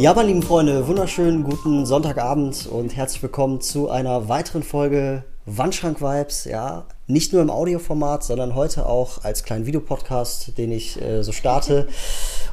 Ja, 0.00 0.14
meine 0.14 0.28
lieben 0.28 0.42
Freunde, 0.42 0.88
wunderschönen 0.88 1.44
guten 1.44 1.84
Sonntagabend 1.84 2.66
und 2.72 2.96
herzlich 2.96 3.22
willkommen 3.22 3.60
zu 3.60 3.90
einer 3.90 4.30
weiteren 4.30 4.62
Folge 4.62 5.24
Wandschrank 5.44 6.00
Vibes. 6.00 6.46
Ja, 6.46 6.86
nicht 7.06 7.34
nur 7.34 7.42
im 7.42 7.50
Audioformat, 7.50 8.24
sondern 8.24 8.54
heute 8.54 8.86
auch 8.86 9.24
als 9.24 9.44
kleinen 9.44 9.66
Videopodcast, 9.66 10.56
den 10.56 10.72
ich 10.72 10.98
äh, 11.02 11.22
so 11.22 11.32
starte. 11.32 11.86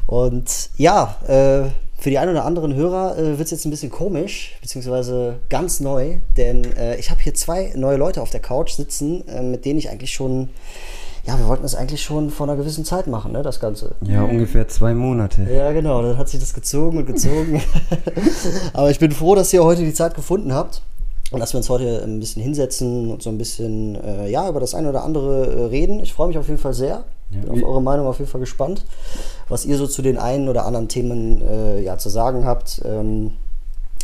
Und 0.08 0.72
ja, 0.76 1.16
äh, 1.26 1.70
für 1.98 2.10
die 2.10 2.18
einen 2.18 2.32
oder 2.32 2.44
anderen 2.44 2.76
Hörer 2.76 3.18
äh, 3.18 3.38
wird 3.38 3.46
es 3.46 3.52
jetzt 3.52 3.64
ein 3.64 3.72
bisschen 3.72 3.92
komisch, 3.92 4.58
beziehungsweise 4.60 5.40
ganz 5.48 5.80
neu, 5.80 6.18
denn 6.36 6.66
äh, 6.76 6.98
ich 6.98 7.12
habe 7.12 7.22
hier 7.22 7.34
zwei 7.34 7.72
neue 7.78 7.96
Leute 7.96 8.22
auf 8.22 8.30
der 8.30 8.42
Couch 8.42 8.72
sitzen, 8.72 9.26
äh, 9.30 9.42
mit 9.42 9.64
denen 9.64 9.80
ich 9.80 9.90
eigentlich 9.90 10.12
schon 10.12 10.50
ja, 11.28 11.38
wir 11.38 11.48
wollten 11.48 11.64
das 11.64 11.76
eigentlich 11.76 12.02
schon 12.02 12.30
vor 12.30 12.48
einer 12.48 12.56
gewissen 12.56 12.86
Zeit 12.86 13.08
machen, 13.08 13.34
ne, 13.34 13.44
das 13.44 13.60
Ganze. 13.60 13.96
Ja, 14.02 14.24
ungefähr 14.24 14.70
zwei 14.70 14.94
Monate. 14.94 15.44
Ja, 15.44 15.74
genau, 15.74 16.02
dann 16.02 16.18
hat 16.18 16.30
sich 16.30 16.40
das 16.40 16.54
gezogen 16.54 17.00
und 17.00 17.06
gezogen. 17.06 17.62
Aber 18.74 18.90
ich 18.90 18.98
bin 18.98 19.12
froh, 19.12 19.36
dass 19.36 19.52
ihr 19.52 19.62
heute 19.62 19.84
die 19.84 19.94
Zeit 19.94 20.16
gefunden 20.16 20.54
habt 20.54 20.82
und 21.32 21.42
dass 21.42 21.54
wir 21.54 21.58
uns 21.58 21.70
heute 21.70 22.02
ein 22.02 22.22
bisschen 22.22 22.42
hinsetzen 22.42 23.12
und 23.12 23.22
so 23.22 23.30
ein 23.30 23.38
bisschen, 23.38 23.96
äh, 24.02 24.30
ja, 24.30 24.48
über 24.48 24.62
das 24.62 24.74
eine 24.74 24.88
oder 24.88 25.04
andere 25.04 25.48
äh, 25.48 25.66
reden. 25.66 26.00
Ich 26.00 26.14
freue 26.14 26.30
mich 26.30 26.38
auf 26.38 26.48
jeden 26.48 26.60
Fall 26.60 26.74
sehr. 26.74 27.04
Ja, 27.30 27.42
bin 27.42 27.50
auf 27.50 27.70
eure 27.70 27.82
Meinung 27.82 28.08
auf 28.08 28.20
jeden 28.20 28.32
Fall 28.32 28.40
gespannt, 28.40 28.86
was 29.50 29.66
ihr 29.66 29.76
so 29.76 29.86
zu 29.86 30.02
den 30.02 30.18
einen 30.18 30.48
oder 30.48 30.66
anderen 30.66 30.88
Themen 30.88 31.42
äh, 31.42 31.82
ja, 31.82 31.98
zu 31.98 32.08
sagen 32.08 32.46
habt. 32.46 32.82
Ähm, 32.86 33.32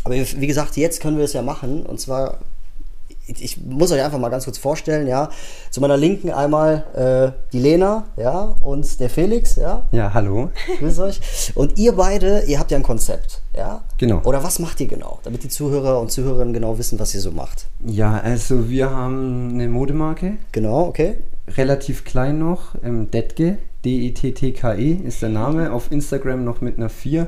aber 0.03 0.16
wie 0.16 0.47
gesagt, 0.47 0.75
jetzt 0.75 0.99
können 0.99 1.16
wir 1.16 1.23
es 1.23 1.31
ja 1.31 1.41
machen. 1.41 1.85
Und 1.85 2.01
zwar 2.01 2.39
ich 3.27 3.61
muss 3.61 3.91
euch 3.91 4.02
einfach 4.02 4.19
mal 4.19 4.29
ganz 4.29 4.45
kurz 4.45 4.57
vorstellen, 4.57 5.07
ja. 5.07 5.29
Zu 5.69 5.81
meiner 5.81 5.97
Linken 5.97 6.29
einmal 6.31 6.83
äh, 6.95 7.49
die 7.52 7.59
Lena, 7.59 8.05
ja, 8.17 8.55
und 8.63 8.99
der 8.99 9.09
Felix, 9.09 9.55
ja. 9.55 9.83
Ja, 9.91 10.13
hallo. 10.13 10.49
Grüß 10.79 10.99
euch. 10.99 11.19
Und 11.55 11.77
ihr 11.77 11.94
beide, 11.94 12.44
ihr 12.44 12.59
habt 12.59 12.71
ja 12.71 12.77
ein 12.77 12.83
Konzept, 12.83 13.41
ja. 13.55 13.83
Genau. 13.97 14.21
Oder 14.23 14.44
was 14.44 14.59
macht 14.59 14.81
ihr 14.81 14.88
genau, 14.88 15.19
damit 15.23 15.44
die 15.44 15.49
Zuhörer 15.49 15.99
und 15.99 16.11
Zuhörerinnen 16.11 16.53
genau 16.53 16.77
wissen, 16.77 16.99
was 16.99 17.13
ihr 17.16 17.21
so 17.21 17.31
macht? 17.31 17.67
Ja, 17.85 18.19
also 18.19 18.69
wir 18.69 18.89
haben 18.89 19.51
eine 19.53 19.69
Modemarke. 19.69 20.38
Genau, 20.51 20.88
okay. 20.88 21.17
Relativ 21.57 22.05
klein 22.05 22.39
noch, 22.39 22.75
ähm, 22.83 23.11
Detke, 23.11 23.57
D-E-T-T-K-E 23.85 24.94
ist 25.05 25.21
der 25.21 25.29
Name. 25.29 25.71
Auf 25.73 25.91
Instagram 25.91 26.44
noch 26.44 26.61
mit 26.61 26.77
einer 26.77 26.89
4. 26.89 27.27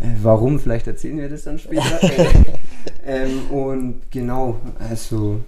Äh, 0.00 0.06
warum? 0.22 0.58
Vielleicht 0.58 0.86
erzählen 0.86 1.18
wir 1.18 1.28
das 1.28 1.44
dann 1.44 1.58
später. 1.58 1.82
ähm, 3.06 3.50
und 3.50 4.10
genau, 4.10 4.56
also 4.78 5.40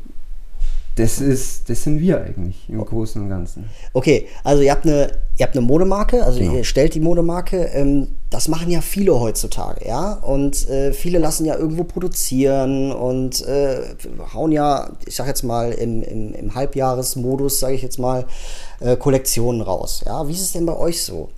das 0.97 1.21
ist, 1.21 1.69
das 1.69 1.83
sind 1.83 2.01
wir 2.01 2.23
eigentlich 2.23 2.57
im 2.71 2.83
Großen 2.83 3.21
und 3.21 3.29
Ganzen. 3.29 3.69
Okay, 3.93 4.29
also 4.43 4.63
ihr 4.63 4.71
habt 4.71 4.87
eine, 4.87 5.13
ihr 5.37 5.45
habt 5.45 5.55
eine 5.55 5.67
Modemarke, 5.67 6.25
also 6.25 6.39
Genau. 6.39 6.55
ihr 6.55 6.65
stellt 6.65 6.95
die 6.95 7.01
Modemarke. 7.01 7.67
Ähm, 7.75 8.09
das 8.31 8.49
machen 8.49 8.71
ja 8.71 8.81
viele 8.81 9.21
heutzutage, 9.21 9.87
ja. 9.87 10.15
Und 10.15 10.67
äh, 10.71 10.95
viele 10.95 11.19
lassen 11.19 11.45
ja 11.45 11.55
irgendwo 11.55 11.85
produzieren 11.85 12.93
und 12.93 13.43
äh, 13.47 13.95
hauen 14.33 14.53
ja, 14.53 14.91
ich 15.07 15.17
sag 15.17 15.27
jetzt 15.27 15.43
mal, 15.43 15.73
im, 15.73 16.03
im, 16.03 16.33
im 16.33 16.55
Halbjahresmodus, 16.55 17.61
sage 17.61 17.75
ich 17.75 17.83
jetzt 17.83 17.99
mal, 17.99 18.25
äh, 18.81 18.97
Kollektionen 18.97 19.61
raus. 19.61 20.03
Ja, 20.07 20.27
wie 20.27 20.33
ist 20.33 20.41
es 20.41 20.53
denn 20.53 20.65
bei 20.65 20.77
euch 20.77 21.03
so? 21.03 21.29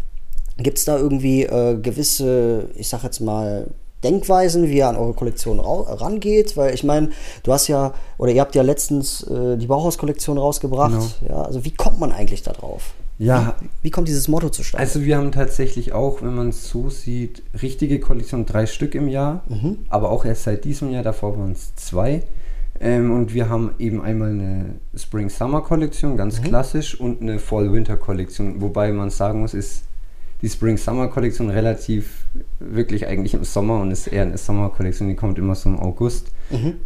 Gibt 0.58 0.78
es 0.78 0.84
da 0.84 0.98
irgendwie 0.98 1.44
äh, 1.44 1.78
gewisse, 1.80 2.68
ich 2.74 2.88
sag 2.88 3.02
jetzt 3.04 3.20
mal, 3.20 3.68
Denkweisen, 4.04 4.68
wie 4.68 4.78
ihr 4.78 4.88
an 4.88 4.96
eure 4.96 5.14
Kollektion 5.14 5.58
rangeht? 5.60 6.56
Weil 6.56 6.74
ich 6.74 6.84
meine, 6.84 7.10
du 7.42 7.52
hast 7.52 7.68
ja, 7.68 7.94
oder 8.16 8.30
ihr 8.30 8.40
habt 8.40 8.54
ja 8.54 8.62
letztens 8.62 9.22
äh, 9.24 9.56
die 9.56 9.66
Bauhaus-Kollektion 9.66 10.38
rausgebracht. 10.38 11.20
Ja, 11.28 11.42
also 11.42 11.64
wie 11.64 11.72
kommt 11.72 11.98
man 11.98 12.12
eigentlich 12.12 12.42
da 12.42 12.52
drauf? 12.52 12.94
Ja, 13.18 13.56
Wie, 13.60 13.68
wie 13.82 13.90
kommt 13.90 14.06
dieses 14.06 14.28
Motto 14.28 14.48
zustande? 14.48 14.80
Also 14.80 15.02
wir 15.02 15.16
haben 15.16 15.32
tatsächlich 15.32 15.92
auch, 15.92 16.22
wenn 16.22 16.34
man 16.34 16.50
es 16.50 16.68
so 16.68 16.88
sieht, 16.88 17.42
richtige 17.60 17.98
Kollektion, 17.98 18.46
drei 18.46 18.66
Stück 18.66 18.94
im 18.94 19.08
Jahr, 19.08 19.42
aber 19.88 20.10
auch 20.10 20.24
erst 20.24 20.44
seit 20.44 20.64
diesem 20.64 20.90
Jahr, 20.92 21.02
davor 21.02 21.36
waren 21.36 21.50
es 21.52 21.74
zwei. 21.74 22.22
Ähm, 22.80 23.10
und 23.10 23.34
wir 23.34 23.48
haben 23.48 23.72
eben 23.80 24.00
einmal 24.00 24.30
eine 24.30 24.76
Spring-Summer-Kollektion, 24.94 26.16
ganz 26.16 26.40
klassisch, 26.42 27.00
und 27.00 27.20
eine 27.20 27.40
Fall-Winter-Kollektion, 27.40 28.60
wobei 28.60 28.92
man 28.92 29.10
sagen 29.10 29.40
muss, 29.40 29.52
ist 29.52 29.82
die 30.42 30.48
Spring-Summer-Kollektion 30.48 31.50
relativ 31.50 32.24
wirklich 32.60 33.06
eigentlich 33.06 33.34
im 33.34 33.44
Sommer 33.44 33.80
und 33.80 33.90
ist 33.90 34.06
eher 34.06 34.22
eine 34.22 34.38
Sommer-Kollektion, 34.38 35.08
die 35.08 35.16
kommt 35.16 35.38
immer 35.38 35.54
so 35.54 35.68
im 35.68 35.78
August. 35.78 36.30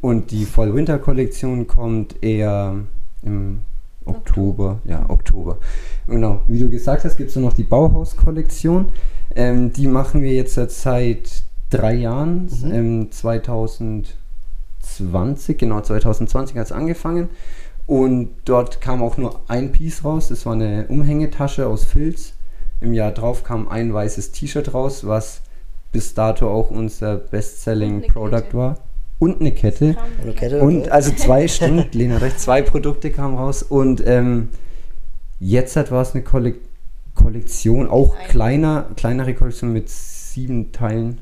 Und 0.01 0.31
die 0.31 0.45
Fall-Winter-Kollektion 0.45 1.67
kommt 1.67 2.23
eher 2.23 2.77
im 3.23 3.61
Oktober, 4.05 4.81
ja, 4.85 5.09
Oktober. 5.09 5.59
Genau, 6.07 6.43
wie 6.49 6.59
du 6.59 6.69
gesagt 6.69 7.05
hast, 7.05 7.17
gibt 7.17 7.31
es 7.31 7.37
noch 7.37 7.53
die 7.53 7.63
Bauhaus-Kollektion. 7.63 8.87
Ähm, 9.35 9.73
die 9.73 9.87
machen 9.87 10.23
wir 10.23 10.33
jetzt 10.33 10.55
seit 10.55 11.45
drei 11.71 11.95
Jahren, 11.95 12.49
ähm, 12.65 13.11
2020, 13.11 15.59
genau 15.59 15.81
2020 15.81 16.57
hat 16.57 16.67
es 16.67 16.73
angefangen. 16.73 17.29
Und 17.87 18.31
dort 18.45 18.81
kam 18.81 19.03
auch 19.03 19.17
nur 19.17 19.41
ein 19.49 19.73
Piece 19.73 20.05
raus, 20.05 20.29
das 20.29 20.47
war 20.47 20.55
eine 20.55 20.87
Umhängetasche 20.89 21.67
aus 21.67 21.85
Filz. 21.85 22.35
Im 22.83 22.93
Jahr 22.93 23.13
drauf 23.13 23.45
kam 23.45 23.69
ein 23.69 23.93
weißes 23.95 24.33
T-Shirt 24.33 24.75
raus, 24.75 25.07
was 25.07 25.41
bis 25.93 26.15
dato 26.15 26.51
auch 26.51 26.71
unser 26.71 27.17
Best-Selling 27.17 28.03
Product 28.09 28.31
Kette. 28.43 28.55
war. 28.57 28.79
Und 29.19 29.41
eine 29.41 29.53
Kette. 29.53 29.97
Eine 30.23 30.33
Kette, 30.33 30.61
Und 30.61 30.91
also 30.91 31.13
zwei, 31.13 31.47
stimmt, 31.47 31.95
Lena 31.95 32.17
recht, 32.19 32.41
zwei 32.41 32.61
Produkte 32.63 33.11
kamen 33.11 33.37
raus 33.37 33.63
und 33.63 34.03
ähm, 34.07 34.49
jetzt 35.39 35.77
hat 35.77 35.91
war 35.91 36.03
es 36.03 36.15
eine 36.15 36.23
Kollek 36.25 36.57
Kollektion, 37.15 37.89
auch 37.89 38.17
Ein- 38.17 38.29
kleiner, 38.29 38.87
kleinere 38.97 39.35
Kollektion 39.35 39.73
mit 39.73 39.89
sieben 39.91 40.73
Teilen. 40.73 41.19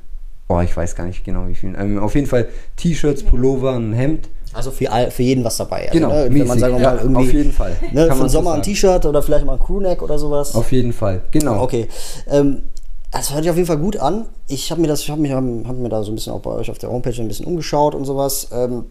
Oh, 0.48 0.60
ich 0.60 0.76
weiß 0.76 0.94
gar 0.96 1.04
nicht 1.04 1.24
genau 1.24 1.46
wie 1.48 1.54
viel. 1.54 1.74
Ähm, 1.78 1.98
auf 1.98 2.14
jeden 2.14 2.26
Fall 2.26 2.48
T-Shirts, 2.76 3.22
Pullover, 3.24 3.74
ein 3.74 3.92
Hemd. 3.92 4.28
Also 4.52 4.70
für, 4.70 4.90
all, 4.90 5.10
für 5.10 5.22
jeden 5.22 5.44
was 5.44 5.56
dabei. 5.56 5.88
Also, 5.88 5.92
Genau, 5.92 6.08
ne, 6.10 6.26
wenn 6.30 6.46
man 6.46 6.58
sagen 6.58 6.74
wir 6.74 6.80
Ja, 6.82 6.90
mal 6.94 6.98
irgendwie 6.98 7.20
auf 7.22 7.32
jeden 7.32 7.52
Fall. 7.52 7.76
Ne, 7.92 8.08
Kann 8.08 8.16
für 8.16 8.24
den 8.24 8.28
so 8.28 8.38
Sommer 8.38 8.50
ein 8.50 8.54
sagen. 8.54 8.62
T-Shirt 8.62 9.06
oder 9.06 9.22
vielleicht 9.22 9.44
mal 9.44 9.54
ein 9.54 9.60
Crewneck 9.60 10.02
oder 10.02 10.18
sowas. 10.18 10.54
Auf 10.54 10.72
jeden 10.72 10.92
Fall, 10.92 11.22
genau. 11.30 11.62
Okay. 11.62 11.88
Ähm, 12.28 12.62
das 13.12 13.32
hört 13.32 13.42
sich 13.42 13.50
auf 13.50 13.56
jeden 13.56 13.66
Fall 13.66 13.78
gut 13.78 13.96
an. 13.96 14.26
Ich 14.46 14.70
habe 14.70 14.80
mir 14.80 14.86
das, 14.88 15.00
ich 15.00 15.10
habe 15.10 15.20
mich, 15.20 15.32
hab 15.32 15.42
mir 15.42 15.88
da 15.88 16.02
so 16.02 16.12
ein 16.12 16.14
bisschen 16.14 16.32
auch 16.32 16.40
bei 16.40 16.50
euch 16.52 16.70
auf 16.70 16.78
der 16.78 16.90
Homepage 16.90 17.14
ein 17.20 17.28
bisschen 17.28 17.46
umgeschaut 17.46 17.94
und 17.94 18.04
sowas. 18.04 18.48
Ähm, 18.52 18.86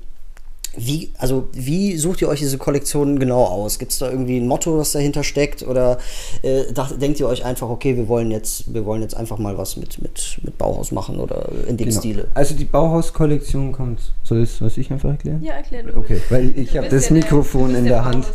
wie, 0.80 1.12
also 1.18 1.48
wie 1.54 1.98
sucht 1.98 2.22
ihr 2.22 2.30
euch 2.30 2.40
diese 2.40 2.58
Kollektionen 2.58 3.20
genau 3.20 3.44
aus? 3.44 3.80
Gibt 3.80 3.92
es 3.92 4.00
da 4.00 4.10
irgendwie 4.10 4.38
ein 4.40 4.48
Motto, 4.48 4.78
das 4.78 4.92
dahinter 4.94 5.24
steckt? 5.24 5.64
Oder 5.68 5.98
äh, 6.42 6.72
dacht, 6.74 7.02
denkt 7.02 7.20
ihr 7.20 7.28
euch 7.28 7.44
einfach, 7.46 7.70
okay, 7.70 7.98
wir 7.98 8.08
wollen 8.08 8.32
jetzt, 8.32 8.74
wir 8.74 8.86
wollen 8.86 9.02
jetzt 9.02 9.16
einfach 9.16 9.38
mal 9.38 9.58
was 9.58 9.78
mit, 9.78 10.02
mit, 10.02 10.40
mit 10.44 10.58
Bauhaus 10.58 10.92
machen 10.92 11.20
oder 11.20 11.50
in 11.68 11.78
dem 11.78 11.90
Genau. 11.90 12.00
Stile? 12.00 12.28
Also 12.34 12.56
die 12.56 12.66
Bauhaus-Kollektion 12.66 13.72
kommt. 13.72 14.00
Soll 14.24 14.44
ich, 14.44 14.52
soll 14.52 14.72
ich 14.76 14.92
einfach 14.92 15.10
erklären? 15.10 15.44
Ja, 15.44 15.54
erklär 15.54 15.84
du. 15.84 15.98
Okay, 15.98 16.22
weil 16.30 16.58
ich 16.58 16.78
habe 16.78 16.88
das 16.90 17.10
ja 17.10 17.16
der- 17.16 17.18
Mikrofon 17.24 17.68
bist 17.68 17.80
in 17.80 17.86
der 17.86 17.94
der 17.96 18.06
Hand. 18.06 18.28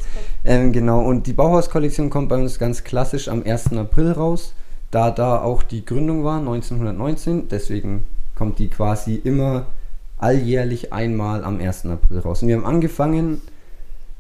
Ähm, 0.45 0.73
genau, 0.73 1.05
und 1.05 1.27
die 1.27 1.33
Bauhaus-Kollektion 1.33 2.11
kommt 2.11 2.29
bei 2.29 2.37
uns 2.37 2.59
ganz 2.59 2.85
klassisch 2.85 3.29
am 3.29 3.43
1. 3.45 3.73
April 3.75 4.13
raus, 4.13 4.53
da 4.91 5.11
da 5.11 5.43
auch 5.43 5.63
die 5.63 5.85
Gründung 5.85 6.23
war, 6.25 6.39
1919. 6.39 7.49
Deswegen 7.49 8.05
kommt 8.35 8.59
die 8.59 8.69
quasi 8.69 9.15
immer 9.15 9.67
alljährlich 10.25 10.93
einmal 10.93 11.45
am 11.45 11.61
1. 11.61 11.87
April 11.87 12.19
raus. 12.21 12.43
Und 12.43 12.49
wir 12.49 12.57
haben 12.57 12.65
angefangen 12.67 13.41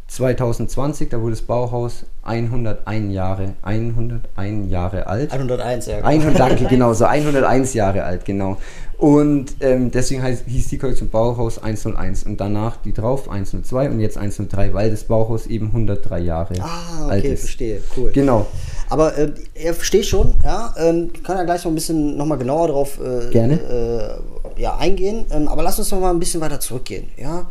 2020, 0.08 1.08
da 1.08 1.20
wurde 1.20 1.30
das 1.32 1.42
Bauhaus 1.42 2.04
101 2.24 3.12
Jahre, 3.12 3.54
101 3.62 4.70
Jahre 4.70 5.06
alt. 5.06 5.32
101, 5.32 5.86
ja. 5.86 5.98
100, 6.02 6.38
danke, 6.38 6.66
genau, 6.66 6.92
so 6.92 7.04
101 7.06 7.72
Jahre 7.74 8.04
alt, 8.04 8.24
genau. 8.26 8.58
Und 8.98 9.56
ähm, 9.60 9.90
deswegen 9.90 10.22
heißt, 10.22 10.44
hieß 10.46 10.68
die 10.68 10.78
Kollektion 10.78 11.08
Bauhaus 11.08 11.58
101 11.62 12.24
und 12.24 12.38
danach 12.40 12.76
die 12.76 12.92
drauf 12.92 13.28
102 13.30 13.90
und 13.90 13.98
jetzt 14.00 14.18
103, 14.18 14.72
weil 14.74 14.90
das 14.90 15.04
Bauhaus 15.04 15.46
eben 15.46 15.66
103 15.68 16.20
Jahre 16.20 16.54
Ah, 16.60 17.08
alt 17.08 17.24
okay, 17.24 17.32
ist. 17.32 17.40
verstehe, 17.40 17.80
cool. 17.96 18.12
Genau. 18.12 18.46
Aber 18.90 19.16
äh, 19.16 19.32
ihr 19.54 19.74
versteht 19.74 20.06
schon, 20.06 20.34
ja, 20.44 20.72
ähm, 20.78 21.10
ich 21.14 21.24
kann 21.24 21.38
ja 21.38 21.44
gleich 21.44 21.64
noch 21.64 21.72
ein 21.72 21.74
bisschen 21.74 22.16
noch 22.16 22.26
mal 22.26 22.36
genauer 22.36 22.68
drauf 22.68 22.98
äh, 23.00 23.30
Gerne. 23.30 23.54
Äh, 23.54 24.43
ja, 24.56 24.76
eingehen. 24.76 25.26
Ähm, 25.30 25.48
aber 25.48 25.62
lass 25.62 25.78
uns 25.78 25.90
noch 25.90 26.00
mal 26.00 26.10
ein 26.10 26.18
bisschen 26.18 26.40
weiter 26.40 26.60
zurückgehen. 26.60 27.08
Ja? 27.16 27.46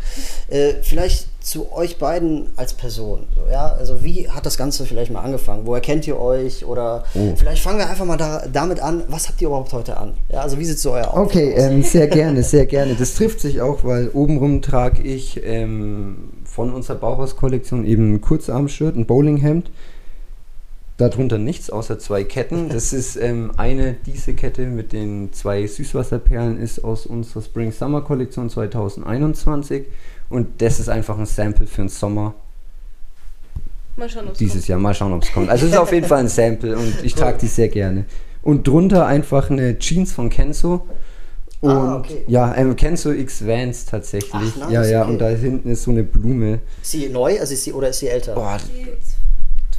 Äh, 0.49 0.73
vielleicht 0.81 1.27
zu 1.43 1.71
euch 1.73 1.97
beiden 1.97 2.47
als 2.55 2.73
Person. 2.73 3.25
So, 3.35 3.51
ja? 3.51 3.67
Also 3.73 4.03
wie 4.03 4.29
hat 4.29 4.45
das 4.45 4.57
Ganze 4.57 4.85
vielleicht 4.85 5.11
mal 5.11 5.21
angefangen? 5.21 5.65
Woher 5.65 5.81
kennt 5.81 6.07
ihr 6.07 6.19
euch? 6.19 6.65
Oder 6.65 7.03
Oh. 7.15 7.33
vielleicht 7.35 7.61
fangen 7.61 7.79
wir 7.79 7.89
einfach 7.89 8.05
mal 8.05 8.17
da, 8.17 8.43
damit 8.51 8.79
an, 8.79 9.03
was 9.09 9.27
habt 9.27 9.41
ihr 9.41 9.47
überhaupt 9.47 9.73
heute 9.73 9.97
an? 9.97 10.13
Ja, 10.29 10.41
also 10.41 10.57
wie 10.57 10.65
sieht 10.65 10.79
so 10.79 10.91
euer 10.93 11.13
Outfit 11.13 11.25
Okay, 11.43 11.53
aus? 11.55 11.63
ähm, 11.63 11.83
sehr 11.83 12.07
gerne, 12.07 12.43
sehr 12.43 12.65
gerne. 12.65 12.95
Das 12.95 13.15
trifft 13.15 13.39
sich 13.41 13.61
auch, 13.61 13.83
weil 13.83 14.09
obenrum 14.13 14.61
trage 14.61 15.01
ich 15.01 15.41
ähm, 15.43 16.29
von 16.45 16.73
unserer 16.73 16.95
Bauhaus-Kollektion 16.97 17.85
eben 17.85 18.13
ein 18.15 18.21
Kurzarmshirt, 18.21 18.95
ein 18.95 19.05
Bowlinghemd. 19.05 19.69
Darunter 20.97 21.37
nichts 21.37 21.69
außer 21.69 21.99
zwei 21.99 22.23
Ketten. 22.23 22.69
Das 22.69 22.93
ist 22.93 23.15
ähm, 23.15 23.51
eine, 23.57 23.95
diese 24.05 24.33
Kette 24.33 24.67
mit 24.67 24.93
den 24.93 25.33
zwei 25.33 25.65
Süßwasserperlen 25.65 26.59
ist 26.59 26.83
aus 26.83 27.05
unserer 27.05 27.41
Spring-Summer-Kollektion 27.41 28.49
2021. 28.49 29.85
Und 30.29 30.61
das 30.61 30.79
ist 30.79 30.89
einfach 30.89 31.17
ein 31.17 31.25
Sample 31.25 31.67
für 31.67 31.81
den 31.81 31.89
Sommer 31.89 32.35
Mal 33.95 34.09
schauen, 34.09 34.25
ob 34.25 34.31
es 34.31 34.37
dieses 34.39 34.67
Jahr. 34.67 34.79
Mal 34.79 34.93
schauen, 34.93 35.13
ob 35.13 35.23
es 35.23 35.31
kommt. 35.31 35.49
Also 35.49 35.65
es 35.65 35.73
ist 35.73 35.77
auf 35.77 35.91
jeden 35.91 36.07
Fall 36.07 36.19
ein 36.19 36.27
Sample 36.29 36.75
und 36.77 37.03
ich 37.03 37.13
trage 37.13 37.37
die 37.39 37.47
sehr 37.47 37.67
gerne. 37.69 38.05
Und 38.41 38.67
drunter 38.67 39.05
einfach 39.05 39.49
eine 39.49 39.77
Jeans 39.77 40.11
von 40.11 40.29
Kenzo. 40.29 40.85
Und 41.61 41.71
Ah, 41.71 41.97
okay. 41.97 42.23
ja, 42.27 42.55
ähm, 42.57 42.75
Kenzo 42.75 43.11
X 43.11 43.45
Vans 43.45 43.85
tatsächlich. 43.85 44.33
Ach, 44.33 44.57
nice, 44.57 44.71
ja, 44.71 44.83
ja, 44.85 45.01
okay. 45.03 45.11
und 45.11 45.19
da 45.19 45.29
hinten 45.29 45.69
ist 45.69 45.83
so 45.83 45.91
eine 45.91 46.03
Blume. 46.03 46.59
Ist 46.81 46.91
sie 46.91 47.07
neu 47.07 47.39
also 47.39 47.53
ist 47.53 47.63
sie, 47.63 47.71
oder 47.71 47.89
ist 47.89 47.99
sie 47.99 48.07
älter? 48.07 48.33
Boah, 48.33 48.57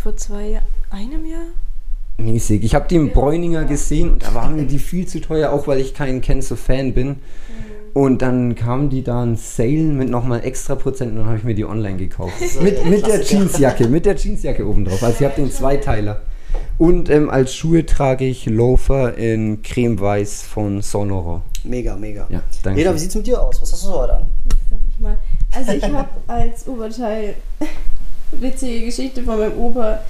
vor 0.05 0.17
zwei, 0.17 0.61
einem 0.91 1.25
Jahr? 1.25 1.47
mäßig. 2.19 2.63
Ich 2.63 2.75
habe 2.75 2.87
die 2.89 2.95
im 2.95 3.11
Bräuninger 3.11 3.65
gesehen 3.65 4.11
und 4.11 4.23
da 4.23 4.35
waren 4.35 4.55
mir 4.55 4.67
die 4.67 4.79
viel 4.79 5.07
zu 5.07 5.21
teuer, 5.21 5.51
auch 5.51 5.67
weil 5.67 5.81
ich 5.81 5.95
kein 5.95 6.21
Kenzo-Fan 6.21 6.93
bin. 6.93 7.17
Und 7.95 8.23
dann 8.23 8.55
kam 8.55 8.91
die 8.91 9.03
da 9.03 9.23
ein 9.23 9.37
Sale 9.37 9.83
mit 9.83 10.11
nochmal 10.11 10.45
extra 10.45 10.75
Prozent 10.75 11.13
und 11.13 11.19
dann 11.19 11.27
habe 11.27 11.39
ich 11.39 11.45
mir 11.45 11.55
die 11.55 11.65
online 11.65 11.97
gekauft. 11.97 12.35
mit, 12.63 12.85
mit 12.85 13.07
der 13.07 13.23
Jeansjacke, 13.23 13.89
mit 13.89 14.05
der 14.05 14.15
Jeansjacke 14.15 14.69
oben 14.69 14.85
drauf. 14.85 15.03
Also 15.03 15.17
ich 15.21 15.25
habe 15.25 15.41
den 15.41 15.51
Zweiteiler. 15.51 16.21
Und 16.77 17.09
ähm, 17.09 17.31
als 17.31 17.55
Schuhe 17.55 17.87
trage 17.87 18.27
ich 18.27 18.47
Loafer 18.47 19.17
in 19.17 19.63
creme-weiß 19.63 20.43
von 20.43 20.83
Sonoro. 20.83 21.43
Mega, 21.65 21.97
mega. 21.97 22.27
Ja, 22.29 22.43
danke. 22.63 22.81
Lena, 22.81 22.95
wie 22.95 22.99
sieht's 22.99 23.15
mit 23.15 23.27
dir 23.27 23.43
aus? 23.43 23.61
Was 23.63 23.73
hast 23.73 23.83
du 23.83 23.87
so 23.89 24.01
heute 24.01 24.17
an? 24.19 24.27
Jetzt 24.45 24.71
sag 24.71 24.79
ich 24.87 25.01
mal. 25.01 25.17
Also 25.51 25.73
ich 25.73 25.85
habe 25.85 26.09
als 26.27 26.69
Oberteil 26.69 27.35
witzige 28.41 28.87
Geschichte 28.87 29.23
von 29.23 29.39
meinem 29.39 29.59
Opa 29.59 30.01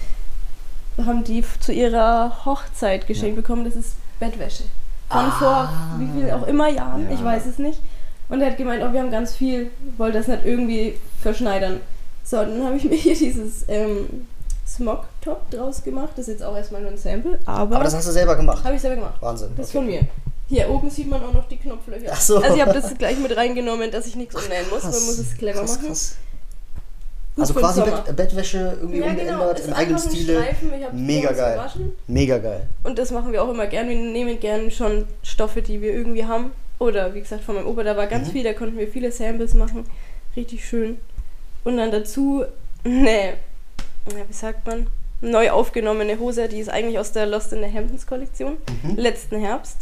haben 1.05 1.25
die 1.25 1.45
zu 1.61 1.73
ihrer 1.73 2.45
Hochzeit 2.45 3.07
geschenkt 3.07 3.37
bekommen. 3.37 3.65
Das 3.65 3.75
ist 3.75 3.95
Bettwäsche. 4.21 4.65
Von 5.11 5.31
vor 5.33 5.69
wie 5.99 6.21
viel 6.21 6.31
auch 6.31 6.47
immer 6.47 6.69
Jahren, 6.69 7.05
Ja. 7.09 7.15
ich 7.15 7.25
weiß 7.25 7.47
es 7.47 7.59
nicht. 7.59 7.81
Und 8.29 8.41
er 8.41 8.51
hat 8.51 8.57
gemeint, 8.57 8.83
oh, 8.83 8.93
wir 8.93 9.01
haben 9.01 9.11
ganz 9.11 9.35
viel, 9.37 9.71
wollte 9.99 10.19
das 10.19 10.29
nicht 10.29 10.45
irgendwie 10.45 10.99
verschneidern. 11.21 11.81
So, 12.25 12.37
dann 12.39 12.65
habe 12.65 12.77
ich 12.77 12.85
mir 12.91 12.97
hier 12.97 13.15
dieses 13.17 13.65
ähm, 13.69 14.27
Smog-Top 14.67 15.51
draus 15.51 15.83
gemacht. 15.83 16.11
Das 16.17 16.27
ist 16.29 16.35
jetzt 16.35 16.43
auch 16.43 16.57
erstmal 16.57 16.81
nur 16.83 16.91
ein 16.93 16.97
Sample, 16.97 17.39
aber, 17.45 17.77
Aber 17.77 17.85
das 17.85 17.95
hast 17.95 18.09
du 18.09 18.13
selber 18.13 18.35
gemacht. 18.37 18.65
habe 18.65 18.75
ich 18.77 18.81
selber 18.81 18.97
gemacht. 18.97 19.21
Wahnsinn. 19.21 19.51
Das 19.57 19.67
ist 19.69 19.75
okay. 19.75 19.79
von 19.85 19.87
mir. 19.95 20.01
Hier 20.49 20.69
oben 20.71 20.91
sieht 20.91 21.09
man 21.09 21.23
auch 21.25 21.33
noch 21.33 21.49
die 21.49 21.57
Knopflöcher. 21.57 22.11
Ach 22.13 22.21
so. 22.21 22.39
Also 22.39 22.57
ich 22.57 22.63
habe 22.63 22.73
das 22.73 22.95
gleich 22.97 23.19
mit 23.19 23.37
reingenommen, 23.37 23.91
dass 23.91 24.07
ich 24.07 24.15
nichts 24.17 24.35
umnähen 24.35 24.69
muss. 24.71 24.83
Man 24.83 24.93
muss 24.93 25.19
es 25.19 25.37
clever 25.37 25.61
krass, 25.61 25.77
machen. 25.77 25.87
krass. 25.89 26.17
Also 27.37 27.55
quasi. 27.55 27.81
Bett, 27.83 28.17
Bettwäsche 28.17 28.77
irgendwie 28.81 28.99
Ja, 29.01 29.07
genau. 29.07 29.21
umgeändert, 29.23 29.59
Ist 29.61 29.69
im 29.69 29.75
eigenen 29.75 29.99
Stile. 29.99 30.47
Mega 30.93 31.33
geil. 31.33 31.61
Mega 32.07 32.39
geil. 32.39 32.63
Und 32.85 32.99
das 32.99 33.11
machen 33.11 33.33
wir 33.33 33.43
auch 33.43 33.51
immer 33.51 33.67
gern. 33.67 33.89
Wir 33.89 33.97
nehmen 33.97 34.39
gern 34.39 34.71
schon 34.71 35.07
Stoffe, 35.23 35.61
die 35.63 35.81
wir 35.83 35.93
irgendwie 35.93 36.25
haben. 36.25 36.53
Oder 36.79 37.13
wie 37.15 37.21
gesagt, 37.21 37.43
von 37.45 37.57
meinem 37.57 37.67
Opa, 37.67 37.83
da 37.83 37.97
war 37.97 38.07
Mhm. 38.07 38.11
ganz 38.11 38.31
viel, 38.31 38.45
da 38.45 38.53
konnten 38.53 38.79
wir 38.79 38.87
viele 38.89 39.11
Samples 39.11 39.55
machen. 39.55 39.85
Richtig 40.37 40.65
schön. 40.65 40.99
Und 41.65 41.77
dann 41.77 41.91
dazu, 41.91 42.45
ne, 42.85 43.35
wie 44.07 44.33
sagt 44.33 44.67
man, 44.67 44.87
neu 45.21 45.51
aufgenommene 45.51 46.19
Hose, 46.19 46.49
die 46.49 46.59
ist 46.61 46.69
eigentlich 46.69 46.99
aus 46.99 47.13
der 47.13 47.27
Lost 47.27 47.53
in 47.53 47.63
the 47.63 47.73
Hamptons 47.77 48.07
Kollektion, 48.07 48.59
Mhm. 48.83 48.97
letzten 48.97 49.41
Herbst. 49.41 49.79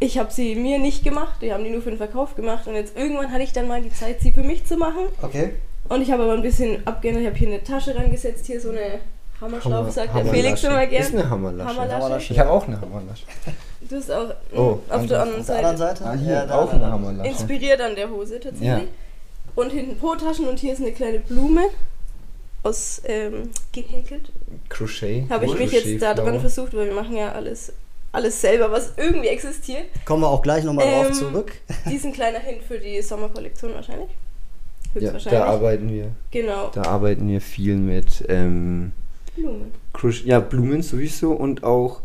Ich 0.00 0.18
habe 0.18 0.32
sie 0.32 0.54
mir 0.54 0.78
nicht 0.78 1.02
gemacht, 1.04 1.40
die 1.42 1.52
haben 1.52 1.64
die 1.64 1.70
nur 1.70 1.82
für 1.82 1.90
den 1.90 1.98
Verkauf 1.98 2.34
gemacht 2.36 2.66
und 2.68 2.74
jetzt 2.74 2.96
irgendwann 2.96 3.32
hatte 3.32 3.42
ich 3.42 3.52
dann 3.52 3.66
mal 3.66 3.82
die 3.82 3.92
Zeit, 3.92 4.20
sie 4.20 4.30
für 4.32 4.42
mich 4.42 4.64
zu 4.66 4.76
machen. 4.76 5.06
Okay. 5.22 5.52
Und 5.88 6.02
ich 6.02 6.10
habe 6.10 6.24
aber 6.24 6.34
ein 6.34 6.42
bisschen 6.42 6.86
abgeändert, 6.86 7.22
ich 7.22 7.28
habe 7.28 7.38
hier 7.38 7.48
eine 7.48 7.64
Tasche 7.64 7.94
rangesetzt, 7.94 8.46
hier 8.46 8.60
so 8.60 8.70
eine 8.70 9.00
Hammerschlaufe, 9.40 9.90
sagt 9.90 10.14
der 10.16 10.26
Felix 10.26 10.62
immer 10.64 10.82
Ist 10.84 10.90
gern. 10.90 11.12
eine 11.12 11.30
Hammerlasche. 11.30 11.68
Hammerlasche. 11.70 11.94
Hammerlasche. 11.96 12.32
Ich 12.32 12.38
habe 12.38 12.50
auch 12.50 12.66
eine 12.66 12.80
Hammerlasche. 12.80 13.24
Du 13.80 13.96
hast 13.96 14.10
auch 14.10 14.28
mm, 14.28 14.58
Oh, 14.58 14.80
auf 14.90 15.06
der 15.06 15.22
anderen 15.22 15.46
der 15.46 15.56
anderen 15.56 15.76
Seite. 15.76 15.78
Seite? 15.78 16.04
Ah, 16.04 16.14
hier, 16.14 16.46
da, 16.46 16.54
auch 16.58 16.72
eine. 16.72 16.86
Hammerlasche. 16.90 17.30
Inspiriert 17.30 17.80
an 17.80 17.94
der 17.94 18.10
Hose 18.10 18.40
tatsächlich. 18.40 18.68
Ja. 18.68 18.80
Und 19.54 19.70
hinten 19.70 19.96
Po-Taschen 19.98 20.46
und 20.48 20.58
hier 20.58 20.72
ist 20.72 20.80
eine 20.82 20.92
kleine 20.92 21.20
Blume 21.20 21.62
aus 22.64 23.00
ähm, 23.04 23.50
gehäkelt. 23.72 24.30
Crochet. 24.68 25.30
Habe 25.30 25.46
ich 25.46 25.58
mich 25.58 25.72
jetzt 25.72 26.02
da 26.02 26.14
dran 26.14 26.40
versucht, 26.40 26.74
weil 26.74 26.86
wir 26.86 26.94
machen 26.94 27.16
ja 27.16 27.32
alles, 27.32 27.72
alles 28.12 28.40
selber, 28.40 28.70
was 28.72 28.92
irgendwie 28.96 29.28
existiert. 29.28 29.84
Kommen 30.04 30.22
wir 30.22 30.28
auch 30.28 30.42
gleich 30.42 30.64
nochmal 30.64 30.84
Ähm, 30.86 31.04
drauf 31.06 31.12
zurück. 31.12 31.52
Diesen 31.88 32.12
kleiner 32.12 32.40
Hint 32.40 32.62
für 32.64 32.78
die 32.78 33.00
Sommerkollektion 33.00 33.72
wahrscheinlich. 33.74 34.10
Ja, 34.94 35.00
Höchstwahrscheinlich. 35.12 35.40
da 35.40 35.44
arbeiten 35.46 35.90
wir. 35.92 36.10
genau. 36.30 36.70
Da 36.74 36.82
arbeiten 36.82 37.28
wir 37.28 37.40
viel 37.40 37.76
mit 37.76 38.24
ähm, 38.28 38.92
Blumen. 39.36 39.66
Crush, 39.92 40.24
ja, 40.24 40.40
Blumen 40.40 40.82
sowieso 40.82 41.32
und 41.32 41.62
auch, 41.64 42.00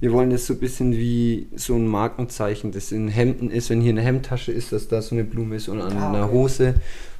wir 0.00 0.12
wollen 0.12 0.30
das 0.30 0.46
so 0.46 0.54
ein 0.54 0.58
bisschen 0.60 0.92
wie 0.92 1.46
so 1.54 1.74
ein 1.74 1.86
Markenzeichen, 1.86 2.72
das 2.72 2.90
in 2.90 3.08
Hemden 3.08 3.50
ist, 3.50 3.70
wenn 3.70 3.80
hier 3.80 3.90
eine 3.90 4.00
Hemdtasche 4.02 4.50
ist, 4.52 4.72
dass 4.72 4.88
da 4.88 5.00
so 5.02 5.14
eine 5.14 5.24
Blume 5.24 5.56
ist 5.56 5.68
und 5.68 5.80
an 5.80 5.96
Ah, 5.96 6.08
einer 6.08 6.24
okay. 6.24 6.32
Hose 6.32 6.74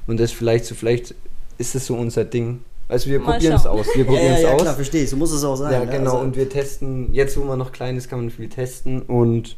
und 0.07 0.19
das 0.19 0.31
vielleicht 0.31 0.65
so, 0.65 0.75
vielleicht 0.75 1.15
ist 1.57 1.75
das 1.75 1.85
so 1.85 1.95
unser 1.95 2.25
Ding. 2.25 2.59
Also 2.89 3.09
wir 3.09 3.19
Mal 3.19 3.33
probieren 3.33 3.55
es 3.55 3.65
aus, 3.65 3.87
wir 3.95 3.99
Ja, 4.03 4.03
probieren 4.05 4.25
ja, 4.25 4.33
es 4.35 4.41
ja 4.43 4.51
aus. 4.51 4.61
klar, 4.61 4.75
verstehe 4.75 5.03
ich. 5.03 5.09
So 5.09 5.15
muss 5.15 5.31
es 5.31 5.43
auch 5.45 5.55
sein. 5.55 5.71
Ja, 5.71 5.85
ne? 5.85 5.91
genau. 5.91 6.11
Also, 6.13 6.25
Und 6.25 6.35
wir 6.35 6.49
testen, 6.49 7.13
jetzt 7.13 7.37
wo 7.37 7.43
man 7.45 7.57
noch 7.57 7.71
klein 7.71 7.95
ist, 7.95 8.09
kann 8.09 8.19
man 8.19 8.29
viel 8.29 8.49
testen. 8.49 9.01
Und 9.01 9.55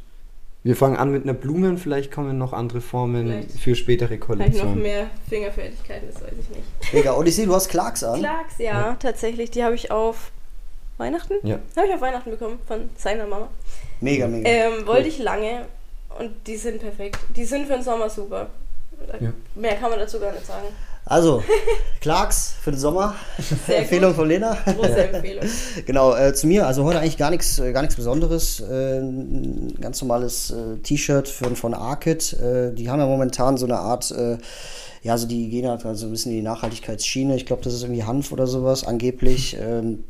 wir 0.66 0.76
fangen 0.76 0.98
an 0.98 1.12
mit 1.12 1.24
einer 1.24 1.36
Blume 1.36 1.70
und 1.70 1.78
vielleicht 1.78 2.12
kommen 2.12 2.40
noch 2.40 2.52
andere 2.52 2.82
Formen 2.82 3.28
Vielleicht. 3.28 3.52
für 3.60 3.76
spätere 3.76 4.08
Vielleicht 4.08 4.22
noch 4.22 4.28
Kollektionen. 4.28 4.82
mehr 4.82 5.08
Fingerfertigkeiten, 5.30 6.10
das 6.12 6.24
weiß 6.24 6.32
ich 6.42 6.50
nicht. 6.50 6.94
mega. 6.94 7.12
Und 7.12 7.28
ich 7.28 7.36
sehe, 7.36 7.46
du 7.46 7.54
hast 7.54 7.70
Clarks 7.70 8.04
an. 8.04 8.20
Clarks, 8.20 8.58
ja, 8.58 8.96
tatsächlich. 9.00 9.52
Die 9.52 9.64
habe 9.64 9.76
ich 9.76 9.92
auf 9.92 10.32
Weihnachten? 10.98 11.36
Ja. 11.44 11.60
Habe 11.78 11.88
ich 11.88 11.94
auf 11.94 12.02
Weihnachten 12.02 12.32
bekommen 12.32 12.58
von 12.66 12.90
seiner 12.98 13.28
Mama. 13.28 13.48
Mega, 14.02 14.28
mega. 14.28 14.50
Ähm, 14.50 14.88
wollte 14.88 15.08
ich 15.08 15.20
lange 15.20 15.68
und 16.18 16.32
die 16.48 16.58
sind 16.58 16.82
perfekt. 16.82 17.20
Die 17.36 17.46
sind 17.46 17.68
für 17.68 17.74
den 17.74 17.84
Sommer 17.84 18.10
super. 18.10 18.50
Ja. 19.22 19.34
Mehr 19.54 19.76
kann 19.76 19.92
man 19.92 20.00
dazu 20.00 20.20
gar 20.20 20.32
nicht 20.32 20.48
sagen. 20.48 20.66
Also, 21.08 21.44
Clarks 22.02 22.56
für 22.62 22.72
den 22.72 22.80
Sommer. 22.80 23.16
Sehr 23.68 23.78
Empfehlung 23.82 24.10
gut. 24.10 24.18
von 24.18 24.28
Lena. 24.28 24.58
Große 24.66 25.08
Empfehlung. 25.08 25.46
Genau, 25.86 26.16
äh, 26.16 26.34
zu 26.34 26.48
mir, 26.48 26.66
also 26.66 26.84
heute 26.84 27.00
eigentlich 27.00 27.18
gar 27.18 27.30
nichts 27.30 27.60
äh, 27.60 27.72
gar 27.74 27.82
nichts 27.82 27.96
Besonderes. 27.96 28.60
Äh, 28.60 29.00
ein 29.00 29.78
ganz 29.80 30.02
normales 30.02 30.50
äh, 30.50 30.78
T-Shirt 30.78 31.28
von, 31.28 31.56
von 31.56 31.76
Arcid. 31.76 32.34
Äh, 32.34 32.74
die 32.74 32.90
haben 32.90 33.00
ja 33.00 33.06
momentan 33.06 33.58
so 33.58 33.66
eine 33.66 33.78
Art, 33.78 34.14
ja, 35.04 35.12
also 35.12 35.28
die 35.28 35.50
gehen 35.50 35.68
halt 35.68 35.86
also 35.86 36.08
ein 36.08 36.12
bisschen 36.12 36.32
in 36.32 36.40
die 36.40 36.44
Nachhaltigkeitsschiene. 36.44 37.36
Ich 37.36 37.46
glaube, 37.46 37.62
das 37.62 37.74
ist 37.74 37.84
irgendwie 37.84 38.04
Hanf 38.04 38.32
oder 38.32 38.48
sowas 38.48 38.84
angeblich. 38.84 39.56
Ähm, 39.60 40.04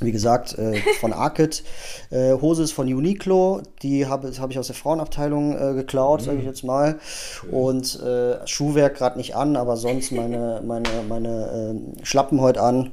wie 0.00 0.12
gesagt, 0.12 0.58
äh, 0.58 0.76
von 1.00 1.12
Arcid. 1.12 1.62
Äh, 2.10 2.32
Hose 2.32 2.62
ist 2.62 2.72
von 2.72 2.86
Uniqlo. 2.92 3.62
Die 3.82 4.06
habe 4.06 4.32
hab 4.38 4.50
ich 4.50 4.58
aus 4.58 4.66
der 4.66 4.76
Frauenabteilung 4.76 5.56
äh, 5.56 5.74
geklaut, 5.74 6.22
sage 6.22 6.38
ich 6.38 6.44
jetzt 6.44 6.64
mal. 6.64 6.98
Und 7.50 8.00
äh, 8.00 8.46
Schuhwerk 8.46 8.96
gerade 8.96 9.18
nicht 9.18 9.36
an, 9.36 9.56
aber 9.56 9.76
sonst 9.76 10.12
meine, 10.12 10.62
meine, 10.64 10.88
meine 11.08 11.74
äh, 12.00 12.04
Schlappen 12.04 12.40
heute 12.40 12.62
an. 12.62 12.92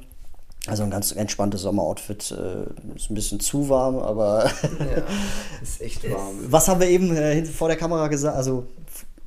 Also 0.67 0.83
ein 0.83 0.89
ganz 0.91 1.13
entspanntes 1.13 1.61
Sommeroutfit. 1.61 2.31
Äh, 2.31 2.95
ist 2.95 3.09
ein 3.09 3.15
bisschen 3.15 3.39
zu 3.39 3.69
warm, 3.69 3.99
aber 3.99 4.45
Ja, 4.79 5.03
ist 5.63 5.81
echt 5.81 6.03
warm. 6.11 6.35
was 6.47 6.67
haben 6.67 6.81
wir 6.81 6.89
eben 6.89 7.45
vor 7.45 7.69
der 7.69 7.77
Kamera 7.77 8.09
gesagt? 8.09 8.35
Also 8.35 8.65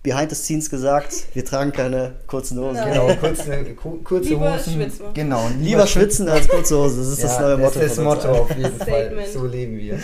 behind 0.02 0.30
the 0.30 0.36
scenes 0.36 0.70
gesagt, 0.70 1.26
wir 1.34 1.44
tragen 1.44 1.72
keine 1.72 2.12
kurzen 2.26 2.58
Hosen. 2.58 2.74
Nein. 2.76 2.92
Genau, 2.92 3.14
kurze, 3.16 3.64
ku- 3.74 3.98
kurze 4.02 4.30
Lieber 4.30 4.54
Hosen. 4.54 4.72
schwitzen. 4.74 5.04
Genau, 5.14 5.48
Lieber 5.60 5.86
schwitzen 5.86 6.28
als 6.28 6.48
kurze 6.48 6.76
Hose. 6.78 6.98
Das 6.98 7.08
ist 7.08 7.22
Ja, 7.22 7.28
das 7.28 7.40
neue 7.40 7.56
Motto. 7.58 7.74
Das 7.80 7.84
ist 7.90 7.98
das 7.98 8.04
Motto 8.04 8.28
auf 8.30 8.56
jeden 8.56 8.76
Fall. 8.78 9.12
So 9.32 9.44
leben 9.46 9.76
wir. 9.78 9.98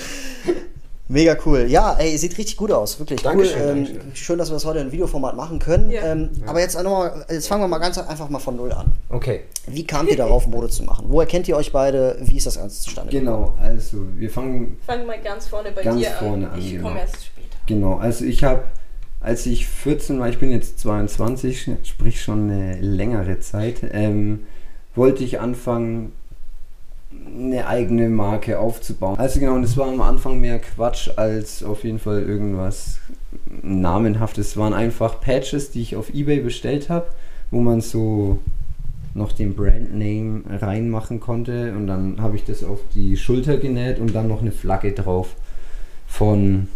Mega 1.08 1.36
cool. 1.46 1.66
Ja, 1.68 1.94
ey, 2.00 2.18
sieht 2.18 2.36
richtig 2.36 2.56
gut 2.56 2.72
aus. 2.72 2.98
Wirklich 2.98 3.22
Dankeschön, 3.22 3.56
cool. 3.62 3.68
Ähm, 3.70 3.84
Dankeschön. 3.84 4.16
schön, 4.16 4.38
dass 4.38 4.50
wir 4.50 4.54
das 4.54 4.64
heute 4.64 4.80
in 4.80 4.90
Videoformat 4.90 5.36
machen 5.36 5.60
können. 5.60 5.88
Ja. 5.88 6.02
Ähm, 6.02 6.30
Aber 6.46 6.58
jetzt, 6.60 6.74
noch 6.74 6.82
mal, 6.90 7.24
jetzt 7.30 7.46
fangen 7.46 7.62
wir 7.62 7.68
mal 7.68 7.78
ganz 7.78 7.96
einfach 7.96 8.28
mal 8.28 8.40
von 8.40 8.56
Null 8.56 8.72
an. 8.72 8.90
Okay. 9.08 9.42
Wie 9.68 9.86
kamt 9.86 10.10
ihr 10.10 10.16
darauf, 10.16 10.48
Mode 10.48 10.68
zu 10.68 10.82
machen? 10.82 11.04
Woher 11.08 11.28
kennt 11.28 11.46
ihr 11.46 11.56
euch 11.56 11.70
beide? 11.70 12.18
Wie 12.22 12.36
ist 12.36 12.46
das 12.46 12.56
Ganze 12.58 12.80
zustande 12.82 13.12
gekommen? 13.12 13.54
Genau, 13.54 13.54
also 13.62 13.98
wir 14.16 14.28
fangen 14.28 14.78
Fang 14.84 15.06
mal 15.06 15.20
ganz 15.22 15.46
vorne 15.46 15.70
bei 15.70 15.82
Ganz 15.84 16.00
dir 16.00 16.10
vorne 16.10 16.48
an. 16.48 16.54
an, 16.54 16.58
Ich 16.58 16.72
genau. 16.72 16.88
komme 16.88 17.00
erst 17.00 17.24
später. 17.24 17.56
Genau, 17.68 17.98
also 17.98 18.24
ich 18.24 18.42
habe, 18.42 18.64
als 19.20 19.46
ich 19.46 19.66
14 19.66 20.18
war, 20.20 20.28
ich 20.28 20.38
bin 20.38 20.50
jetzt 20.50 20.78
22, 20.80 21.70
sprich 21.82 22.22
schon 22.22 22.50
eine 22.50 22.80
längere 22.80 23.40
Zeit, 23.40 23.82
ähm, 23.92 24.40
wollte 24.94 25.24
ich 25.24 25.40
anfangen, 25.40 26.12
eine 27.38 27.66
eigene 27.66 28.08
Marke 28.08 28.58
aufzubauen. 28.58 29.18
Also 29.18 29.40
genau, 29.40 29.54
und 29.54 29.64
es 29.64 29.76
war 29.76 29.88
am 29.88 30.00
Anfang 30.00 30.40
mehr 30.40 30.58
Quatsch 30.58 31.10
als 31.16 31.62
auf 31.62 31.84
jeden 31.84 31.98
Fall 31.98 32.22
irgendwas 32.22 32.98
namenhaftes. 33.62 34.48
Es 34.48 34.56
waren 34.56 34.74
einfach 34.74 35.20
Patches, 35.20 35.70
die 35.70 35.82
ich 35.82 35.96
auf 35.96 36.12
Ebay 36.12 36.40
bestellt 36.40 36.88
habe. 36.88 37.06
wo 37.52 37.60
man 37.60 37.80
so 37.80 38.40
noch 39.14 39.30
den 39.32 39.54
Brandname 39.54 40.42
reinmachen 40.50 41.20
konnte 41.20 41.72
und 41.76 41.86
dann 41.86 42.20
habe 42.20 42.36
ich 42.36 42.44
das 42.44 42.64
auf 42.64 42.80
die 42.94 43.16
Schulter 43.16 43.56
genäht 43.56 43.98
und 43.98 44.14
dann 44.14 44.28
noch 44.28 44.42
eine 44.42 44.52
Flagge 44.52 44.92
drauf 44.92 45.36
von 46.06 46.68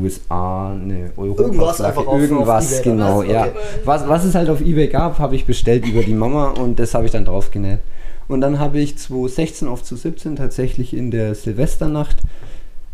USA, 0.00 0.72
eine 0.72 1.10
Europa 1.16 1.42
Irgendwas 1.44 1.80
einfach 1.80 2.06
auf- 2.06 2.20
irgendwas 2.20 2.74
auf 2.78 2.82
genau, 2.82 3.18
Okay. 3.20 3.32
ja. 3.32 3.48
Was, 3.84 4.08
was 4.08 4.24
es 4.24 4.34
halt 4.34 4.48
auf 4.50 4.60
eBay 4.60 4.88
gab, 4.88 5.18
habe 5.18 5.34
ich 5.36 5.44
bestellt 5.46 5.86
über 5.86 6.02
die 6.02 6.14
Mama 6.14 6.50
und 6.50 6.78
das 6.78 6.94
habe 6.94 7.06
ich 7.06 7.12
dann 7.12 7.24
drauf 7.24 7.50
genäht. 7.50 7.78
Und 8.28 8.40
dann 8.40 8.58
habe 8.58 8.78
ich 8.80 8.98
2016 8.98 9.68
auf 9.68 9.82
2017 9.84 10.36
tatsächlich 10.36 10.94
in 10.96 11.10
der 11.10 11.34
Silvesternacht 11.34 12.16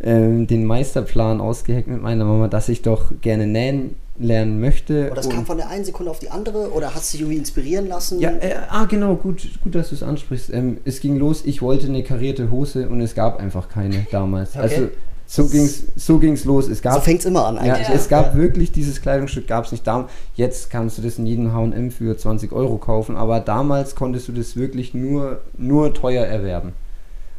ähm, 0.03 0.47
den 0.47 0.65
Meisterplan 0.65 1.41
ausgeheckt 1.41 1.89
mit 1.89 2.03
meiner 2.03 2.25
Mama, 2.25 2.49
dass 2.49 2.69
ich 2.69 2.83
doch 2.83 3.13
gerne 3.21 3.47
nähen 3.47 3.95
lernen 4.19 4.61
möchte. 4.61 5.09
Und 5.09 5.17
das 5.17 5.31
kam 5.31 5.47
von 5.47 5.57
der 5.57 5.69
einen 5.69 5.85
Sekunde 5.87 6.11
auf 6.11 6.19
die 6.19 6.29
andere 6.31 6.71
oder 6.73 6.95
hast 6.95 7.13
du 7.13 7.17
dich 7.17 7.23
irgendwie 7.23 7.39
inspirieren 7.39 7.89
lassen? 7.89 8.21
ja, 8.21 8.31
äh, 8.31 8.55
ah, 8.69 8.85
genau, 8.85 9.15
gut, 9.15 9.49
gut, 9.63 9.75
dass 9.75 9.89
du 9.89 9.95
es 9.95 10.03
ansprichst. 10.03 10.53
Ähm, 10.53 10.79
es 10.85 11.01
ging 11.01 11.17
los, 11.17 11.43
ich 11.47 11.63
wollte 11.63 11.87
eine 11.87 12.03
karierte 12.03 12.51
Hose 12.51 12.89
und 12.89 13.01
es 13.01 13.15
gab 13.15 13.41
einfach 13.41 13.69
keine 13.71 14.07
damals. 14.11 14.51
Okay. 14.51 14.61
Also 14.63 14.89
so 15.35 15.47
ging's, 15.49 15.85
so 15.97 16.19
ging's 16.19 16.45
los. 16.45 16.69
Es 16.69 16.83
gab, 16.83 16.95
so 16.95 17.01
fängt 17.01 17.21
es 17.21 17.27
immer 17.27 17.47
an 17.47 17.55
ja, 17.57 17.75
eigentlich. 17.75 17.89
es 17.89 18.09
gab 18.09 18.35
Ja. 18.35 18.41
wirklich 18.41 18.71
dieses 18.71 19.01
Kleidungsstück, 19.01 19.47
gab 19.47 19.65
es 19.65 19.73
nicht 19.73 19.87
da. 19.87 20.09
Jetzt 20.35 20.69
kannst 20.69 20.99
du 20.99 21.03
das 21.03 21.19
in 21.19 21.25
jedem 21.27 21.55
H&M 21.55 21.91
für 21.91 22.17
20 22.17 22.53
Euro 22.53 22.77
kaufen, 22.77 23.17
aber 23.17 23.41
damals 23.41 23.95
konntest 23.95 24.29
du 24.29 24.33
das 24.33 24.57
wirklich 24.57 24.93
nur, 24.93 25.41
nur 25.57 25.95
teuer 25.95 26.27
erwerben. 26.27 26.73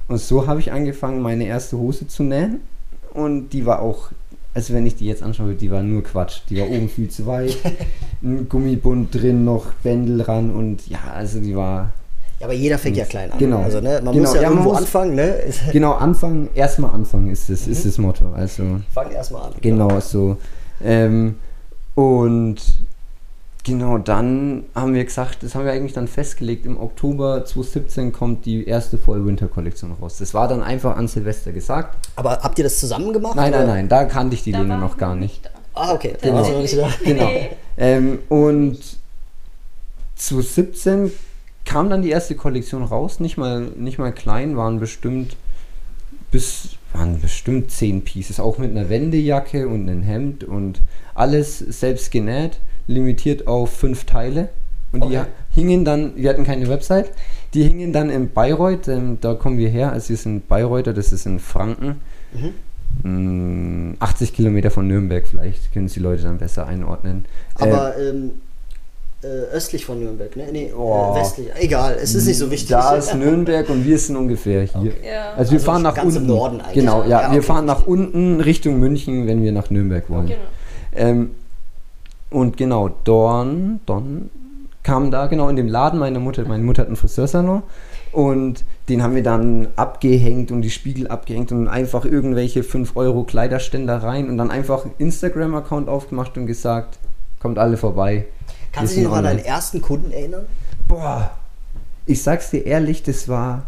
Und 0.07 0.19
so 0.19 0.47
habe 0.47 0.59
ich 0.59 0.71
angefangen, 0.71 1.21
meine 1.21 1.45
erste 1.45 1.77
Hose 1.77 2.07
zu 2.07 2.23
nähen 2.23 2.61
und 3.13 3.49
die 3.49 3.65
war 3.67 3.81
auch, 3.81 4.09
also 4.55 4.73
wenn 4.73 4.85
ich 4.87 4.95
die 4.95 5.05
jetzt 5.05 5.21
anschaue, 5.21 5.53
die 5.53 5.69
war 5.69 5.83
nur 5.83 6.03
Quatsch. 6.03 6.41
Die 6.49 6.59
war 6.59 6.67
oben 6.69 6.89
viel 6.89 7.09
zu 7.09 7.27
weit, 7.27 7.57
ein 8.23 8.49
Gummibund 8.49 9.13
drin, 9.13 9.45
noch 9.45 9.67
Bändel 9.83 10.21
ran 10.21 10.49
und 10.49 10.87
ja, 10.87 10.99
also 11.13 11.39
die 11.39 11.55
war 11.55 11.91
Ja, 12.43 12.47
aber 12.49 12.53
jeder 12.57 12.77
fängt 12.77 12.97
ja 12.97 13.05
klein 13.05 13.31
an. 13.31 13.39
Genau. 13.39 13.61
Also, 13.61 13.79
ne, 13.79 14.01
man 14.03 14.13
Genau. 14.13 14.27
muss 14.27 14.35
ja, 14.35 14.41
Ja, 14.41 14.49
irgendwo 14.49 14.69
muss- 14.71 14.79
anfangen, 14.79 15.15
ne? 15.15 15.35
genau 15.71 15.93
anfangen, 15.93 16.49
erstmal 16.53 16.91
anfangen 16.93 17.31
ist 17.31 17.49
das, 17.49 17.67
ist 17.67 17.85
das 17.85 17.97
Motto. 17.97 18.33
Also 18.33 18.81
Fang 18.93 19.09
erstmal 19.11 19.43
an. 19.43 19.53
Genau 19.61 19.97
so. 20.01 20.35
Ähm, 20.83 21.35
und 21.95 22.57
genau 23.63 23.97
dann 23.97 24.65
haben 24.75 24.93
wir 24.93 25.05
gesagt, 25.05 25.41
das 25.43 25.55
haben 25.55 25.63
wir 25.63 25.71
eigentlich 25.71 25.93
dann 25.93 26.09
festgelegt, 26.09 26.65
im 26.65 26.77
Oktober 26.77 27.45
2017 27.45 28.11
kommt 28.11 28.45
die 28.45 28.67
erste 28.67 28.97
Fall-Winter-Kollektion 28.97 29.93
raus. 30.01 30.17
Das 30.17 30.33
war 30.33 30.49
dann 30.49 30.61
einfach 30.61 30.97
an 30.97 31.07
Silvester 31.07 31.53
gesagt. 31.53 31.95
Aber 32.17 32.39
habt 32.41 32.57
ihr 32.57 32.65
das 32.65 32.77
zusammen 32.77 33.13
gemacht? 33.13 33.37
Nein, 33.37 33.51
nein, 33.51 33.63
oder? 33.63 33.73
nein, 33.73 33.87
da 33.87 34.03
kannte 34.03 34.35
ich 34.35 34.43
die 34.43 34.51
Da 34.51 34.59
Lena 34.59 34.77
noch 34.79 34.97
gar 34.97 35.15
nicht. 35.15 35.45
da. 35.45 35.49
Ah, 35.75 35.93
okay. 35.93 36.15
Genau. 36.21 36.59
Nicht 36.59 36.77
da. 36.77 36.89
Genau. 37.05 37.23
Nee. 37.25 37.49
Ähm, 37.75 38.19
und 38.29 38.77
2017 40.15 41.11
kam 41.65 41.89
dann 41.89 42.01
die 42.01 42.09
erste 42.09 42.35
Kollektion 42.35 42.83
raus, 42.83 43.19
nicht 43.19 43.37
mal, 43.37 43.61
nicht 43.61 43.97
mal 43.97 44.11
klein, 44.11 44.57
waren 44.57 44.79
bestimmt 44.79 45.35
bis 46.31 46.77
waren 46.93 47.19
bestimmt 47.19 47.71
10 47.71 48.03
Pieces, 48.03 48.39
auch 48.39 48.57
mit 48.59 48.71
einer 48.71 48.89
Wendejacke 48.89 49.67
und 49.67 49.89
einem 49.89 50.03
Hemd 50.03 50.43
und 50.43 50.81
alles 51.15 51.57
selbst 51.59 52.11
genäht, 52.11 52.59
limitiert 52.87 53.47
auf 53.47 53.71
fünf 53.71 54.05
Teile. 54.05 54.49
Und 54.91 55.03
die 55.05 55.17
Okay. 55.17 55.25
hingen 55.51 55.85
dann, 55.85 56.15
wir 56.15 56.29
hatten 56.29 56.43
keine 56.43 56.69
Website, 56.69 57.11
die 57.55 57.63
hingen 57.63 57.93
dann 57.93 58.11
in 58.11 58.29
Bayreuth, 58.31 58.87
ähm, 58.87 59.17
da 59.21 59.33
kommen 59.33 59.57
wir 59.57 59.69
her, 59.69 59.91
also 59.91 60.09
wir 60.09 60.17
sind 60.17 60.47
Bayreuther, 60.47 60.93
das 60.93 61.11
ist 61.11 61.25
in 61.25 61.39
Franken. 61.39 61.95
Mm, 63.01 63.93
80 63.99 64.33
Kilometer 64.33 64.69
von 64.69 64.87
Nürnberg, 64.87 65.25
vielleicht 65.25 65.73
können 65.73 65.87
es 65.87 65.93
die 65.93 65.99
Leute 65.99 66.23
dann 66.23 66.37
besser 66.37 66.67
einordnen. 66.67 67.25
Äh, 67.57 67.63
Aber 67.63 67.97
ähm, 67.97 68.25
äh, 68.25 68.29
östlich 69.27 69.85
von 69.85 69.99
Nürnberg, 69.99 70.35
ne? 70.35 70.47
Nee, 70.51 70.73
Oh. 70.77 71.13
äh, 71.15 71.19
westlich. 71.19 71.47
Egal, 71.59 71.97
es 72.01 72.13
ist 72.15 72.25
nicht 72.27 72.37
so 72.37 72.49
wichtig. 72.51 72.69
Da 72.69 72.95
ist 72.95 73.13
Nürnberg 73.15 73.69
und 73.69 73.85
wir 73.85 73.97
sind 73.97 74.15
ungefähr 74.17 74.63
hier. 74.63 74.91
Ja. 75.03 75.31
Also 75.37 75.51
wir 75.51 75.57
Also 75.57 75.65
fahren 75.65 75.81
nach 75.83 75.93
ganz 75.95 76.15
im 76.15 76.23
unten. 76.23 76.27
Norden 76.35 76.61
eigentlich. 76.61 76.73
Genau, 76.75 77.03
ja, 77.03 77.09
Ja, 77.09 77.21
wir 77.31 77.37
okay, 77.39 77.41
fahren 77.41 77.65
nach 77.65 77.85
unten 77.87 78.41
Richtung 78.41 78.79
München, 78.79 79.27
wenn 79.27 79.43
wir 79.43 79.51
nach 79.51 79.69
Nürnberg 79.69 80.09
wollen. 80.09 80.27
Genau. 80.27 80.39
Ähm, 80.95 81.31
und 82.29 82.57
genau, 82.57 82.89
Dorn, 83.03 83.79
Don 83.85 84.29
kam 84.83 85.11
da 85.11 85.27
genau 85.27 85.49
in 85.49 85.55
dem 85.55 85.67
Laden 85.67 85.99
meiner 85.99 86.19
Mutter. 86.19 86.43
Meine 86.47 86.63
Mutter 86.63 86.81
hat 86.81 86.87
einen 86.87 86.95
Friseursalon 86.97 87.63
und 88.11 88.63
den 88.89 89.01
haben 89.01 89.15
wir 89.15 89.23
dann 89.23 89.69
abgehängt 89.75 90.51
und 90.51 90.61
die 90.61 90.69
Spiegel 90.69 91.07
abgehängt 91.07 91.51
und 91.51 91.67
einfach 91.67 92.03
irgendwelche 92.05 92.63
5 92.63 92.95
Euro 92.97 93.23
Kleiderständer 93.23 93.97
rein 94.03 94.29
und 94.29 94.37
dann 94.37 94.51
einfach 94.51 94.85
Instagram-Account 94.97 95.87
aufgemacht 95.87 96.37
und 96.37 96.47
gesagt, 96.47 96.97
kommt 97.39 97.57
alle 97.59 97.77
vorbei. 97.77 98.25
Kannst 98.73 98.93
du 98.93 98.97
dich 98.97 99.07
noch 99.07 99.15
an 99.15 99.23
deinen 99.23 99.39
ersten 99.39 99.81
Kunden 99.81 100.11
erinnern? 100.11 100.45
Boah, 100.87 101.31
ich 102.05 102.21
sag's 102.21 102.49
dir 102.49 102.65
ehrlich, 102.65 103.03
das 103.03 103.29
war. 103.29 103.63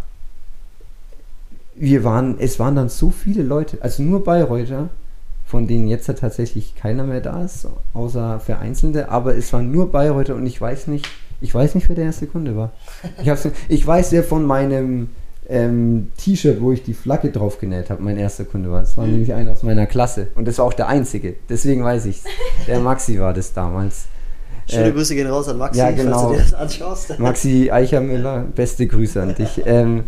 Wir 1.76 2.04
waren, 2.04 2.38
es 2.40 2.60
waren 2.60 2.76
dann 2.76 2.90
so 2.90 3.10
viele 3.10 3.44
Leute, 3.44 3.78
also 3.82 4.02
nur 4.02 4.24
Bayreuther, 4.24 4.90
von 5.46 5.68
denen 5.68 5.88
jetzt 5.88 6.08
ja 6.08 6.14
tatsächlich 6.14 6.76
keiner 6.76 7.04
mehr 7.04 7.22
da 7.22 7.44
ist, 7.44 7.68
außer 7.94 8.40
Vereinzelte, 8.40 9.10
aber 9.10 9.36
es 9.36 9.52
waren 9.54 9.72
nur 9.72 9.92
Bayreuther 9.92 10.36
und 10.36 10.46
ich 10.46 10.60
weiß 10.60 10.88
nicht, 10.88 11.06
ich 11.42 11.54
weiß 11.54 11.76
nicht, 11.76 11.90
wer 11.90 11.96
der 11.96 12.06
erste 12.06 12.28
Kunde 12.28 12.56
war. 12.56 12.72
Ich, 13.22 13.30
hab's, 13.30 13.48
ich 13.68 13.86
weiß, 13.86 14.14
wer 14.14 14.24
von 14.24 14.46
meinem 14.46 15.10
ähm, 15.50 16.12
T-Shirt, 16.18 16.62
wo 16.62 16.72
ich 16.72 16.84
die 16.84 16.94
Flagge 16.94 17.30
drauf 17.30 17.60
genäht 17.60 17.90
habe, 17.90 18.02
mein 18.02 18.18
erster 18.18 18.46
Kunde 18.46 18.72
war. 18.72 18.80
Das 18.80 18.96
war 18.96 19.06
nämlich 19.06 19.34
einer 19.34 19.52
aus 19.52 19.62
meiner 19.62 19.86
Klasse 19.86 20.28
und 20.36 20.48
das 20.48 20.58
war 20.58 20.66
auch 20.66 20.74
der 20.74 20.88
einzige, 20.88 21.36
deswegen 21.50 21.84
weiß 21.84 22.06
ich's. 22.06 22.24
Der 22.68 22.80
Maxi 22.80 23.20
war 23.20 23.34
das 23.34 23.54
damals. 23.54 24.06
Schöne 24.68 24.88
Äh, 24.88 24.92
Grüße 24.92 25.16
gehen 25.16 25.28
raus 25.28 25.48
an 25.48 25.58
Maxi, 25.58 25.80
ja, 25.80 25.86
falls 25.88 25.98
genau. 25.98 26.28
du 26.30 26.34
dir 26.36 26.42
das 26.42 26.54
anschaust. 26.54 27.20
Maxi 27.20 27.70
Eichermüller, 27.72 28.46
beste 28.56 28.88
Grüße 28.88 29.22
an 29.22 29.36
dich. 29.36 29.62
Ähm, 29.66 30.06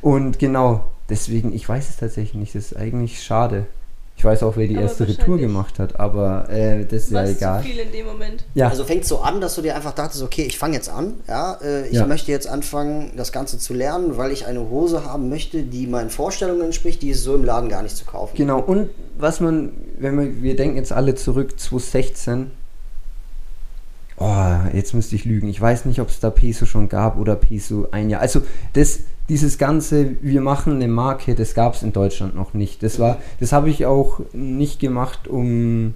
und 0.00 0.38
genau, 0.38 0.84
deswegen, 1.08 1.52
ich 1.54 1.68
weiß 1.68 1.88
es 1.90 1.96
tatsächlich 1.96 2.34
nicht. 2.34 2.54
Das 2.54 2.66
ist 2.72 2.76
eigentlich 2.76 3.22
schade. 3.22 3.66
Ich 4.14 4.24
weiß 4.26 4.42
auch, 4.42 4.56
wer 4.56 4.68
die 4.68 4.74
Aber 4.76 4.82
erste 4.84 5.08
Retour 5.08 5.38
gemacht 5.38 5.78
hat, 5.78 5.98
aber 5.98 6.48
äh, 6.50 6.84
das 6.84 7.04
ist 7.04 7.10
ja 7.12 7.16
War 7.16 7.24
es 7.24 7.30
zu 7.32 7.36
egal. 7.38 7.62
viel 7.62 7.78
in 7.78 7.90
dem 7.90 8.06
Moment. 8.06 8.44
Ja, 8.54 8.68
Also 8.68 8.84
fängt 8.84 9.04
so 9.04 9.20
an, 9.20 9.40
dass 9.40 9.54
du 9.56 9.62
dir 9.62 9.74
einfach 9.74 9.94
dachtest, 9.94 10.22
okay, 10.22 10.42
ich 10.42 10.58
fange 10.58 10.74
jetzt 10.74 10.90
an, 10.90 11.14
ja, 11.26 11.54
äh, 11.64 11.88
ich 11.88 11.94
Ja. 11.94 12.06
möchte 12.06 12.30
jetzt 12.30 12.46
anfangen, 12.46 13.12
das 13.16 13.32
Ganze 13.32 13.58
zu 13.58 13.72
lernen, 13.74 14.18
weil 14.18 14.30
ich 14.30 14.46
eine 14.46 14.68
Hose 14.68 15.04
haben 15.06 15.28
möchte, 15.28 15.62
die 15.62 15.86
meinen 15.86 16.10
Vorstellungen 16.10 16.60
entspricht, 16.60 17.02
die 17.02 17.08
ist 17.10 17.24
so 17.24 17.34
im 17.34 17.42
Laden 17.44 17.68
gar 17.70 17.82
nicht 17.82 17.96
zu 17.96 18.04
kaufen. 18.04 18.36
genau. 18.36 18.60
Und 18.60 18.90
was 19.18 19.40
man, 19.40 19.72
wenn 19.98 20.16
wir, 20.20 20.42
wir 20.42 20.56
denken 20.56 20.76
jetzt 20.76 20.92
alle 20.92 21.14
zurück, 21.14 21.58
2016. 21.58 22.50
Oh, 24.18 24.54
jetzt 24.72 24.94
müsste 24.94 25.16
ich 25.16 25.24
lügen. 25.24 25.48
Ich 25.48 25.60
weiß 25.60 25.84
nicht, 25.86 26.00
ob 26.00 26.08
es 26.08 26.20
da 26.20 26.30
Peso 26.30 26.66
schon 26.66 26.88
gab 26.88 27.18
oder 27.18 27.34
Peso 27.34 27.88
ein 27.90 28.10
Jahr. 28.10 28.20
Also 28.20 28.42
das, 28.74 29.00
dieses 29.28 29.58
ganze, 29.58 30.10
wir 30.20 30.40
machen 30.40 30.74
eine 30.74 30.88
Marke, 30.88 31.34
das 31.34 31.54
gab 31.54 31.74
es 31.74 31.82
in 31.82 31.92
Deutschland 31.92 32.34
noch 32.34 32.54
nicht. 32.54 32.82
Das 32.82 32.98
war, 32.98 33.18
das 33.40 33.52
habe 33.52 33.70
ich 33.70 33.86
auch 33.86 34.20
nicht 34.32 34.78
gemacht, 34.80 35.28
um 35.28 35.94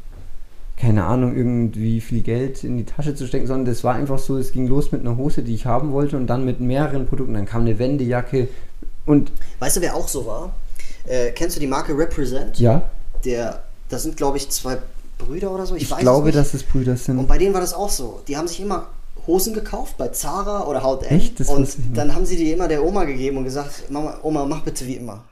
keine 0.76 1.04
Ahnung, 1.04 1.35
irgendwie 1.35 2.02
viel 2.02 2.23
Geld 2.23 2.62
in 2.62 2.76
die 2.76 2.85
Tasche 2.85 3.14
zu 3.14 3.26
stecken, 3.26 3.46
sondern 3.46 3.64
das 3.64 3.82
war 3.82 3.94
einfach 3.94 4.18
so, 4.18 4.37
es 4.37 4.52
ging 4.52 4.66
los 4.66 4.92
mit 4.92 5.00
einer 5.00 5.16
Hose, 5.16 5.42
die 5.42 5.54
ich 5.54 5.64
haben 5.64 5.92
wollte 5.92 6.18
und 6.18 6.26
dann 6.26 6.44
mit 6.44 6.61
mehreren 6.61 7.06
Produkten. 7.06 7.32
Dann 7.32 7.46
kam 7.46 7.62
eine 7.62 7.78
Wendejacke 7.78 8.49
und 9.06 9.32
Weißt 9.58 9.78
du, 9.78 9.80
wer 9.80 9.94
auch 9.94 10.08
so 10.08 10.26
war? 10.26 10.54
Äh, 11.06 11.30
kennst 11.30 11.56
du 11.56 11.61
die 11.61 11.66
Marke 11.66 11.96
Represent? 11.96 12.58
ja, 12.58 12.82
Der, 13.25 13.62
das 13.88 14.02
sind, 14.02 14.16
glaube 14.18 14.37
ich, 14.37 14.50
zwei 14.50 14.76
Brüder 15.18 15.50
oder 15.50 15.66
so. 15.66 15.75
Ich, 15.75 15.85
ich, 15.85 15.90
weiß 15.90 16.00
glaube, 16.00 16.32
dass 16.32 16.54
es 16.54 16.62
Brüder 16.62 16.92
Und 16.92 16.99
sind. 16.99 17.26
bei 17.26 17.38
denen 17.38 17.54
war 17.54 17.61
das 17.61 17.75
auch 17.75 17.90
so. 17.90 18.20
Die 18.28 18.37
haben 18.37 18.49
sich 18.49 18.61
immer 18.61 18.88
Hosen 19.26 19.54
gekauft 19.54 19.96
bei 19.99 20.08
Zara 20.08 20.66
oder 20.66 20.82
H&M 20.82 21.16
Echt? 21.16 21.40
Das 21.40 21.49
und 21.49 21.68
dann 21.94 22.14
haben 22.14 22.26
sie 22.26 22.37
die 22.37 22.52
immer 22.52 22.68
der 22.68 22.85
Oma 22.85 23.04
gegeben 23.04 23.38
und 23.38 23.44
gesagt, 23.44 23.90
Mama, 23.90 24.18
Oma, 24.23 24.44
mach 24.44 24.62
bitte 24.62 24.87
wie 24.87 24.94
immer. 24.94 25.25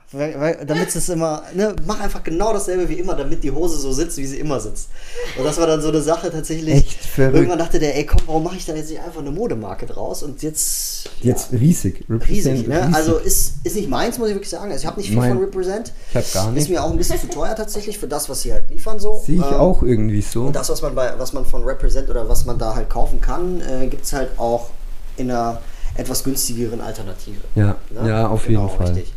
Damit 0.65 0.95
es 0.95 1.09
immer, 1.09 1.43
ne, 1.53 1.75
mach 1.85 1.99
einfach 1.99 2.23
genau 2.23 2.53
dasselbe 2.53 2.87
wie 2.89 2.93
immer, 2.99 3.15
damit 3.15 3.43
die 3.43 3.51
Hose 3.51 3.77
so 3.77 3.91
sitzt, 3.91 4.17
wie 4.17 4.25
sie 4.25 4.39
immer 4.39 4.59
sitzt. 4.59 4.89
Und 5.37 5.43
das 5.45 5.57
war 5.57 5.67
dann 5.67 5.81
so 5.81 5.89
eine 5.89 6.01
Sache 6.01 6.31
tatsächlich. 6.31 6.73
Echt 6.75 6.93
verrückt. 7.05 7.35
Irgendwann 7.35 7.59
dachte 7.59 7.79
der, 7.79 7.95
ey 7.97 8.05
komm, 8.05 8.21
warum 8.25 8.43
mache 8.43 8.55
ich 8.55 8.65
da 8.65 8.73
jetzt 8.75 8.89
nicht 8.89 9.01
einfach 9.01 9.19
eine 9.21 9.31
Modemarke 9.31 9.85
draus? 9.85 10.23
Und 10.23 10.41
jetzt, 10.43 11.09
Jetzt 11.21 11.51
ja, 11.51 11.57
riesig. 11.59 12.05
riesig, 12.07 12.09
Represent 12.09 12.67
ne? 12.67 12.79
riesig. 12.81 12.95
Also 12.95 13.17
ist, 13.17 13.53
ist 13.63 13.75
nicht 13.75 13.89
meins, 13.89 14.17
muss 14.17 14.29
ich 14.29 14.35
wirklich 14.35 14.49
sagen. 14.49 14.71
Also 14.71 14.81
ich 14.81 14.87
habe 14.87 14.97
nicht 14.99 15.09
viel 15.09 15.17
Mein- 15.17 15.33
von 15.33 15.43
Represent. 15.43 15.91
Ich 16.11 16.15
hab 16.15 16.33
gar 16.33 16.47
Ist 16.49 16.53
nicht. 16.55 16.69
mir 16.69 16.83
auch 16.83 16.91
ein 16.91 16.97
bisschen 16.97 17.19
zu 17.19 17.27
teuer 17.27 17.55
tatsächlich 17.55 17.97
für 17.99 18.07
das, 18.07 18.29
was 18.29 18.41
sie 18.41 18.53
halt 18.53 18.69
liefern 18.69 18.99
so. 18.99 19.21
Sehe 19.25 19.35
ich 19.35 19.41
Ähm, 19.41 19.53
auch 19.55 19.83
irgendwie 19.83 20.21
so. 20.21 20.43
und 20.45 20.55
das, 20.55 20.69
was 20.69 20.81
man, 20.81 20.95
bei, 20.95 21.13
was 21.17 21.33
man 21.33 21.45
von 21.45 21.63
Represent 21.63 22.09
oder 22.09 22.27
was 22.29 22.45
man 22.45 22.57
da 22.57 22.75
halt 22.75 22.89
kaufen 22.89 23.19
kann, 23.21 23.61
äh, 23.61 23.87
gibt 23.87 24.05
es 24.05 24.13
halt 24.13 24.29
auch 24.37 24.69
in 25.17 25.29
einer 25.31 25.61
etwas 25.97 26.23
günstigeren 26.23 26.81
Alternative. 26.81 27.37
Ja, 27.55 27.75
Ne? 27.89 28.09
ja, 28.09 28.27
auf 28.27 28.45
genau, 28.47 28.67
jeden 28.67 28.77
Fall. 28.77 28.87
Richtig. 28.95 29.13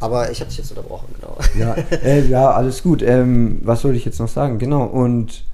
Aber 0.00 0.30
ich 0.30 0.40
habe 0.40 0.48
dich 0.48 0.58
jetzt 0.58 0.70
unterbrochen, 0.70 1.14
genau. 1.14 1.36
Ja, 1.58 1.74
äh, 2.02 2.26
ja, 2.26 2.50
alles 2.50 2.82
gut. 2.82 3.02
Ähm, 3.02 3.60
was 3.62 3.82
soll 3.82 3.94
ich 3.94 4.04
jetzt 4.04 4.18
noch 4.18 4.28
sagen? 4.28 4.58
Genau, 4.58 4.84
und 4.84 5.44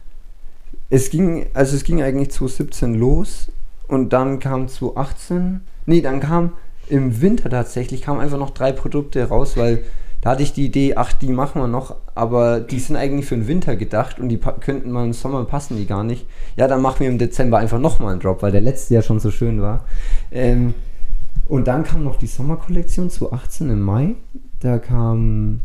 es 0.89 1.11
ging, 1.11 1.47
also 1.53 1.75
es 1.77 1.83
ging 1.85 2.01
eigentlich 2.03 2.31
2017 2.31 2.95
los 2.95 3.49
und 3.89 4.13
dann 4.13 4.39
kam 4.39 4.69
2018, 4.69 5.61
nee, 5.87 6.01
dann 6.01 6.21
kam 6.21 6.53
im 6.89 7.21
Winter 7.21 7.51
tatsächlich, 7.51 8.03
kamen 8.03 8.21
einfach 8.21 8.39
noch 8.39 8.51
drei 8.51 8.71
Produkte 8.73 9.25
raus, 9.25 9.57
weil 9.57 9.83
Da 10.23 10.31
hatte 10.31 10.43
ich 10.43 10.53
die 10.53 10.65
Idee, 10.67 10.95
ach, 10.97 11.13
die 11.13 11.29
machen 11.29 11.61
wir 11.61 11.69
noch, 11.69 11.95
aber 12.17 12.59
die 12.59 12.81
sind 12.81 12.97
eigentlich 12.97 13.27
für 13.27 13.37
den 13.37 13.47
Winter 13.47 13.77
gedacht 13.77 14.19
und 14.19 14.29
die 14.29 14.39
könnten 14.39 14.91
mal 14.91 15.05
im 15.05 15.13
Sommer 15.13 15.45
passen 15.45 15.77
die 15.77 15.87
gar 15.87 16.03
nicht. 16.03 16.27
Ja, 16.57 16.67
dann 16.67 16.83
machen 16.83 17.01
wir 17.01 17.09
im 17.09 17.19
Dezember 17.19 17.59
einfach 17.59 17.79
nochmal 17.79 18.13
einen 18.13 18.21
Drop, 18.21 18.43
weil 18.43 18.51
der 18.51 18.61
letzte 18.61 18.95
ja 18.95 19.03
schon 19.03 19.21
so 19.21 19.31
schön 19.31 19.63
war. 19.63 19.85
Ähm, 20.33 20.75
und 21.47 21.69
dann 21.69 21.85
kam 21.85 22.05
noch 22.05 22.17
die 22.17 22.27
Sommerkollektion 22.27 23.11
2018 23.11 23.71
im 23.71 23.81
Mai. 23.81 24.15
Da 24.61 24.79
kam 24.79 25.61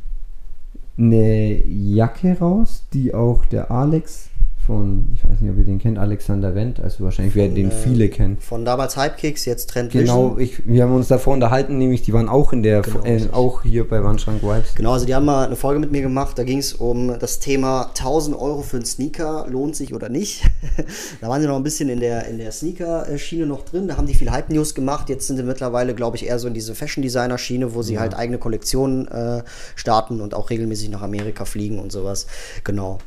eine 0.97 1.65
Jacke 1.65 2.37
raus, 2.39 2.85
die 2.93 3.13
auch 3.13 3.45
der 3.45 3.71
Alex 3.71 4.30
von, 4.65 5.09
ich 5.15 5.25
weiß 5.25 5.39
nicht, 5.39 5.51
ob 5.51 5.57
ihr 5.57 5.63
den 5.63 5.79
kennt, 5.79 5.97
Alexander 5.97 6.53
Wendt, 6.53 6.79
also 6.79 7.03
wahrscheinlich 7.03 7.35
werden 7.35 7.55
den 7.55 7.71
viele 7.71 8.09
kennen. 8.09 8.37
Von 8.39 8.63
damals 8.63 8.95
Hypekicks, 8.95 9.45
jetzt 9.45 9.69
Trend 9.71 9.91
Genau, 9.91 10.37
ich, 10.37 10.67
wir 10.67 10.83
haben 10.83 10.93
uns 10.93 11.07
davor 11.07 11.33
unterhalten, 11.33 11.77
nämlich 11.77 12.03
die 12.03 12.13
waren 12.13 12.29
auch 12.29 12.53
in 12.53 12.61
der, 12.61 12.81
Genau, 12.81 13.03
äh, 13.03 13.27
auch 13.31 13.63
hier 13.63 13.87
bei 13.87 14.03
Wandschrank 14.03 14.43
Vibes. 14.43 14.75
Genau, 14.75 14.93
also 14.93 15.05
die 15.05 15.15
haben 15.15 15.25
mal 15.25 15.45
eine 15.45 15.55
Folge 15.55 15.79
mit 15.79 15.91
mir 15.91 16.01
gemacht, 16.01 16.37
da 16.37 16.43
ging 16.43 16.59
es 16.59 16.73
um 16.73 17.17
das 17.19 17.39
Thema 17.39 17.87
1000 17.89 18.37
Euro 18.37 18.61
für 18.61 18.77
einen 18.77 18.85
Sneaker, 18.85 19.47
lohnt 19.49 19.75
sich 19.75 19.93
oder 19.95 20.09
nicht. 20.09 20.43
da 21.21 21.27
waren 21.27 21.41
sie 21.41 21.47
noch 21.47 21.55
ein 21.55 21.63
bisschen 21.63 21.89
in 21.89 21.99
der, 21.99 22.27
in 22.27 22.37
der 22.37 22.51
Sneaker-Schiene 22.51 23.47
noch 23.47 23.65
drin, 23.65 23.87
da 23.87 23.97
haben 23.97 24.07
die 24.07 24.13
viel 24.13 24.31
Hype-News 24.31 24.75
gemacht, 24.75 25.09
jetzt 25.09 25.25
sind 25.25 25.37
sie 25.37 25.43
mittlerweile, 25.43 25.95
glaube 25.95 26.17
ich, 26.17 26.27
eher 26.27 26.37
so 26.37 26.47
in 26.47 26.53
diese 26.53 26.75
Fashion-Designer-Schiene, 26.75 27.73
wo 27.73 27.81
sie 27.81 27.97
halt 27.97 28.13
eigene 28.13 28.37
Kollektionen 28.37 29.07
äh, 29.07 29.43
starten 29.75 30.21
und 30.21 30.35
auch 30.35 30.51
regelmäßig 30.51 30.89
nach 30.89 31.01
Amerika 31.01 31.45
fliegen 31.45 31.79
und 31.79 31.91
sowas. 31.91 32.27
Genau. 32.63 32.99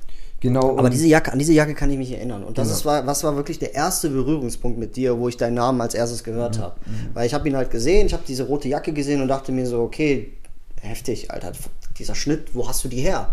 Genau. 0.45 0.77
Aber 0.79 0.91
diese 0.91 1.07
Jacke, 1.07 1.33
an 1.33 1.39
diese 1.39 1.55
Jacke 1.55 1.75
kann 1.75 1.91
ich 1.91 1.97
mich 1.97 2.13
erinnern. 2.13 2.45
Und 2.45 2.59
das 2.59 2.69
Genau. 2.69 2.77
ist, 2.79 2.85
war, 2.85 3.07
was 3.07 3.25
war 3.25 3.35
wirklich 3.35 3.59
der 3.59 3.75
erste 3.75 4.11
Berührungspunkt 4.11 4.79
mit 4.79 4.95
dir, 4.95 5.19
wo 5.19 5.29
ich 5.29 5.39
deinen 5.39 5.55
Namen 5.55 5.81
als 5.81 5.95
erstes 5.95 6.23
gehört 6.23 6.59
habe. 6.59 6.77
Mhm. 6.85 7.15
Weil 7.15 7.27
ich 7.27 7.33
habe 7.33 7.49
ihn 7.49 7.57
halt 7.57 7.71
gesehen, 7.71 8.07
ich 8.07 8.13
habe 8.13 8.25
diese 8.29 8.43
rote 8.47 8.69
Jacke 8.69 8.93
gesehen 8.93 9.23
und 9.23 9.29
dachte 9.29 9.53
mir 9.53 9.67
so, 9.67 9.81
okay, 9.81 10.35
heftig, 10.83 11.31
Alter, 11.31 11.53
dieser 11.99 12.15
Schnitt, 12.15 12.55
wo 12.55 12.69
hast 12.69 12.85
du 12.85 12.89
die 12.89 13.01
her? 13.01 13.31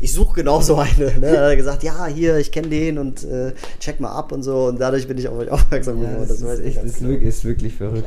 Ich 0.00 0.12
suche 0.12 0.34
genau 0.34 0.60
so 0.60 0.76
eine. 0.76 0.88
Ne? 0.98 1.20
Da 1.20 1.28
hat 1.28 1.36
er 1.50 1.56
gesagt, 1.56 1.82
ja, 1.82 2.06
hier, 2.06 2.36
ich 2.36 2.52
kenne 2.52 2.68
den 2.68 2.98
und 2.98 3.24
äh, 3.24 3.52
check 3.80 3.98
mal 3.98 4.10
ab 4.10 4.30
und 4.32 4.42
so. 4.42 4.66
Und 4.66 4.78
dadurch 4.80 5.08
bin 5.08 5.16
ich 5.18 5.26
auf 5.28 5.38
euch 5.38 5.48
aufmerksam 5.50 6.02
ja, 6.02 6.10
geworden. 6.10 6.28
das, 6.28 6.44
weiß 6.44 6.58
ist, 6.58 6.66
ich 6.66 6.76
echt, 6.76 6.84
ist, 6.84 6.98
genau. 6.98 7.10
wirklich, 7.10 7.28
ist 7.28 7.44
wirklich 7.44 7.74
verrückt. 7.74 8.06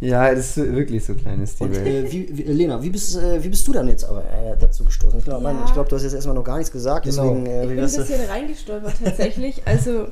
Ja, 0.00 0.34
das 0.34 0.56
ist 0.56 0.72
wirklich 0.74 1.04
so 1.04 1.14
klein 1.14 1.42
ist 1.42 1.60
die 1.60 1.64
Und 1.64 1.74
Welt. 1.76 2.06
äh, 2.06 2.12
wie, 2.12 2.28
wie, 2.38 2.42
Lena, 2.44 2.82
wie 2.82 2.88
bist, 2.90 3.16
äh, 3.16 3.42
wie 3.44 3.48
bist 3.48 3.66
du 3.68 3.72
dann 3.72 3.88
jetzt 3.88 4.04
aber 4.04 4.20
äh, 4.22 4.56
dazu 4.58 4.84
gestoßen? 4.84 5.18
Ich 5.18 5.24
glaube, 5.26 5.44
Ja. 5.44 5.70
glaub, 5.74 5.88
du 5.88 5.96
hast 5.96 6.02
jetzt 6.04 6.14
erstmal 6.14 6.34
noch 6.34 6.44
gar 6.44 6.56
nichts 6.56 6.72
gesagt, 6.72 7.04
Genau. 7.04 7.22
deswegen 7.34 7.46
äh, 7.46 7.62
Ich 7.62 7.68
bin 7.68 7.70
ein 7.70 7.82
wär's, 7.82 7.96
bisschen 7.96 8.24
reingestolpert 8.30 8.94
tatsächlich. 9.04 9.62
Also, 9.66 10.08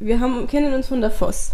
wir 0.00 0.20
haben, 0.20 0.46
kennen 0.46 0.74
uns 0.74 0.86
von 0.88 1.00
der 1.00 1.10
Voss, 1.10 1.52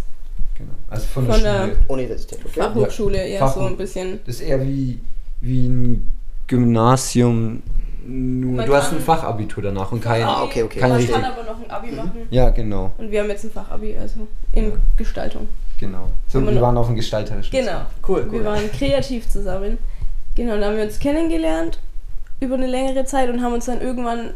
Genau. 0.58 0.72
Also 0.90 1.06
von, 1.06 1.26
Von 1.26 1.40
der 1.42 1.52
der- 1.52 1.64
Schule. 1.74 1.76
Universität, 1.88 2.38
okay? 2.44 2.60
Fachhochschule, 2.60 3.18
eher 3.28 3.38
Fach- 3.40 3.54
so 3.54 3.60
ein 3.60 3.76
bisschen. 3.76 4.18
Das 4.26 4.34
ist 4.36 4.40
eher 4.42 4.60
wie, 4.62 4.98
wie 5.40 5.68
ein 5.68 6.10
Gymnasium. 6.48 7.62
Nur, 8.06 8.56
Man 8.56 8.66
du 8.66 8.74
hast 8.74 8.92
ein 8.92 9.00
Fachabitur 9.00 9.62
danach 9.62 9.92
und 9.92 10.00
kein. 10.00 10.22
Ah, 10.24 10.42
okay, 10.42 10.62
okay. 10.62 10.80
Kein 10.80 10.90
Man 10.90 10.98
richtig. 10.98 11.14
kann 11.14 11.24
aber 11.24 11.42
noch 11.44 11.62
ein 11.62 11.70
Abi 11.70 11.90
machen. 11.92 12.26
Ja, 12.30 12.50
genau. 12.50 12.92
Und 12.98 13.10
wir 13.10 13.20
haben 13.22 13.28
jetzt 13.30 13.44
ein 13.44 13.50
Fachabi, 13.50 13.96
also 13.98 14.26
in 14.52 14.72
Gestaltung. 14.96 15.48
Genau. 15.78 16.08
So, 16.28 16.44
wir 16.44 16.52
noch- 16.52 16.60
waren 16.60 16.76
auf 16.76 16.86
dem 16.86 16.96
gestalterischen. 16.96 17.50
Genau. 17.50 17.80
Cool, 18.06 18.24
cool. 18.26 18.32
Wir 18.32 18.44
waren 18.44 18.70
kreativ 18.72 19.28
zusammen. 19.28 19.78
Genau, 20.34 20.58
da 20.58 20.66
haben 20.66 20.76
wir 20.76 20.84
uns 20.84 20.98
kennengelernt 20.98 21.78
über 22.40 22.54
eine 22.54 22.66
längere 22.66 23.04
Zeit 23.04 23.28
und 23.30 23.42
haben 23.42 23.52
uns 23.54 23.66
dann 23.66 23.80
irgendwann, 23.80 24.30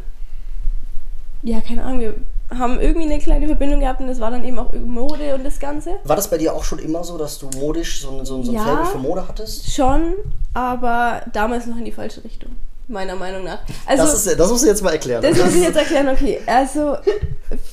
ja, 1.43 1.61
keine 1.61 1.83
Ahnung, 1.83 1.99
wir 2.01 2.13
haben 2.57 2.79
irgendwie 2.79 3.05
eine 3.11 3.19
kleine 3.19 3.47
Verbindung 3.47 3.79
gehabt 3.79 3.99
und 4.01 4.07
das 4.07 4.19
war 4.19 4.29
dann 4.31 4.43
eben 4.45 4.59
auch 4.59 4.71
Mode 4.73 5.33
und 5.35 5.43
das 5.43 5.59
Ganze. 5.59 5.91
War 6.03 6.15
das 6.15 6.29
bei 6.29 6.37
dir 6.37 6.53
auch 6.53 6.63
schon 6.63 6.79
immer 6.79 7.03
so, 7.03 7.17
dass 7.17 7.39
du 7.39 7.49
modisch 7.59 8.01
so, 8.01 8.19
ein- 8.19 8.25
so, 8.25 8.41
so 8.43 8.51
ein 8.51 8.55
Ja. 8.55 8.63
Faible 8.63 8.85
für 8.85 8.97
Mode 8.99 9.27
hattest? 9.27 9.71
Schon, 9.73 10.13
aber 10.53 11.21
damals 11.33 11.65
noch 11.65 11.77
in 11.77 11.85
die 11.85 11.91
falsche 11.91 12.23
Richtung, 12.23 12.51
meiner 12.87 13.15
Meinung 13.15 13.43
nach. 13.43 13.59
Also, 13.85 14.03
das, 14.03 14.25
ist, 14.25 14.39
das 14.39 14.49
musst 14.51 14.63
du 14.63 14.67
jetzt 14.67 14.81
mal 14.83 14.91
erklären. 14.91 15.21
Das 15.21 15.37
muss 15.37 15.55
ich 15.55 15.63
jetzt 15.63 15.77
erklären, 15.77 16.09
okay. 16.09 16.39
Also, 16.45 16.97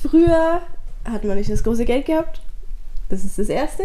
früher 0.01 0.61
hat 1.05 1.23
man 1.23 1.37
nicht 1.37 1.51
das 1.51 1.63
große 1.63 1.85
Geld 1.85 2.05
gehabt. 2.05 2.41
Das 3.09 3.23
ist 3.23 3.37
das 3.37 3.49
Erste. 3.49 3.83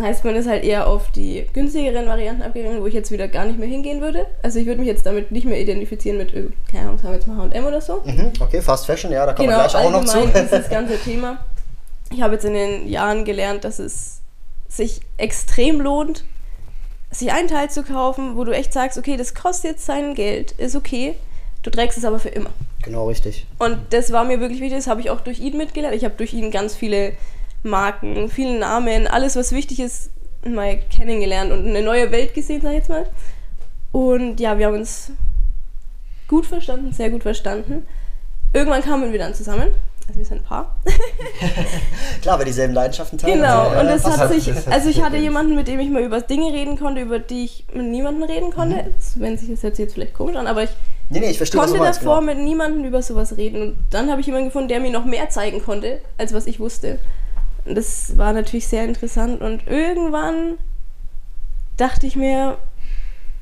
Heißt, 0.00 0.24
man 0.24 0.36
ist 0.36 0.48
halt 0.48 0.62
eher 0.64 0.86
auf 0.86 1.10
die 1.10 1.44
günstigeren 1.52 2.06
Varianten 2.06 2.42
abgegangen, 2.42 2.80
wo 2.80 2.86
ich 2.86 2.94
jetzt 2.94 3.10
wieder 3.10 3.26
gar 3.26 3.44
nicht 3.46 3.58
mehr 3.58 3.66
hingehen 3.68 4.00
würde. 4.00 4.26
Also, 4.42 4.58
ich 4.60 4.66
würde 4.66 4.78
mich 4.80 4.88
jetzt 4.88 5.04
damit 5.06 5.32
nicht 5.32 5.44
mehr 5.46 5.60
identifizieren 5.60 6.18
mit, 6.18 6.32
irgend- 6.32 6.54
keine 6.70 6.84
Ahnung, 6.86 6.98
sagen 6.98 7.08
wir 7.10 7.14
jetzt 7.16 7.26
mal 7.26 7.36
HM 7.50 7.64
oder 7.66 7.80
so. 7.80 8.00
Mhm, 8.04 8.32
okay, 8.40 8.62
Fast 8.62 8.86
Fashion, 8.86 9.10
ja, 9.10 9.26
da 9.26 9.32
kommen 9.32 9.48
Genau, 9.48 9.60
wir 9.60 9.68
gleich 9.68 9.84
auch 9.84 9.90
noch 9.90 10.04
zu. 10.04 10.18
ist 10.20 10.52
das 10.52 10.68
ganze 10.70 10.96
Thema. 10.98 11.44
Ich 12.10 12.22
habe 12.22 12.34
jetzt 12.34 12.44
in 12.44 12.54
den 12.54 12.88
Jahren 12.88 13.24
gelernt, 13.24 13.64
dass 13.64 13.78
es 13.80 14.20
sich 14.68 15.00
extrem 15.16 15.80
lohnt, 15.80 16.24
sich 17.10 17.32
einen 17.32 17.48
Teil 17.48 17.70
zu 17.70 17.82
kaufen, 17.82 18.36
wo 18.36 18.44
du 18.44 18.52
echt 18.52 18.72
sagst, 18.72 18.98
okay, 18.98 19.16
das 19.16 19.34
kostet 19.34 19.72
jetzt 19.72 19.86
sein 19.86 20.14
Geld, 20.14 20.52
ist 20.52 20.76
okay, 20.76 21.14
du 21.62 21.70
trägst 21.70 21.98
es 21.98 22.04
aber 22.04 22.18
für 22.18 22.28
immer. 22.28 22.50
genau, 22.82 23.08
richtig. 23.08 23.46
Und 23.58 23.78
das 23.90 24.12
war 24.12 24.24
mir 24.24 24.40
wirklich 24.40 24.60
wichtig, 24.60 24.78
das 24.78 24.86
habe 24.86 25.00
ich 25.00 25.10
auch 25.10 25.20
durch 25.20 25.40
ihn 25.40 25.56
mitgelernt. 25.56 25.96
Ich 25.96 26.04
habe 26.04 26.14
durch 26.16 26.34
ihn 26.34 26.50
ganz 26.50 26.74
viele 26.74 27.14
Marken, 27.62 28.28
viele 28.28 28.58
Namen, 28.58 29.06
alles, 29.06 29.36
was 29.36 29.52
wichtig 29.52 29.80
ist, 29.80 30.10
mal 30.46 30.78
kennengelernt 30.78 31.52
und 31.52 31.66
eine 31.66 31.82
neue 31.82 32.10
Welt 32.10 32.34
gesehen, 32.34 32.60
sag 32.60 32.70
ich 32.70 32.78
jetzt 32.78 32.88
mal. 32.88 33.08
Und 33.92 34.38
ja, 34.38 34.58
wir 34.58 34.66
haben 34.66 34.74
uns 34.74 35.12
gut 36.28 36.46
verstanden, 36.46 36.92
sehr 36.92 37.10
gut 37.10 37.22
verstanden. 37.22 37.86
Irgendwann 38.52 38.82
kamen 38.82 39.12
wir 39.12 39.18
dann 39.18 39.34
zusammen. 39.34 39.70
Also 40.08 40.18
wir 40.20 40.26
sind 40.26 40.38
ein 40.38 40.44
Paar. 40.44 40.74
Klar, 42.22 42.38
wer 42.38 42.46
dieselben 42.46 42.72
Leidenschaften 42.74 43.18
teilen. 43.18 43.40
Genau, 43.40 43.68
also, 43.68 43.80
und 43.80 43.86
das 43.88 44.02
passt 44.02 44.18
hat 44.18 44.30
halt. 44.30 44.42
sich, 44.42 44.54
das 44.54 44.66
also 44.72 44.88
ich 44.88 45.02
hatte 45.02 45.16
jemanden, 45.18 45.54
mit 45.54 45.68
dem 45.68 45.78
ich 45.80 45.90
mal 45.90 46.02
über 46.02 46.20
Dinge 46.22 46.50
reden 46.52 46.78
konnte, 46.78 47.02
über 47.02 47.18
die 47.18 47.44
ich 47.44 47.66
mit 47.74 47.86
niemandem 47.86 48.22
reden 48.24 48.50
konnte. 48.50 48.90
Das, 48.96 49.20
wenn 49.20 49.36
sich 49.36 49.50
das 49.50 49.62
jetzt, 49.62 49.78
jetzt 49.78 49.94
vielleicht 49.94 50.14
komisch 50.14 50.36
an, 50.36 50.46
aber 50.46 50.62
ich 50.64 50.70
Nee, 51.10 51.20
nee, 51.20 51.30
ich 51.30 51.36
verstehe, 51.38 51.60
konnte 51.60 51.78
meinst. 51.78 52.00
davor 52.00 52.20
Genau. 52.20 52.32
mit 52.34 52.44
niemandem 52.44 52.84
über 52.84 53.00
sowas 53.02 53.36
reden. 53.36 53.62
Und 53.62 53.76
dann 53.90 54.10
habe 54.10 54.20
ich 54.20 54.26
jemanden 54.26 54.48
gefunden, 54.48 54.68
der 54.68 54.80
mir 54.80 54.90
noch 54.90 55.04
mehr 55.06 55.30
zeigen 55.30 55.62
konnte, 55.62 56.00
als 56.18 56.34
was 56.34 56.46
ich 56.46 56.60
wusste. 56.60 56.98
Und 57.64 57.76
das 57.76 58.16
war 58.18 58.32
natürlich 58.32 58.66
sehr 58.68 58.84
interessant. 58.84 59.40
Und 59.40 59.66
irgendwann 59.66 60.58
dachte 61.78 62.06
ich 62.06 62.14
mir, 62.16 62.58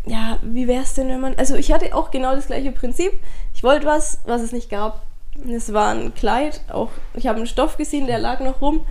ja, 0.05 0.39
wie 0.43 0.69
wäre 0.69 0.83
es 0.83 0.95
denn, 0.95 1.09
wenn 1.09 1.21
man. 1.21 1.35
Also 1.37 1.57
ich 1.57 1.73
hatte 1.73 1.93
auch 1.95 2.11
genau 2.13 2.35
das 2.37 2.47
gleiche 2.47 2.71
Prinzip. 2.71 3.13
Ich 3.55 3.65
wollte 3.65 3.87
was, 3.87 4.19
was 4.27 4.43
es 4.43 4.53
nicht 4.53 4.71
gab. 4.71 5.03
Es 5.49 5.73
war 5.73 5.95
ein 5.95 6.15
Kleid, 6.15 6.61
auch 6.73 6.91
ich 7.15 7.27
habe 7.27 7.39
einen 7.39 7.47
Stoff 7.47 7.77
gesehen, 7.77 8.07
der 8.07 8.19
lag 8.19 8.41
noch 8.41 8.61
rum. 8.61 8.85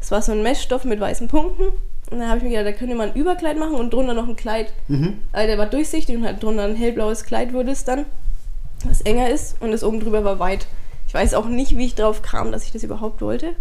Es 0.00 0.10
war 0.10 0.22
so 0.22 0.32
ein 0.32 0.42
Meshstoff 0.42 0.84
mit 0.84 1.00
weißen 1.00 1.28
Punkten. 1.28 1.64
Und 2.10 2.18
dann 2.18 2.28
habe 2.28 2.38
ich 2.38 2.42
mir 2.42 2.50
gedacht, 2.50 2.66
da 2.66 2.72
könnte 2.72 2.96
man 2.96 3.10
ein 3.10 3.14
Überkleid 3.14 3.56
machen 3.56 3.74
und 3.74 3.92
drunter 3.92 4.14
noch 4.14 4.26
ein 4.26 4.34
Kleid. 4.36 4.72
Also 5.32 5.46
der 5.46 5.58
war 5.58 5.66
durchsichtig 5.66 6.16
und 6.16 6.24
halt 6.24 6.42
drunter 6.42 6.64
ein 6.64 6.74
hellblaues 6.74 7.24
Kleid 7.24 7.52
wurde 7.52 7.70
es 7.70 7.84
dann, 7.84 8.06
was 8.84 9.00
enger 9.02 9.28
ist 9.30 9.56
und 9.60 9.70
das 9.70 9.84
oben 9.84 10.00
drüber 10.00 10.24
war 10.24 10.38
weit. 10.40 10.66
Ich 11.06 11.14
weiß 11.14 11.34
auch 11.34 11.46
nicht, 11.46 11.76
wie 11.76 11.86
ich 11.86 11.94
drauf 11.94 12.22
kam, 12.22 12.50
dass 12.50 12.64
ich 12.64 12.72
das 12.72 12.82
überhaupt 12.82 13.20
wollte. 13.20 13.54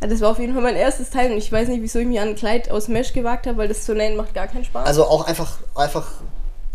Ja, 0.00 0.06
das 0.06 0.20
war 0.20 0.30
auf 0.30 0.38
jeden 0.38 0.54
Fall 0.54 0.62
mein 0.62 0.76
erstes 0.76 1.10
Teil 1.10 1.30
und 1.30 1.38
ich 1.38 1.50
weiß 1.52 1.68
nicht, 1.68 1.82
wieso 1.82 1.98
ich 1.98 2.06
mich 2.06 2.20
an 2.20 2.28
ein 2.28 2.36
Kleid 2.36 2.70
aus 2.70 2.88
Mesh 2.88 3.12
gewagt 3.12 3.46
habe, 3.46 3.58
weil 3.58 3.68
das 3.68 3.84
zu 3.84 3.94
nähen 3.94 4.16
macht 4.16 4.34
gar 4.34 4.46
keinen 4.46 4.64
Spaß. 4.64 4.86
Also 4.86 5.04
auch 5.04 5.26
einfach, 5.26 5.58
einfach 5.74 6.10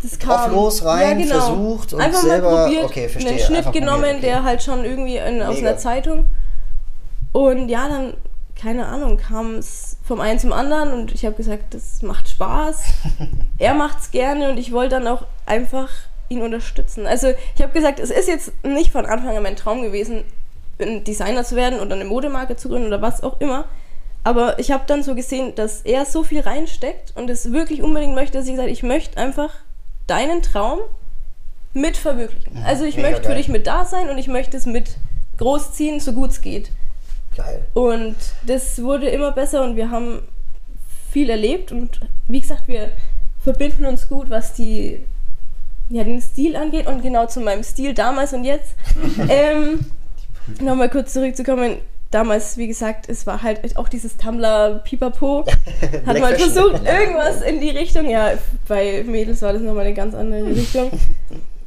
das 0.02 0.18
drauf 0.18 0.48
los, 0.50 0.84
rein, 0.84 1.22
versucht 1.24 1.92
und 1.92 1.98
genau. 1.98 2.04
Einfach 2.04 2.22
selber- 2.22 2.50
mal 2.50 2.64
probiert, 2.64 2.84
okay, 2.84 3.08
verstehe. 3.08 3.32
einen 3.32 3.40
Schnitt 3.40 3.58
Einfach 3.58 3.72
probiert, 3.72 3.84
genommen, 3.84 4.10
okay. 4.16 4.20
der 4.20 4.44
halt 4.44 4.62
schon 4.62 4.84
irgendwie 4.84 5.16
in, 5.16 5.42
aus 5.42 5.58
einer 5.58 5.76
Zeitung. 5.76 6.26
Und 7.32 7.68
ja, 7.68 7.88
dann, 7.88 8.14
keine 8.60 8.86
Ahnung, 8.86 9.16
kam 9.16 9.56
es 9.56 9.98
vom 10.04 10.20
einen 10.20 10.38
zum 10.38 10.52
anderen 10.52 10.92
und 10.92 11.12
ich 11.12 11.24
habe 11.24 11.36
gesagt, 11.36 11.74
das 11.74 12.02
macht 12.02 12.28
Spaß. 12.28 12.82
er 13.58 13.74
macht's 13.74 14.10
gerne 14.10 14.50
und 14.50 14.58
ich 14.58 14.72
wollte 14.72 14.96
dann 14.96 15.06
auch 15.06 15.26
einfach 15.46 15.90
ihn 16.28 16.42
unterstützen. 16.42 17.06
Also 17.06 17.32
ich 17.54 17.62
habe 17.62 17.72
gesagt, 17.72 17.98
es 18.00 18.10
ist 18.10 18.28
jetzt 18.28 18.52
nicht 18.64 18.90
von 18.92 19.06
Anfang 19.06 19.36
an 19.36 19.42
mein 19.42 19.56
Traum 19.56 19.82
gewesen, 19.82 20.24
ein 20.80 21.04
Designer 21.04 21.44
zu 21.44 21.56
werden 21.56 21.78
oder 21.80 21.94
eine 21.94 22.04
Modemarke 22.04 22.56
zu 22.56 22.68
gründen 22.68 22.88
oder 22.88 23.02
was 23.02 23.22
auch 23.22 23.40
immer. 23.40 23.66
Aber 24.22 24.58
ich 24.58 24.70
habe 24.70 24.84
dann 24.86 25.02
so 25.02 25.14
gesehen, 25.14 25.54
dass 25.54 25.80
er 25.82 26.04
so 26.04 26.22
viel 26.22 26.40
reinsteckt 26.40 27.12
und 27.16 27.30
es 27.30 27.52
wirklich 27.52 27.82
unbedingt 27.82 28.14
möchte, 28.14 28.38
dass 28.38 28.46
ich 28.46 28.52
gesagt 28.52 28.70
ich 28.70 28.82
möchte 28.82 29.16
einfach 29.18 29.50
deinen 30.10 30.42
Traum 30.42 30.80
mit 31.72 31.96
verwirklichen. 31.96 32.62
Also 32.64 32.84
ich 32.84 32.96
mega 32.96 33.08
möchte 33.08 33.22
für 33.22 33.28
geil. 33.28 33.38
dich 33.38 33.48
mit 33.48 33.66
da 33.66 33.84
sein 33.84 34.10
und 34.10 34.18
ich 34.18 34.28
möchte 34.28 34.56
es 34.56 34.66
mit 34.66 34.96
großziehen, 35.38 36.00
so 36.00 36.12
gut 36.12 36.30
es 36.30 36.40
geht. 36.40 36.70
geil. 37.36 37.64
Und 37.74 38.16
das 38.46 38.82
wurde 38.82 39.08
immer 39.08 39.32
besser 39.32 39.62
und 39.62 39.76
wir 39.76 39.90
haben 39.90 40.22
viel 41.10 41.30
erlebt 41.30 41.72
und 41.72 42.00
wie 42.28 42.40
gesagt, 42.40 42.68
wir 42.68 42.90
verbinden 43.42 43.86
uns 43.86 44.08
gut, 44.08 44.30
was 44.30 44.52
die 44.52 45.04
ja, 45.88 46.04
den 46.04 46.20
Stil 46.20 46.54
angeht 46.56 46.86
und 46.86 47.02
genau 47.02 47.26
zu 47.26 47.40
meinem 47.40 47.64
Stil 47.64 47.94
damals 47.94 48.32
und 48.32 48.44
jetzt. 48.44 48.74
ähm, 49.28 49.80
Nochmal 50.60 50.88
kurz 50.88 51.12
zurückzukommen. 51.12 51.78
Damals, 52.10 52.56
wie 52.56 52.66
gesagt, 52.66 53.08
es 53.08 53.24
war 53.26 53.42
halt 53.42 53.76
auch 53.76 53.88
dieses 53.88 54.16
Tumblr 54.16 54.80
Pipapo. 54.84 55.44
Hat 56.06 56.18
Fashion. 56.18 56.50
versucht, 56.50 56.84
irgendwas 56.84 57.40
in 57.42 57.60
die 57.60 57.70
Richtung. 57.70 58.10
Ja, 58.10 58.32
bei 58.66 59.04
Mädels 59.06 59.42
war 59.42 59.52
das 59.52 59.62
nochmal 59.62 59.86
eine 59.86 59.94
ganz 59.94 60.14
andere 60.14 60.46
Richtung. 60.56 60.90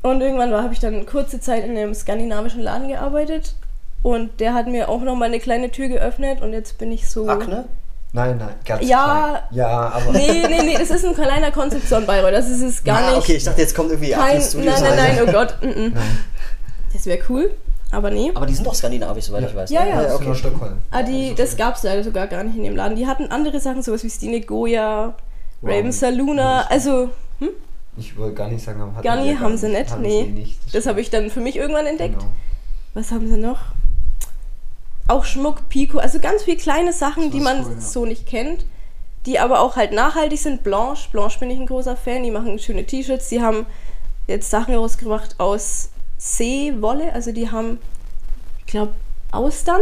Und 0.02 0.20
irgendwann 0.20 0.54
habe 0.54 0.74
ich 0.74 0.80
dann 0.80 1.06
kurze 1.06 1.40
Zeit 1.40 1.64
in 1.64 1.78
einem 1.78 1.94
skandinavischen 1.94 2.62
Laden 2.62 2.90
gearbeitet. 2.90 3.56
Und 4.02 4.42
der 4.42 4.54
hat 4.54 4.68
mir 4.68 4.90
auch 4.90 5.02
nochmal 5.02 5.30
eine 5.30 5.40
kleine 5.40 5.72
Tür 5.72 5.88
geöffnet 5.88 6.42
und 6.42 6.52
jetzt 6.52 6.78
bin 6.78 6.92
ich 6.92 7.08
so. 7.10 7.26
Akne? 7.30 7.66
Nein, 8.12 8.38
nein, 8.38 8.54
ganz 8.66 8.86
Ja. 8.86 9.44
klein. 9.50 9.60
Ja, 9.60 9.70
aber. 9.70 10.12
Nee, 10.12 10.44
nee, 10.50 10.62
nee, 10.62 10.78
das 10.78 10.92
ist 10.92 11.06
ein 11.06 11.16
kleiner 11.16 11.52
in 11.52 12.06
Bayreuth. 12.06 12.34
Das 12.34 12.50
ist 12.50 12.62
es 12.62 12.84
gar 12.84 12.98
ah, 13.00 13.10
nicht. 13.12 13.20
okay, 13.20 13.36
ich 13.36 13.44
dachte, 13.46 13.62
jetzt 13.62 13.74
kommt 13.74 13.92
irgendwie 13.92 14.12
kein, 14.12 14.38
nein, 14.38 14.66
nein, 14.66 14.96
nein, 14.98 15.20
oh 15.26 15.32
Gott. 15.32 15.56
mm, 15.64 15.68
mm. 15.88 15.94
Das 16.92 17.06
wäre 17.08 17.20
cool, 17.30 17.52
aber 17.94 18.10
nee. 18.12 18.32
Aber 18.34 18.46
die 18.46 18.54
sind 18.54 18.66
doch 18.66 18.76
skandinavisch, 18.76 19.26
soweit 19.26 19.44
Ja. 19.44 19.48
ich 19.50 19.56
weiß. 19.56 19.70
Ja, 19.72 19.84
ne? 19.84 19.90
ja. 19.90 20.02
Das 20.04 20.14
ist 20.14 20.22
okay. 20.22 20.36
Stockholm. 20.36 20.78
Ah, 20.92 21.04
die, 21.04 21.34
das 21.36 21.56
gab 21.56 21.76
es 21.76 21.84
leider 21.84 22.04
sogar 22.04 22.28
gar 22.28 22.44
nicht 22.44 22.58
in 22.58 22.64
dem 22.64 22.76
Laden. 22.76 22.96
Die 22.98 23.08
hatten 23.08 23.28
andere 23.28 23.60
Sachen, 23.60 23.82
sowas 23.84 24.04
wie 24.04 24.10
Stine 24.10 24.42
Goya, 24.42 25.16
Wow. 25.62 25.72
Raven 25.72 25.92
Saluna. 25.94 26.66
Also, 26.68 27.10
hm? 27.40 27.50
Ich 27.96 28.18
wollte 28.18 28.36
gar 28.36 28.48
nicht 28.50 28.64
sagen, 28.64 28.82
aber 28.82 28.96
hatten 28.96 29.04
Gar 29.04 29.18
nie 29.18 29.30
wir 29.30 29.40
haben 29.40 29.56
sie 29.56 29.70
nicht, 29.70 29.92
Haben 29.92 30.02
nee. 30.02 30.24
sie 30.24 30.32
nicht. 30.32 30.76
Das 30.76 30.88
habe 30.88 31.00
ich 31.00 31.10
dann 31.10 31.30
für 31.30 31.40
mich 31.40 31.56
irgendwann 31.56 31.86
entdeckt. 31.86 32.20
Genau. 32.20 32.32
Was 32.96 33.12
haben 33.12 33.28
sie 33.28 33.38
noch? 33.38 33.60
Auch 35.08 35.26
Schmuck, 35.26 35.70
Pico, 35.70 36.00
also 36.00 36.20
ganz 36.20 36.44
viele 36.44 36.58
kleine 36.58 36.94
Sachen, 36.94 37.30
die 37.32 37.40
man 37.40 37.66
cool, 37.66 37.74
ja. 37.74 37.82
so 37.82 38.06
nicht 38.06 38.26
kennt, 38.26 38.66
die 39.26 39.38
aber 39.40 39.60
auch 39.62 39.76
halt 39.76 39.92
nachhaltig 39.92 40.40
sind. 40.40 40.64
Blanche, 40.64 41.10
Blanche 41.12 41.40
bin 41.40 41.50
ich 41.50 41.60
ein 41.60 41.66
großer 41.66 41.96
Fan, 41.98 42.24
die 42.24 42.32
machen 42.32 42.58
schöne 42.60 42.86
T-Shirts, 42.86 43.30
die 43.30 43.42
haben 43.42 43.66
jetzt 44.28 44.50
Sachen 44.50 44.76
rausgebracht 44.76 45.40
aus 45.40 45.90
Seewolle, 46.18 47.14
also 47.14 47.32
die 47.32 47.50
haben, 47.50 47.80
ich 48.60 48.66
glaube, 48.66 48.94
Austern 49.32 49.82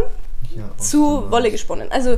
Ja, 0.56 0.72
zu 0.78 1.30
Wolle 1.30 1.52
gesponnen. 1.52 1.91
Also 1.91 2.17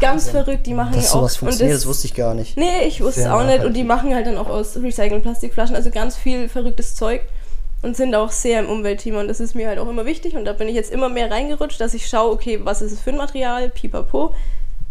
ganz 0.00 0.30
verrückt, 0.30 0.66
die 0.66 0.74
machen 0.74 0.94
Dass 0.94 1.10
auch. 1.10 1.20
sowas 1.20 1.36
funktioniert, 1.36 1.74
das, 1.74 1.82
das, 1.82 1.88
wusste 1.88 2.06
ich 2.06 2.14
gar 2.14 2.34
nicht. 2.34 2.56
Nee, 2.56 2.84
ich 2.86 3.00
wusste 3.00 3.22
es 3.22 3.26
auch 3.26 3.44
nicht. 3.44 3.64
Und 3.64 3.74
die 3.74 3.84
machen 3.84 4.14
halt 4.14 4.26
dann 4.26 4.36
auch 4.36 4.48
aus 4.48 4.76
recycelten 4.76 5.22
Plastikflaschen, 5.22 5.76
also 5.76 5.90
ganz 5.90 6.16
viel 6.16 6.48
verrücktes 6.48 6.94
Zeug 6.94 7.22
und 7.82 7.96
sind 7.96 8.14
auch 8.14 8.30
sehr 8.30 8.60
im 8.60 8.68
Umweltthema. 8.68 9.20
Und 9.20 9.28
das 9.28 9.40
ist 9.40 9.54
mir 9.54 9.68
halt 9.68 9.78
auch 9.78 9.88
immer 9.88 10.04
wichtig. 10.04 10.36
Und 10.36 10.44
da 10.44 10.52
bin 10.52 10.68
ich 10.68 10.74
jetzt 10.74 10.90
immer 10.90 11.08
mehr 11.08 11.30
reingerutscht, 11.30 11.80
dass 11.80 11.94
ich 11.94 12.08
schaue, 12.08 12.32
okay, 12.32 12.60
was 12.62 12.82
ist 12.82 12.92
es 12.92 13.00
für 13.00 13.10
ein 13.10 13.16
Material, 13.16 13.68
pipapo. 13.70 14.34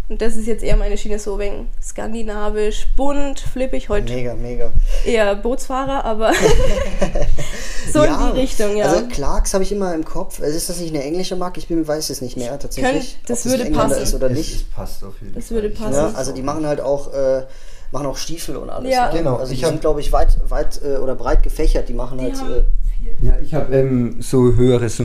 Und 0.10 0.22
das 0.24 0.36
ist 0.36 0.48
jetzt 0.48 0.64
eher 0.64 0.76
meine 0.76 0.98
Schiene 0.98 1.20
so 1.20 1.38
wegen 1.38 1.68
skandinavisch, 1.82 2.88
bunt, 2.98 3.40
flippig, 3.40 3.90
heute 3.90 4.12
Mega, 4.12 4.34
mega. 4.34 4.72
eher 5.06 5.36
Bootsfahrer, 5.36 6.04
aber 6.04 6.32
so 7.94 8.04
Ja, 8.04 8.30
in 8.30 8.34
die 8.36 8.42
Richtung, 8.42 8.76
ja. 8.76 8.86
Also 8.86 9.06
Clarks 9.08 9.54
habe 9.54 9.64
ich 9.64 9.72
immer 9.72 9.94
im 9.94 10.04
Kopf. 10.04 10.42
Also 10.42 10.56
Ist 10.58 10.70
das 10.70 10.80
nicht 10.80 10.94
eine 10.96 11.04
englische 11.04 11.36
Marke? 11.36 11.60
Ich 11.60 11.68
bin, 11.68 11.88
weiß 11.88 12.10
es 12.10 12.22
nicht 12.22 12.38
mehr 12.38 12.58
tatsächlich. 12.58 13.18
Könnt- 13.18 13.30
das 13.30 13.46
ob 13.46 13.52
würde 13.52 13.66
passen. 13.72 14.02
Ist 14.02 14.16
oder 14.16 14.32
Es, 14.32 14.38
nicht. 14.38 14.56
es 14.56 14.64
passt 14.64 15.04
auf 15.04 15.14
jeden 15.22 15.36
Das 15.36 15.46
Fall. 15.48 15.56
würde 15.56 15.68
Ich 15.70 15.80
passen. 15.80 15.94
Ja, 15.94 16.12
also 16.16 16.32
die 16.32 16.42
machen 16.42 16.66
halt 16.66 16.82
auch, 16.82 17.14
äh, 17.14 17.44
machen 17.92 18.08
auch 18.08 18.18
Stiefel 18.18 18.58
und 18.58 18.70
alles. 18.70 18.92
Ja. 18.92 19.10
Genau, 19.12 19.36
Also 19.38 19.54
ich 19.54 19.60
die 19.60 19.66
sind, 19.66 19.82
glaube 19.82 20.00
ich, 20.02 20.12
weit, 20.12 20.38
weit 20.50 20.82
äh, 20.84 20.98
oder 20.98 21.16
breit 21.16 21.44
gefächert. 21.44 21.88
Die 21.90 21.94
machen 21.94 22.18
Die 22.18 22.26
halt. 22.26 22.38
haben 22.38 22.52
Äh, 22.54 23.26
Ja, 23.26 23.34
ich 23.44 23.54
habe 23.54 23.76
ähm, 23.76 24.18
so 24.22 24.54
höhere 24.56 24.90
so 24.90 25.04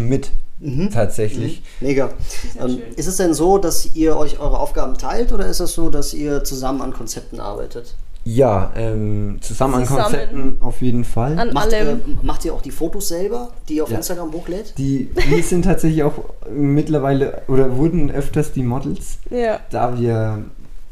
mit. 0.64 0.92
Tatsächlich. 0.92 1.62
mega. 1.80 2.10
sehr 2.52 2.64
Ähm, 2.64 2.78
ist 2.96 3.06
es 3.06 3.16
denn 3.16 3.34
so, 3.34 3.58
dass 3.58 3.94
ihr 3.94 4.16
euch 4.16 4.38
eure 4.40 4.58
Aufgaben 4.58 4.96
teilt 4.96 5.32
oder 5.32 5.46
ist 5.46 5.60
es 5.60 5.74
so, 5.74 5.90
dass 5.90 6.14
ihr 6.14 6.42
zusammen 6.44 6.80
an 6.80 6.92
Konzepten 6.92 7.40
arbeitet? 7.40 7.94
Ja, 8.26 8.72
ähm, 8.74 9.36
zusammen, 9.42 9.84
Zusammen. 9.84 10.02
an 10.02 10.10
Konzepten 10.10 10.56
auf 10.60 10.80
jeden 10.80 11.04
Fall. 11.04 11.38
An 11.38 11.52
Macht, 11.52 11.74
allem. 11.74 11.98
äh, 11.98 12.02
macht 12.24 12.44
ihr 12.46 12.54
auch 12.54 12.62
die 12.62 12.70
Fotos 12.70 13.08
selber, 13.08 13.50
die 13.68 13.76
ihr 13.76 13.84
auf 13.84 13.90
Ja. 13.90 13.98
Instagram 13.98 14.32
hochlädt? 14.32 14.72
Die, 14.78 15.10
wir 15.28 15.42
sind 15.42 15.66
tatsächlich 15.66 16.02
auch 16.04 16.14
mittlerweile 16.50 17.42
oder 17.48 17.76
wurden 17.76 18.10
öfters 18.10 18.52
die 18.52 18.62
Models, 18.62 19.18
ja. 19.28 19.60
da 19.70 20.00
wir 20.00 20.42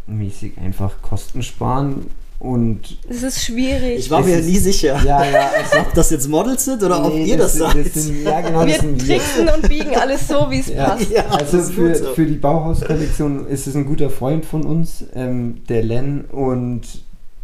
mäßig 0.07 0.59
einfach 0.59 1.01
Kosten 1.01 1.43
sparen 1.43 2.09
und 2.43 2.99
Es 3.09 3.23
ist 3.23 3.45
schwierig. 3.45 4.01
Ich 4.01 4.11
war 4.11 4.21
mir 4.23 4.39
ist- 4.39 4.47
nie 4.49 4.59
sicher, 4.59 4.97
ja, 5.05 5.25
ja, 5.25 5.51
also, 5.59 5.79
ob 5.87 5.95
das 5.95 6.11
jetzt 6.11 6.29
Models 6.29 6.65
sind 6.65 6.83
oder 6.83 7.05
ob 7.07 7.15
nee, 7.15 7.25
ihr 7.27 7.37
das, 7.39 7.53
sind- 7.53 7.71
seid. 7.73 7.87
das 7.87 7.95
sind, 8.05 8.25
ja 8.25 8.41
genau, 8.41 8.61
wir 8.61 8.67
das 8.67 8.79
sind 8.81 9.07
wir. 9.07 9.17
tricksen 9.19 9.49
und 9.49 9.69
biegen 9.69 9.95
alles 9.97 10.27
so, 10.27 10.47
wie 10.51 10.59
es 10.59 10.67
Ja, 10.69 10.85
passt. 10.91 11.11
Ja, 11.11 11.25
also 11.31 11.57
das 11.59 11.71
für, 11.71 11.95
so. 11.95 12.13
für 12.15 12.27
die 12.27 12.35
Bauhaus-Kollektion 12.35 13.47
ist 13.47 13.67
es 13.69 13.77
ein 13.77 13.87
guter 13.87 14.11
Freund 14.11 14.45
von 14.45 14.65
uns, 14.65 15.05
ähm, 15.15 15.59
der 15.69 15.85
Len, 15.85 16.25
und 16.25 16.83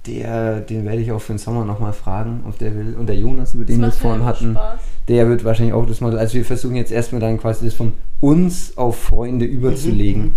der, 0.07 0.61
den 0.61 0.85
werde 0.85 1.01
ich 1.03 1.13
auch 1.13 1.21
für 1.21 1.35
den 1.35 1.39
Sommer 1.39 1.65
nochmal 1.65 1.93
fragen, 1.93 2.41
ob 2.49 2.59
der 2.59 2.75
will. 2.75 2.97
Und 2.99 3.07
der 3.09 3.17
Jonas, 3.17 3.55
über 3.55 3.65
den 3.65 3.81
wir 3.81 3.89
es 3.89 3.99
vorhin 3.99 4.25
hatten, 4.25 4.53
Spaß. 4.53 4.81
der 5.09 5.29
wird 5.29 5.45
wahrscheinlich 5.45 5.75
auch 5.75 5.87
das 5.87 6.01
Model. 6.01 6.19
Also 6.19 6.35
wir 6.35 6.45
versuchen 6.45 6.77
jetzt 6.77 6.91
erstmal 6.93 7.21
dann 7.21 7.39
quasi 7.39 7.67
das 7.67 7.75
von 7.75 7.93
uns 8.21 8.73
auf 8.77 8.97
Freunde 8.99 9.47
Mhm, 9.47 9.53
überzulegen. 9.53 10.33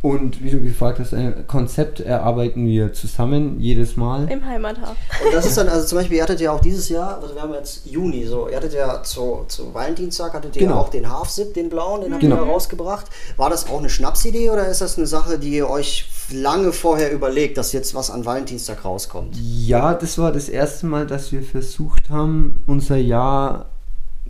Und 0.00 0.44
wie 0.44 0.50
du 0.50 0.60
gefragt 0.60 1.00
hast, 1.00 1.12
ein 1.12 1.46
Konzept 1.48 1.98
erarbeiten 2.00 2.66
wir 2.66 2.92
zusammen 2.92 3.58
jedes 3.60 3.96
Mal. 3.96 4.30
Im 4.30 4.44
Heimathafen. 4.46 4.96
Und 5.26 5.34
das 5.34 5.44
ist 5.46 5.58
dann, 5.58 5.68
also 5.68 5.86
zum 5.86 5.98
Beispiel, 5.98 6.18
ihr 6.18 6.22
hattet 6.22 6.40
ja 6.40 6.52
auch 6.52 6.60
dieses 6.60 6.88
Jahr, 6.88 7.20
also 7.20 7.34
wir 7.34 7.42
haben 7.42 7.52
jetzt 7.54 7.84
Juni, 7.86 8.24
so, 8.24 8.48
ihr 8.48 8.56
hattet 8.56 8.74
ja 8.74 9.02
zu, 9.02 9.44
zu 9.48 9.74
Valentinstag, 9.74 10.34
hattet 10.34 10.54
ihr 10.56 10.62
Genau. 10.62 10.78
auch 10.80 10.88
den 10.88 11.10
Half-Zip, 11.10 11.52
den 11.54 11.68
blauen, 11.68 12.02
den 12.02 12.12
habt 12.12 12.20
Genau. 12.22 12.36
ihr 12.36 12.42
rausgebracht. 12.42 13.06
War 13.36 13.50
das 13.50 13.68
auch 13.68 13.78
eine 13.78 13.90
Schnapsidee 13.90 14.50
oder 14.50 14.68
ist 14.68 14.80
das 14.80 14.98
eine 14.98 15.06
Sache, 15.08 15.38
die 15.38 15.50
ihr 15.56 15.68
euch 15.68 16.08
lange 16.30 16.72
vorher 16.72 17.10
überlegt, 17.10 17.58
dass 17.58 17.72
jetzt 17.72 17.94
was 17.94 18.10
an 18.10 18.24
Valentinstag 18.24 18.84
rauskommt? 18.84 19.34
Ja, 19.40 19.94
das 19.94 20.16
war 20.18 20.30
das 20.30 20.48
erste 20.48 20.86
Mal, 20.86 21.06
dass 21.06 21.32
wir 21.32 21.42
versucht 21.42 22.08
haben, 22.10 22.62
unser 22.66 22.96
Jahr 22.98 23.66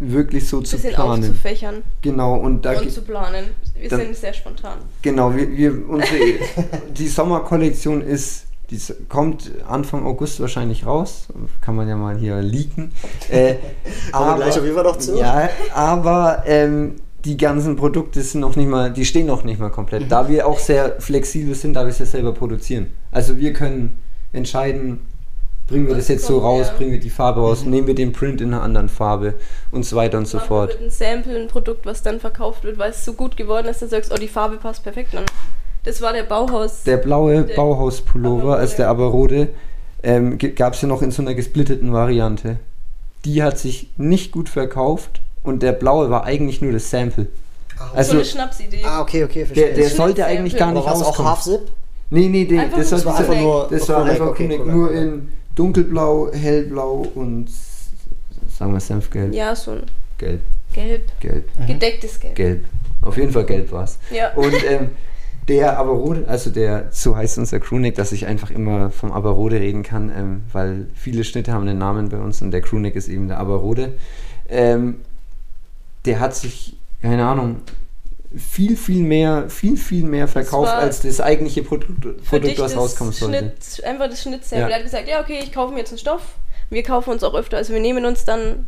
wirklich 0.00 0.48
so 0.48 0.60
zu 0.60 0.76
bisschen 0.76 0.94
planen. 0.94 1.24
aufzufächern 1.24 1.82
Genau, 2.02 2.36
und 2.36 2.64
da 2.64 2.78
und 2.78 2.90
zu 2.90 3.02
planen. 3.02 3.46
Wir 3.78 3.88
Dann- 3.88 4.00
sind 4.00 4.16
sehr 4.16 4.32
spontan. 4.32 4.78
genau, 5.02 5.34
wir, 5.34 5.50
wir 5.56 5.88
unsere 5.88 6.18
die 6.96 7.08
Sommerkollektion 7.08 8.02
ist 8.02 8.44
die 8.70 8.78
kommt 9.08 9.50
Anfang 9.66 10.04
August 10.04 10.40
wahrscheinlich 10.40 10.84
raus. 10.84 11.28
Kann 11.62 11.74
man 11.74 11.88
ja 11.88 11.96
mal 11.96 12.16
hier 12.18 12.40
leaken. 12.42 12.92
Äh, 13.30 13.54
Kommen 14.12 14.28
wir 14.30 14.36
gleich 14.36 14.58
auf 14.58 14.62
jeden 14.64 14.74
Fall 14.74 14.84
noch 14.84 14.98
zu. 14.98 15.18
Ja, 15.18 15.48
aber 15.74 16.42
ähm, 16.46 16.96
die 17.24 17.36
ganzen 17.36 17.76
Produkte 17.76 18.20
sind 18.22 18.40
noch 18.40 18.56
nicht 18.56 18.68
mal, 18.68 18.92
die 18.92 19.04
stehen 19.04 19.26
noch 19.26 19.42
nicht 19.44 19.58
mal 19.58 19.70
komplett. 19.70 20.10
Da 20.12 20.28
wir 20.28 20.46
auch 20.46 20.58
sehr 20.58 21.00
flexibel 21.00 21.54
sind, 21.54 21.74
da 21.74 21.82
wir 21.84 21.88
es 21.90 21.98
ja 21.98 22.06
selber 22.06 22.32
produzieren. 22.32 22.88
Also 23.10 23.36
wir 23.38 23.52
können 23.52 23.98
entscheiden, 24.32 25.00
bringen 25.68 25.86
wir 25.86 25.94
Was 25.94 26.04
das 26.04 26.08
jetzt 26.08 26.26
so 26.26 26.38
raus, 26.38 26.68
ja. 26.68 26.76
bringen 26.76 26.92
wir 26.92 27.00
die 27.00 27.10
Farbe 27.10 27.40
raus, 27.40 27.64
nehmen 27.64 27.86
wir 27.86 27.94
den 27.94 28.12
Print 28.12 28.40
in 28.40 28.52
einer 28.52 28.62
anderen 28.62 28.88
Farbe 28.88 29.34
und 29.70 29.84
so 29.84 29.96
weiter 29.96 30.18
und 30.18 30.26
so 30.26 30.38
fort. 30.38 30.78
ein 30.82 30.90
Sample, 30.90 31.38
ein 31.38 31.48
Produkt, 31.48 31.86
was 31.86 32.02
dann 32.02 32.18
verkauft 32.18 32.64
wird, 32.64 32.78
weil 32.78 32.90
es 32.90 33.04
so 33.04 33.12
gut 33.12 33.36
geworden 33.36 33.68
ist, 33.68 33.82
dass 33.82 33.90
du 33.90 33.96
sagst, 33.96 34.12
oh, 34.12 34.16
die 34.16 34.28
Farbe 34.28 34.56
passt 34.56 34.82
perfekt 34.82 35.14
an. 35.14 35.24
Das 35.84 36.00
war 36.00 36.12
der 36.12 36.24
Bauhaus. 36.24 36.82
Der 36.84 36.96
blaue 36.96 37.42
Bauhauspullover, 37.42 38.56
also 38.56 38.76
der 38.78 38.88
Aberode, 38.88 39.48
ähm, 40.02 40.38
gab 40.38 40.74
es 40.74 40.82
ja 40.82 40.88
noch 40.88 41.02
in 41.02 41.10
so 41.10 41.22
einer 41.22 41.34
gesplitteten 41.34 41.92
Variante. 41.92 42.58
Die 43.24 43.42
hat 43.42 43.58
sich 43.58 43.90
nicht 43.96 44.32
gut 44.32 44.48
verkauft 44.48 45.20
und 45.42 45.62
der 45.62 45.72
blaue 45.72 46.08
war 46.08 46.24
eigentlich 46.24 46.62
nur 46.62 46.72
das 46.72 46.90
Sample. 46.90 47.26
so 47.76 47.84
Also 47.94 48.12
eine 48.12 48.24
Schnapsidee. 48.24 48.82
Ah, 48.84 49.02
okay, 49.02 49.24
okay, 49.24 49.44
verstehe. 49.44 49.66
der, 49.66 49.74
der 49.74 49.84
Das 49.84 49.96
sollte 49.96 50.24
eigentlich 50.24 50.56
gar 50.56 50.72
nicht 50.72 50.84
war 50.84 50.94
es 50.94 51.02
auch 51.02 51.08
rauskommen. 51.08 51.30
Half-Zip? 51.30 51.60
Nee, 52.10 52.28
nee, 52.28 52.46
nee 52.48 52.68
das, 52.74 52.90
war, 53.04 53.12
Das 53.12 53.20
einfach 53.20 53.40
nur 53.40 53.68
das 53.70 53.88
war 53.88 54.04
einfach 54.04 54.26
okay, 54.28 54.58
nur 54.64 54.86
okay. 54.88 54.98
in 54.98 55.28
dunkelblau, 55.58 56.32
hellblau 56.32 57.06
und 57.14 57.48
sagen 58.48 58.72
wir 58.72 58.80
Senfgelb. 58.80 59.34
Ja, 59.34 59.56
so 59.56 59.72
ein 59.72 59.82
Gelb, 60.18 60.40
Gelb. 60.72 61.20
gelb, 61.20 61.48
Gedecktes 61.66 62.20
Gelb. 62.20 62.34
gelb. 62.34 62.64
Auf 63.02 63.16
jeden 63.16 63.32
Fall 63.32 63.44
gelb 63.44 63.70
war 63.70 63.84
es. 63.84 63.98
Ja. 64.10 64.32
Und 64.34 64.54
ähm, 64.68 64.90
der 65.46 65.78
Aberode, 65.78 66.24
also 66.28 66.50
der, 66.50 66.88
so 66.90 67.16
heißt 67.16 67.38
unser 67.38 67.60
Crewneck, 67.60 67.94
dass 67.94 68.12
ich 68.12 68.26
einfach 68.26 68.50
immer 68.50 68.90
vom 68.90 69.12
Aberode 69.12 69.60
reden 69.60 69.82
kann, 69.82 70.12
ähm, 70.14 70.42
weil 70.52 70.86
viele 70.94 71.24
Schnitte 71.24 71.52
haben 71.52 71.66
einen 71.66 71.78
Namen 71.78 72.08
bei 72.08 72.18
uns 72.18 72.42
und 72.42 72.50
der 72.50 72.60
Crewneck 72.60 72.96
ist 72.96 73.08
eben 73.08 73.28
der 73.28 73.38
Aberode. 73.38 73.94
Ähm, 74.48 74.96
der 76.04 76.20
hat 76.20 76.34
sich, 76.34 76.76
keine 77.00 77.26
Ahnung, 77.26 77.56
viel, 78.36 78.76
viel 78.76 79.02
mehr, 79.02 79.48
viel, 79.48 79.76
viel 79.76 80.04
mehr 80.04 80.28
verkauft 80.28 80.72
als 80.72 81.00
das 81.00 81.20
eigentliche 81.20 81.62
Produkt, 81.62 82.24
Produkt 82.26 82.58
was 82.58 82.76
rauskommen 82.76 83.12
sollte. 83.12 83.38
Schnitt, 83.38 83.84
einfach 83.84 84.08
das 84.08 84.22
Schnittsample. 84.22 84.68
Ja. 84.68 84.68
Er 84.68 84.76
hat 84.76 84.84
gesagt, 84.84 85.08
ja, 85.08 85.20
okay, 85.20 85.40
ich 85.42 85.52
kaufe 85.52 85.72
mir 85.72 85.80
jetzt 85.80 85.90
einen 85.90 85.98
Stoff. 85.98 86.22
Wir 86.68 86.82
kaufen 86.82 87.10
uns 87.10 87.24
auch 87.24 87.34
öfter. 87.34 87.56
Also 87.56 87.72
wir 87.72 87.80
nehmen 87.80 88.04
uns 88.04 88.26
dann, 88.26 88.66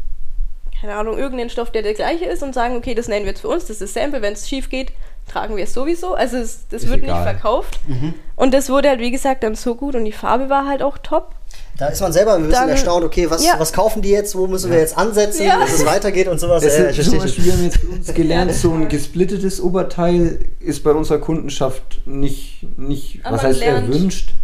keine 0.81 0.95
Ahnung, 0.95 1.19
irgendeinen 1.19 1.51
Stoff, 1.51 1.71
der 1.71 1.83
der 1.83 1.93
gleiche 1.93 2.25
ist 2.25 2.43
und 2.43 2.55
sagen, 2.55 2.77
okay, 2.77 2.95
das 2.95 3.09
nennen 3.09 3.27
wir 3.27 3.33
jetzt 3.33 3.43
für 3.43 3.49
uns, 3.49 3.65
das 3.65 3.81
ist 3.81 3.83
das 3.83 4.03
Sample. 4.03 4.23
Wenn 4.23 4.33
es 4.33 4.49
schief 4.49 4.71
geht, 4.71 4.93
tragen 5.29 5.57
wir 5.57 5.65
es 5.65 5.75
sowieso. 5.75 6.15
Also 6.15 6.39
es, 6.39 6.67
das 6.69 6.85
Ist 6.85 6.89
wird 6.89 7.03
egal. 7.03 7.17
nicht 7.17 7.31
verkauft. 7.31 7.81
Mhm. 7.87 8.15
Und 8.37 8.55
das 8.55 8.71
wurde 8.71 8.89
halt, 8.89 9.01
wie 9.01 9.11
gesagt, 9.11 9.43
dann 9.43 9.55
so 9.55 9.75
gut 9.75 9.95
und 9.95 10.07
die 10.07 10.13
Farbe 10.13 10.49
war 10.49 10.67
halt 10.67 10.83
auch 10.83 10.97
top. 10.97 11.35
Da 11.81 11.87
ist 11.89 12.01
man 12.01 12.13
selber 12.13 12.35
ein 12.35 12.43
bisschen 12.43 12.61
Dann- 12.61 12.69
erstaunt, 12.69 13.05
okay, 13.05 13.29
was, 13.31 13.45
Ja. 13.45 13.55
was 13.59 13.73
kaufen 13.73 14.03
die 14.03 14.11
jetzt, 14.11 14.37
wo 14.37 14.47
müssen 14.47 14.71
wir 14.71 14.79
jetzt 14.79 14.97
ansetzen, 14.97 15.47
Ja. 15.47 15.59
dass 15.59 15.73
es 15.73 15.85
weitergeht 15.87 16.29
und 16.29 16.39
sowas. 16.39 16.63
Es 16.63 16.77
Ja, 16.79 16.85
ist 16.85 16.99
ich 16.99 17.09
zum 17.09 17.19
Beispiel, 17.19 17.45
wir 17.47 17.53
haben 17.55 17.65
jetzt 17.65 17.79
für 17.81 17.87
uns 17.89 18.07
gelernt, 18.15 18.53
so 18.55 18.73
ein 18.73 18.89
gesplittetes 18.89 19.61
Oberteil 19.61 20.39
ist 20.61 20.85
bei 20.85 20.93
unserer 20.93 21.19
Kundenschaft 21.19 22.03
nicht, 22.07 22.67
nicht 22.79 23.21
Aber 23.25 23.37
was 23.37 23.43
heißt 23.45 23.61
lernt- 23.61 23.89
erwünscht. 23.93 24.35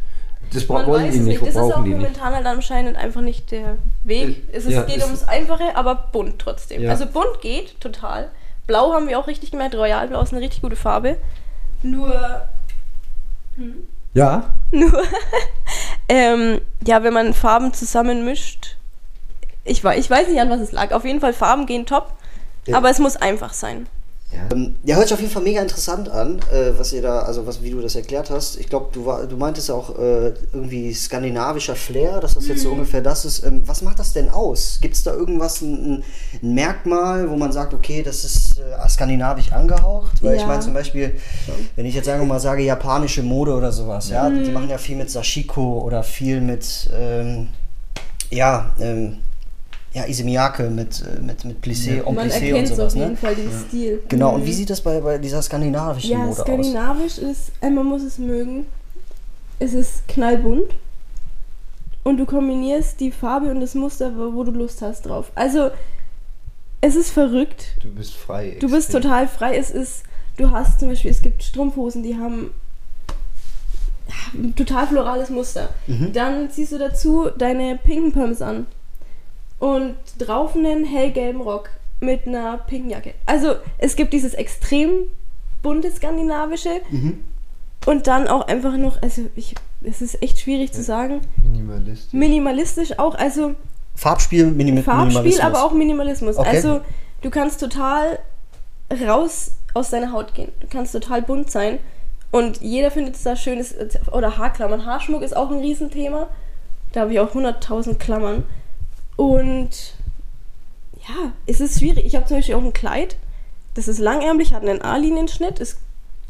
Das 0.52 0.66
Man 0.68 0.86
wollen 0.86 1.04
weiß 1.06 1.12
die 1.12 1.18
es 1.18 1.24
nicht, 1.24 1.42
nicht. 1.42 1.54
Das 1.56 1.62
ist 1.62 1.72
auch 1.72 1.84
momentan 1.84 2.34
halt 2.34 2.46
anscheinend 2.46 2.96
einfach 2.96 3.20
nicht 3.20 3.50
der 3.50 3.76
Weg. 4.04 4.28
Äh, 4.52 4.56
Es 4.56 4.64
ist, 4.64 4.72
ja, 4.72 4.82
geht 4.82 5.02
ums 5.02 5.24
Einfache, 5.24 5.74
aber 5.76 6.08
bunt 6.12 6.38
trotzdem. 6.38 6.82
Ja. 6.82 6.90
Also 6.92 7.04
bunt 7.06 7.40
geht 7.42 7.80
total. 7.80 8.28
Blau 8.66 8.92
haben 8.94 9.08
wir 9.08 9.18
auch 9.18 9.26
richtig 9.26 9.50
gemerkt. 9.50 9.74
Royalblau 9.74 10.22
ist 10.22 10.32
eine 10.32 10.40
richtig 10.40 10.62
gute 10.62 10.76
Farbe. 10.76 11.16
Nur 11.82 12.14
Ja, 14.16 14.54
Nur, 14.70 15.02
ähm, 16.08 16.62
ja, 16.86 17.02
wenn 17.02 17.12
man 17.12 17.34
Farben 17.34 17.74
zusammenmischt, 17.74 18.76
ich, 19.62 19.84
ich 19.84 20.10
weiß 20.10 20.28
nicht, 20.28 20.40
an 20.40 20.48
was 20.48 20.60
es 20.60 20.72
lag. 20.72 20.92
Auf 20.92 21.04
jeden 21.04 21.20
Fall, 21.20 21.34
Farben 21.34 21.66
gehen 21.66 21.84
top, 21.84 22.14
Ja. 22.66 22.78
aber 22.78 22.88
es 22.88 22.98
muss 22.98 23.16
einfach 23.16 23.52
sein. 23.52 23.86
Ähm, 24.52 24.74
ja, 24.84 24.96
hört 24.96 25.06
sich 25.06 25.14
auf 25.14 25.20
jeden 25.20 25.32
Fall 25.32 25.42
mega 25.44 25.62
interessant 25.62 26.08
an, 26.10 26.40
äh, 26.52 26.72
was 26.76 26.92
ihr 26.92 27.00
da, 27.00 27.20
also 27.20 27.46
was, 27.46 27.62
wie 27.62 27.70
du 27.70 27.80
das 27.80 27.94
erklärt 27.94 28.28
hast. 28.28 28.58
Ich 28.58 28.68
glaube, 28.68 28.88
du, 28.92 29.06
war- 29.06 29.24
du 29.26 29.36
meintest 29.36 29.68
ja 29.68 29.74
auch 29.74 29.96
äh, 29.98 30.32
irgendwie 30.52 30.92
skandinavischer 30.92 31.74
Flair, 31.76 32.20
dass 32.20 32.34
das 32.34 32.48
jetzt 32.48 32.62
so 32.62 32.72
ungefähr 32.72 33.00
das 33.00 33.24
ist. 33.24 33.44
Ähm, 33.44 33.62
was 33.66 33.82
macht 33.82 33.98
das 33.98 34.12
denn 34.12 34.28
aus? 34.28 34.78
Gibt 34.82 34.94
es 34.96 35.04
da 35.04 35.12
irgendwas, 35.14 35.62
ein, 35.62 36.02
ein 36.42 36.54
Merkmal, 36.54 37.30
wo 37.30 37.36
man 37.36 37.50
sagt, 37.52 37.72
okay, 37.72 38.02
das 38.02 38.24
ist 38.24 38.58
äh, 38.58 38.88
skandinavisch 38.88 39.52
angehaucht? 39.52 40.22
Weil 40.22 40.34
ich 40.34 40.42
Ja. 40.42 40.48
meine 40.48 40.60
zum 40.60 40.74
Beispiel, 40.74 41.12
wenn 41.76 41.86
ich 41.86 41.94
jetzt 41.94 42.06
sagen 42.06 42.20
wir 42.20 42.26
mal 42.26 42.40
sage, 42.40 42.62
japanische 42.62 43.22
Mode 43.22 43.54
oder 43.54 43.72
sowas, 43.72 44.10
ja, 44.10 44.28
Mhm. 44.28 44.42
die 44.44 44.50
machen 44.50 44.68
ja 44.68 44.78
viel 44.78 44.96
mit 44.96 45.08
Sashiko 45.10 45.80
oder 45.82 46.02
viel 46.02 46.40
mit, 46.40 46.90
ähm, 46.92 47.48
ja, 48.30 48.74
ähm, 48.80 49.18
ja, 49.96 50.04
Isemiyake 50.06 50.68
mit, 50.68 51.02
äh, 51.02 51.22
mit, 51.22 51.42
mit 51.46 51.64
Plissé, 51.64 52.02
en 52.06 52.14
Man 52.14 52.28
Plissé 52.28 52.36
und 52.36 52.42
erkennt 52.48 52.68
sowas, 52.68 52.92
auf 52.92 52.98
jeden 52.98 53.10
ne? 53.12 53.16
Fall 53.16 53.34
den 53.34 53.50
Stil. 53.50 54.02
Genau, 54.08 54.34
und 54.34 54.42
Mhm. 54.42 54.46
wie 54.46 54.52
sieht 54.52 54.68
das 54.68 54.82
bei, 54.82 55.00
bei 55.00 55.16
dieser 55.16 55.40
skandinavischen 55.40 56.10
Ja, 56.10 56.18
Mode 56.18 56.30
aus? 56.32 56.38
skandinavisch 56.40 57.16
ist, 57.18 57.52
äh, 57.62 57.70
man 57.70 57.86
muss 57.86 58.02
es 58.02 58.18
mögen. 58.18 58.66
Es 59.58 59.72
ist 59.72 60.06
knallbunt. 60.06 60.70
Und 62.04 62.18
du 62.18 62.26
kombinierst 62.26 63.00
die 63.00 63.10
Farbe 63.10 63.50
und 63.50 63.60
das 63.62 63.74
Muster, 63.74 64.12
wo 64.34 64.44
du 64.44 64.50
Lust 64.50 64.82
hast 64.82 65.06
drauf. 65.06 65.32
Also, 65.34 65.70
es 66.82 66.94
ist 66.94 67.10
verrückt. 67.10 67.64
Du 67.82 67.88
bist 67.88 68.14
frei. 68.14 68.58
Du 68.60 68.68
bist 68.70 68.90
extrem. 68.90 69.02
total 69.02 69.28
frei. 69.28 69.56
Es 69.56 69.70
ist, 69.70 70.02
du 70.36 70.50
hast 70.50 70.78
zum 70.80 70.90
Beispiel, 70.90 71.10
es 71.10 71.22
gibt 71.22 71.42
Strumpfhosen, 71.42 72.02
die 72.02 72.16
haben 72.16 72.50
ja, 74.08 74.14
ein 74.40 74.54
total 74.54 74.86
florales 74.88 75.30
Muster. 75.30 75.70
Mhm. 75.86 76.12
Dann 76.12 76.50
ziehst 76.50 76.72
du 76.72 76.78
dazu 76.78 77.30
deine 77.38 77.76
pinken 77.82 78.12
Pumps 78.12 78.42
an 78.42 78.66
und 79.58 79.96
drauf 80.18 80.54
einen 80.54 80.84
hellgelben 80.84 81.40
Rock 81.40 81.70
mit 82.00 82.26
einer 82.26 82.58
pinken 82.58 82.90
Jacke. 82.90 83.14
Also 83.24 83.54
es 83.78 83.96
gibt 83.96 84.12
dieses 84.12 84.34
extrem 84.34 84.90
bunte 85.62 85.90
skandinavische 85.90 86.80
Mhm. 86.90 87.24
und 87.86 88.06
dann 88.06 88.28
auch 88.28 88.46
einfach 88.48 88.76
noch, 88.76 89.00
also 89.02 89.22
ich, 89.34 89.54
es 89.82 90.02
ist 90.02 90.22
echt 90.22 90.38
schwierig 90.40 90.72
zu 90.72 90.82
sagen, 90.82 91.20
Minimalistisch. 91.42 92.12
minimalistisch 92.12 92.98
auch, 92.98 93.14
also 93.14 93.54
Farbspiel, 93.94 94.46
Minim 94.46 94.82
Farbspiel, 94.82 95.22
Minimalismus. 95.22 95.40
aber 95.40 95.64
auch 95.64 95.72
Minimalismus. 95.72 96.36
Okay. 96.36 96.48
Also 96.56 96.80
du 97.22 97.30
kannst 97.30 97.60
total 97.60 98.18
raus 99.06 99.52
aus 99.72 99.90
deiner 99.90 100.12
Haut 100.12 100.34
gehen. 100.34 100.52
Du 100.60 100.66
kannst 100.70 100.92
total 100.92 101.22
bunt 101.22 101.50
sein. 101.50 101.78
Und 102.30 102.60
jeder 102.60 102.90
findet 102.90 103.14
es 103.14 103.22
da 103.22 103.36
schön. 103.36 103.58
Es- 103.58 103.74
Oder 104.12 104.36
Haarklammern. 104.36 104.84
Haarschmuck 104.84 105.22
ist 105.22 105.34
auch 105.36 105.50
ein 105.50 105.58
Riesenthema. 105.60 106.28
Da 106.92 107.00
habe 107.02 107.12
ich 107.14 107.20
auch 107.20 107.32
100.000 107.34 107.98
Klammern. 107.98 108.44
Und 109.16 109.70
ja, 111.08 111.32
es 111.46 111.60
ist 111.60 111.78
schwierig. 111.78 112.04
Ich 112.04 112.14
habe 112.16 112.26
zum 112.26 112.36
Beispiel 112.38 112.54
auch 112.54 112.62
ein 112.62 112.72
Kleid. 112.72 113.16
Das 113.74 113.88
ist 113.88 113.98
langärmlich, 113.98 114.54
hat 114.54 114.62
einen 114.62 114.82
A-Linienschnitt, 114.82 115.58
ist 115.58 115.78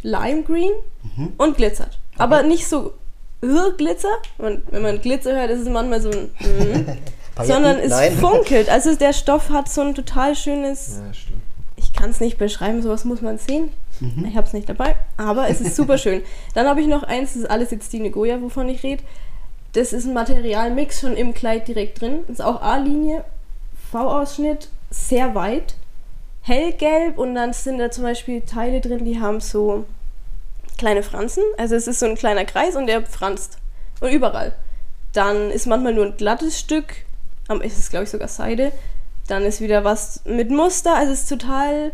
lime 0.02 0.42
green 0.42 0.72
Mhm. 1.16 1.32
und 1.38 1.56
glitzert. 1.56 1.98
Aber 2.18 2.42
nicht 2.42 2.66
so 2.66 2.92
Glitzer. 3.76 4.08
Man, 4.38 4.62
wenn 4.70 4.82
man 4.82 5.00
Glitzer 5.00 5.32
hört, 5.38 5.50
ist 5.50 5.60
es 5.60 5.68
manchmal 5.68 6.00
so 6.00 6.10
ein 6.10 6.30
mm, 6.40 7.44
sondern 7.44 7.78
es 7.78 7.90
Nein. 7.90 8.16
funkelt. 8.16 8.68
Also 8.68 8.94
der 8.96 9.12
Stoff 9.12 9.50
hat 9.50 9.68
so 9.68 9.82
ein 9.82 9.94
total 9.94 10.34
schönes. 10.34 10.96
Ja. 10.98 11.12
Ich 11.76 11.92
kann 11.92 12.10
es 12.10 12.20
nicht 12.20 12.38
beschreiben, 12.38 12.82
sowas 12.82 13.04
muss 13.04 13.20
man 13.20 13.38
sehen. 13.38 13.70
Mhm. 14.00 14.24
Ich 14.28 14.36
habe 14.36 14.46
es 14.46 14.52
nicht 14.52 14.68
dabei, 14.68 14.96
aber 15.16 15.48
es 15.48 15.60
ist 15.60 15.76
super 15.76 15.98
schön. 15.98 16.22
Dann 16.54 16.66
habe 16.66 16.80
ich 16.80 16.86
noch 16.86 17.02
eins, 17.04 17.34
das 17.34 17.42
ist 17.42 17.50
alles 17.50 17.70
jetzt 17.70 17.92
die 17.92 18.10
Goya, 18.10 18.40
wovon 18.42 18.68
ich 18.68 18.82
rede. 18.82 19.02
Das 19.76 19.92
ist 19.92 20.06
ein 20.06 20.14
Materialmix 20.14 21.00
schon 21.00 21.18
im 21.18 21.34
Kleid 21.34 21.68
direkt 21.68 22.00
drin. 22.00 22.24
Ist 22.28 22.40
auch 22.40 22.62
A-Linie, 22.62 23.24
V-Ausschnitt, 23.92 24.70
sehr 24.88 25.34
weit, 25.34 25.74
hellgelb 26.40 27.18
und 27.18 27.34
dann 27.34 27.52
sind 27.52 27.76
da 27.76 27.90
zum 27.90 28.04
Beispiel 28.04 28.40
Teile 28.40 28.80
drin, 28.80 29.04
die 29.04 29.20
haben 29.20 29.38
so 29.40 29.84
kleine 30.78 31.02
Fransen. 31.02 31.42
Also 31.58 31.74
es 31.74 31.86
ist 31.88 31.98
so 31.98 32.06
ein 32.06 32.14
kleiner 32.14 32.46
Kreis 32.46 32.74
und 32.74 32.86
der 32.86 33.04
franzt. 33.04 33.58
Und 34.00 34.08
überall. 34.08 34.54
Dann 35.12 35.50
ist 35.50 35.66
manchmal 35.66 35.92
nur 35.92 36.06
ein 36.06 36.16
glattes 36.16 36.58
Stück, 36.58 36.94
am 37.46 37.60
ist 37.60 37.78
es 37.78 37.90
glaube 37.90 38.04
ich 38.04 38.10
sogar 38.10 38.28
Seide. 38.28 38.72
Dann 39.28 39.42
ist 39.42 39.60
wieder 39.60 39.84
was 39.84 40.22
mit 40.24 40.50
Muster. 40.50 40.94
Also 40.94 41.12
es 41.12 41.24
ist 41.24 41.28
total. 41.28 41.92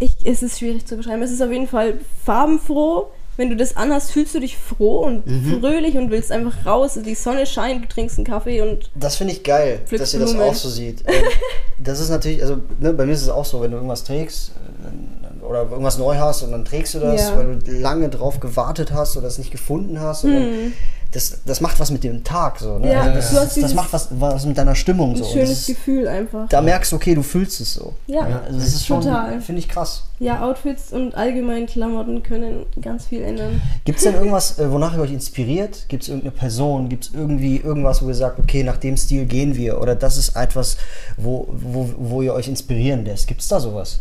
Ich, 0.00 0.26
es 0.26 0.42
ist 0.42 0.58
schwierig 0.58 0.86
zu 0.86 0.96
beschreiben. 0.96 1.22
Es 1.22 1.30
ist 1.30 1.40
auf 1.40 1.52
jeden 1.52 1.68
Fall 1.68 2.00
farbenfroh. 2.24 3.12
Wenn 3.36 3.50
du 3.50 3.56
das 3.56 3.76
anhast, 3.76 4.12
fühlst 4.12 4.34
du 4.34 4.40
dich 4.40 4.56
froh 4.56 4.98
und 5.00 5.26
Mhm. 5.26 5.60
fröhlich 5.60 5.96
und 5.96 6.10
willst 6.10 6.30
einfach 6.30 6.64
raus. 6.66 6.98
Die 7.04 7.14
Sonne 7.14 7.46
scheint, 7.46 7.84
du 7.84 7.88
trinkst 7.88 8.18
einen 8.18 8.26
Kaffee 8.26 8.60
und 8.62 8.90
Das 8.94 9.16
finde 9.16 9.32
ich 9.32 9.42
geil, 9.42 9.80
dass 9.90 10.14
ihr 10.14 10.20
das 10.20 10.34
auch 10.36 10.54
so 10.54 10.68
sieht. 10.68 11.00
Ähm, 11.06 11.14
das 11.78 12.00
ist 12.00 12.10
natürlich, 12.10 12.42
also 12.42 12.58
ne, 12.80 12.92
bei 12.92 13.06
mir 13.06 13.12
ist 13.12 13.22
es 13.22 13.28
auch 13.28 13.44
so, 13.44 13.60
wenn 13.60 13.70
du 13.70 13.76
irgendwas 13.78 14.04
trägst 14.04 14.52
äh, 14.84 15.44
oder 15.44 15.62
irgendwas 15.70 15.98
neu 15.98 16.16
hast 16.16 16.42
und 16.42 16.52
dann 16.52 16.64
trägst 16.64 16.94
du 16.94 17.00
das, 17.00 17.20
Ja. 17.30 17.36
weil 17.38 17.56
du 17.58 17.72
lange 17.72 18.08
drauf 18.08 18.40
gewartet 18.40 18.92
hast 18.92 19.16
oder 19.16 19.26
es 19.26 19.38
nicht 19.38 19.50
gefunden 19.50 20.00
hast. 20.00 20.24
Dann, 20.24 20.72
das, 21.14 21.38
das 21.46 21.60
macht 21.60 21.78
was 21.78 21.92
mit 21.92 22.02
dem 22.02 22.24
Tag 22.24 22.58
so. 22.58 22.78
Ne? 22.78 22.92
Ja, 22.92 23.02
also 23.02 23.10
du 23.12 23.16
das, 23.16 23.34
hast 23.34 23.62
das, 23.62 23.74
macht 23.74 23.92
was, 23.92 24.08
was 24.18 24.44
mit 24.46 24.58
deiner 24.58 24.74
Stimmung 24.74 25.12
ein 25.12 25.16
so. 25.16 25.24
Und 25.24 25.30
schönes 25.32 25.48
das 25.50 25.58
ist, 25.60 25.66
Gefühl 25.66 26.08
einfach. 26.08 26.48
da 26.48 26.60
merkst 26.60 26.90
du, 26.90 26.96
okay, 26.96 27.14
du 27.14 27.22
fühlst 27.22 27.60
es 27.60 27.74
so. 27.74 27.94
Ja, 28.08 28.22
Also 28.46 28.58
das 28.58 28.68
ist 28.68 28.84
schon, 28.86 29.00
total. 29.02 29.40
finde 29.40 29.60
ich 29.60 29.68
krass. 29.68 30.04
Ja, 30.18 30.42
Outfits 30.42 30.92
und 30.92 31.14
allgemein 31.14 31.66
Klamotten 31.66 32.22
können 32.24 32.66
ganz 32.80 33.06
viel 33.06 33.22
ändern. 33.22 33.62
Gibt 33.84 33.98
es 33.98 34.04
denn 34.04 34.14
irgendwas, 34.14 34.58
äh, 34.58 34.70
wonach 34.72 34.94
ihr 34.96 35.00
euch 35.02 35.12
inspiriert? 35.12 35.84
Gibt 35.88 36.02
es 36.02 36.08
irgendeine 36.08 36.32
Person? 36.32 36.88
Gibt 36.88 37.04
es 37.04 37.14
irgendwie 37.14 37.58
irgendwas, 37.58 38.02
wo 38.02 38.08
ihr 38.08 38.14
sagt, 38.14 38.40
okay, 38.40 38.64
nach 38.64 38.78
dem 38.78 38.96
Stil 38.96 39.24
gehen 39.26 39.54
wir? 39.54 39.80
Oder 39.80 39.94
das 39.94 40.16
ist 40.16 40.34
etwas, 40.36 40.76
wo, 41.16 41.46
wo, 41.52 41.90
wo 41.96 42.22
ihr 42.22 42.34
euch 42.34 42.48
inspirieren 42.48 43.04
lässt? 43.04 43.28
Gibt 43.28 43.40
es 43.40 43.48
da 43.48 43.60
sowas? 43.60 44.00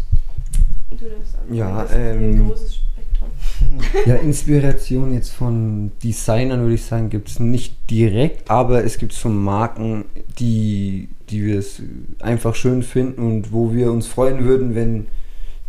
Du 0.89 0.97
darfst. 0.97 1.35
Ja, 1.51 1.83
ist 1.83 1.93
ein 1.93 2.21
ähm, 2.21 2.47
großes 2.47 2.75
Spektrum. 2.75 2.92
Ja, 4.05 4.15
Inspiration 4.15 5.13
jetzt 5.13 5.31
von 5.31 5.91
Designern 6.03 6.61
würde 6.61 6.75
ich 6.75 6.83
sagen, 6.83 7.09
gibt 7.09 7.29
es 7.29 7.39
nicht 7.39 7.75
direkt, 7.89 8.49
aber 8.49 8.83
es 8.83 8.97
gibt 8.97 9.13
so 9.13 9.29
Marken, 9.29 10.05
die, 10.39 11.09
die 11.29 11.45
wir 11.45 11.59
es 11.59 11.81
einfach 12.19 12.55
schön 12.55 12.83
finden 12.83 13.21
und 13.21 13.51
wo 13.51 13.73
wir 13.73 13.91
uns 13.91 14.07
freuen 14.07 14.45
würden, 14.45 14.75
wenn 14.75 15.07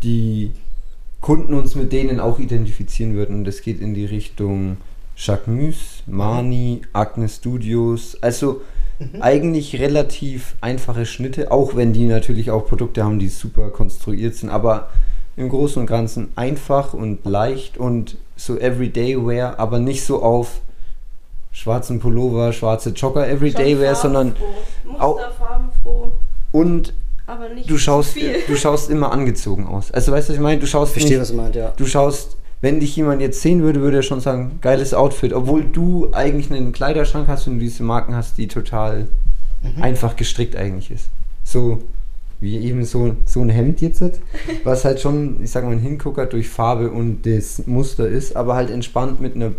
die 0.02 0.52
Kunden 1.20 1.54
uns 1.54 1.74
mit 1.74 1.92
denen 1.92 2.20
auch 2.20 2.38
identifizieren 2.38 3.14
würden. 3.14 3.36
Und 3.36 3.44
das 3.44 3.62
geht 3.62 3.80
in 3.80 3.94
die 3.94 4.04
Richtung 4.04 4.76
Jacquemus, 5.16 6.02
Mani, 6.06 6.82
Agnes 6.92 7.36
Studios. 7.36 8.18
Also 8.20 8.62
eigentlich 9.20 9.78
relativ 9.80 10.54
einfache 10.60 11.06
Schnitte, 11.06 11.50
auch 11.50 11.76
wenn 11.76 11.92
die 11.92 12.06
natürlich 12.06 12.50
auch 12.50 12.66
Produkte 12.66 13.04
haben, 13.04 13.18
die 13.18 13.28
super 13.28 13.70
konstruiert 13.70 14.34
sind, 14.34 14.50
aber 14.50 14.90
im 15.36 15.48
Großen 15.48 15.80
und 15.80 15.86
Ganzen 15.86 16.32
einfach 16.36 16.94
und 16.94 17.24
leicht 17.24 17.78
und 17.78 18.16
so 18.36 18.58
Everyday 18.58 19.16
Wear, 19.26 19.58
aber 19.58 19.78
nicht 19.78 20.04
so 20.04 20.22
auf 20.22 20.60
schwarzen 21.52 22.00
Pullover, 22.00 22.52
schwarze 22.52 22.90
Jogger 22.90 23.28
Everyday 23.28 23.78
Wear, 23.78 23.94
sondern 23.94 24.34
auch- 24.98 25.20
und 26.52 26.94
aber 27.26 27.48
nicht 27.48 27.70
du 27.70 27.78
schaust, 27.78 28.16
du 28.48 28.56
schaust 28.56 28.90
immer 28.90 29.12
angezogen 29.12 29.66
aus. 29.66 29.90
Also 29.90 30.12
weißt 30.12 30.28
du, 30.28 30.32
was 30.32 30.36
ich 30.36 30.42
meine? 30.42 30.60
Du 30.60 30.66
schaust 30.66 30.92
Verstehe, 30.92 31.18
nicht, 31.18 31.22
was 31.22 31.30
ihr 31.30 31.36
meint, 31.36 31.56
ja. 31.56 31.72
du 31.76 31.86
schaust, 31.86 32.36
wenn 32.60 32.80
dich 32.80 32.94
jemand 32.96 33.20
jetzt 33.20 33.40
sehen 33.40 33.62
würde, 33.62 33.80
würde 33.80 33.98
er 33.98 34.02
schon 34.02 34.20
sagen, 34.20 34.58
geiles 34.60 34.94
Outfit, 34.94 35.32
obwohl 35.32 35.64
du 35.64 36.08
eigentlich 36.12 36.50
einen 36.50 36.72
Kleiderschrank 36.72 37.28
hast 37.28 37.46
und 37.46 37.54
du 37.54 37.60
diese 37.60 37.82
Marken 37.82 38.14
hast, 38.14 38.38
die 38.38 38.48
total 38.48 39.08
einfach 39.80 40.16
gestrickt 40.16 40.56
eigentlich 40.56 40.90
ist. 40.90 41.08
So 41.42 41.82
wie 42.44 42.58
eben 42.58 42.84
so, 42.84 43.16
so 43.26 43.40
ein 43.40 43.48
Hemd 43.48 43.80
jetzt, 43.80 44.00
hat, 44.00 44.12
was 44.64 44.84
halt 44.84 45.00
schon, 45.00 45.42
ich 45.42 45.50
sag 45.50 45.64
mal, 45.64 45.72
ein 45.72 45.80
Hingucker 45.80 46.26
durch 46.26 46.48
Farbe 46.48 46.90
und 46.90 47.22
das 47.26 47.66
Muster 47.66 48.06
ist, 48.06 48.36
aber 48.36 48.54
halt 48.54 48.70
entspannt 48.70 49.20
mit 49.20 49.34
einer 49.34 49.52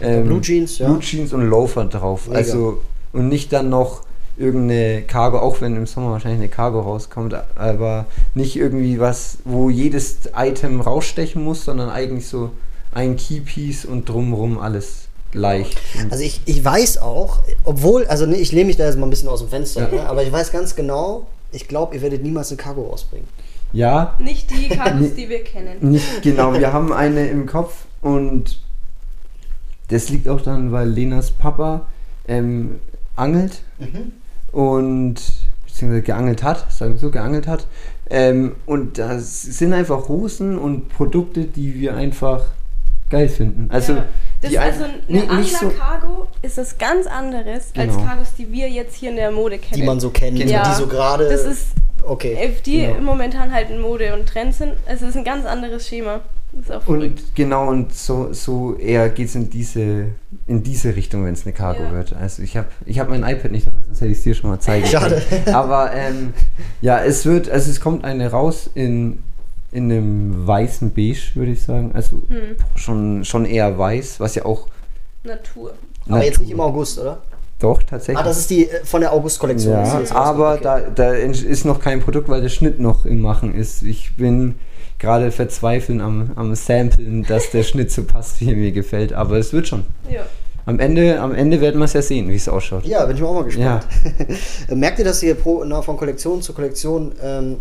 ähm, 0.00 0.24
Blue 0.24 0.40
Jeans, 0.40 0.78
ja. 0.78 0.86
Blue 0.86 1.00
Jeans 1.00 1.32
und 1.32 1.42
Loafer 1.42 1.84
drauf. 1.84 2.28
Mega. 2.28 2.38
Also 2.38 2.80
und 3.12 3.28
nicht 3.28 3.52
dann 3.52 3.68
noch 3.68 4.02
irgendeine 4.38 5.02
Cargo, 5.02 5.38
auch 5.38 5.60
wenn 5.60 5.76
im 5.76 5.86
Sommer 5.86 6.12
wahrscheinlich 6.12 6.40
eine 6.40 6.48
Cargo 6.48 6.80
rauskommt, 6.80 7.34
aber 7.56 8.06
nicht 8.34 8.56
irgendwie 8.56 8.98
was, 8.98 9.38
wo 9.44 9.68
jedes 9.68 10.20
Item 10.34 10.80
rausstechen 10.80 11.44
muss, 11.44 11.64
sondern 11.66 11.90
eigentlich 11.90 12.26
so 12.26 12.50
ein 12.92 13.16
Keypiece 13.16 13.84
und 13.84 14.08
drumrum 14.08 14.58
alles 14.58 15.08
leicht. 15.34 15.78
Also 16.10 16.24
ich, 16.24 16.40
ich 16.46 16.64
weiß 16.64 16.98
auch, 16.98 17.40
obwohl, 17.64 18.06
also 18.06 18.26
ne, 18.26 18.36
ich 18.36 18.52
lehne 18.52 18.66
mich 18.66 18.76
da 18.76 18.86
jetzt 18.86 18.98
mal 18.98 19.06
ein 19.06 19.10
bisschen 19.10 19.28
aus 19.28 19.40
dem 19.40 19.48
Fenster, 19.48 19.90
Ja. 19.92 20.02
ne, 20.02 20.08
aber 20.08 20.22
ich 20.22 20.32
weiß 20.32 20.52
ganz 20.52 20.74
genau, 20.76 21.26
ich 21.52 21.68
glaube, 21.68 21.94
ihr 21.94 22.02
werdet 22.02 22.22
niemals 22.22 22.50
eine 22.50 22.56
Cargo 22.56 22.82
rausbringen. 22.82 23.28
ja, 23.72 24.14
Nicht 24.18 24.50
die 24.50 24.68
Kartus, 24.68 25.14
die 25.16 25.28
wir 25.28 25.44
kennen. 25.44 25.90
Nicht 25.90 26.22
genau, 26.22 26.52
wir 26.52 26.72
haben 26.72 26.92
eine 26.92 27.26
im 27.28 27.46
Kopf 27.46 27.84
und 28.00 28.58
das 29.88 30.08
liegt 30.08 30.28
auch 30.28 30.40
dann, 30.40 30.72
weil 30.72 30.88
Lenas 30.88 31.30
Papa 31.30 31.86
ähm, 32.26 32.80
angelt 33.16 33.62
und 34.52 35.16
beziehungsweise 35.66 36.02
geangelt 36.02 36.42
hat, 36.42 36.72
sagen 36.72 36.94
wir 36.94 36.98
so, 36.98 37.10
geangelt 37.10 37.46
hat. 37.46 37.66
Ähm, 38.08 38.52
und 38.66 38.98
das 38.98 39.42
sind 39.42 39.72
einfach 39.72 40.08
Hosen 40.08 40.58
und 40.58 40.88
Produkte, 40.88 41.44
die 41.44 41.80
wir 41.80 41.96
einfach 41.96 42.44
geil 43.10 43.28
finden. 43.28 43.70
Also, 43.70 43.94
ja. 43.94 44.04
Das 44.42 44.50
die 44.50 44.56
ist 44.56 44.62
also 44.62 44.84
ein- 44.84 45.28
eine 45.30 45.44
so- 45.44 45.66
Angler-Cargo 45.66 46.26
ist 46.42 46.58
das 46.58 46.76
ganz 46.76 47.06
anderes 47.06 47.72
als 47.76 47.94
Genau. 47.94 48.04
Cargos, 48.04 48.34
die 48.36 48.52
wir 48.52 48.68
jetzt 48.68 48.94
hier 48.96 49.08
in 49.10 49.16
der 49.16 49.30
Mode 49.32 49.58
kennen. 49.58 49.80
Die 49.80 49.86
man 49.86 49.98
so 50.00 50.10
kennt, 50.10 50.38
Genau. 50.38 50.50
ja, 50.52 50.68
die 50.70 50.78
so 50.78 50.86
gerade. 50.86 51.28
Das 51.28 51.44
ist 51.44 51.68
Okay. 52.04 52.34
äh, 52.34 52.50
die 52.66 52.80
Genau. 52.82 53.00
momentan 53.00 53.52
halt 53.52 53.70
in 53.70 53.80
Mode 53.80 54.12
und 54.14 54.28
Trend 54.28 54.54
sind. 54.54 54.72
Es 54.86 55.00
ist 55.02 55.16
ein 55.16 55.24
ganz 55.24 55.46
anderes 55.46 55.86
Schema. 55.88 56.20
Das 56.54 56.64
ist 56.66 56.70
auch 56.72 56.82
verrückt. 56.82 57.20
Und 57.20 57.34
genau, 57.34 57.68
und 57.70 57.94
so, 57.94 58.34
so 58.34 58.76
eher 58.76 59.08
geht 59.08 59.28
es 59.28 59.34
in 59.36 59.48
diese, 59.48 60.08
in 60.46 60.62
diese 60.62 60.94
Richtung, 60.94 61.24
wenn 61.24 61.32
es 61.32 61.46
eine 61.46 61.54
Cargo 61.54 61.82
Ja. 61.84 61.92
wird. 61.92 62.12
Also 62.14 62.42
ich 62.42 62.58
habe 62.58 62.66
ich 62.84 62.98
hab 62.98 63.08
mein 63.08 63.22
iPad 63.22 63.52
nicht 63.52 63.66
dabei, 63.66 63.78
sonst 63.86 64.02
hätte 64.02 64.10
ich 64.10 64.18
es 64.18 64.24
dir 64.24 64.34
schon 64.34 64.50
mal 64.50 64.60
zeigen 64.60 64.84
Schade. 64.86 65.22
Aber 65.46 65.92
ähm, 65.94 66.34
ja, 66.82 67.02
es 67.02 67.24
wird, 67.24 67.48
also 67.48 67.70
es 67.70 67.80
kommt 67.80 68.04
eine 68.04 68.30
raus 68.32 68.68
in, 68.74 69.22
in 69.72 69.90
einem 69.90 70.46
weißen 70.46 70.92
Beige, 70.92 71.32
würde 71.34 71.52
ich 71.52 71.62
sagen. 71.62 71.92
Also 71.94 72.22
Hm. 72.28 72.56
schon, 72.76 73.24
schon 73.24 73.44
eher 73.44 73.76
weiß, 73.76 74.20
was 74.20 74.34
ja 74.34 74.44
auch 74.44 74.68
Natur. 75.24 75.72
Aber 76.08 76.24
jetzt 76.24 76.40
nicht 76.40 76.50
im 76.50 76.60
August, 76.60 76.98
oder? 76.98 77.22
Doch, 77.58 77.80
tatsächlich. 77.82 78.18
Ah, 78.18 78.24
das 78.24 78.38
ist 78.38 78.50
die 78.50 78.68
äh, 78.68 78.84
von 78.84 79.00
der 79.00 79.12
August-Kollektion. 79.12 79.72
Ja, 79.72 80.02
aber 80.14 80.54
okay. 80.54 80.60
da, 80.62 80.80
da 80.80 81.12
ist 81.12 81.64
noch 81.64 81.80
kein 81.80 82.00
Produkt, 82.00 82.28
weil 82.28 82.42
der 82.42 82.48
Schnitt 82.48 82.80
noch 82.80 83.06
im 83.06 83.20
Machen 83.20 83.54
ist. 83.54 83.82
Ich 83.82 84.16
bin 84.16 84.56
gerade 84.98 85.30
verzweifeln 85.30 86.00
am, 86.00 86.32
am 86.34 86.54
Samplen, 86.56 87.24
dass 87.24 87.50
der 87.50 87.62
Schnitt 87.62 87.92
so 87.92 88.02
passt, 88.02 88.40
wie 88.40 88.50
er 88.50 88.56
mir 88.56 88.72
gefällt. 88.72 89.12
Aber 89.12 89.36
es 89.36 89.52
wird 89.52 89.68
schon. 89.68 89.84
Ja. 90.10 90.22
Am 90.64 90.78
Ende, 90.80 91.20
am 91.20 91.34
Ende 91.34 91.60
werden 91.60 91.78
wir 91.80 91.86
es 91.86 91.92
ja 91.92 92.02
sehen, 92.02 92.28
wie 92.28 92.36
es 92.36 92.48
ausschaut. 92.48 92.84
Ja, 92.84 93.04
bin 93.04 93.16
ich 93.16 93.22
auch 93.22 93.34
mal 93.34 93.44
gespannt. 93.44 93.86
Merkt 94.68 94.98
ihr, 94.98 95.04
dass 95.04 95.22
ihr 95.22 95.34
pro, 95.34 95.64
na, 95.64 95.82
von 95.82 95.96
Kollektion 95.96 96.40
zu 96.42 96.52
Kollektion 96.52 97.12
ähm, 97.22 97.56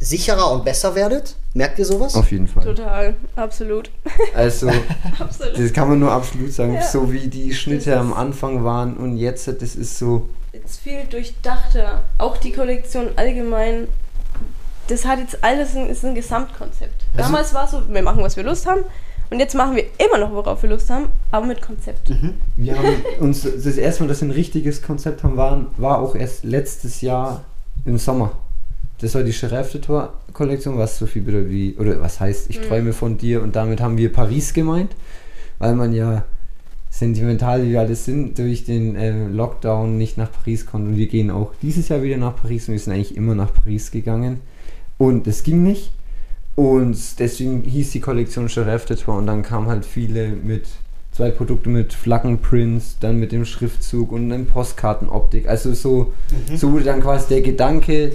sicherer 0.00 0.50
und 0.52 0.64
besser 0.64 0.94
werdet? 0.94 1.34
Merkt 1.54 1.78
ihr 1.78 1.84
sowas? 1.84 2.14
Auf 2.14 2.30
jeden 2.30 2.46
Fall. 2.48 2.64
Total. 2.64 3.14
Absolut. 3.36 3.90
Also, 4.34 4.68
Absolut. 5.18 5.58
das 5.58 5.72
kann 5.72 5.88
man 5.88 5.98
nur 5.98 6.12
absolut 6.12 6.52
sagen. 6.52 6.74
Ja. 6.74 6.82
So 6.82 7.10
wie 7.12 7.28
die 7.28 7.52
Schnitte 7.54 7.90
Das 7.90 8.00
am 8.00 8.12
Anfang 8.12 8.62
waren 8.64 8.96
und 8.96 9.16
jetzt, 9.16 9.48
das 9.48 9.74
ist 9.76 9.98
so. 9.98 10.28
Jetzt 10.52 10.80
viel 10.80 11.04
durchdachter. 11.10 12.02
Auch 12.18 12.36
die 12.36 12.52
Kollektion 12.52 13.08
allgemein. 13.16 13.88
Das 14.88 15.04
hat 15.04 15.18
jetzt 15.18 15.42
alles 15.42 15.74
ein, 15.76 15.88
ist 15.90 16.04
ein 16.04 16.14
Gesamtkonzept. 16.14 17.04
Also- 17.16 17.22
Damals 17.24 17.54
war 17.54 17.64
es 17.64 17.70
so, 17.72 17.82
wir 17.88 18.02
machen, 18.02 18.22
was 18.22 18.36
wir 18.36 18.44
Lust 18.44 18.66
haben. 18.66 18.80
Und 19.30 19.40
jetzt 19.40 19.54
machen 19.54 19.76
wir 19.76 19.84
immer 19.98 20.16
noch, 20.18 20.32
worauf 20.32 20.62
wir 20.62 20.70
Lust 20.70 20.88
haben, 20.88 21.06
aber 21.32 21.44
mit 21.44 21.60
Konzept. 21.60 22.10
Wir 22.56 22.78
haben 22.78 22.94
uns 23.20 23.42
das 23.42 23.76
erste 23.76 24.02
Mal, 24.02 24.08
dass 24.08 24.22
wir 24.22 24.28
ein 24.28 24.30
richtiges 24.30 24.80
Konzept 24.80 25.22
haben, 25.22 25.36
waren, 25.36 25.66
war 25.76 25.98
auch 25.98 26.14
erst 26.14 26.44
letztes 26.44 27.02
Jahr 27.02 27.42
im 27.84 27.98
Sommer. 27.98 28.32
Das 29.00 29.14
war 29.14 29.22
die 29.22 29.32
Giraffe-Tour-Kollektion, 29.32 30.76
was 30.76 30.98
so 30.98 31.06
viel 31.06 31.22
bedeutet 31.22 31.50
wie, 31.50 31.74
oder 31.78 32.00
was 32.00 32.18
heißt, 32.20 32.50
ich 32.50 32.60
träume 32.60 32.92
von 32.92 33.16
dir 33.16 33.42
und 33.42 33.54
damit 33.54 33.80
haben 33.80 33.96
wir 33.96 34.12
Paris 34.12 34.52
gemeint, 34.52 34.96
weil 35.58 35.74
man 35.74 35.92
ja 35.92 36.24
sentimental, 36.90 37.64
wie 37.64 37.72
wir 37.72 37.80
alles 37.80 38.04
sind, 38.04 38.38
durch 38.38 38.64
den 38.64 38.96
äh, 38.96 39.28
Lockdown 39.28 39.96
nicht 39.96 40.18
nach 40.18 40.32
Paris 40.32 40.66
konnte. 40.66 40.88
Und 40.88 40.96
wir 40.96 41.06
gehen 41.06 41.30
auch 41.30 41.52
dieses 41.62 41.88
Jahr 41.88 42.02
wieder 42.02 42.16
nach 42.16 42.36
Paris 42.36 42.68
und 42.68 42.72
wir 42.72 42.80
sind 42.80 42.92
eigentlich 42.92 43.16
immer 43.16 43.34
nach 43.34 43.52
Paris 43.52 43.90
gegangen. 43.90 44.40
Und 44.96 45.26
es 45.26 45.42
ging 45.42 45.62
nicht. 45.62 45.92
Und 46.56 47.20
deswegen 47.20 47.62
hieß 47.62 47.92
die 47.92 48.00
Kollektion 48.00 48.48
Tour 48.48 49.16
und 49.16 49.26
dann 49.28 49.42
kamen 49.42 49.68
halt 49.68 49.84
viele 49.84 50.30
mit 50.30 50.64
zwei 51.12 51.30
Produkte 51.30 51.68
mit 51.68 51.92
Flaggenprints, 51.92 52.96
dann 53.00 53.18
mit 53.18 53.30
dem 53.30 53.44
Schriftzug 53.44 54.10
und 54.10 54.32
einem 54.32 54.46
Postkartenoptik. 54.46 55.48
Also 55.48 55.72
so, 55.74 56.12
so 56.56 56.72
wurde 56.72 56.84
dann 56.84 57.00
quasi 57.00 57.28
der 57.28 57.42
Gedanke, 57.42 58.12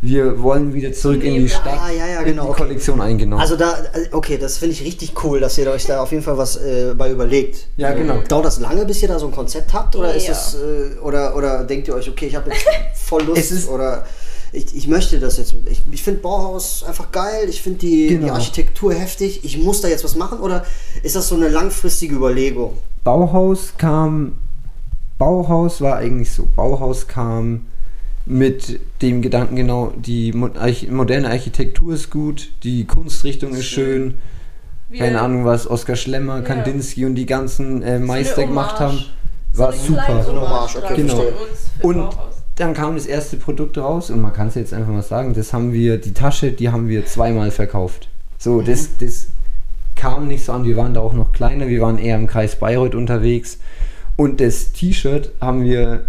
wir 0.00 0.40
wollen 0.42 0.72
wieder 0.74 0.92
zurück 0.92 1.24
in 1.24 1.34
die 1.34 1.48
Stadt, 1.48 1.76
Ah, 1.80 1.90
ja, 1.90 2.06
ja, 2.06 2.20
in 2.20 2.26
genau, 2.26 2.44
die 2.44 2.48
okay. 2.50 2.62
Kollektion 2.62 3.00
eingenommen. 3.00 3.40
Also 3.42 3.56
da, 3.56 3.72
äh, 3.94 4.08
okay, 4.12 4.38
das 4.38 4.58
finde 4.58 4.74
ich 4.74 4.84
richtig 4.84 5.12
cool, 5.24 5.40
dass 5.40 5.58
ihr 5.58 5.68
euch 5.70 5.86
da 5.86 6.00
auf 6.02 6.12
jeden 6.12 6.22
Fall 6.22 6.38
was 6.38 6.56
äh, 6.56 6.94
bei 6.96 7.10
überlegt. 7.10 7.66
Ja, 7.76 7.92
genau. 7.92 8.18
Dauert 8.28 8.44
das 8.44 8.60
lange, 8.60 8.84
bis 8.84 9.02
ihr 9.02 9.08
da 9.08 9.18
so 9.18 9.26
ein 9.26 9.32
Konzept 9.32 9.72
habt? 9.74 9.96
Oder 9.96 10.14
ist 10.14 10.26
Ja. 10.28 10.32
es, 10.34 10.54
äh, 10.54 10.98
oder, 11.00 11.34
oder 11.36 11.64
denkt 11.64 11.88
ihr 11.88 11.94
euch, 11.94 12.08
okay, 12.08 12.26
ich 12.26 12.36
habe 12.36 12.50
jetzt 12.50 12.64
voll 12.94 13.24
Lust 13.24 13.38
Es 13.40 13.50
ist- 13.50 13.68
oder 13.68 14.06
ich, 14.52 14.74
ich 14.76 14.86
möchte 14.88 15.18
das 15.18 15.36
jetzt. 15.36 15.54
Ich, 15.66 15.82
ich 15.90 16.02
finde 16.02 16.20
Bauhaus 16.20 16.84
einfach 16.86 17.10
geil, 17.12 17.46
ich 17.48 17.60
finde 17.60 17.80
die, 17.80 18.08
die 18.08 18.18
Genau. 18.18 18.34
Architektur 18.34 18.94
heftig, 18.94 19.44
ich 19.44 19.58
muss 19.58 19.80
da 19.80 19.88
jetzt 19.88 20.04
was 20.04 20.14
machen 20.14 20.38
oder 20.38 20.64
ist 21.02 21.16
das 21.16 21.26
so 21.28 21.34
eine 21.34 21.48
langfristige 21.48 22.14
Überlegung? 22.14 22.78
Bauhaus 23.04 23.72
kam, 23.76 24.38
Bauhaus 25.18 25.80
war 25.80 25.96
eigentlich 25.96 26.30
so, 26.32 26.46
Bauhaus 26.54 27.08
kam 27.08 27.66
mit 28.28 28.78
dem 29.00 29.22
Gedanken 29.22 29.56
genau, 29.56 29.92
die 29.96 30.32
moderne 30.32 31.30
Architektur 31.30 31.94
ist 31.94 32.10
gut, 32.10 32.50
die 32.62 32.84
Kunstrichtung 32.84 33.52
ist 33.54 33.64
schön, 33.66 34.14
Wir- 34.90 35.00
keine 35.00 35.20
Ahnung 35.20 35.44
was 35.44 35.68
Oskar 35.68 35.96
Schlemmer, 35.96 36.36
Ja. 36.36 36.42
Kandinsky 36.42 37.06
und 37.06 37.14
die 37.14 37.26
ganzen 37.26 37.82
äh, 37.82 37.98
Meister 37.98 38.44
gemacht 38.46 38.80
haben, 38.80 38.98
So 39.52 39.62
war 39.62 39.68
eine 39.70 39.78
super. 39.78 40.22
So 40.24 40.40
Hommage, 40.40 40.76
okay, 40.76 40.94
Genau. 40.96 41.22
Und 41.82 42.08
dann 42.56 42.74
kam 42.74 42.94
das 42.96 43.06
erste 43.06 43.36
Produkt 43.36 43.78
raus 43.78 44.10
und 44.10 44.20
man 44.20 44.32
kann 44.32 44.48
es 44.48 44.56
jetzt 44.56 44.74
einfach 44.74 44.92
mal 44.92 45.02
sagen, 45.02 45.32
das 45.32 45.52
haben 45.52 45.72
wir, 45.72 45.96
die 45.98 46.12
Tasche, 46.12 46.52
die 46.52 46.68
haben 46.70 46.88
wir 46.88 47.06
zweimal 47.06 47.50
verkauft. 47.50 48.08
So, 48.36 48.60
das, 48.62 48.90
das 49.00 49.28
kam 49.96 50.28
nicht 50.28 50.44
so 50.44 50.52
an, 50.52 50.64
wir 50.64 50.76
waren 50.76 50.92
da 50.92 51.00
auch 51.00 51.12
noch 51.14 51.32
kleiner, 51.32 51.66
wir 51.68 51.80
waren 51.80 51.98
eher 51.98 52.16
im 52.16 52.26
Kreis 52.26 52.56
Bayreuth 52.56 52.94
unterwegs 52.94 53.58
und 54.16 54.40
das 54.40 54.72
T-Shirt 54.72 55.32
haben 55.40 55.62
wir 55.64 56.02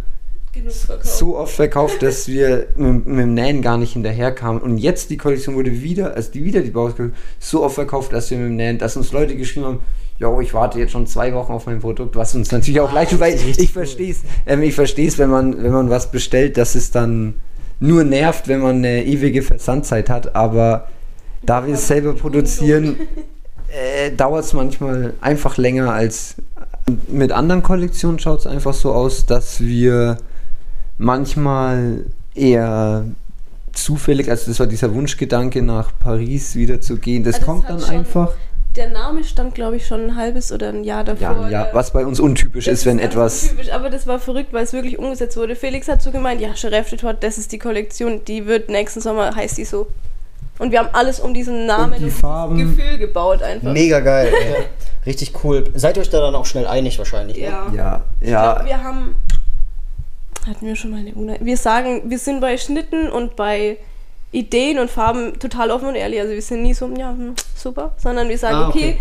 Genug 0.60 0.74
verkauft. 0.74 1.18
so 1.18 1.38
oft 1.38 1.56
verkauft, 1.56 2.02
dass 2.02 2.28
wir 2.28 2.68
mit, 2.76 3.06
mit 3.06 3.20
dem 3.20 3.34
Nähen 3.34 3.62
gar 3.62 3.78
nicht 3.78 3.94
hinterherkamen. 3.94 4.62
Und 4.62 4.78
jetzt 4.78 5.10
die 5.10 5.18
Kollektion 5.18 5.56
wurde 5.56 5.82
wieder, 5.82 6.16
also 6.16 6.32
die 6.32 6.44
wieder 6.44 6.62
die 6.62 6.72
Bauhaus 6.72 6.94
so 7.40 7.64
oft 7.64 7.76
verkauft, 7.76 8.14
dass 8.14 8.30
wir 8.32 8.38
mit 8.38 8.48
dem 8.48 8.56
Nähen, 8.56 8.78
dass 8.78 8.98
uns 8.98 9.12
Leute 9.12 9.36
geschrieben 9.36 9.66
haben, 9.66 9.80
jo, 10.18 10.42
ich 10.42 10.54
warte 10.54 10.80
jetzt 10.80 10.92
schon 10.92 11.08
zwei 11.08 11.34
Wochen 11.34 11.54
auf 11.54 11.66
mein 11.66 11.80
Produkt, 11.80 12.16
was 12.16 12.36
uns 12.36 12.52
natürlich 12.52 12.82
auch 12.82 12.92
leid 12.92 13.10
tut, 13.10 13.20
weil 13.20 13.36
ich 13.36 13.46
richtig 13.46 13.72
verstehe 13.72 14.12
es, 14.12 14.20
ähm, 14.46 14.62
ich 14.64 14.76
verstehe 14.76 15.08
es, 15.08 15.18
wenn 15.18 15.30
man, 15.30 15.64
wenn 15.64 15.72
man 15.72 15.90
was 15.90 16.12
bestellt, 16.12 16.58
dass 16.58 16.76
es 16.76 16.92
dann 16.92 17.36
nur 17.80 18.04
nervt, 18.04 18.50
wenn 18.50 18.60
man 18.60 18.78
eine 18.78 19.06
ewige 19.06 19.42
Versandzeit 19.42 20.10
hat, 20.10 20.36
aber 20.36 20.90
da 21.42 21.66
wir 21.66 21.76
es 21.76 21.88
selber 21.88 22.14
produzieren, 22.14 22.98
äh, 23.70 24.12
dauert 24.12 24.44
es 24.44 24.52
manchmal 24.52 25.14
einfach 25.22 25.56
länger 25.58 25.94
als 25.94 26.36
mit 27.08 27.32
anderen 27.32 27.64
Kollektionen 27.64 28.20
schaut 28.20 28.40
es 28.40 28.48
einfach 28.48 28.74
so 28.74 28.92
aus, 28.92 29.26
dass 29.26 29.62
wir 29.62 30.18
manchmal 31.00 32.06
eher 32.36 33.06
zufällig, 33.74 34.30
also 34.30 34.52
das 34.52 34.60
war 34.60 34.68
dieser 34.68 34.94
Wunschgedanke 34.94 35.62
nach 35.64 35.92
Paris 36.00 36.56
wieder 36.56 36.80
zu 36.82 36.98
gehen, 36.98 37.24
das 37.24 37.36
Also 37.36 37.42
es 37.42 37.46
kommt 37.48 37.70
dann 37.70 37.80
schon- 37.80 37.90
einfach. 37.96 38.34
Der 38.76 38.90
Name 38.92 39.24
stand, 39.24 39.56
glaube 39.56 39.78
ich, 39.78 39.88
schon 39.88 40.02
ein 40.12 40.16
halbes 40.16 40.52
oder 40.52 40.70
ein 40.70 40.84
Jahr 40.84 41.04
davor. 41.04 41.48
Ja, 41.50 41.66
ja, 41.66 41.68
was 41.74 41.92
bei 41.92 42.06
uns 42.06 42.20
untypisch 42.20 42.66
Das 42.66 42.76
ist, 42.80 42.86
wenn 42.86 43.00
etwas. 43.00 43.50
Typisch, 43.50 43.72
aber 43.72 43.90
das 43.90 44.06
war 44.06 44.20
verrückt, 44.20 44.54
weil 44.54 44.64
es 44.64 44.74
wirklich 44.74 45.00
umgesetzt 45.00 45.36
wurde. 45.38 45.56
Felix 45.56 45.88
hat 45.88 46.04
so 46.04 46.12
gemeint, 46.12 46.40
ja, 46.40 46.50
Giraffe 46.54 46.96
Tort, 46.96 47.24
das 47.24 47.40
ist 47.40 47.52
die 47.52 47.58
Kollektion, 47.58 48.24
die 48.26 48.46
wird 48.46 48.70
nächsten 48.70 49.02
Sommer, 49.02 49.36
heißt 49.36 49.58
die 49.58 49.66
so. 49.66 49.88
Und 50.60 50.72
wir 50.72 50.80
haben 50.80 50.90
alles 50.94 51.20
um 51.20 51.34
diesen 51.34 51.66
Namen 51.66 51.94
Und 51.94 52.00
die 52.00 52.06
dieses 52.06 52.20
Farben. 52.20 52.58
Gefühl 52.58 52.98
gebaut 53.00 53.42
einfach. 53.42 53.72
Mega 53.74 54.02
geil. 54.02 54.32
Richtig 55.06 55.34
cool. 55.44 55.64
Seid 55.74 55.98
ihr 55.98 56.02
euch 56.02 56.10
da 56.10 56.20
dann 56.20 56.36
auch 56.36 56.46
schnell 56.46 56.68
einig 56.68 57.00
wahrscheinlich? 57.00 57.38
ne? 57.38 57.44
Ja. 57.46 57.68
Ja, 57.74 58.02
Ich 58.20 58.30
ja. 58.30 58.54
glaub, 58.54 58.68
wir 58.68 58.84
haben. 58.84 59.16
Hatten 60.50 60.66
wir 60.66 60.76
schon 60.76 60.92
mal 60.92 61.00
eine 61.00 61.14
Una 61.14 61.36
Wir 61.40 61.58
sagen, 61.58 62.02
wir 62.10 62.18
sind 62.20 62.42
bei 62.42 62.58
Schnitten 62.58 63.10
und 63.10 63.36
bei 63.36 63.78
Ideen 64.32 64.80
und 64.80 64.90
Farben 64.92 65.40
total 65.40 65.72
offen 65.72 65.88
und 65.90 65.96
ehrlich. 65.96 66.20
Also 66.20 66.34
wir 66.34 66.42
sind 66.42 66.62
nie 66.64 66.74
so, 66.74 66.88
ja, 66.98 67.10
hm, 67.12 67.36
super, 67.56 67.94
sondern 67.98 68.30
wir 68.30 68.38
sagen, 68.38 68.56
Ah, 68.58 68.68
okay. 68.70 68.78
okay. 68.80 68.98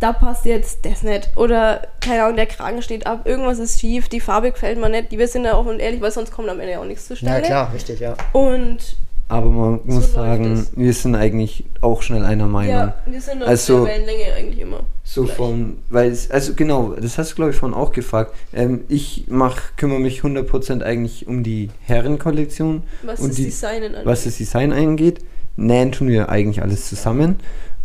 da 0.00 0.12
passt 0.12 0.44
jetzt 0.44 0.84
das 0.84 1.02
nicht. 1.02 1.30
Oder, 1.36 1.82
keine 2.00 2.24
Ahnung, 2.24 2.36
der 2.36 2.46
Kragen 2.46 2.82
steht 2.82 3.06
ab, 3.06 3.22
irgendwas 3.26 3.58
ist 3.58 3.80
schief, 3.80 4.08
die 4.08 4.20
Farbe 4.20 4.50
gefällt 4.52 4.78
mir 4.78 4.88
nicht. 4.88 5.10
Wir 5.10 5.28
sind 5.28 5.44
da 5.44 5.56
offen 5.56 5.70
und 5.70 5.80
ehrlich, 5.80 6.00
weil 6.00 6.10
sonst 6.12 6.30
kommt 6.32 6.48
am 6.48 6.60
Ende 6.60 6.78
auch 6.80 6.84
nichts 6.84 7.08
Ja, 7.08 7.14
zustande. 7.16 7.42
klar, 7.42 7.72
richtig, 7.74 8.00
ja. 8.00 8.14
Und 8.32 8.96
Aber 9.30 9.50
man 9.50 9.80
muss 9.84 9.94
läuft 10.04 10.14
sagen, 10.14 10.52
es. 10.54 10.70
wir 10.74 10.92
sind 10.94 11.14
eigentlich 11.14 11.64
auch 11.82 12.00
schnell 12.02 12.24
einer 12.24 12.46
Meinung. 12.46 12.72
ja, 12.74 12.94
wir 13.06 13.20
sind 13.20 13.42
auf 13.42 13.48
Also- 13.48 13.84
der 13.84 13.94
Wellenlänge 13.94 14.32
eigentlich 14.38 14.60
immer. 14.60 14.80
So 15.04 15.24
gleich. 15.24 15.36
von, 15.36 15.76
weil 15.90 16.10
es, 16.10 16.30
also 16.30 16.54
genau, 16.54 16.94
das 17.00 17.18
hast 17.18 17.32
du 17.32 17.34
glaube 17.36 17.50
ich 17.50 17.56
vorhin 17.56 17.76
auch 17.76 17.92
gefragt. 17.92 18.34
Ähm, 18.54 18.80
ich 18.88 19.24
mach, 19.28 19.76
kümmere 19.76 20.00
mich 20.00 20.22
100% 20.22 20.82
eigentlich 20.82 21.26
um 21.26 21.42
die 21.42 21.68
Herrenkollektion 21.86 22.82
Was 23.02 23.20
und 23.20 23.28
das 23.30 23.36
die, 23.36 23.44
Designen 23.46 23.94
angeht. 23.94 24.06
was 24.06 24.24
das 24.24 24.36
Design 24.36 24.72
angeht. 24.72 25.20
Nähen 25.56 25.92
tun 25.92 26.08
wir 26.08 26.28
eigentlich 26.30 26.62
alles 26.62 26.88
zusammen. 26.88 27.36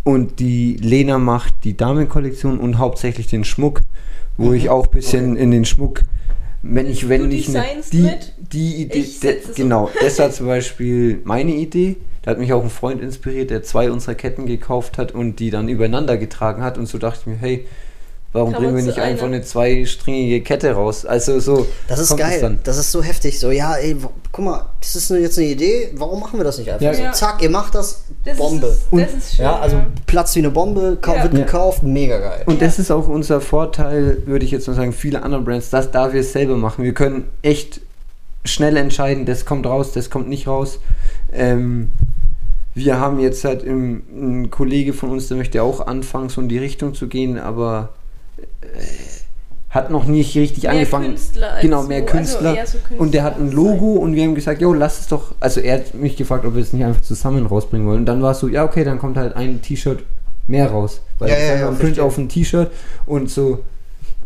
Und 0.06 0.39
die 0.39 0.75
Lena 0.82 1.17
macht 1.17 1.53
die 1.63 1.75
Damenkollektion 1.77 2.60
und 2.60 2.77
hauptsächlich 2.77 3.27
den 3.27 3.43
Schmuck, 3.45 3.82
wo 4.38 4.51
ich 4.53 4.69
auch 4.69 4.86
ein 4.88 4.91
bisschen 4.91 5.36
in 5.38 5.51
den 5.51 5.63
Schmuck, 5.65 6.01
wenn 6.63 6.89
ich, 6.89 7.10
wenn 7.10 7.30
Du 7.30 7.36
ich 7.36 7.49
ne- 7.49 7.63
die, 7.91 8.10
die 8.52 8.82
Idee, 8.84 8.99
Ich 8.99 9.19
de, 9.19 9.38
genau, 9.54 9.89
das 10.02 10.17
war 10.17 10.32
zum 10.32 10.47
Beispiel 10.47 11.21
meine 11.26 11.54
Idee. 11.54 11.97
Da 12.21 12.32
hat 12.32 12.39
mich 12.39 12.54
auch 12.54 12.63
ein 12.63 12.69
Freund 12.69 13.02
inspiriert, 13.02 13.49
der 13.49 13.63
zwei 13.63 13.91
unserer 13.91 14.15
Ketten 14.15 14.45
gekauft 14.45 14.97
hat 14.97 15.12
und 15.12 15.39
die 15.39 15.49
dann 15.52 15.67
übereinander 15.67 16.15
getragen 16.17 16.63
hat. 16.63 16.78
Und 16.78 16.86
so 16.88 16.97
dachte 16.97 17.19
ich 17.21 17.28
mir, 17.28 17.36
hey, 17.36 17.65
warum 18.34 18.52
Kann 18.52 18.63
bringen 18.63 18.76
wir 18.76 18.84
nicht 18.84 19.00
einfach 19.00 19.28
eine 19.28 19.41
zweistringige 19.41 20.41
Kette 20.41 20.72
raus? 20.74 21.06
Also 21.06 21.39
so. 21.39 21.65
Das 21.88 22.00
ist 22.00 22.17
geil. 22.17 22.42
Dann. 22.42 22.60
Das 22.63 22.77
ist 22.77 22.92
so 22.92 23.02
heftig. 23.02 23.40
So, 23.40 23.52
ja, 23.52 23.75
ey, 23.75 23.96
guck 24.31 24.44
mal, 24.46 24.65
das 24.81 24.96
ist 24.96 25.10
jetzt 25.12 25.38
eine 25.38 25.48
Idee, 25.48 25.92
warum 25.96 26.19
machen 26.19 26.40
wir 26.40 26.44
das 26.44 26.58
nicht 26.58 26.69
einfach? 26.71 26.86
Ja. 26.86 27.13
So, 27.13 27.19
zack, 27.19 27.42
ihr 27.42 27.50
macht 27.50 27.75
das, 27.75 28.04
das 28.25 28.38
Bombe. 28.38 28.67
Ist, 28.67 28.88
Und- 28.92 29.02
das 29.02 29.13
ist 29.13 29.36
schön. 29.36 29.46
ja, 29.46 29.60
also 29.60 29.77
Platz 30.08 30.36
wie 30.36 30.40
eine 30.40 30.50
Bombe, 30.50 30.98
wird 31.02 31.06
Ja. 31.08 31.27
gekauft, 31.27 31.84
mega 31.84 32.17
geil. 32.17 32.44
Und 32.48 32.62
das 32.62 32.79
ist 32.79 32.92
auch 32.92 33.08
unser 33.08 33.40
Vorteil, 33.40 34.17
würde 34.25 34.44
ich 34.44 34.52
jetzt 34.52 34.67
mal 34.67 34.73
sagen, 34.75 34.92
viele 34.94 35.23
andere 35.23 35.42
Brands, 35.42 35.69
dass 35.69 35.92
da 35.92 36.12
wir 36.12 36.21
es 36.21 36.34
selber 36.34 36.58
machen. 36.58 36.84
Wir 36.84 36.94
können 36.94 37.25
echt 37.44 37.81
schnell 38.46 38.75
entscheiden, 38.75 39.25
das 39.25 39.46
kommt 39.46 39.65
raus, 39.65 39.92
das 39.94 40.10
kommt 40.10 40.27
nicht 40.27 40.48
raus. 40.48 40.79
Ähm, 41.31 41.92
wir 42.75 43.00
haben 43.00 43.19
jetzt 43.19 43.44
halt 43.46 43.62
im, 43.63 44.02
ein 44.12 44.50
Kollege 44.50 44.94
von 44.94 45.12
uns, 45.12 45.27
der 45.27 45.38
möchte 45.38 45.62
auch 45.62 45.86
anfangen, 45.86 46.29
so 46.29 46.42
in 46.42 46.50
die 46.50 46.58
Richtung 46.58 46.96
zu 46.96 47.08
gehen, 47.08 47.38
aber 47.38 47.90
hat 49.73 49.89
noch 49.89 50.06
nicht 50.06 50.35
richtig 50.35 50.63
Mehr 50.63 50.73
angefangen. 50.73 51.10
Künstler 51.10 51.54
als 51.54 51.62
genau, 51.62 51.83
mehr 51.83 52.00
so, 52.00 52.06
also 52.06 52.17
Künstler. 52.17 52.56
eher 52.56 52.67
so 52.67 52.77
und 52.98 53.13
der 53.13 53.23
hat 53.23 53.37
ein 53.37 53.50
Künstler 53.50 53.63
Logo 53.63 53.94
und 53.94 54.13
wir 54.13 54.23
haben 54.23 54.35
gesagt, 54.35 54.62
jo, 54.62 54.71
lass 54.71 55.00
es 55.00 55.08
doch. 55.08 55.33
Also 55.39 55.62
er 55.62 55.79
hat 55.79 55.96
mich 55.96 56.15
gefragt, 56.15 56.46
ob 56.46 56.54
wir 56.54 56.62
es 56.62 56.73
nicht 56.73 56.85
einfach 56.85 57.02
zusammen 57.02 57.46
rausbringen 57.48 57.87
wollen. 57.87 58.00
Und 58.00 58.06
dann 58.06 58.21
war 58.21 58.31
es 58.31 58.39
so, 58.39 58.48
ja, 58.48 58.63
okay, 58.63 58.83
dann 58.83 59.00
kommt 59.00 59.17
halt 59.17 59.35
ein 59.35 59.62
T-Shirt 59.62 60.04
mehr 60.48 60.69
raus. 60.69 61.02
Weil 61.17 61.29
Ja, 61.29 61.37
ja, 61.37 61.56
ja, 61.56 61.71
Print 61.71 62.00
auf 62.00 62.17
ein 62.17 62.29
T-Shirt 62.29 62.69
und 63.08 63.29
so. 63.31 63.63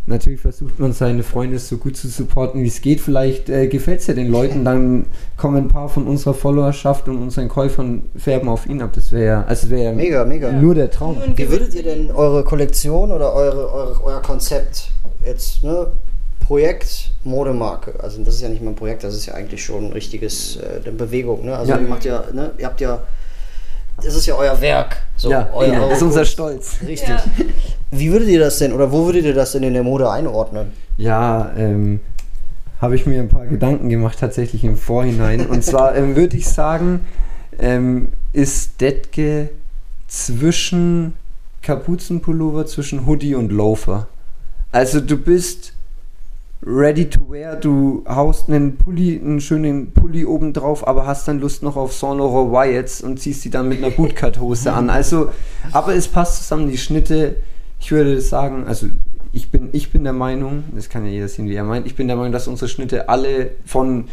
Natürlich 0.10 0.40
versucht 0.40 0.80
man 0.80 0.94
seine 0.94 1.22
Freunde 1.22 1.60
so 1.60 1.76
gut 1.78 1.98
zu 1.98 2.08
supporten, 2.08 2.64
wie 2.64 2.68
es 2.68 2.80
geht. 2.82 3.02
Vielleicht 3.02 3.50
äh, 3.50 3.68
gefällt 3.68 4.00
es 4.00 4.08
ja 4.08 4.14
den 4.14 4.30
Leuten. 4.30 4.64
Dann 4.64 5.06
kommen 5.36 5.58
ein 5.58 5.68
paar 5.68 5.90
von 5.90 6.08
unserer 6.08 6.34
Followerschaft 6.34 7.10
und 7.10 7.22
unseren 7.22 7.50
Käufern 7.50 8.04
färben 8.16 8.48
auf 8.48 8.66
ihn 8.68 8.82
ab. 8.82 8.92
Das 8.96 9.12
wäre 9.12 9.26
ja, 9.26 9.44
also 9.46 9.70
wäre 9.70 9.84
ja 9.84 9.92
Mega, 9.92 10.24
mega. 10.24 10.50
nur 10.52 10.76
der 10.76 10.90
Traum. 10.90 11.18
Ein 11.22 11.38
Wie 11.38 11.52
würdet 11.52 11.76
ihr 11.76 11.84
denn 11.84 12.10
eure 12.12 12.46
Kollektion 12.46 13.12
oder 13.12 13.34
eure, 13.34 13.70
eure, 13.72 14.04
euer 14.04 14.22
Konzept 14.22 14.92
jetzt, 15.26 15.64
ne? 15.64 15.88
Projekt, 16.40 17.12
Modemarke. 17.26 17.94
Also 18.02 18.24
das 18.24 18.36
ist 18.36 18.42
ja 18.42 18.48
nicht 18.48 18.64
mal 18.64 18.70
ein 18.70 18.76
Projekt, 18.78 19.04
das 19.04 19.14
ist 19.14 19.26
ja 19.26 19.34
eigentlich 19.34 19.62
schon 19.66 19.88
ein 19.88 19.92
richtiges, 19.92 20.56
äh, 20.56 20.90
Bewegung. 20.92 21.44
Ne? 21.44 21.54
Also 21.58 21.74
Ja. 21.74 21.78
ihr 21.80 21.88
macht 21.90 22.06
ja, 22.06 22.24
ne? 22.32 22.52
ihr 22.58 22.66
habt 22.66 22.80
ja, 22.80 23.04
das 24.04 24.16
ist 24.16 24.26
ja 24.26 24.36
euer 24.36 24.60
Werk. 24.62 24.98
So, 25.16 25.32
ja, 25.32 25.50
euer, 25.54 25.74
ja, 25.74 25.88
das 25.88 25.98
ist 25.98 26.04
unser. 26.04 26.26
Stolz. 26.26 26.78
Richtig. 26.86 27.10
Ja. 27.10 27.24
Wie 27.92 28.12
würdet 28.12 28.28
ihr 28.28 28.40
das 28.40 28.60
denn, 28.60 28.74
oder 28.74 28.92
wo 28.92 29.06
würdet 29.06 29.26
ihr 29.26 29.34
das 29.34 29.54
denn 29.54 29.64
in 29.64 29.74
der 29.74 29.84
Mode 29.84 30.10
einordnen? 30.10 30.74
Ja, 30.98 31.52
ähm, 31.58 32.00
habe 32.82 32.96
ich 32.96 33.06
mir 33.06 33.20
ein 33.20 33.30
paar 33.30 33.46
Gedanken 33.46 33.90
gemacht, 33.90 34.20
tatsächlich 34.20 34.64
im 34.64 34.78
Vorhinein. 34.78 35.48
Und 35.48 35.64
zwar 35.64 35.96
ähm, 35.96 36.16
würde 36.16 36.38
ich 36.38 36.48
sagen, 36.48 37.06
ähm, 37.60 38.10
ist 38.34 38.82
Detke 38.82 39.50
zwischen 40.08 41.14
Kapuzenpullover, 41.62 42.66
zwischen 42.66 43.06
Hoodie 43.08 43.36
und 43.36 43.52
Loafer. 43.52 44.08
Also 44.72 45.00
du 45.00 45.18
bist 45.18 45.74
ready 46.66 47.10
to 47.10 47.20
wear, 47.30 47.56
du 47.56 48.04
haust 48.08 48.50
einen 48.50 48.78
Pulli, 48.78 49.20
einen 49.20 49.40
schönen 49.40 49.92
Pulli 49.92 50.26
oben 50.26 50.54
drauf, 50.54 50.88
aber 50.88 51.06
hast 51.06 51.28
dann 51.28 51.40
Lust 51.40 51.64
noch 51.64 51.76
auf 51.76 51.94
Saint 51.94 52.18
Laurent 52.18 52.52
Wyatts 52.52 53.02
und 53.02 53.20
ziehst 53.20 53.46
die 53.46 53.50
dann 53.50 53.70
mit 53.70 53.78
einer 53.80 53.92
Bootcut-Hose 53.92 54.74
an. 54.74 54.90
Also, 54.90 55.30
aber 55.72 55.94
es 55.96 56.08
passt 56.08 56.44
zusammen, 56.44 56.70
die 56.70 56.78
Schnitte, 56.78 57.38
ich 57.80 57.92
würde 57.92 58.20
sagen, 58.22 58.66
also 58.68 58.88
ich 59.34 59.52
bin, 59.52 59.70
ich 59.72 59.92
bin 59.92 60.04
der 60.04 60.14
Meinung, 60.14 60.64
das 60.74 60.90
kann 60.90 61.06
ja 61.06 61.12
jeder 61.12 61.28
sehen, 61.28 61.48
wie 61.48 61.56
er 61.56 61.64
meint, 61.64 61.86
ich 61.86 61.96
bin 61.96 62.08
der 62.08 62.18
Meinung, 62.18 62.32
dass 62.32 62.48
unsere 62.48 62.70
Schnitte 62.70 63.08
alle 63.10 63.52
von 63.66 64.06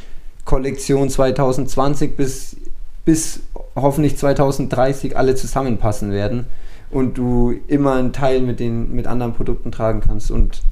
Kollektion 0.45 1.09
2020 1.09 2.17
bis, 2.17 2.57
bis 3.05 3.41
hoffentlich 3.75 4.19
2030 4.19 5.17
alle 5.17 5.35
zusammenpassen 5.35 6.13
werden 6.13 6.47
und 6.91 7.17
du 7.17 7.55
immer 7.67 7.95
einen 7.95 8.13
Teil 8.13 8.41
mit 8.43 8.61
den 8.61 8.95
mit 8.95 9.07
anderen 9.07 9.33
Produkten 9.33 9.73
tragen 9.73 10.01
kannst. 10.01 10.31
Und 10.31 10.63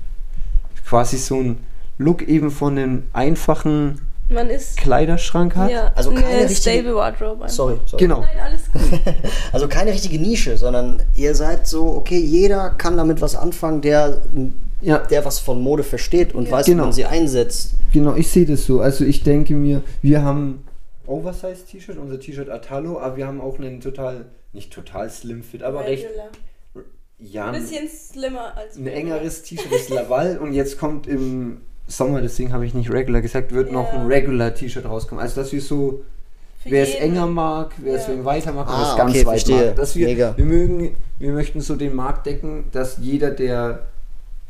quasi 0.93 1.17
so 1.17 1.37
ein 1.41 1.57
Look 1.97 2.21
eben 2.29 2.51
von 2.51 2.77
einem 2.77 3.05
einfachen 3.15 3.99
Man 4.29 4.51
ist 4.51 4.77
Kleiderschrank 4.77 5.57
hat. 5.57 5.71
ja, 5.71 5.91
Also 5.95 6.11
keine 6.13 6.27
eine 6.27 6.45
richtige- 6.45 6.61
Stable 6.61 6.95
Wardrobe. 6.97 7.49
Sorry, 7.49 7.79
sorry. 7.87 8.03
Genau. 8.05 8.21
Nein, 8.21 8.29
alles 8.45 8.71
gut. 8.71 9.01
Also 9.53 9.69
keine 9.69 9.91
richtige 9.93 10.19
Nische, 10.19 10.59
sondern 10.59 11.01
ihr 11.15 11.35
seid 11.35 11.67
so, 11.67 11.87
okay, 11.97 12.19
jeder 12.19 12.71
kann 12.77 12.99
damit 12.99 13.23
was 13.23 13.37
anfangen, 13.37 13.81
der, 13.81 14.21
Ja. 14.83 14.99
der 14.99 15.25
was 15.25 15.39
von 15.39 15.63
Mode 15.63 15.83
versteht 15.83 16.35
und 16.35 16.47
Ja. 16.47 16.53
weiß, 16.53 16.67
wie 16.67 16.73
Genau. 16.73 16.85
man 16.85 16.93
sie 16.93 17.07
einsetzt. 17.07 17.73
Genau, 17.95 18.15
ich 18.15 18.29
sehe 18.31 18.45
das 18.45 18.67
so. 18.67 18.81
Also 18.81 19.05
ich 19.07 19.23
denke 19.23 19.55
mir, 19.55 19.81
wir 20.03 20.23
haben 20.23 20.63
Oversize-T-Shirt, 21.07 21.97
unser 21.97 22.21
T-Shirt 22.21 22.51
Atalo, 22.51 23.01
aber 23.01 23.17
wir 23.17 23.27
haben 23.27 23.41
auch 23.41 23.59
einen 23.59 23.81
total, 23.81 24.27
nicht 24.53 24.71
total 24.73 25.09
slim 25.09 25.43
fit, 25.43 25.63
aber 25.63 25.85
recht, 25.87 26.05
Regular. 26.05 26.29
Ja, 27.19 27.51
Ein 27.51 27.61
bisschen 27.61 27.89
slimmer 27.89 28.57
als 28.57 28.77
ein 28.77 28.87
engeres 28.87 29.43
T-Shirt 29.43 29.73
ist 29.73 29.91
Laval 29.91 30.39
und 30.39 30.53
jetzt 30.53 30.79
kommt 30.79 31.07
im 31.07 31.59
Sommer, 31.87 32.21
deswegen 32.21 32.53
habe 32.53 32.65
ich 32.67 32.75
nicht 32.75 32.91
regular 32.91 33.21
gesagt, 33.23 33.53
wird 33.53 33.71
noch 33.73 33.93
Ja. 33.93 34.01
ein 34.01 34.07
regular 34.07 34.55
T-Shirt 34.55 34.85
rauskommen. 34.85 35.23
Also 35.23 35.41
dass 35.41 35.53
wir 35.53 35.61
so, 35.61 36.03
Für 36.63 36.71
wer 36.71 36.83
es 36.85 36.95
enger 36.95 37.27
mag, 37.27 37.73
wer 37.79 37.95
es 37.97 38.07
Ja. 38.07 38.15
wem 38.15 38.25
weiter 38.25 38.53
mag, 38.53 38.67
Ah, 38.69 38.79
wer 38.81 38.91
es 38.91 38.97
ganz 38.97 39.11
okay, 39.11 39.21
weit 39.27 39.33
verstehe. 39.43 39.67
mag. 39.67 39.77
Dass 39.77 39.97
wir, 39.97 40.07
Mega. 40.09 40.37
wir 40.37 40.45
mögen, 40.45 40.95
wir 41.19 41.33
möchten 41.33 41.61
so 41.61 41.77
den 41.77 41.95
Markt 41.95 42.27
decken, 42.27 42.65
dass 42.73 42.99
jeder, 42.99 43.31
der 43.31 43.87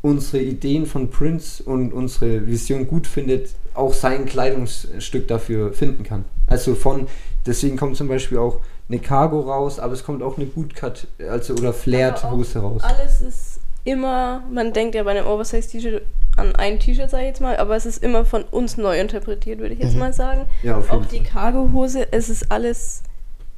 unsere 0.01 0.43
Ideen 0.43 0.85
von 0.85 1.09
Prince 1.09 1.63
und 1.63 1.93
unsere 1.93 2.45
Vision 2.45 2.87
gut 2.87 3.07
findet, 3.07 3.49
auch 3.73 3.93
sein 3.93 4.25
Kleidungsstück 4.25 5.27
dafür 5.27 5.73
finden 5.73 6.03
kann. 6.03 6.25
Also 6.47 6.75
von, 6.75 7.07
deswegen 7.45 7.77
kommt 7.77 7.95
zum 7.97 8.07
Beispiel 8.09 8.37
auch 8.37 8.59
eine 8.93 9.01
Cargo 9.01 9.41
raus, 9.41 9.79
aber 9.79 9.93
es 9.93 10.03
kommt 10.03 10.21
auch 10.21 10.37
eine 10.37 10.45
Bootcut, 10.45 11.07
also 11.29 11.53
oder 11.53 11.69
Aber 11.69 11.73
Flared-Hose 11.73 12.59
auch 12.59 12.63
raus. 12.63 12.81
Alles 12.83 13.21
ist 13.21 13.59
immer, 13.83 14.43
man 14.51 14.71
denkt 14.73 14.95
ja 14.95 15.03
bei 15.03 15.11
einem 15.11 15.25
Oversize-T-Shirt 15.25 16.03
an 16.37 16.55
ein 16.55 16.79
T-Shirt, 16.79 17.09
sage 17.09 17.23
ich 17.23 17.29
jetzt 17.29 17.41
mal, 17.41 17.57
aber 17.57 17.75
es 17.75 17.85
ist 17.85 18.03
immer 18.03 18.25
von 18.25 18.43
uns 18.43 18.77
neu 18.77 18.99
interpretiert, 18.99 19.59
würde 19.59 19.73
ich 19.73 19.79
jetzt 19.79 19.95
mal 19.95 20.13
sagen. 20.13 20.41
Mhm. 20.61 20.67
Ja, 20.67 20.77
auf 20.77 20.91
jeden 20.91 21.03
Auch 21.03 21.09
die 21.09 21.23
Cargo-Hose, 21.23 22.07
es 22.11 22.29
ist 22.29 22.51
alles, 22.51 23.03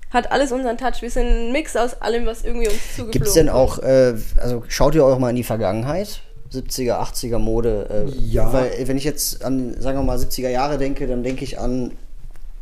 hat 0.10 0.32
alles 0.32 0.52
unseren 0.52 0.78
Touch. 0.78 1.02
Wir 1.02 1.10
sind 1.10 1.26
ein 1.26 1.52
Mix 1.52 1.76
aus 1.76 2.02
allem, 2.02 2.26
was 2.26 2.44
irgendwie 2.44 2.68
uns 2.68 2.78
zugeflogen 2.96 3.12
Gibt 3.12 3.28
es 3.28 3.34
denn 3.34 3.50
auch, 3.50 3.80
äh, 3.80 4.16
also 4.42 4.64
schaut 4.68 4.96
ihr 4.96 5.06
auch 5.06 5.20
mal 5.20 5.30
in 5.30 5.36
die 5.36 5.44
Vergangenheit? 5.44 6.22
70er, 6.52 7.00
80er 7.02 7.40
Mode. 7.40 8.08
Äh, 8.08 8.12
Ja. 8.18 8.52
Weil 8.52 8.72
wenn 8.88 8.98
ich 8.98 9.04
jetzt 9.04 9.44
an, 9.44 9.76
sagen 9.80 9.98
wir 9.98 10.04
mal, 10.04 10.18
70er 10.18 10.50
Jahre 10.50 10.78
denke, 10.78 11.08
dann 11.08 11.24
denke 11.24 11.44
ich 11.44 11.60
an 11.60 11.92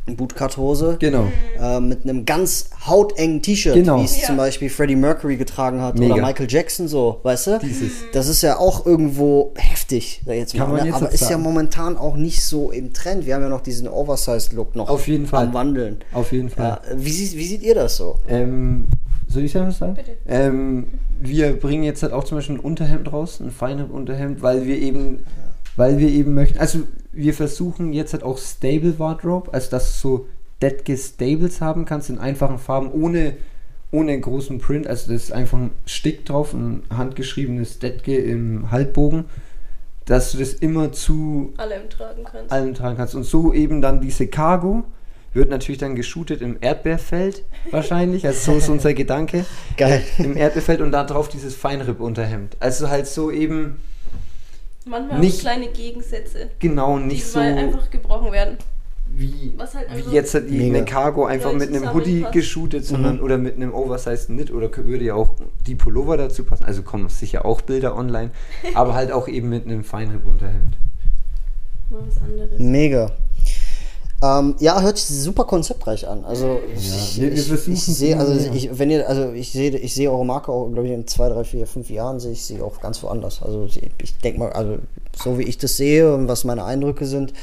Bootcut-Hose. 0.06 0.96
Genau. 1.00 1.26
Äh, 1.58 1.80
mit 1.80 2.04
einem 2.04 2.24
ganz 2.26 2.68
hautengen 2.86 3.40
T-Shirt, 3.40 3.74
Genau. 3.74 4.00
wie 4.00 4.04
es 4.04 4.20
Ja. 4.20 4.26
zum 4.26 4.36
Beispiel 4.36 4.68
Freddie 4.68 4.96
Mercury 4.96 5.36
getragen 5.36 5.80
hat 5.80 5.98
Mega. 5.98 6.14
oder 6.14 6.22
Michael 6.22 6.46
Jackson 6.50 6.88
so, 6.88 7.20
weißt 7.22 7.46
du? 7.46 7.58
Dieses. 7.60 7.92
Das 8.12 8.28
ist 8.28 8.42
ja 8.42 8.58
auch 8.58 8.84
irgendwo 8.84 9.52
heftig, 9.56 10.20
jetzt 10.26 10.52
Kann 10.54 10.68
mal. 10.68 10.76
man 10.76 10.82
Ne? 10.82 10.92
jetzt 10.92 10.96
Aber 11.02 11.10
ist 11.12 11.20
ja 11.22 11.28
sagen. 11.28 11.42
momentan 11.42 11.96
auch 11.96 12.16
nicht 12.16 12.44
so 12.44 12.70
im 12.70 12.92
Trend. 12.92 13.24
Wir 13.24 13.34
haben 13.34 13.42
ja 13.42 13.48
noch 13.48 13.62
diesen 13.62 13.88
Oversized-Look 13.88 14.76
noch 14.76 14.90
Auf 14.90 15.08
jeden 15.08 15.26
Fall. 15.26 15.46
am 15.46 15.54
Wandeln. 15.54 15.96
Auf 16.12 16.32
jeden 16.32 16.50
Fall. 16.50 16.80
Ja, 16.86 16.96
wie, 16.96 17.10
sie- 17.10 17.38
wie 17.38 17.46
seht 17.46 17.62
ihr 17.62 17.74
das 17.74 17.96
so? 17.96 18.18
Ähm, 18.28 18.86
soll 19.28 19.44
ich 19.44 19.52
selber 19.52 19.70
sagen? 19.72 19.94
Bitte. 19.94 20.12
Ähm, 20.28 20.86
wir 21.18 21.58
bringen 21.58 21.82
jetzt 21.82 22.02
halt 22.02 22.12
auch 22.12 22.24
zum 22.24 22.36
Beispiel 22.38 22.56
ein 22.56 22.60
Unterhemd 22.60 23.10
raus, 23.12 23.40
ein 23.40 23.50
Feinripp-Unterhemd, 23.50 24.42
weil 24.42 24.66
wir 24.66 24.76
eben, 24.78 25.20
weil 25.76 25.98
wir 25.98 26.08
eben 26.08 26.34
möchten, 26.34 26.58
also 26.58 26.80
wir 27.14 27.34
versuchen 27.34 27.92
jetzt 27.92 28.12
halt 28.12 28.22
auch 28.22 28.38
Stable 28.38 28.98
Wardrobe, 28.98 29.52
also 29.52 29.70
dass 29.70 30.00
du 30.00 30.08
so 30.08 30.26
Detke 30.62 30.96
Stables 30.96 31.60
haben 31.60 31.84
kannst 31.84 32.10
in 32.10 32.18
einfachen 32.18 32.58
Farben, 32.58 32.90
ohne, 32.90 33.36
ohne 33.90 34.18
großen 34.18 34.58
Print, 34.58 34.86
also 34.86 35.12
das 35.12 35.24
ist 35.24 35.32
einfach 35.32 35.58
ein 35.58 35.70
Stick 35.86 36.24
drauf, 36.24 36.52
ein 36.52 36.82
handgeschriebenes 36.94 37.78
Detke 37.78 38.16
im 38.16 38.70
Halbbogen, 38.70 39.26
dass 40.06 40.32
du 40.32 40.38
das 40.38 40.54
immer 40.54 40.92
zu 40.92 41.54
allem 41.56 41.88
tragen 41.88 42.24
kannst. 42.24 42.52
allem 42.52 42.74
tragen 42.74 42.96
kannst. 42.96 43.14
Und 43.14 43.24
so 43.24 43.52
eben 43.52 43.80
dann 43.80 44.00
diese 44.00 44.26
Cargo 44.26 44.84
wird 45.32 45.50
natürlich 45.50 45.78
dann 45.78 45.96
geshootet 45.96 46.40
im 46.42 46.58
Erdbeerfeld 46.60 47.44
wahrscheinlich. 47.70 48.26
Also 48.26 48.52
so 48.52 48.58
ist 48.58 48.68
unser 48.68 48.94
Gedanke. 48.94 49.44
Geil. 49.76 50.02
Im 50.18 50.36
Erdbeerfeld 50.36 50.80
und 50.80 50.92
da 50.92 51.04
drauf 51.04 51.28
dieses 51.28 51.56
Feinripp-Unterhemd. 51.56 52.56
Also 52.60 52.88
halt 52.88 53.06
so 53.06 53.30
eben 53.30 53.78
Manchmal 54.86 55.18
nicht- 55.18 55.36
auch 55.38 55.40
kleine 55.42 55.68
Gegensätze, 55.68 56.50
genau 56.58 56.98
die 56.98 57.04
nicht 57.06 57.26
so 57.26 57.38
mal 57.38 57.54
einfach 57.56 57.90
gebrochen 57.90 58.32
werden. 58.32 58.58
wie, 59.16 59.52
Was 59.56 59.74
halt 59.74 59.88
einfach 59.88 60.10
wie 60.10 60.14
jetzt 60.14 60.34
halt 60.34 60.50
die 60.50 60.58
Mega. 60.58 60.76
eine 60.78 60.84
Cargo 60.84 61.24
einfach 61.24 61.52
mit 61.52 61.68
einem 61.68 61.92
Hoodie 61.94 62.26
geshootet, 62.32 62.84
sondern 62.84 63.20
oder 63.20 63.38
mit 63.38 63.54
einem 63.56 63.72
oversized 63.72 64.26
Knit 64.26 64.50
oder 64.52 64.68
würde 64.76 65.04
ja 65.04 65.14
auch 65.14 65.36
die 65.66 65.74
Pullover 65.76 66.16
dazu 66.16 66.42
passen. 66.44 66.64
Also 66.64 66.82
kommen 66.82 67.08
sicher 67.08 67.44
auch 67.44 67.60
Bilder 67.60 67.96
online, 67.96 68.30
aber 68.74 68.94
halt 68.94 69.12
auch 69.12 69.28
eben 69.28 69.48
mit 69.50 69.66
einem 69.66 69.84
Feinripp-Unterhemd. 69.84 70.76
mal 71.90 72.00
was 72.06 72.20
anderes. 72.22 72.58
Mega. 72.58 73.12
Ähm, 74.24 74.54
ja, 74.58 74.80
hört 74.80 74.96
sich 74.96 75.18
super 75.18 75.44
konzeptreich 75.44 76.08
an. 76.08 76.24
Also 76.24 76.60
ich, 76.74 77.20
wir 77.20 77.32
ich, 77.32 77.84
sehe, 77.84 78.16
also 78.18 78.32
ja. 78.32 78.52
ich, 78.54 78.78
wenn 78.78 78.90
ihr, 78.90 79.06
also 79.06 79.32
ich 79.32 79.52
sehe, 79.52 79.76
ich 79.76 79.94
sehe 79.94 80.10
eure 80.10 80.24
Marke 80.24 80.50
auch, 80.50 80.68
glaube 80.70 80.86
ich, 80.88 80.94
in 80.94 81.06
zwei, 81.06 81.28
drei, 81.28 81.44
vier, 81.44 81.66
fünf 81.66 81.90
Jahren 81.90 82.20
sehe 82.20 82.32
ich 82.32 82.44
sie 82.44 82.62
auch 82.62 82.80
ganz 82.80 83.02
woanders. 83.02 83.42
Also 83.42 83.66
ich, 83.66 83.82
ich 84.00 84.16
denke 84.18 84.38
mal, 84.38 84.52
also 84.52 84.78
so 85.14 85.38
wie 85.38 85.42
ich 85.42 85.58
das 85.58 85.76
sehe 85.76 86.14
und 86.14 86.26
was 86.28 86.44
meine 86.44 86.64
Eindrücke 86.64 87.04
sind, 87.04 87.34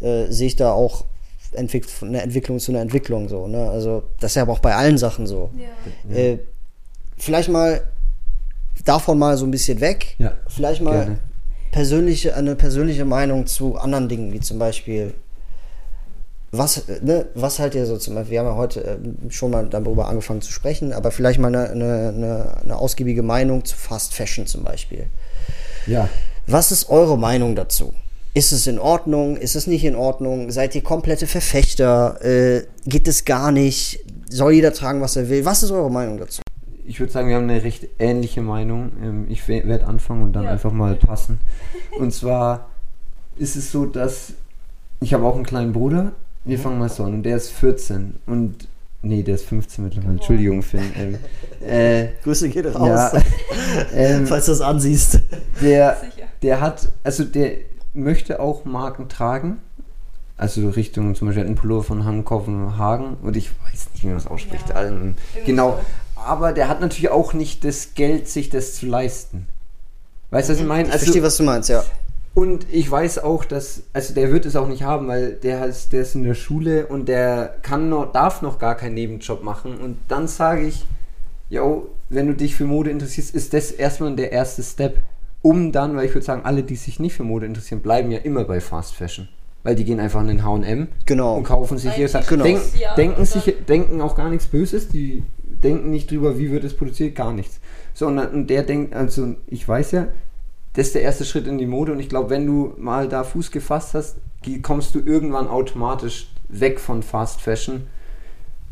äh, 0.00 0.26
sehe 0.30 0.48
ich 0.48 0.56
da 0.56 0.72
auch 0.72 1.04
Entwick 1.52 1.86
eine 2.02 2.20
Entwicklung 2.20 2.58
zu 2.58 2.70
einer 2.70 2.80
Entwicklung 2.80 3.28
so. 3.28 3.46
Ne? 3.46 3.70
Also 3.70 4.02
das 4.20 4.32
ist 4.32 4.34
ja 4.36 4.42
aber 4.42 4.52
auch 4.52 4.58
bei 4.58 4.74
allen 4.74 4.98
Sachen 4.98 5.26
so. 5.26 5.50
Ja. 6.10 6.14
Äh, 6.14 6.38
vielleicht 7.16 7.48
mal 7.48 7.82
davon 8.84 9.18
mal 9.18 9.38
so 9.38 9.46
ein 9.46 9.50
bisschen 9.50 9.80
weg. 9.80 10.16
Ja, 10.18 10.32
Vielleicht 10.48 10.82
mal 10.82 10.92
gerne. 10.92 11.18
persönliche, 11.72 12.34
eine 12.36 12.56
persönliche 12.56 13.04
Meinung 13.04 13.46
zu 13.46 13.76
anderen 13.76 14.08
Dingen, 14.08 14.32
wie 14.32 14.40
zum 14.40 14.58
Beispiel, 14.58 15.14
was, 16.52 16.82
ne, 17.02 17.26
was 17.34 17.58
halt 17.58 17.74
ihr 17.74 17.86
so 17.86 17.96
zum 17.96 18.14
Beispiel, 18.14 18.32
wir 18.32 18.40
haben 18.40 18.46
ja 18.46 18.56
heute 18.56 18.84
äh, 18.84 18.98
schon 19.30 19.50
mal 19.50 19.66
darüber 19.68 20.08
angefangen 20.08 20.42
zu 20.42 20.52
sprechen, 20.52 20.92
aber 20.92 21.10
vielleicht 21.10 21.38
mal 21.38 21.48
eine, 21.48 21.70
eine, 21.70 22.08
eine, 22.08 22.56
eine 22.62 22.76
ausgiebige 22.76 23.22
Meinung 23.22 23.64
zu 23.64 23.76
Fast 23.76 24.14
Fashion 24.14 24.46
zum 24.46 24.62
Beispiel. 24.62 25.06
Ja. 25.86 26.08
Was 26.46 26.70
ist 26.72 26.88
eure 26.88 27.18
Meinung 27.18 27.56
dazu? 27.56 27.92
Ist 28.34 28.52
es 28.52 28.66
in 28.66 28.78
Ordnung? 28.78 29.36
Ist 29.36 29.56
es 29.56 29.66
nicht 29.66 29.84
in 29.84 29.96
Ordnung? 29.96 30.50
Seid 30.50 30.74
ihr 30.74 30.82
komplette 30.82 31.26
Verfechter? 31.26 32.22
Äh, 32.24 32.66
geht 32.86 33.08
es 33.08 33.24
gar 33.24 33.50
nicht? 33.50 34.04
Soll 34.28 34.52
jeder 34.52 34.72
tragen, 34.72 35.00
was 35.00 35.16
er 35.16 35.28
will? 35.28 35.44
Was 35.44 35.62
ist 35.62 35.70
eure 35.70 35.90
Meinung 35.90 36.18
dazu? 36.18 36.42
Ich 36.84 37.00
würde 37.00 37.12
sagen, 37.12 37.28
wir 37.28 37.36
haben 37.36 37.48
eine 37.50 37.64
recht 37.64 37.88
ähnliche 37.98 38.42
Meinung. 38.42 38.92
Ähm, 39.02 39.26
ich 39.28 39.48
werde 39.48 39.86
anfangen 39.86 40.22
und 40.22 40.32
dann 40.34 40.44
Ja. 40.44 40.50
einfach 40.50 40.70
mal 40.70 40.94
passen. 40.94 41.40
Und 41.98 42.12
zwar 42.12 42.68
ist 43.36 43.56
es 43.56 43.72
so, 43.72 43.86
dass 43.86 44.34
ich 45.00 45.12
habe 45.14 45.24
auch 45.24 45.34
einen 45.34 45.44
kleinen 45.44 45.72
Bruder. 45.72 46.12
Wir 46.46 46.58
fangen 46.60 46.78
mal 46.78 46.88
so 46.88 47.04
an. 47.04 47.14
Und 47.14 47.22
der 47.24 47.36
ist 47.36 47.50
14. 47.50 48.20
Und 48.26 48.68
nee, 49.02 49.22
der 49.22 49.34
ist 49.34 49.46
15 49.46 49.84
mittlerweile. 49.84 50.12
Entschuldigung, 50.12 50.62
Finn. 50.62 50.92
Ähm, 50.96 51.18
äh, 51.68 52.08
Grüße 52.22 52.48
geht 52.48 52.64
ja, 52.64 53.12
ähm, 53.94 54.26
falls 54.26 54.46
du 54.46 54.52
es 54.52 54.60
ansiehst. 54.60 55.20
der, 55.60 55.96
Sicher. 55.96 56.28
der 56.42 56.60
hat, 56.60 56.88
also 57.02 57.24
der 57.24 57.52
möchte 57.94 58.38
auch 58.38 58.64
Marken 58.64 59.08
tragen. 59.08 59.58
Also 60.36 60.68
Richtung 60.68 61.14
zum 61.16 61.28
Beispiel 61.28 61.46
ein 61.46 61.56
Pullover 61.56 61.82
von 61.82 62.04
Hankoven 62.04 62.78
Hagen. 62.78 63.16
Und 63.22 63.36
ich 63.36 63.50
weiß 63.50 63.88
nicht, 63.92 64.04
wie 64.04 64.06
man 64.06 64.16
das 64.16 64.28
ausspricht. 64.28 64.68
Ja. 64.68 64.76
Also, 64.76 64.94
genau. 65.44 65.80
Aber 66.14 66.52
der 66.52 66.68
hat 66.68 66.80
natürlich 66.80 67.10
auch 67.10 67.32
nicht 67.32 67.64
das 67.64 67.94
Geld, 67.94 68.28
sich 68.28 68.50
das 68.50 68.74
zu 68.74 68.86
leisten. 68.86 69.48
Weißt 70.30 70.48
du, 70.48 70.52
was 70.52 70.60
ich 70.60 70.66
meine? 70.66 70.88
Ich 70.88 70.94
verstehe, 70.94 71.22
was 71.22 71.36
du 71.36 71.42
meinst, 71.42 71.68
ja. 71.68 71.84
Und 72.36 72.66
ich 72.70 72.90
weiß 72.90 73.20
auch, 73.20 73.46
dass, 73.46 73.84
also 73.94 74.12
der 74.12 74.30
wird 74.30 74.44
es 74.44 74.56
auch 74.56 74.68
nicht 74.68 74.82
haben, 74.82 75.08
weil 75.08 75.32
der, 75.32 75.64
ist, 75.64 75.94
der 75.94 76.02
ist 76.02 76.14
in 76.14 76.22
der 76.22 76.34
Schule 76.34 76.86
und 76.86 77.08
der 77.08 77.56
kann 77.62 77.88
noch, 77.88 78.12
darf 78.12 78.42
noch 78.42 78.58
gar 78.58 78.74
keinen 78.74 78.92
Nebenjob 78.92 79.42
machen. 79.42 79.78
Und 79.78 79.96
dann 80.08 80.28
sage 80.28 80.66
ich, 80.66 80.84
yo, 81.48 81.88
wenn 82.10 82.26
du 82.26 82.34
dich 82.34 82.54
für 82.54 82.66
Mode 82.66 82.90
interessierst, 82.90 83.34
ist 83.34 83.54
das 83.54 83.70
erstmal 83.70 84.14
der 84.16 84.32
erste 84.32 84.62
Step. 84.62 84.98
Um 85.40 85.72
dann, 85.72 85.96
weil 85.96 86.04
ich 86.04 86.14
würde 86.14 86.26
sagen, 86.26 86.42
alle, 86.44 86.62
die 86.62 86.76
sich 86.76 87.00
nicht 87.00 87.14
für 87.14 87.22
Mode 87.24 87.46
interessieren, 87.46 87.80
bleiben 87.80 88.10
ja 88.10 88.18
immer 88.18 88.44
bei 88.44 88.60
Fast 88.60 88.94
Fashion. 88.94 89.28
Weil 89.62 89.74
die 89.74 89.84
gehen 89.84 89.98
einfach 89.98 90.20
in 90.20 90.28
den 90.28 90.44
H&M 90.44 90.88
Genau. 91.06 91.36
und 91.38 91.44
kaufen 91.44 91.78
sich 91.78 91.92
hier, 91.92 92.08
Genau. 92.28 92.44
denk, 92.44 92.60
denken, 92.98 93.24
sich, 93.24 93.54
denken 93.66 94.02
auch 94.02 94.14
gar 94.14 94.28
nichts 94.28 94.46
Böses, 94.46 94.88
die 94.88 95.22
denken 95.64 95.88
nicht 95.90 96.10
drüber, 96.10 96.38
wie 96.38 96.50
wird 96.50 96.64
es 96.64 96.76
produziert, 96.76 97.14
gar 97.14 97.32
nichts. 97.32 97.60
So, 97.94 98.08
und, 98.08 98.16
dann- 98.16 98.30
und 98.34 98.50
der 98.50 98.62
denkt, 98.62 98.94
also 98.94 99.36
ich 99.46 99.66
weiß 99.66 99.92
ja, 99.92 100.08
das 100.76 100.86
ist 100.86 100.94
der 100.94 101.02
erste 101.02 101.24
Schritt 101.24 101.46
in 101.46 101.58
die 101.58 101.66
Mode 101.66 101.92
und 101.92 102.00
ich 102.00 102.08
glaube, 102.08 102.30
wenn 102.30 102.46
du 102.46 102.72
mal 102.78 103.08
da 103.08 103.24
Fuß 103.24 103.50
gefasst 103.50 103.94
hast, 103.94 104.16
kommst 104.62 104.94
du 104.94 105.00
irgendwann 105.00 105.48
automatisch 105.48 106.28
weg 106.48 106.78
von 106.78 107.02
Fast 107.02 107.40
Fashion, 107.40 107.86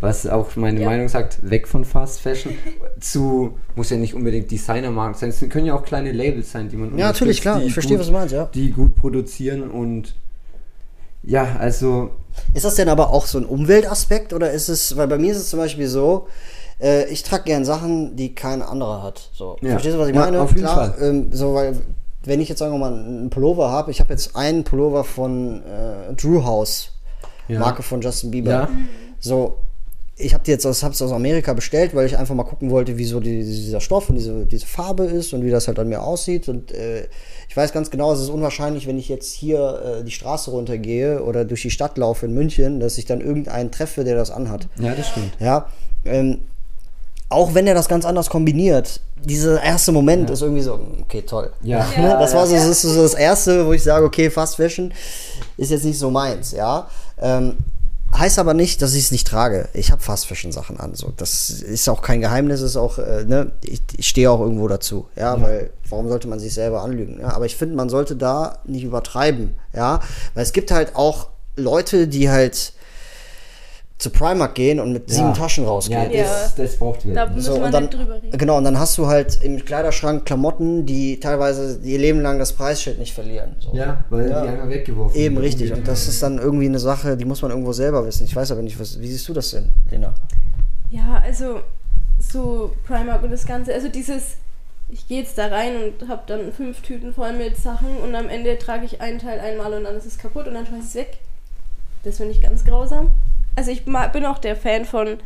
was 0.01 0.27
auch 0.27 0.55
meine 0.57 0.81
Ja. 0.81 0.87
Meinung 0.87 1.09
sagt, 1.09 1.39
weg 1.49 1.67
von 1.67 1.85
Fast 1.85 2.21
Fashion, 2.21 2.53
zu, 3.01 3.59
muss 3.75 3.91
ja 3.91 3.97
nicht 3.97 4.15
unbedingt 4.15 4.51
Designermarken 4.51 5.19
sein, 5.19 5.31
es 5.31 5.41
können 5.49 5.67
ja 5.67 5.75
auch 5.75 5.83
kleine 5.85 6.13
Labels 6.13 6.53
sein, 6.53 6.69
die 6.69 6.77
man 6.77 6.97
Ja, 6.99 7.07
natürlich, 7.09 7.41
klar. 7.41 7.63
Ich 7.63 7.73
verstehe, 7.73 7.97
gut- 7.97 8.01
was 8.01 8.07
du 8.09 8.13
meinst, 8.13 8.35
ja. 8.35 8.45
Die 8.55 8.71
gut 8.71 8.97
produzieren 8.97 9.71
und 9.71 10.15
ja, 11.23 11.57
also 11.59 12.11
Ist 12.53 12.65
das 12.67 12.75
denn 12.75 12.89
aber 12.91 13.11
auch 13.11 13.25
so 13.27 13.39
ein 13.39 13.47
Umweltaspekt 13.47 14.33
oder 14.35 14.51
ist 14.51 14.69
es, 14.69 14.97
weil 14.97 15.09
bei 15.09 15.17
mir 15.19 15.33
ist 15.33 15.39
es 15.39 15.49
zum 15.51 15.59
Beispiel 15.59 15.87
so, 15.89 16.29
äh, 16.81 17.05
ich 17.07 17.23
trage 17.23 17.45
gern 17.45 17.65
Sachen, 17.65 18.17
die 18.17 18.35
kein 18.35 18.63
anderer 18.63 19.03
hat. 19.03 19.31
So. 19.33 19.57
Ja. 19.61 19.71
Verstehst 19.73 19.95
du, 19.97 19.99
was 20.01 20.09
ich 20.09 20.15
Ja, 20.15 20.21
meine? 20.23 20.41
auf 20.41 20.51
jeden 20.51 20.63
Klar, 20.63 20.93
Fall. 20.95 21.09
Ähm, 21.09 21.29
so, 21.33 21.55
weil, 21.55 21.77
wenn 22.25 22.41
ich 22.41 22.49
jetzt 22.49 22.59
sagen 22.59 22.73
wir 22.73 22.79
mal 22.79 22.93
einen 22.95 23.31
Pullover 23.31 23.71
habe, 23.71 23.91
ich 23.91 24.01
habe 24.01 24.13
jetzt 24.13 24.35
einen 24.37 24.65
Pullover 24.65 25.05
von 25.05 25.63
äh, 25.63 26.15
Drew 26.15 26.43
House, 26.45 26.91
Ja. 27.49 27.59
Marke 27.61 27.83
von 27.83 28.01
Justin 28.01 28.31
Bieber. 28.31 28.51
Ja. 28.51 28.69
So, 29.21 29.57
ich 30.17 30.33
habe 30.33 30.45
die 30.45 30.53
jetzt 30.53 30.65
aus, 30.65 30.85
hab's 30.85 31.03
aus 31.03 31.11
Amerika 31.11 31.53
bestellt, 31.55 31.93
weil 31.95 32.07
ich 32.07 32.17
einfach 32.17 32.37
mal 32.37 32.45
gucken 32.45 32.71
wollte, 32.71 32.97
wie 32.99 33.05
so 33.05 33.19
die, 33.19 33.43
dieser 33.43 33.81
Stoff 33.81 34.09
und 34.11 34.15
diese, 34.15 34.47
diese 34.47 34.65
Farbe 34.65 35.05
ist 35.05 35.33
und 35.35 35.45
wie 35.45 35.51
das 35.51 35.67
halt 35.67 35.79
an 35.81 35.89
mir 35.89 36.03
aussieht. 36.03 36.49
Und 36.49 36.71
äh, 36.73 37.09
ich 37.49 37.57
weiß 37.57 37.73
ganz 37.73 37.91
genau, 37.91 38.13
es 38.13 38.21
ist 38.21 38.29
unwahrscheinlich, 38.31 38.87
wenn 38.87 38.97
ich 38.97 39.09
jetzt 39.09 39.33
hier 39.33 39.99
äh, 40.01 40.05
die 40.05 40.13
Straße 40.13 40.53
runtergehe 40.53 41.23
oder 41.25 41.45
durch 41.45 41.63
die 41.63 41.71
Stadt 41.71 41.99
laufe 41.99 42.27
in 42.27 42.33
München, 42.33 42.79
dass 42.79 42.97
ich 42.97 43.07
dann 43.07 43.21
irgendeinen 43.21 43.73
treffe, 43.73 44.05
der 44.05 44.15
das 44.15 44.31
anhat. 44.31 44.69
ja, 44.79 44.95
das 44.95 45.09
stimmt. 45.09 45.33
Ja, 45.41 45.67
ähm, 46.05 46.39
auch 47.35 47.55
wenn 47.55 47.67
er 47.67 47.75
das 47.75 47.89
ganz 47.89 48.05
anders 48.05 48.31
kombiniert, 48.31 49.01
dieser 49.25 49.63
erste 49.63 49.93
Moment 49.93 50.31
ist 50.31 50.43
irgendwie 50.43 50.63
so, 50.63 50.79
okay, 51.03 51.23
toll. 51.23 51.51
Ja. 51.63 51.87
Ne? 51.99 52.17
Das 52.19 52.35
war 52.35 52.47
so, 52.47 52.55
das 52.55 52.67
ist 52.67 52.83
so 52.83 53.03
das 53.03 53.15
erste, 53.15 53.67
wo 53.67 53.73
ich 53.73 53.83
sage, 53.83 54.05
okay, 54.05 54.31
Fast 54.31 54.57
Fashion 54.57 54.93
ist 55.57 55.71
jetzt 55.71 55.85
nicht 55.85 55.99
so 55.99 56.11
meins, 56.11 56.53
ja. 56.53 56.89
Ähm, 57.19 57.57
heißt 58.17 58.39
aber 58.39 58.55
nicht, 58.55 58.83
dass 58.83 58.95
ich 58.95 59.05
es 59.05 59.11
nicht 59.11 59.27
trage. 59.27 59.69
Ich 59.73 59.91
habe 59.91 60.03
Fast 60.03 60.27
Fashion 60.27 60.53
Sachen 60.53 60.79
an, 60.79 60.95
so. 60.95 61.13
Das 61.17 61.51
ist 61.51 61.89
auch 61.89 62.03
kein 62.03 62.21
Geheimnis, 62.21 62.61
ist 62.61 62.77
auch, 62.77 62.99
äh, 62.99 63.25
ne, 63.25 63.53
ich, 63.63 63.81
ich 63.97 64.09
stehe 64.09 64.31
auch 64.31 64.41
irgendwo 64.41 64.69
dazu, 64.69 65.07
ja, 65.17 65.41
weil 65.41 65.71
warum 65.89 66.09
sollte 66.09 66.29
man 66.29 66.39
sich 66.39 66.55
selber 66.55 66.83
anlügen? 66.83 67.21
Ja? 67.21 67.35
Aber 67.35 67.47
ich 67.47 67.57
finde, 67.57 67.77
man 67.77 67.89
sollte 67.89 68.17
da 68.17 68.59
nicht 68.65 68.85
übertreiben, 68.85 69.55
ja, 69.73 70.01
weil 70.35 70.43
es 70.43 70.53
gibt 70.53 70.71
halt 70.71 70.97
auch 70.97 71.29
Leute, 71.57 72.09
die 72.09 72.31
halt 72.31 72.73
zu 73.97 74.11
Primark 74.11 74.55
gehen 74.57 74.81
und 74.81 74.93
mit 74.93 75.09
sieben 75.09 75.33
Taschen 75.35 75.65
rausgehen. 75.65 76.11
Ja, 76.11 76.23
das, 76.25 76.55
das 76.57 76.77
braucht 76.77 77.07
wir. 77.07 77.15
Da 77.15 77.27
müssen 77.27 77.41
So, 77.55 77.61
wir 77.61 77.71
dann, 77.71 77.85
nicht 77.85 77.95
drüber 77.95 78.21
reden. 78.21 78.37
genau, 78.37 78.59
und 78.59 78.65
dann 78.65 78.79
hast 78.79 78.99
du 78.99 79.07
halt 79.07 79.41
im 79.43 79.65
Kleiderschrank 79.65 80.27
Klamotten, 80.27 80.85
die 80.85 81.21
teilweise 81.21 81.79
ihr 81.83 81.99
Leben 81.99 82.21
lang 82.21 82.39
das 82.41 82.53
Preisschild 82.53 82.99
nicht 82.99 83.15
verlieren. 83.15 83.55
So. 83.61 83.73
Ja, 83.75 84.05
weil 84.11 84.29
Ja. 84.29 84.43
die 84.43 84.49
einmal 84.49 84.69
weggeworfen 84.69 85.17
Eben 85.19 85.37
werden. 85.37 85.45
richtig. 85.45 85.73
Und 85.73 85.87
das 85.87 86.09
ist 86.09 86.23
dann 86.23 86.39
irgendwie 86.39 86.67
eine 86.67 86.81
Sache, 86.81 87.17
die 87.17 87.25
muss 87.25 87.41
man 87.43 87.53
irgendwo 87.53 87.73
selber 87.73 88.05
wissen. 88.05 88.25
Ich 88.25 88.35
weiß 88.35 88.51
aber 88.51 88.63
nicht, 88.63 88.79
was, 88.81 89.01
wie 89.01 89.07
siehst 89.07 89.29
du 89.29 89.33
das 89.33 89.53
denn, 89.53 89.71
Lena? 89.91 90.13
Ja, 90.91 91.23
also 91.25 91.61
so 92.19 92.73
Primark 92.87 93.23
und 93.23 93.31
das 93.31 93.47
Ganze, 93.47 93.73
also 93.75 93.89
dieses, 93.89 94.37
ich 94.89 95.07
gehe 95.09 95.21
jetzt 95.23 95.39
da 95.39 95.47
rein 95.47 95.73
und 96.01 96.09
habe 96.09 96.23
dann 96.27 96.53
fünf 96.53 96.81
Tüten 96.83 97.15
voll 97.15 97.33
mit 97.33 97.57
Sachen 97.57 97.97
und 98.03 98.15
am 98.17 98.29
Ende 98.29 98.59
trage 98.59 98.85
ich 98.87 99.01
einen 99.01 99.19
Teil 99.21 99.39
einmal 99.41 99.73
und 99.73 99.85
dann 99.85 99.97
ist 99.97 100.05
es 100.07 100.19
kaputt 100.19 100.47
und 100.49 100.55
dann 100.55 100.67
schmeiße 100.67 100.83
ich 100.83 100.89
es 100.89 100.95
weg. 100.97 101.19
Das 102.03 102.17
finde 102.19 102.33
ich 102.33 102.43
ganz 102.43 102.65
grausam. 102.65 103.11
Also 103.57 103.71
ich 103.71 103.85
bin 103.85 104.27
auch 104.27 104.39
der 104.39 104.57
Fan 104.57 104.85
von, 104.85 105.19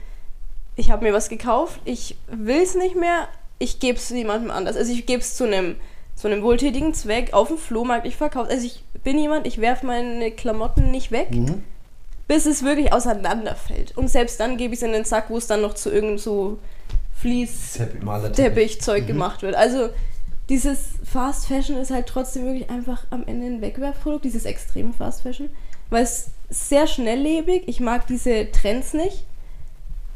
ich 0.77 0.91
habe 0.91 1.05
mir 1.05 1.13
was 1.13 1.29
gekauft, 1.29 1.81
ich 1.85 2.17
will 2.29 2.63
es 2.63 2.75
nicht 2.75 2.97
mehr, 2.97 3.29
ich 3.59 3.81
gebe 3.81 3.99
es 3.99 4.09
jemandem 4.11 4.51
anders. 4.51 4.77
Also 4.77 4.93
ich 4.93 5.07
gebe 5.07 5.21
es 5.21 5.37
zu 5.37 5.45
einem 5.45 5.77
zu 6.15 6.27
einem 6.27 6.43
wohltätigen 6.43 6.95
Zweck 6.95 7.33
auf 7.33 7.47
dem 7.47 7.59
Flohmarkt, 7.59 8.05
ich 8.05 8.17
verkaufe. 8.17 8.51
Also 8.51 8.67
ich 8.67 8.83
bin 9.05 9.19
jemand, 9.21 9.47
ich 9.47 9.61
werfe 9.61 9.87
meine 9.87 10.33
Klamotten 10.33 10.91
nicht 10.91 11.13
weg 11.13 11.29
bis 12.29 12.45
es 12.45 12.63
wirklich 12.63 12.93
auseinanderfällt. 12.93 13.97
Und 13.97 14.09
selbst 14.09 14.39
dann 14.39 14.59
gebe 14.59 14.75
ich 14.75 14.81
es 14.81 14.87
in 14.87 14.93
den 14.93 15.05
Sack, 15.05 15.31
wo 15.31 15.39
es 15.39 15.47
dann 15.47 15.63
noch 15.63 15.75
zu 15.75 15.91
irgend 15.91 16.21
so. 16.21 16.59
Fließteppichzeug 17.21 19.07
gemacht 19.09 19.43
wird. 19.43 19.57
Also 19.57 19.89
dieses 20.49 20.91
Fast 21.03 21.47
Fashion 21.47 21.77
ist 21.79 21.91
halt 21.91 22.07
trotzdem 22.07 22.45
wirklich 22.45 22.71
einfach 22.71 23.05
am 23.11 23.27
Ende 23.27 23.47
ein 23.47 23.61
Wegwerfprodukt, 23.61 24.25
dieses 24.25 24.45
extreme 24.45 24.93
Fast 24.93 25.23
Fashion, 25.23 25.51
weil 25.91 26.05
es 26.05 26.29
sehr 26.51 26.87
schnelllebig. 26.87 27.65
Ich 27.67 27.81
mag 27.81 28.07
diese 28.07 28.51
Trends 28.51 28.95
nicht. 28.95 29.25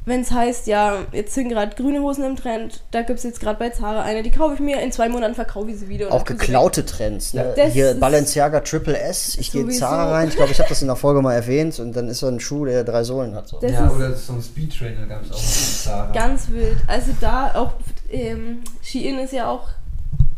Wenn 0.04 0.22
es 0.22 0.32
heißt, 0.32 0.66
ja, 0.66 0.96
jetzt 1.12 1.32
sind 1.32 1.48
gerade 1.48 1.76
grüne 1.76 2.00
Hosen 2.02 2.24
im 2.24 2.34
Trend, 2.34 2.82
da 2.90 3.02
gibt 3.02 3.18
es 3.18 3.24
jetzt 3.24 3.38
gerade 3.38 3.56
bei 3.56 3.70
Zara 3.70 4.02
eine, 4.02 4.24
die 4.24 4.32
kaufe 4.32 4.54
ich 4.54 4.58
mir, 4.60 4.80
in 4.82 4.90
zwei 4.90 5.08
Monaten 5.08 5.36
verkaufe 5.36 5.70
ich 5.70 5.78
sie 5.78 5.88
wieder. 5.88 6.06
und 6.06 6.12
Auch 6.12 6.24
geklaute 6.24 6.84
Trends. 6.84 7.34
Ne? 7.34 7.52
Das 7.56 7.72
Hier 7.72 7.94
Balenciaga 7.94 8.58
Triple 8.60 8.98
S. 8.98 9.36
Ich 9.38 9.52
gehe 9.52 9.60
in. 9.62 9.70
Zara 9.70 10.10
rein. 10.10 10.26
Ich 10.26 10.34
glaube, 10.34 10.50
ich 10.50 10.58
habe 10.58 10.68
das 10.68 10.82
in 10.82 10.88
der 10.88 10.96
Folge 10.96 11.22
mal 11.22 11.34
erwähnt. 11.34 11.78
Und 11.78 11.92
dann 11.94 12.08
ist 12.08 12.18
so 12.18 12.26
ein 12.26 12.40
Schuh, 12.40 12.64
der 12.64 12.82
drei 12.82 13.04
Sohlen 13.04 13.32
hat. 13.36 13.46
So. 13.46 13.60
Das 13.60 13.70
ja, 13.70 13.86
ist- 13.86 13.92
oder 13.94 14.12
so 14.12 14.32
ein 14.32 14.42
Speedtrainer 14.42 15.06
gab 15.06 15.22
es 15.22 15.30
auch. 15.30 15.36
in 15.36 15.40
Zara. 15.84 16.12
Ganz 16.12 16.50
wild. 16.50 16.78
Also 16.88 17.12
da 17.20 17.54
auch, 17.54 17.74
ähm, 18.10 18.62
Shein 18.82 19.20
ist 19.20 19.32
ja 19.32 19.48
auch 19.48 19.68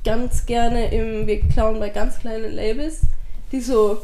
ganz 0.04 0.44
gerne 0.44 0.92
im, 0.92 1.26
wir 1.26 1.40
klauen 1.40 1.80
bei 1.80 1.88
ganz 1.88 2.18
kleinen 2.18 2.52
Labels, 2.52 2.98
die 3.50 3.62
so, 3.62 4.02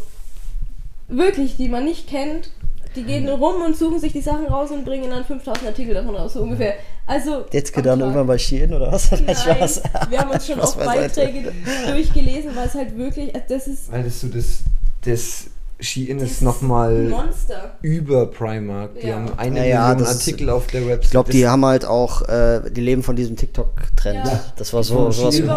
wirklich, 1.10 1.56
die 1.56 1.68
man 1.68 1.84
nicht 1.84 2.08
kennt, 2.08 2.50
die 2.96 3.04
gehen 3.04 3.28
rum 3.28 3.62
und 3.64 3.76
suchen 3.76 4.00
sich 4.00 4.12
die 4.12 4.20
Sachen 4.20 4.46
raus 4.46 4.70
und 4.72 4.84
bringen 4.84 5.10
dann 5.10 5.24
5000 5.24 5.66
Artikel 5.68 5.94
davon 5.94 6.16
raus, 6.16 6.32
so 6.32 6.40
ungefähr. 6.42 6.74
Also, 7.06 7.44
Jetzt 7.52 7.76
am 7.76 7.82
dann 7.84 8.00
irgendwann 8.00 8.26
bei 8.26 8.38
Shein 8.38 8.72
oder 8.74 8.90
was? 8.92 9.10
Nein, 9.12 9.34
Spaß. 9.36 9.82
wir 10.08 10.18
haben 10.18 10.30
uns 10.30 10.46
schon 10.48 10.56
Spaß 10.56 10.76
auch. 10.76 10.84
Beiträge 10.84 11.52
durchgelesen, 11.88 12.54
weil 12.56 12.66
es 12.66 12.74
halt 12.74 12.96
wirklich, 12.96 13.32
also 13.34 13.46
das 13.48 13.66
ist 13.68 13.92
Weil 13.92 14.02
das 14.04 14.20
so 14.20 14.26
das, 14.28 14.60
das 15.04 15.46
Shein 15.78 16.18
das 16.18 16.30
ist 16.32 16.42
nochmal 16.42 17.04
Monster. 17.08 17.76
über 17.80 18.26
Primark. 18.26 18.98
Die 19.00 19.06
Ja. 19.06 19.14
haben 19.16 19.32
eine 19.38 19.58
Ja, 19.60 19.64
ja, 19.64 19.80
Million 19.88 19.98
das 20.04 20.10
ist- 20.16 20.28
Artikel 20.28 20.50
auf 20.50 20.66
der 20.66 20.82
Website. 20.86 21.04
Ich 21.04 21.10
glaube, 21.10 21.30
die 21.32 21.46
haben 21.48 21.64
halt 21.64 21.84
auch, 21.84 22.22
äh, 22.28 22.70
die 22.70 22.80
leben 22.80 23.02
von 23.04 23.14
diesem 23.16 23.36
TikTok-Trend. 23.36 24.26
Ja. 24.26 24.40
Das 24.56 24.72
war 24.72 24.82
so, 24.82 25.10
sowas 25.12 25.36
Shein. 25.36 25.48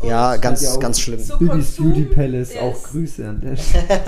Und 0.00 0.08
Ja, 0.08 0.36
ganz, 0.36 0.62
ja 0.62 0.76
ganz 0.76 1.00
schlimm. 1.00 1.20
so 1.20 1.36
Bibis 1.38 1.76
Beauty 1.76 2.02
Palace, 2.04 2.50
der 2.50 2.62
auch 2.62 2.82
Grüße 2.82 3.26
an 3.28 3.40
der 3.40 3.56
Stelle. 3.56 3.84
kein, 3.88 4.02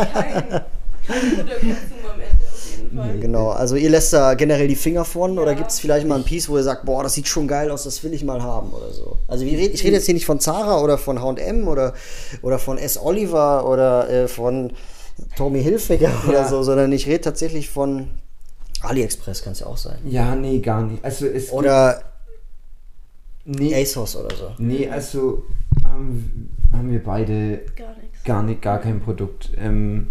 kein 1.07 1.31
guter 1.37 1.55
Konsum 1.55 1.77
am 2.13 2.21
Ende 2.21 3.03
Fall. 3.03 3.19
Genau, 3.21 3.51
also 3.51 3.77
ihr 3.77 3.91
lässt 3.91 4.13
da 4.15 4.35
generell 4.35 4.67
die 4.69 4.75
Finger 4.77 5.05
von 5.05 5.39
oder 5.39 5.53
Ja. 5.53 5.59
gibt 5.59 5.71
es 5.71 5.79
vielleicht 5.79 6.07
mal 6.07 6.17
ein 6.17 6.25
Piece, 6.25 6.49
wo 6.49 6.57
ihr 6.57 6.63
sagt, 6.63 6.85
boah, 6.87 7.03
das 7.03 7.15
sieht 7.15 7.29
schon 7.29 7.47
geil 7.47 7.71
aus, 7.71 7.85
das 7.85 8.03
will 8.03 8.13
ich 8.15 8.25
mal 8.25 8.43
haben 8.43 8.71
oder 8.73 8.91
so. 8.93 9.19
Also 9.29 9.45
red, 9.45 9.75
ich 9.75 9.85
rede 9.85 9.97
jetzt 9.97 10.07
hier 10.07 10.15
nicht 10.15 10.27
von 10.27 10.41
Zara 10.41 10.81
oder 10.81 10.97
von 10.99 11.21
H&M 11.21 11.69
oder, 11.69 11.93
oder 12.43 12.59
von 12.59 12.79
S. 12.79 12.99
Oliver 13.03 13.69
oder 13.69 14.09
äh, 14.09 14.29
von 14.29 14.73
Tommy 15.37 15.63
Hilfiger 15.63 16.11
oder 16.29 16.41
Ja. 16.43 16.49
so, 16.49 16.63
sondern 16.63 16.91
ich 16.93 17.07
rede 17.07 17.21
tatsächlich 17.23 17.69
von 17.69 18.09
AliExpress, 18.83 19.43
kann 19.43 19.53
es 19.53 19.61
ja 19.61 19.67
auch 19.67 19.77
sein. 19.77 19.99
Ja, 20.07 20.35
nee, 20.35 20.61
gar 20.61 20.83
nicht. 20.83 21.05
Also 21.05 21.27
es 21.27 21.51
Oder 21.53 22.03
gibt, 23.45 23.61
nee, 23.61 23.75
ASOS 23.83 24.17
oder 24.17 24.35
so. 24.37 24.51
nee, 24.59 24.89
also 24.89 25.43
haben, 25.85 26.51
haben 26.73 26.91
wir 26.91 27.03
beide 27.03 27.59
Gar 27.77 27.95
nichts. 28.01 28.25
gar 28.25 28.43
nicht, 28.43 28.63
gar 28.63 28.79
kein 28.81 29.01
Produkt. 29.01 29.51
Ähm, 29.59 30.09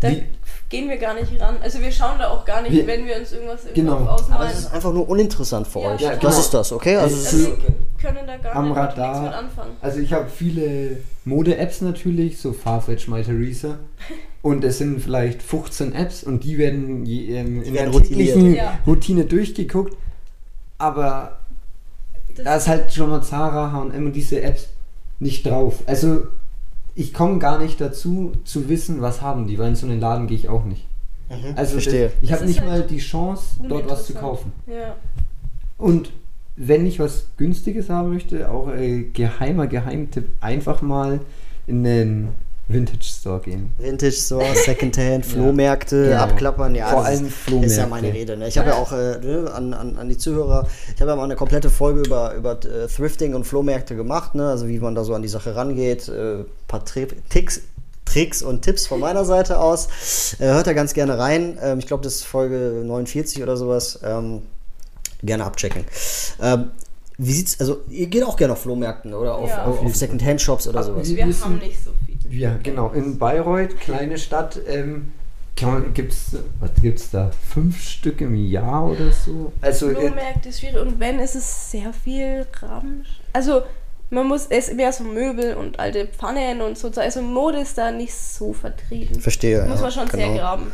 Da 0.00 0.10
wie, 0.10 0.22
gehen 0.68 0.88
wir 0.88 0.96
gar 0.98 1.14
nicht 1.14 1.40
ran. 1.40 1.56
Also 1.62 1.80
wir 1.80 1.90
schauen 1.92 2.18
da 2.18 2.28
auch 2.30 2.44
gar 2.44 2.62
nicht, 2.62 2.72
Wir- 2.72 2.86
wenn 2.86 3.06
wir 3.06 3.16
uns 3.16 3.32
irgendwas 3.32 3.64
im 3.66 3.74
Genau. 3.74 3.92
Kopf 3.96 4.02
Aber 4.02 4.14
ausmalen. 4.14 4.50
es 4.52 4.58
ist 4.60 4.72
einfach 4.74 4.92
nur 4.92 5.08
uninteressant 5.08 5.66
für 5.66 5.80
Ja, 5.80 5.94
euch. 5.94 6.00
ja, 6.00 6.16
das 6.16 6.38
ist 6.38 6.52
das, 6.54 6.72
okay? 6.72 6.96
Also, 6.96 7.16
also 7.16 7.38
wir 7.38 7.56
können 8.00 8.26
da 8.26 8.36
gar 8.36 8.56
Am 8.56 8.68
nicht, 8.68 8.76
Radar. 8.76 9.08
nichts 9.20 9.22
mit 9.24 9.32
anfangen. 9.44 9.70
Also 9.80 9.98
ich 10.00 10.12
habe 10.12 10.26
viele 10.28 10.98
Mode-Apps 11.24 11.80
natürlich, 11.80 12.38
so 12.38 12.52
Farfetch, 12.52 13.08
My 13.08 13.22
Theresa. 13.22 13.78
Und 14.42 14.62
es 14.62 14.76
sind 14.76 15.00
vielleicht 15.00 15.42
15 15.42 15.94
Apps 15.94 16.22
und 16.22 16.44
die 16.44 16.58
werden 16.58 17.06
je, 17.06 17.34
ähm, 17.36 17.62
in 17.62 17.72
werden 17.72 17.92
der 17.92 18.02
täglichen. 18.02 18.54
Ja. 18.56 18.78
Routine 18.86 19.24
durchgeguckt. 19.24 19.96
Aber 20.76 21.38
Das- 22.36 22.44
da 22.44 22.56
ist 22.56 22.68
halt 22.68 22.92
schon 22.92 23.08
mal 23.08 23.22
Zara, 23.22 23.72
H&M 23.72 24.04
und 24.06 24.12
diese 24.12 24.42
Apps 24.42 24.68
nicht 25.18 25.46
drauf. 25.46 25.82
Also 25.86 26.22
ich 26.94 27.12
komme 27.12 27.38
gar 27.38 27.58
nicht 27.58 27.80
dazu 27.80 28.32
zu 28.44 28.68
wissen, 28.68 29.00
was 29.00 29.20
haben 29.22 29.46
die, 29.46 29.58
weil 29.58 29.68
in 29.70 29.76
so 29.76 29.86
einen 29.86 30.00
Laden 30.00 30.26
gehe 30.26 30.36
ich 30.36 30.48
auch 30.48 30.64
nicht. 30.64 30.86
Mhm, 31.28 31.54
Also 31.56 31.72
verstehe. 31.72 32.06
Das, 32.08 32.14
ich 32.22 32.32
habe 32.32 32.44
nicht 32.46 32.60
halt 32.60 32.70
mal 32.70 32.82
die 32.82 32.98
Chance, 32.98 33.56
dort 33.68 33.88
was 33.90 34.06
zu 34.06 34.14
kaufen. 34.14 34.52
Ja. 34.66 34.96
Und 35.78 36.10
wenn 36.56 36.86
ich 36.86 37.00
was 37.00 37.26
Günstiges 37.36 37.90
haben 37.90 38.10
möchte, 38.10 38.50
auch 38.50 38.68
äh, 38.70 39.02
geheimer 39.12 39.66
Geheimtipp, 39.66 40.28
einfach 40.40 40.82
mal 40.82 41.20
in 41.66 41.82
den 41.82 42.28
Vintage 42.66 43.04
Store 43.04 43.40
gehen. 43.40 43.70
Vintage 43.78 44.12
Store, 44.12 44.44
Secondhand, 44.64 45.26
Flohmärkte, 45.26 46.04
Genau. 46.08 46.22
abklappern, 46.22 46.74
ja, 46.74 46.88
Vor 46.88 47.00
das 47.02 47.08
allem 47.10 47.26
ist, 47.26 47.34
Flohmärkte. 47.34 47.66
ist 47.72 47.76
ja 47.78 47.86
meine 47.86 48.12
Rede. 48.12 48.36
Ne? 48.36 48.48
Ich 48.48 48.56
habe 48.56 48.70
ja 48.70 48.76
auch 48.76 48.90
äh, 48.92 49.18
ne, 49.18 49.50
an, 49.52 49.74
an, 49.74 49.96
an 49.98 50.08
die 50.08 50.16
Zuhörer, 50.16 50.66
ich 50.94 51.00
habe 51.00 51.10
ja 51.10 51.16
mal 51.16 51.24
eine 51.24 51.36
komplette 51.36 51.68
Folge 51.68 52.00
über, 52.00 52.34
über 52.34 52.52
äh, 52.64 52.86
Thrifting 52.88 53.34
und 53.34 53.44
Flohmärkte 53.46 53.94
gemacht, 53.96 54.34
ne? 54.34 54.48
also 54.48 54.66
wie 54.68 54.78
man 54.78 54.94
da 54.94 55.04
so 55.04 55.14
an 55.14 55.20
die 55.22 55.28
Sache 55.28 55.54
rangeht, 55.54 56.08
äh, 56.08 56.44
paar 56.66 56.84
Tri 56.84 57.06
Ticks, 57.28 57.60
Tricks 58.06 58.42
und 58.42 58.62
Tipps 58.62 58.86
von 58.86 59.00
meiner 59.00 59.24
Seite 59.24 59.58
aus. 59.58 60.36
Äh, 60.38 60.46
hört 60.46 60.66
da 60.66 60.72
ganz 60.72 60.94
gerne 60.94 61.18
rein. 61.18 61.58
Ähm, 61.62 61.78
ich 61.80 61.86
glaube, 61.86 62.02
das 62.02 62.16
ist 62.16 62.24
Folge 62.24 62.82
49 62.84 63.42
oder 63.42 63.56
sowas. 63.56 63.98
Ähm, 64.02 64.42
gerne 65.22 65.44
abchecken. 65.44 65.84
Ähm, 66.40 66.70
wie 67.16 67.32
sieht's, 67.32 67.60
also 67.60 67.80
ihr 67.88 68.08
geht 68.08 68.24
auch 68.24 68.36
gerne 68.36 68.54
auf 68.54 68.62
Flohmärkten 68.62 69.14
oder 69.14 69.36
auf, 69.36 69.48
Ja. 69.48 69.64
auf, 69.66 69.80
auf 69.82 69.94
Secondhand-Shops 69.96 70.66
oder 70.66 70.82
sowas? 70.82 71.08
wir 71.14 71.22
haben 71.24 71.58
nicht 71.58 71.82
so 71.84 71.90
viel. 72.03 72.03
Ja, 72.30 72.56
genau. 72.62 72.90
In 72.90 73.18
Bayreuth, 73.18 73.78
kleine 73.80 74.18
Stadt, 74.18 74.58
ähm, 74.66 75.12
kann 75.56 75.72
man, 75.72 75.94
gibt's, 75.94 76.36
was 76.60 76.70
gibt's 76.80 77.10
da? 77.10 77.30
Fünf 77.48 77.80
Stück 77.80 78.20
im 78.20 78.34
Jahr 78.34 78.86
oder 78.86 79.12
so? 79.12 79.52
Also, 79.60 79.90
äh, 79.90 79.94
Flohmärkte 79.94 80.48
ist 80.48 80.60
schwierig 80.60 80.80
und 80.80 80.98
wenn, 80.98 81.20
ist 81.20 81.36
es 81.36 81.70
sehr 81.70 81.92
viel 81.92 82.46
Ramsch. 82.60 83.20
Also 83.32 83.62
man 84.10 84.26
muss, 84.26 84.46
es 84.46 84.72
mehr 84.72 84.92
so 84.92 85.04
Möbel 85.04 85.54
und 85.54 85.78
alte 85.78 86.06
Pfannen 86.06 86.60
und 86.60 86.78
so. 86.78 86.90
Also 86.96 87.22
Mode 87.22 87.58
ist 87.58 87.76
da 87.78 87.90
nicht 87.90 88.14
so 88.14 88.52
vertreten. 88.52 89.20
Verstehe. 89.20 89.64
Muss 89.66 89.76
ja, 89.76 89.82
man 89.82 89.92
schon 89.92 90.10
sehr 90.10 90.28
genau. 90.28 90.38
graben. 90.38 90.72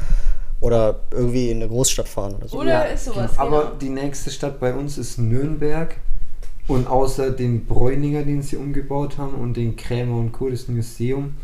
Oder 0.61 1.01
irgendwie 1.11 1.51
in 1.51 1.59
eine 1.59 1.69
Großstadt 1.69 2.09
fahren 2.09 2.35
oder 2.37 2.49
so. 2.49 2.59
Oder 2.59 2.91
ist 2.91 3.07
sowas, 3.07 3.33
genau. 3.33 3.43
Aber 3.43 3.61
genau. 3.63 3.75
die 3.77 3.89
nächste 3.89 4.31
Stadt 4.31 4.61
bei 4.61 4.75
uns 4.75 4.99
ist 4.99 5.19
Nürnberg. 5.19 5.97
Und 6.71 6.87
außer 6.87 7.31
den 7.31 7.67
Bräuninger, 7.67 8.23
den 8.23 8.43
sie 8.43 8.57
umgebaut 8.57 9.19
haben, 9.19 9.35
und 9.35 9.57
den 9.57 9.77
Krämer 9.77 10.17
und 10.17 10.33
Co., 10.33 10.49
das 10.51 10.69
Museum, 10.69 11.35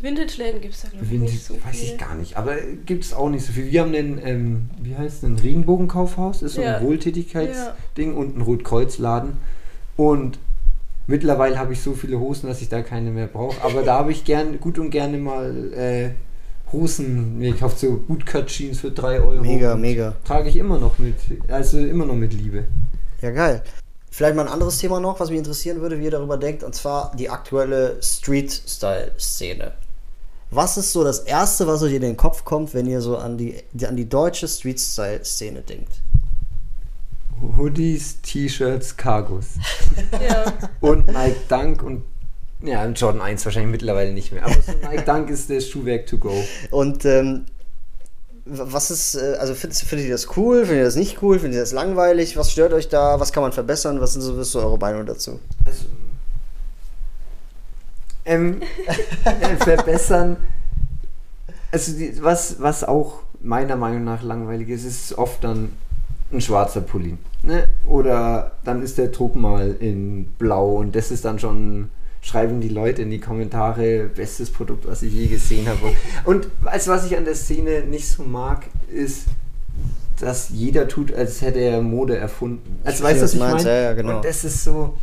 Vintage-Läden 0.00 0.60
gibt 0.60 0.74
es 0.74 0.82
da, 0.82 0.88
glaube 0.88 1.04
ich, 1.04 1.10
Vintage, 1.10 1.32
nicht 1.32 1.44
so 1.44 1.54
weiß 1.54 1.76
viel. 1.76 1.90
ich 1.90 1.98
gar 1.98 2.14
nicht, 2.14 2.36
aber 2.36 2.56
gibt 2.84 3.04
es 3.04 3.14
auch 3.14 3.30
nicht 3.30 3.44
so 3.46 3.52
viel. 3.52 3.70
Wir 3.70 3.80
haben 3.80 3.92
den, 3.92 4.18
ähm, 4.22 4.68
wie 4.82 4.94
heißt 4.96 5.22
denn, 5.22 5.36
Regenbogenkaufhaus, 5.38 6.42
ist 6.42 6.54
so 6.54 6.62
Ja. 6.62 6.76
ein 6.76 6.84
Wohltätigkeitsding 6.84 8.14
und 8.14 8.36
ein 8.36 8.42
Rotkreuzladen. 8.42 9.32
Und 9.96 10.38
mittlerweile 11.06 11.58
habe 11.58 11.72
ich 11.72 11.80
so 11.80 11.92
viele 11.94 12.18
Hosen, 12.20 12.48
dass 12.48 12.60
ich 12.60 12.68
da 12.68 12.82
keine 12.82 13.10
mehr 13.12 13.28
brauche. 13.28 13.62
Aber 13.64 13.82
da 13.82 13.94
habe 13.98 14.12
ich 14.12 14.24
gern, 14.24 14.60
gut 14.60 14.78
und 14.78 14.90
gerne 14.90 15.16
mal 15.16 15.72
äh, 15.72 16.10
Hosen 16.72 17.38
mir 17.38 17.52
gekauft, 17.52 17.78
so 17.78 17.98
Bootcut-Jeans 18.06 18.80
für 18.80 18.90
3 18.90 19.20
Euro. 19.20 19.42
Mega, 19.42 19.74
mega. 19.76 20.16
Trage 20.24 20.48
ich 20.50 20.56
immer 20.56 20.78
noch 20.78 20.98
mit, 20.98 21.14
also 21.48 21.78
immer 21.78 22.04
noch 22.04 22.16
mit 22.16 22.34
Liebe. 22.34 22.64
Ja, 23.22 23.30
geil. 23.30 23.62
Vielleicht 24.14 24.36
mal 24.36 24.46
ein 24.46 24.52
anderes 24.52 24.78
Thema 24.78 25.00
noch, 25.00 25.18
was 25.18 25.30
mich 25.30 25.38
interessieren 25.38 25.80
würde, 25.80 25.98
wie 25.98 26.04
ihr 26.04 26.12
darüber 26.12 26.36
denkt, 26.36 26.62
und 26.62 26.72
zwar 26.72 27.10
die 27.16 27.30
aktuelle 27.30 28.00
Street-Style-Szene. 28.00 29.72
Was 30.52 30.76
ist 30.76 30.92
so 30.92 31.02
das 31.02 31.18
Erste, 31.18 31.66
was 31.66 31.82
euch 31.82 31.94
in 31.94 32.02
den 32.02 32.16
Kopf 32.16 32.44
kommt, 32.44 32.74
wenn 32.74 32.86
ihr 32.86 33.00
so 33.00 33.18
an 33.18 33.36
die, 33.36 33.56
an 33.84 33.96
die 33.96 34.08
deutsche 34.08 34.46
Street-Style-Szene 34.46 35.62
denkt? 35.62 35.90
Hoodies, 37.56 38.20
T-Shirts, 38.22 38.96
Cargos. 38.96 39.54
Ja. 40.12 40.52
Und 40.80 41.08
Nike 41.08 41.48
Dunk 41.48 41.82
und 41.82 42.04
ja, 42.62 42.86
Jordan 42.86 43.20
1 43.20 43.44
wahrscheinlich 43.44 43.72
mittlerweile 43.72 44.12
nicht 44.12 44.30
mehr. 44.30 44.44
Aber 44.44 44.54
so 44.54 44.70
Nike 44.88 45.04
Dunk 45.04 45.28
ist 45.28 45.50
das 45.50 45.68
Schuhwerk 45.68 46.06
to 46.06 46.18
go. 46.18 46.32
Und 46.70 47.04
ähm, 47.04 47.46
was 48.46 48.90
ist, 48.90 49.14
äh, 49.14 49.36
also 49.38 49.54
findet, 49.54 49.78
findet 49.78 50.06
ihr 50.06 50.14
das 50.14 50.36
cool? 50.36 50.60
Findet 50.60 50.78
ihr 50.78 50.84
das 50.84 50.96
nicht 50.96 51.22
cool? 51.22 51.38
Findet 51.38 51.56
ihr 51.56 51.62
das 51.62 51.72
langweilig? 51.72 52.36
Was 52.36 52.52
stört 52.52 52.72
euch 52.72 52.88
da? 52.88 53.18
Was 53.18 53.32
kann 53.32 53.42
man 53.42 53.52
verbessern? 53.52 54.00
Was 54.00 54.12
sind 54.12 54.22
so, 54.22 54.36
was 54.36 54.50
so 54.50 54.60
eure 54.60 54.78
Meinung 54.78 55.06
dazu? 55.06 55.40
Also, 55.64 55.86
ähm, 58.26 58.60
äh, 59.24 59.56
verbessern. 59.56 60.36
Also 61.70 61.92
die, 61.92 62.22
was, 62.22 62.60
was 62.60 62.84
auch 62.84 63.20
meiner 63.40 63.76
Meinung 63.76 64.04
nach 64.04 64.22
langweilig 64.22 64.68
ist, 64.68 64.84
ist 64.84 65.18
oft 65.18 65.42
dann 65.42 65.72
ein 66.32 66.40
schwarzer 66.40 66.80
Pulli. 66.80 67.16
Ne? 67.42 67.68
Oder 67.86 68.52
dann 68.64 68.82
ist 68.82 68.98
der 68.98 69.08
Druck 69.08 69.34
mal 69.36 69.76
in 69.80 70.26
blau 70.38 70.76
und 70.76 70.94
das 70.94 71.10
ist 71.10 71.24
dann 71.24 71.38
schon, 71.38 71.90
schreiben 72.24 72.62
die 72.62 72.70
Leute 72.70 73.02
in 73.02 73.10
die 73.10 73.20
Kommentare, 73.20 74.04
bestes 74.14 74.50
Produkt, 74.50 74.86
was 74.88 75.02
ich 75.02 75.12
je 75.12 75.26
gesehen 75.26 75.68
habe. 75.68 75.92
Und 76.24 76.48
als 76.64 76.88
was 76.88 77.04
ich 77.04 77.16
an 77.18 77.26
der 77.26 77.34
Szene 77.34 77.82
nicht 77.82 78.08
so 78.08 78.22
mag, 78.22 78.64
ist, 78.90 79.26
dass 80.18 80.48
jeder 80.48 80.88
tut, 80.88 81.12
als 81.12 81.42
hätte 81.42 81.58
er 81.58 81.82
Mode 81.82 82.16
erfunden. 82.16 82.78
Also 82.82 83.04
verstehe, 83.04 83.04
weißt 83.04 83.18
du, 83.20 83.24
was 83.24 83.34
ich 83.34 83.40
meine? 83.40 83.62
Ja, 83.68 83.82
ja, 83.82 83.92
genau. 83.92 84.16
Und 84.16 84.24
das 84.24 84.42
ist 84.42 84.64
so, 84.64 84.94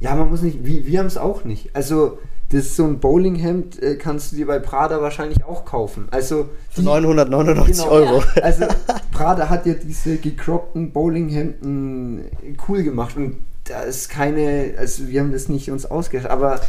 ja, 0.00 0.14
man 0.14 0.30
muss 0.30 0.40
nicht, 0.40 0.64
wir, 0.64 0.86
wir 0.86 0.98
haben 1.00 1.06
es 1.06 1.18
auch 1.18 1.44
nicht. 1.44 1.68
Also, 1.76 2.18
das 2.50 2.74
so 2.76 2.84
ein 2.84 2.98
Bowlinghemd 2.98 3.80
äh, 3.82 3.96
kannst 3.96 4.32
du 4.32 4.36
dir 4.36 4.46
bei 4.46 4.58
Prada 4.58 5.02
wahrscheinlich 5.02 5.44
auch 5.44 5.64
kaufen. 5.66 6.08
Also, 6.12 6.48
Für 6.70 6.80
die- 6.80 6.86
999 6.86 7.76
Genau. 7.84 7.90
Euro. 7.94 8.22
also 8.42 8.64
Prada 9.12 9.50
hat 9.50 9.66
ja 9.66 9.74
diese 9.74 10.16
gekroppten 10.16 10.92
Bowlinghemden 10.92 12.24
cool 12.68 12.82
gemacht 12.82 13.16
und 13.16 13.36
da 13.70 13.82
ist 13.82 14.08
keine, 14.10 14.74
also 14.76 15.08
wir 15.08 15.20
haben 15.20 15.32
das 15.32 15.48
nicht 15.48 15.70
uns 15.70 15.86
ausgedacht, 15.86 16.28
aber 16.30 16.60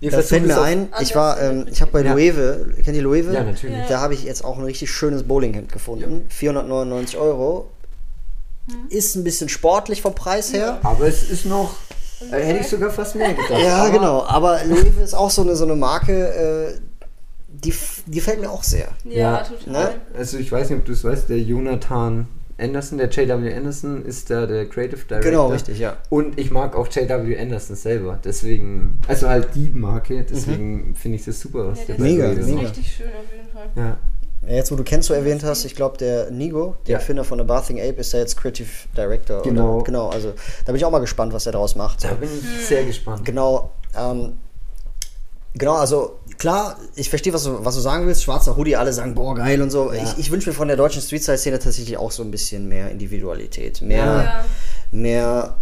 wir 0.00 0.10
Da 0.10 0.22
fällt 0.22 0.46
mir 0.46 0.60
ein, 0.62 0.88
ich 1.00 1.14
anders 1.14 1.14
war, 1.14 1.40
ähm, 1.42 1.66
ich 1.70 1.80
habe 1.82 1.92
bei 1.92 2.02
Ja. 2.02 2.12
Loewe, 2.14 2.74
kennt 2.82 2.96
ihr 2.96 3.02
Loewe? 3.02 3.32
Ja, 3.34 3.44
natürlich. 3.44 3.76
Ja. 3.76 3.86
Da 3.88 4.00
habe 4.00 4.14
ich 4.14 4.24
jetzt 4.24 4.42
auch 4.44 4.56
ein 4.58 4.64
richtig 4.64 4.90
schönes 4.90 5.22
Bowlinghemd 5.24 5.70
gefunden. 5.72 6.24
499 6.30 7.18
Euro. 7.18 7.68
Ist 8.88 9.16
ein 9.16 9.24
bisschen 9.24 9.48
sportlich 9.48 10.00
vom 10.00 10.14
Preis 10.14 10.52
her. 10.52 10.78
Aber 10.84 11.06
es 11.06 11.28
ist 11.28 11.44
noch, 11.44 11.74
äh, 12.32 12.36
hätte 12.42 12.60
ich 12.60 12.68
sogar 12.68 12.90
fast 12.90 13.14
mehr 13.16 13.34
gedacht. 13.34 13.60
Ja, 13.62 13.76
aber 13.82 13.90
genau. 13.90 14.24
Aber 14.26 14.60
Loewe 14.64 15.02
ist 15.02 15.14
auch 15.14 15.30
so 15.30 15.42
eine, 15.42 15.54
so 15.56 15.64
eine 15.64 15.74
Marke, 15.76 16.28
äh, 16.74 16.80
die, 17.48 17.74
die 18.06 18.10
gefällt 18.12 18.40
mir 18.40 18.48
auch 18.50 18.62
sehr. 18.62 18.88
Ja, 19.04 19.12
Ja, 19.12 19.38
total. 19.42 19.72
ne? 19.72 19.90
Also 20.16 20.38
ich 20.38 20.50
weiß 20.50 20.70
nicht, 20.70 20.78
ob 20.78 20.84
du 20.86 20.92
es 20.92 21.04
weißt, 21.04 21.28
der 21.28 21.40
Jonathan 21.40 22.26
Anderson, 22.60 22.98
der 22.98 23.08
JW 23.08 23.54
Anderson, 23.54 24.04
ist 24.04 24.30
da 24.30 24.46
der 24.46 24.66
Creative 24.68 25.00
Director. 25.04 25.30
Genau, 25.30 25.46
richtig, 25.48 25.78
ja. 25.78 25.96
Und 26.10 26.38
ich 26.38 26.50
mag 26.50 26.76
auch 26.76 26.86
JW 26.88 27.38
Anderson 27.38 27.76
selber, 27.76 28.18
deswegen, 28.24 28.98
also 29.08 29.28
halt 29.28 29.48
die 29.54 29.70
Marke, 29.70 30.24
deswegen 30.28 30.94
finde 30.94 31.16
ich 31.16 31.24
das 31.24 31.40
super, 31.40 31.68
was 31.68 31.80
Ja, 31.80 31.94
der 31.94 32.00
Mega, 32.00 32.26
ist 32.26 32.46
mega. 32.46 32.60
richtig 32.60 32.92
schön 32.96 33.08
auf 33.08 33.32
jeden 33.34 33.48
Fall. 33.48 33.66
Ja. 33.76 33.96
Jetzt, 34.48 34.72
wo 34.72 34.76
du 34.76 34.84
Kenzo 34.84 35.12
erwähnt 35.12 35.44
hast, 35.44 35.64
ich 35.66 35.74
glaube, 35.76 35.98
der 35.98 36.30
Nigo, 36.30 36.74
der 36.86 36.92
Ja. 36.92 36.98
Erfinder 36.98 37.24
von 37.24 37.36
der 37.38 37.44
Bathing 37.44 37.78
Ape, 37.78 38.00
ist 38.00 38.14
da 38.14 38.18
jetzt 38.18 38.36
Creative 38.38 38.68
Director. 38.96 39.42
Genau. 39.42 39.76
Oder, 39.76 39.84
genau, 39.84 40.08
also 40.08 40.30
da 40.64 40.72
bin 40.72 40.76
ich 40.76 40.84
auch 40.84 40.90
mal 40.90 40.98
gespannt, 41.00 41.32
was 41.34 41.44
er 41.46 41.52
daraus 41.52 41.76
macht. 41.76 42.04
Da 42.04 42.14
bin 42.14 42.28
ich 42.32 42.66
sehr 42.66 42.84
gespannt. 42.84 43.24
Genau, 43.26 43.70
ähm, 43.94 44.38
genau, 45.54 45.74
also 45.74 46.19
klar, 46.40 46.76
ich 46.96 47.08
verstehe, 47.10 47.32
was 47.32 47.44
du, 47.44 47.64
was 47.64 47.76
du 47.76 47.80
sagen 47.80 48.06
willst. 48.06 48.24
Schwarzer 48.24 48.56
Hoodie, 48.56 48.74
alle 48.74 48.92
sagen, 48.92 49.14
boah, 49.14 49.36
geil 49.36 49.62
und 49.62 49.70
so. 49.70 49.92
Ich, 49.92 50.18
ich 50.18 50.30
wünsche 50.32 50.48
mir 50.48 50.54
von 50.54 50.66
der 50.66 50.76
deutschen 50.76 51.02
Street-Style-Szene 51.02 51.58
tatsächlich 51.60 51.96
auch 51.98 52.10
so 52.10 52.22
ein 52.24 52.30
bisschen 52.32 52.66
mehr 52.68 52.90
Individualität. 52.90 53.82
Mehr, 53.82 54.04
Ja. 54.04 54.44
mehr, 54.90 55.56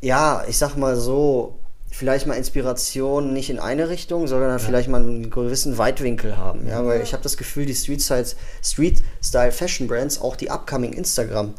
ja, 0.00 0.44
ich 0.48 0.56
sag 0.56 0.76
mal 0.76 0.96
so, 0.96 1.56
vielleicht 1.90 2.26
mal 2.26 2.34
Inspiration 2.34 3.32
nicht 3.34 3.50
in 3.50 3.58
eine 3.58 3.88
Richtung, 3.90 4.26
sondern 4.28 4.58
vielleicht 4.60 4.88
mal 4.88 5.02
einen 5.02 5.30
gewissen 5.30 5.76
Weitwinkel 5.76 6.38
haben. 6.38 6.66
Ja, 6.68 6.86
weil 6.86 7.02
ich 7.02 7.12
habe 7.12 7.22
das 7.22 7.36
Gefühl, 7.36 7.66
die 7.66 7.74
Street-Style 7.74 8.26
Street 8.62 9.02
Style 9.22 9.52
Fashion 9.52 9.88
Brands, 9.88 10.20
auch 10.20 10.36
die 10.36 10.48
upcoming 10.50 10.92
Instagram 10.92 11.54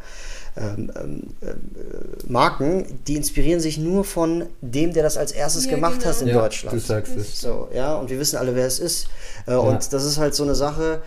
ähm, 0.56 0.92
ähm, 0.96 1.22
äh, 1.42 1.54
Marken, 2.28 2.86
die 3.08 3.16
inspirieren 3.16 3.60
sich 3.60 3.78
nur 3.78 4.04
von 4.04 4.46
dem, 4.62 4.94
der 4.94 5.04
das 5.04 5.18
als 5.18 5.32
erstes 5.32 5.66
Ja, 5.66 5.72
gemacht 5.72 6.00
genau. 6.02 6.14
hat 6.14 6.22
in 6.22 6.28
Ja, 6.28 6.42
Deutschland. 6.42 6.76
du 6.76 6.80
sagst 6.80 7.16
es. 7.18 7.40
So, 7.42 7.68
ja, 7.74 7.96
und 7.96 8.10
wir 8.10 8.20
wissen 8.20 8.38
alle, 8.38 8.56
wer 8.56 8.68
es 8.68 8.80
ist. 8.80 9.08
Äh, 9.48 9.56
Und 9.56 9.92
das 9.94 10.04
ist 10.06 10.18
halt 10.18 10.36
so 10.36 10.44
eine 10.44 10.56
Sache, 10.56 11.02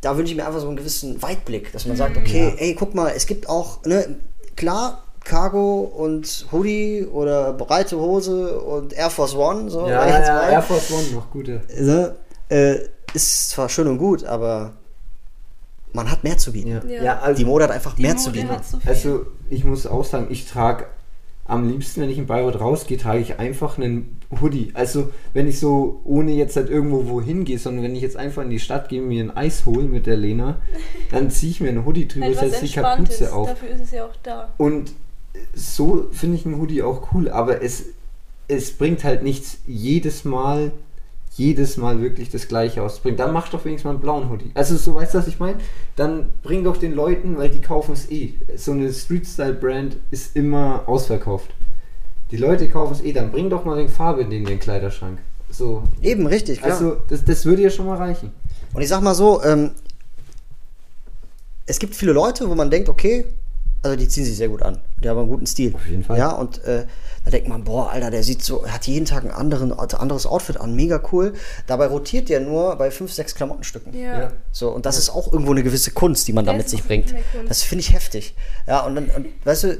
da 0.00 0.16
wünsche 0.16 0.32
ich 0.32 0.36
mir 0.36 0.46
einfach 0.46 0.60
so 0.60 0.66
einen 0.68 0.76
gewissen 0.76 1.20
Weitblick, 1.22 1.72
dass 1.72 1.86
man 1.86 1.96
sagt, 1.96 2.16
okay, 2.16 2.54
ey, 2.58 2.74
guck 2.74 2.94
mal, 2.94 3.12
es 3.14 3.26
gibt 3.26 3.48
auch, 3.48 3.84
ne, 3.84 4.16
klar, 4.56 5.04
Cargo 5.24 5.80
und 5.82 6.46
Hoodie 6.50 7.06
oder 7.10 7.52
breite 7.52 7.96
Hose 7.98 8.58
und 8.60 8.92
Air 8.92 9.10
Force 9.10 9.34
One, 9.36 9.70
so 9.70 9.86
Ja, 9.88 10.08
ja. 10.08 10.48
Air 10.50 10.62
Force 10.62 10.90
One 10.90 11.06
noch 11.14 11.30
gute. 11.30 11.60
Ne? 11.78 12.14
Äh, 12.48 12.78
ist 13.14 13.50
zwar 13.50 13.68
schön 13.68 13.86
und 13.86 13.98
gut, 13.98 14.24
aber 14.24 14.72
man 15.92 16.10
hat 16.10 16.24
mehr 16.24 16.38
zu 16.38 16.52
bieten. 16.52 16.80
Ja, 16.88 17.02
Ja. 17.02 17.18
also, 17.20 17.38
Die 17.38 17.44
Mode 17.44 17.64
hat 17.64 17.70
einfach 17.70 17.96
mehr 17.98 18.10
Mode 18.14 18.22
zu 18.22 18.32
bieten. 18.32 18.48
so 18.62 18.78
also 18.84 19.26
ich 19.50 19.64
muss 19.64 19.86
auch 19.86 20.04
sagen, 20.04 20.26
ich 20.30 20.46
trage 20.46 20.86
am 21.44 21.68
liebsten, 21.68 22.00
wenn 22.00 22.08
ich 22.10 22.18
in 22.18 22.26
Bayreuth 22.26 22.60
rausgehe, 22.60 22.96
trage 22.96 23.20
ich 23.20 23.38
einfach 23.38 23.76
einen 23.76 24.20
Hoodie. 24.40 24.70
Also 24.74 25.10
wenn 25.34 25.48
ich 25.48 25.58
so 25.58 26.00
ohne 26.04 26.32
jetzt 26.32 26.56
halt 26.56 26.70
irgendwo 26.70 27.08
wohin 27.08 27.44
gehe, 27.44 27.58
sondern 27.58 27.84
wenn 27.84 27.94
ich 27.96 28.02
jetzt 28.02 28.16
einfach 28.16 28.42
in 28.42 28.50
die 28.50 28.60
Stadt 28.60 28.88
gehe, 28.88 29.02
mir 29.02 29.22
ein 29.22 29.36
Eis 29.36 29.66
hole 29.66 29.82
mit 29.88 30.06
der 30.06 30.16
Lena, 30.16 30.58
dann 31.10 31.30
ziehe 31.30 31.50
ich 31.50 31.60
mir 31.60 31.68
einen 31.68 31.84
Hoodie 31.84 32.08
drüber, 32.08 32.26
halt 32.26 32.36
was 32.36 32.50
setze 32.52 32.66
die. 32.66 32.72
Kapuze 32.72 33.32
auf. 33.34 33.48
Dafür 33.48 33.68
ist 33.70 33.82
es 33.82 33.90
ja 33.90 34.04
auch 34.06 34.16
da. 34.22 34.48
Und 34.56 34.92
so 35.54 36.08
finde 36.12 36.36
ich 36.36 36.46
einen 36.46 36.58
Hoodie 36.58 36.82
auch 36.82 37.12
cool, 37.12 37.28
aber 37.28 37.62
es, 37.62 37.86
es 38.48 38.72
bringt 38.72 39.02
halt 39.04 39.22
nichts 39.22 39.58
jedes 39.66 40.24
Mal, 40.24 40.72
jedes 41.34 41.76
Mal 41.76 42.00
wirklich 42.00 42.30
das 42.30 42.48
gleiche 42.48 42.82
auszubringen. 42.82 43.16
Dann 43.16 43.32
mach 43.32 43.48
doch 43.48 43.64
wenigstens 43.64 43.84
mal 43.84 43.90
einen 43.92 44.00
blauen 44.00 44.30
Hoodie. 44.30 44.50
Also 44.54 44.76
so 44.76 44.94
weißt 44.94 45.14
du, 45.14 45.18
was 45.18 45.26
ich 45.26 45.38
meine? 45.40 45.58
Dann 45.96 46.30
bring 46.42 46.64
doch 46.64 46.76
den 46.76 46.94
Leuten, 46.94 47.38
weil 47.38 47.48
die 47.48 47.60
kaufen 47.60 47.92
es 47.92 48.10
eh. 48.10 48.34
So 48.56 48.72
eine 48.72 48.92
Street-Style-Brand 48.92 49.96
ist 50.10 50.36
immer 50.36 50.82
ausverkauft. 50.86 51.50
Die 52.30 52.36
Leute 52.36 52.68
kaufen 52.68 52.92
es 52.92 53.02
eh, 53.02 53.12
dann 53.12 53.30
bring 53.30 53.50
doch 53.50 53.64
mal 53.64 53.76
den 53.76 53.88
Farbe 53.88 54.22
in 54.22 54.30
den, 54.30 54.44
den 54.44 54.58
Kleiderschrank. 54.58 55.18
So. 55.50 55.82
Eben, 56.02 56.26
richtig, 56.26 56.60
klar. 56.60 56.72
Also 56.72 56.96
das, 57.08 57.24
das 57.24 57.44
würde 57.44 57.62
ja 57.62 57.70
schon 57.70 57.86
mal 57.86 57.96
reichen. 57.96 58.32
Und 58.72 58.82
ich 58.82 58.88
sag 58.88 59.02
mal 59.02 59.14
so, 59.14 59.42
ähm, 59.42 59.72
es 61.66 61.78
gibt 61.78 61.94
viele 61.94 62.12
Leute, 62.12 62.48
wo 62.48 62.54
man 62.54 62.70
denkt, 62.70 62.88
okay, 62.88 63.26
also 63.82 63.96
die 63.96 64.08
ziehen 64.08 64.24
sich 64.24 64.36
sehr 64.36 64.48
gut 64.48 64.62
an. 64.62 64.78
Die 65.02 65.08
haben 65.08 65.18
einen 65.18 65.28
guten 65.28 65.46
Stil. 65.46 65.74
Auf 65.74 65.86
jeden 65.86 66.04
Fall. 66.04 66.16
Ja, 66.16 66.30
und 66.30 66.62
äh, 66.64 66.86
da 67.24 67.30
denkt 67.30 67.48
man, 67.48 67.64
boah, 67.64 67.90
Alter, 67.90 68.10
der 68.10 68.22
sieht 68.22 68.42
so, 68.42 68.62
er 68.62 68.74
hat 68.74 68.86
jeden 68.86 69.06
Tag 69.06 69.24
ein 69.24 69.32
anderen, 69.32 69.72
anderes 69.72 70.26
Outfit 70.26 70.56
an, 70.58 70.76
mega 70.76 71.02
cool. 71.12 71.32
Dabei 71.66 71.86
rotiert 71.86 72.28
der 72.28 72.40
nur 72.40 72.76
bei 72.76 72.90
fünf, 72.90 73.12
sechs 73.12 73.34
Klamottenstücken. 73.34 73.92
Ja. 73.98 74.20
Ja. 74.20 74.32
So, 74.52 74.70
und 74.70 74.86
das 74.86 74.98
ist 74.98 75.10
auch 75.10 75.32
irgendwo 75.32 75.50
eine 75.50 75.64
gewisse 75.64 75.90
Kunst, 75.90 76.28
die 76.28 76.32
man 76.32 76.44
da 76.44 76.52
mit 76.52 76.68
sich 76.68 76.84
bringt. 76.84 77.14
Das 77.48 77.62
finde 77.62 77.80
ich 77.80 77.92
heftig. 77.92 78.34
Ja, 78.68 78.80
und 78.86 78.94
dann, 78.94 79.10
und, 79.10 79.26
weißt 79.44 79.64
du, 79.64 79.78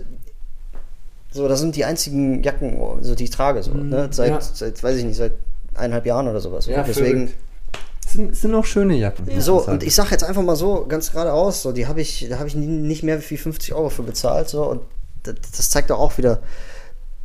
so, 1.30 1.48
das 1.48 1.60
sind 1.60 1.76
die 1.76 1.84
einzigen 1.84 2.42
Jacken, 2.42 2.78
so, 3.02 3.14
die 3.14 3.24
ich 3.24 3.30
trage, 3.30 3.62
so, 3.62 3.72
ne? 3.72 4.08
Seit, 4.10 4.30
ja. 4.30 4.40
seit, 4.40 4.82
weiß 4.82 4.98
ich 4.98 5.04
nicht, 5.04 5.16
seit 5.16 5.32
eineinhalb 5.74 6.06
Jahren 6.06 6.28
oder 6.28 6.40
sowas. 6.40 6.66
Ja, 6.66 6.82
Deswegen. 6.82 7.28
verrückt. 7.28 7.41
Sind, 8.12 8.36
sind 8.36 8.54
auch 8.54 8.64
schöne 8.64 8.96
Jacken. 8.96 9.26
muss 9.26 9.44
So, 9.44 9.66
und 9.66 9.82
ich 9.82 9.94
sag 9.94 10.10
jetzt 10.10 10.24
einfach 10.24 10.42
mal 10.42 10.56
so, 10.56 10.86
ganz 10.86 11.12
geradeaus, 11.12 11.62
so, 11.62 11.72
die 11.72 11.86
habe 11.86 12.00
ich, 12.00 12.26
da 12.28 12.38
habe 12.38 12.48
ich 12.48 12.54
nicht 12.54 13.02
mehr 13.02 13.18
wie 13.30 13.36
50 13.36 13.72
Euro 13.72 13.88
für 13.88 14.02
bezahlt, 14.02 14.48
so, 14.48 14.64
und 14.64 14.82
das, 15.22 15.36
das 15.56 15.70
zeigt 15.70 15.90
doch 15.90 15.98
auch 15.98 16.18
wieder, 16.18 16.42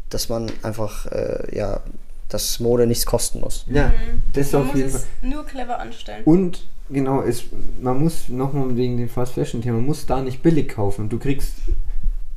dass 0.09 0.29
man 0.29 0.49
einfach, 0.63 1.05
äh, 1.07 1.55
ja, 1.55 1.81
dass 2.29 2.59
Mode 2.59 2.87
nichts 2.87 3.05
kosten 3.05 3.39
muss. 3.41 3.65
Ja, 3.69 3.93
das 4.33 4.51
Man 4.51 4.61
auf 4.61 4.67
muss 4.69 4.77
jeden 4.77 4.89
Fall. 4.91 5.01
es 5.01 5.29
nur 5.29 5.45
clever 5.45 5.79
anstellen. 5.79 6.23
Und 6.25 6.65
genau, 6.89 7.21
es, 7.21 7.43
man 7.81 7.99
muss 7.99 8.29
nochmal 8.29 8.75
wegen 8.75 8.97
dem 8.97 9.09
Fast 9.09 9.33
Fashion 9.33 9.61
Thema, 9.61 9.77
man 9.77 9.85
muss 9.85 10.05
da 10.05 10.21
nicht 10.21 10.41
billig 10.41 10.69
kaufen. 10.69 11.09
Du 11.09 11.19
kriegst, 11.19 11.53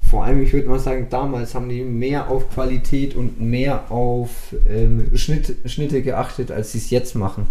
vor 0.08 0.24
allem, 0.24 0.42
ich 0.42 0.52
würde 0.52 0.68
mal 0.68 0.78
sagen, 0.78 1.06
damals 1.10 1.54
haben 1.54 1.68
die 1.68 1.82
mehr 1.82 2.28
auf 2.28 2.50
Qualität 2.50 3.14
und 3.14 3.40
mehr 3.40 3.90
auf 3.90 4.30
ähm, 4.68 5.16
Schnitt, 5.16 5.56
Schnitte 5.66 6.02
geachtet, 6.02 6.50
als 6.50 6.72
sie 6.72 6.78
es 6.78 6.90
jetzt 6.90 7.14
machen. 7.14 7.46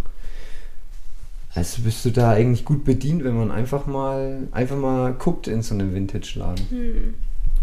Also 1.55 1.81
bist 1.81 2.05
du 2.05 2.11
da 2.11 2.31
eigentlich 2.31 2.63
gut 2.63 2.85
bedient, 2.85 3.23
wenn 3.23 3.35
man 3.35 3.51
einfach 3.51 3.87
mal 3.87 4.47
einfach 4.51 4.77
mal 4.77 5.13
guckt 5.13 5.47
in 5.47 5.61
so 5.61 5.73
einem 5.73 5.93
Vintage-Laden. 5.93 6.69
Hm. 6.69 7.13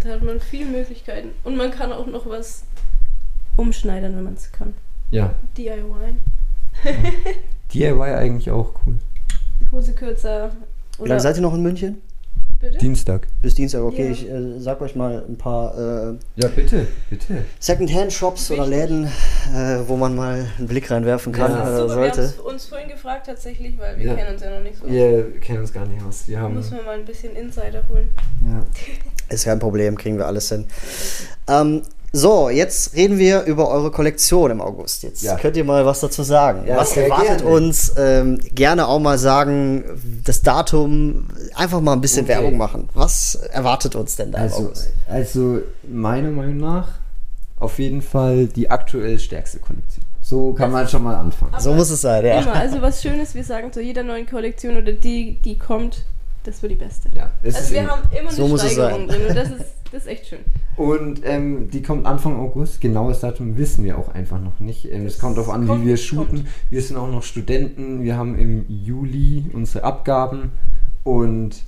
Da 0.01 0.11
hat 0.11 0.23
man 0.23 0.41
viele 0.41 0.67
Möglichkeiten. 0.67 1.31
Und 1.45 1.57
man 1.57 1.71
kann 1.71 1.93
auch 1.93 2.07
noch 2.07 2.27
was 2.27 2.65
umschneidern, 3.57 4.17
wenn 4.17 4.25
man 4.25 4.35
es 4.35 4.51
kann. 4.53 4.75
Ja, 5.11 5.35
DIY. 5.57 6.17
DIY 7.73 8.01
eigentlich 8.01 8.51
auch 8.51 8.73
cool. 8.87 8.99
Hose 9.71 9.95
kürzer. 9.95 10.51
Wie 10.99 11.09
lange 11.09 11.21
seid 11.21 11.37
ihr 11.37 11.43
noch 11.43 11.55
in 11.55 11.63
München? 11.63 12.03
Bitte? 12.59 12.79
Dienstag. 12.79 13.27
Bis 13.43 13.55
Dienstag, 13.55 13.83
okay. 13.83 14.07
Ja. 14.07 14.11
Ich 14.13 14.29
äh, 14.31 14.59
sag 14.59 14.81
euch 14.81 14.95
mal 14.97 15.23
ein 15.29 15.37
paar 15.37 15.75
äh, 15.77 16.15
Ja, 16.37 16.49
bitte, 16.49 16.87
bitte. 17.11 17.45
Second-Hand-Shops 17.61 18.51
oder. 18.51 18.67
Läden, 18.67 19.05
äh, 19.55 19.79
wo 19.87 19.97
man 19.97 20.17
mal 20.17 20.47
einen 20.59 20.67
Blick 20.67 20.91
reinwerfen 20.91 21.33
kann 21.33 21.51
Ja. 21.53 21.63
oder 21.63 21.77
Super, 21.89 22.01
wir 22.03 22.15
sollte. 22.15 22.39
haben 22.39 22.47
uns 22.47 22.65
vorhin 22.65 22.89
gefragt 22.89 23.27
tatsächlich, 23.27 23.79
weil 23.79 23.99
wir 23.99 24.07
Ja. 24.07 24.15
kennen 24.15 24.33
uns 24.33 24.43
ja 24.43 24.51
noch 24.57 24.63
nicht 24.63 24.79
so. 24.79 24.87
Wir 24.89 25.39
kennen 25.41 25.61
uns 25.61 25.73
gar 25.73 25.85
nicht 25.87 26.03
aus. 26.03 26.27
Wir 26.27 26.41
haben. 26.41 26.55
Muss 26.55 26.71
man 26.71 26.85
mal 26.87 26.95
ein 26.99 27.05
bisschen 27.05 27.37
Insider 27.37 27.83
holen. 27.91 28.09
Ja. 28.47 28.65
Ist 29.29 29.45
kein 29.45 29.59
Problem, 29.59 29.97
kriegen 29.99 30.17
wir 30.17 30.27
alles 30.27 30.49
hin. 30.49 30.67
Ähm, 31.49 31.83
so, 32.17 32.49
jetzt 32.51 32.95
reden 32.95 33.19
wir 33.19 33.43
über 33.45 33.69
eure 33.69 33.91
Kollektion 33.91 34.51
im 34.51 34.61
August. 34.61 35.03
Jetzt 35.03 35.23
Ja. 35.23 35.37
könnt 35.37 35.57
ihr 35.57 35.65
mal 35.65 35.85
was 35.85 36.01
dazu 36.01 36.23
sagen. 36.23 36.67
Ja, 36.67 36.77
was 36.77 36.97
erwartet 36.97 37.39
gerne. 37.39 37.45
uns? 37.55 37.93
Ähm, 37.97 38.41
gerne 38.55 38.89
auch 38.89 38.99
mal 38.99 39.19
sagen, 39.19 39.85
das 40.25 40.43
Datum, 40.43 41.27
einfach 41.55 41.81
mal 41.81 41.93
ein 41.93 42.01
bisschen 42.01 42.25
Okay. 42.25 42.35
Werbung 42.35 42.57
machen. 42.57 42.89
Was 42.95 43.35
erwartet 43.35 43.95
uns 43.95 44.17
denn 44.17 44.33
da 44.33 44.39
im 44.39 44.45
Also, 44.45 44.57
August? 44.67 44.89
also 45.09 45.59
meiner 45.89 46.31
Meinung 46.31 46.57
nach 46.59 46.89
auf 47.59 47.79
jeden 47.79 48.03
Fall 48.03 48.47
die 48.47 48.71
aktuell 48.71 49.19
stärkste 49.19 49.59
Kollektion. 49.59 50.05
So 50.23 50.53
kann 50.55 50.73
man 50.73 50.89
schon 50.89 51.03
mal 51.05 51.15
anfangen. 51.15 51.53
So 51.59 51.73
muss 51.73 51.91
es 51.91 52.01
sein, 52.01 52.25
ja. 52.27 52.41
Immer, 52.41 52.55
also 52.55 52.83
was 52.83 53.01
Schönes, 53.03 53.35
wir 53.35 53.45
sagen 53.45 53.73
zu 53.73 53.81
jeder 53.81 54.03
neuen 54.03 54.27
Kollektion 54.29 54.77
oder 54.77 54.93
die, 54.93 55.39
die 55.45 55.57
kommt, 55.57 56.05
das 56.45 56.61
wird 56.63 56.73
die 56.73 56.77
beste. 56.77 57.09
Ja, 57.15 57.31
es 57.43 57.51
ist 57.55 57.57
Also 57.61 57.75
wir 57.75 57.87
haben 57.89 58.03
immer 58.19 58.31
So 58.33 58.45
eine 58.47 58.55
es 58.55 58.73
Steigerung 58.73 59.07
drin 59.07 59.21
und 59.29 59.37
das 59.37 59.49
ist, 59.51 59.65
das 59.93 60.03
ist 60.03 60.09
echt 60.09 60.27
schön. 60.27 60.41
Und 60.77 61.21
ähm, 61.25 61.71
die 61.71 61.83
kommt 61.83 62.07
Anfang 62.07 62.37
August. 62.37 62.81
Genaues 62.81 63.21
Datum 63.21 63.57
wissen 63.57 63.85
wir 63.85 63.99
auch 63.99 64.09
einfach 64.09 64.41
noch 64.41 64.61
nicht. 64.61 64.91
Ähm, 64.91 65.07
es 65.07 65.19
kommt 65.19 65.37
darauf 65.37 65.51
an, 65.51 65.67
kommt, 65.67 65.83
wie 65.83 65.87
wir 65.89 65.95
kommt. 65.95 66.01
shooten. 66.07 66.47
Wir 66.71 66.83
sind 66.83 66.97
auch 66.97 67.11
noch 67.11 67.23
Studenten. 67.23 68.03
Wir 68.03 68.17
haben 68.17 68.39
im 68.39 68.65
Juli 68.69 69.45
unsere 69.53 69.85
Abgaben 69.85 70.53
und 71.05 71.63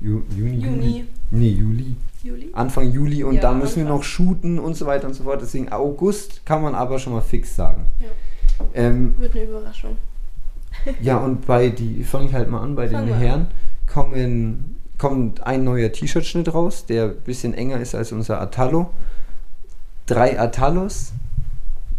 Ju 0.00 0.22
Juni, 0.36 0.56
Juli? 0.56 0.66
Juni. 0.66 1.04
Nee, 1.30 1.50
Juli. 1.50 1.96
Juli? 2.22 2.48
Anfang 2.52 2.90
Juli 2.90 3.22
und 3.24 3.34
Ja, 3.36 3.42
da 3.42 3.52
müssen 3.52 3.76
wir 3.82 3.88
noch 3.88 4.02
shooten 4.02 4.58
und 4.58 4.76
so 4.76 4.86
weiter 4.86 5.06
und 5.06 5.14
so 5.14 5.24
fort. 5.24 5.42
Deswegen 5.42 5.70
August 5.72 6.44
kann 6.46 6.62
man 6.62 6.74
aber 6.74 6.98
schon 6.98 7.12
mal 7.12 7.20
fix 7.20 7.54
sagen. 7.56 7.86
Ja. 8.00 8.06
Ähm, 8.74 9.14
Wird 9.18 9.34
eine 9.34 9.44
Überraschung. 9.44 9.96
Ja, 11.00 11.18
und 11.18 11.46
bei 11.46 11.68
die, 11.70 12.02
fange 12.02 12.26
ich 12.26 12.34
halt 12.34 12.50
mal 12.50 12.60
an, 12.60 12.74
bei 12.74 12.88
Fang 12.88 13.06
den. 13.06 13.14
Herren 13.16 13.46
kommen, 13.86 14.73
kommt 15.04 15.46
ein 15.46 15.64
neuer 15.64 15.92
T-Shirt-Schnitt 15.92 16.54
raus, 16.54 16.86
der 16.86 17.04
ein 17.04 17.16
bisschen 17.26 17.52
enger 17.52 17.78
ist 17.78 17.94
als 17.94 18.10
unser 18.10 18.40
Atallo. 18.40 18.88
Drei 20.06 20.40
Atallos, 20.40 21.12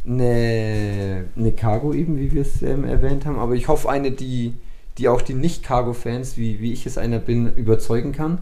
eine, 0.08 1.26
eine 1.36 1.52
Cargo 1.52 1.94
eben, 1.94 2.18
wie 2.18 2.32
wir 2.32 2.42
es 2.42 2.64
ähm, 2.64 2.84
erwähnt 2.84 3.28
haben, 3.28 3.38
aber 3.38 3.54
ich 3.54 3.68
hoffe 3.68 3.92
eine, 3.92 4.10
die, 4.10 4.56
die 4.98 5.08
auch 5.08 5.22
die 5.22 5.36
Nicht-Cargo-Fans, 5.36 6.36
wie, 6.38 6.60
wie 6.62 6.74
ich 6.74 6.88
es 6.88 6.98
einer 6.98 7.20
bin, 7.20 7.54
überzeugen 7.54 8.12
kann. 8.12 8.40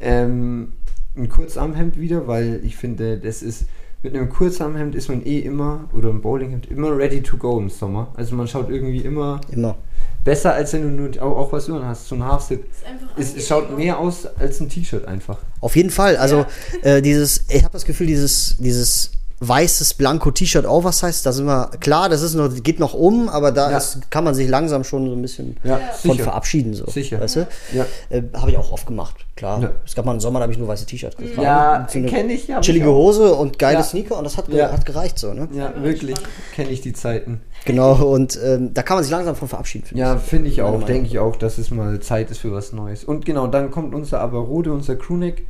Ähm, 0.00 0.72
ein 1.16 1.28
Kurzarmhemd 1.28 1.96
wieder, 1.96 2.26
weil 2.26 2.60
ich 2.64 2.74
finde, 2.74 3.18
das 3.18 3.40
ist 3.40 3.66
mit 4.02 4.16
einem 4.16 4.28
Kurzarmhemd 4.28 4.96
ist 4.96 5.10
man 5.10 5.24
eh 5.24 5.38
immer, 5.38 5.88
oder 5.96 6.08
ein 6.08 6.22
Bowlinghemd, 6.22 6.66
immer 6.66 6.96
ready 6.96 7.22
to 7.22 7.36
go 7.36 7.56
im 7.56 7.68
Sommer. 7.68 8.08
Also 8.16 8.34
man 8.34 8.48
schaut 8.48 8.68
irgendwie 8.68 9.02
immer 9.02 9.40
Immer. 9.52 9.76
Besser, 10.24 10.54
als 10.54 10.72
wenn 10.72 10.82
du 10.82 10.88
nur 10.88 11.22
auch, 11.22 11.36
auch 11.36 11.52
was 11.52 11.68
über 11.68 11.84
hast. 11.84 12.08
So 12.08 12.14
ein 12.14 12.24
Halfsit. 12.24 12.60
Ist 12.60 12.86
einfach 12.86 13.06
Es, 13.16 13.34
es 13.36 13.48
schaut 13.48 13.76
mehr 13.76 13.98
aus 13.98 14.26
als 14.38 14.60
ein 14.60 14.68
T-Shirt 14.68 15.06
einfach. 15.06 15.38
Auf 15.60 15.76
jeden 15.76 15.90
Fall. 15.90 16.16
Also 16.16 16.46
äh, 16.82 17.02
dieses, 17.02 17.44
ich 17.48 17.62
habe 17.62 17.72
das 17.72 17.84
Gefühl, 17.84 18.06
dieses, 18.06 18.56
dieses 18.58 19.10
weißes 19.48 19.94
Blanko 19.94 20.30
T-Shirt 20.30 20.66
Oversize, 20.66 21.22
da 21.24 21.32
sind 21.32 21.46
wir 21.46 21.70
klar, 21.80 22.08
das 22.08 22.22
ist 22.22 22.34
noch, 22.34 22.48
geht 22.62 22.78
noch 22.78 22.94
um, 22.94 23.28
aber 23.28 23.50
da 23.50 23.70
Ja. 23.72 23.76
ist, 23.78 24.10
kann 24.10 24.22
man 24.24 24.34
sich 24.34 24.48
langsam 24.48 24.84
schon 24.84 25.06
so 25.08 25.12
ein 25.14 25.22
bisschen 25.22 25.56
Ja, 25.64 25.78
von 26.00 26.12
sicher. 26.12 26.24
verabschieden. 26.24 26.74
So, 26.74 26.86
Sicher. 26.86 27.20
Weißt 27.20 27.36
du? 27.36 27.48
Ja. 27.74 27.86
Äh, 28.10 28.22
habe 28.34 28.50
ich 28.52 28.56
auch 28.58 28.70
oft 28.72 28.86
gemacht, 28.86 29.16
klar. 29.36 29.60
Ja. 29.60 29.70
Es 29.84 29.94
gab 29.94 30.04
mal 30.04 30.12
einen 30.12 30.20
Sommer, 30.20 30.38
da 30.38 30.44
habe 30.44 30.52
ich 30.52 30.58
nur 30.58 30.68
weiße 30.68 30.86
T-Shirts 30.86 31.16
getragen. 31.16 31.42
Ja, 31.42 31.86
So 31.90 32.00
kenne 32.02 32.32
ich, 32.32 32.48
ich 32.48 32.60
Chillige 32.60 32.88
auch. 32.88 32.94
Hose 32.94 33.34
und 33.34 33.58
geile 33.58 33.78
Ja. 33.78 33.82
Sneaker 33.82 34.16
und 34.18 34.24
das 34.24 34.36
hat, 34.36 34.48
Ja. 34.48 34.70
hat 34.70 34.86
gereicht 34.86 35.18
so, 35.18 35.32
ne? 35.34 35.48
Ja, 35.52 35.72
wirklich 35.82 36.16
kenne 36.54 36.70
ich 36.70 36.80
die 36.80 36.92
Zeiten. 36.92 37.40
Genau, 37.64 37.94
und 38.12 38.38
ähm, 38.44 38.74
da 38.74 38.82
kann 38.82 38.96
man 38.96 39.04
sich 39.04 39.10
langsam 39.12 39.34
von 39.36 39.48
verabschieden. 39.48 39.86
finde 39.86 40.02
Ja, 40.02 40.16
finde 40.18 40.48
ich 40.50 40.62
auch, 40.62 40.82
denke 40.84 41.06
ich 41.08 41.18
auch, 41.18 41.36
dass 41.36 41.58
es 41.58 41.70
mal 41.70 42.00
Zeit 42.00 42.30
ist 42.30 42.38
für 42.38 42.52
was 42.52 42.72
Neues. 42.72 43.04
Und 43.04 43.24
genau, 43.24 43.46
dann 43.46 43.70
kommt 43.70 43.94
unser 43.94 44.20
Aberode, 44.20 44.72
unser 44.72 44.96
Crewneck. 44.96 45.46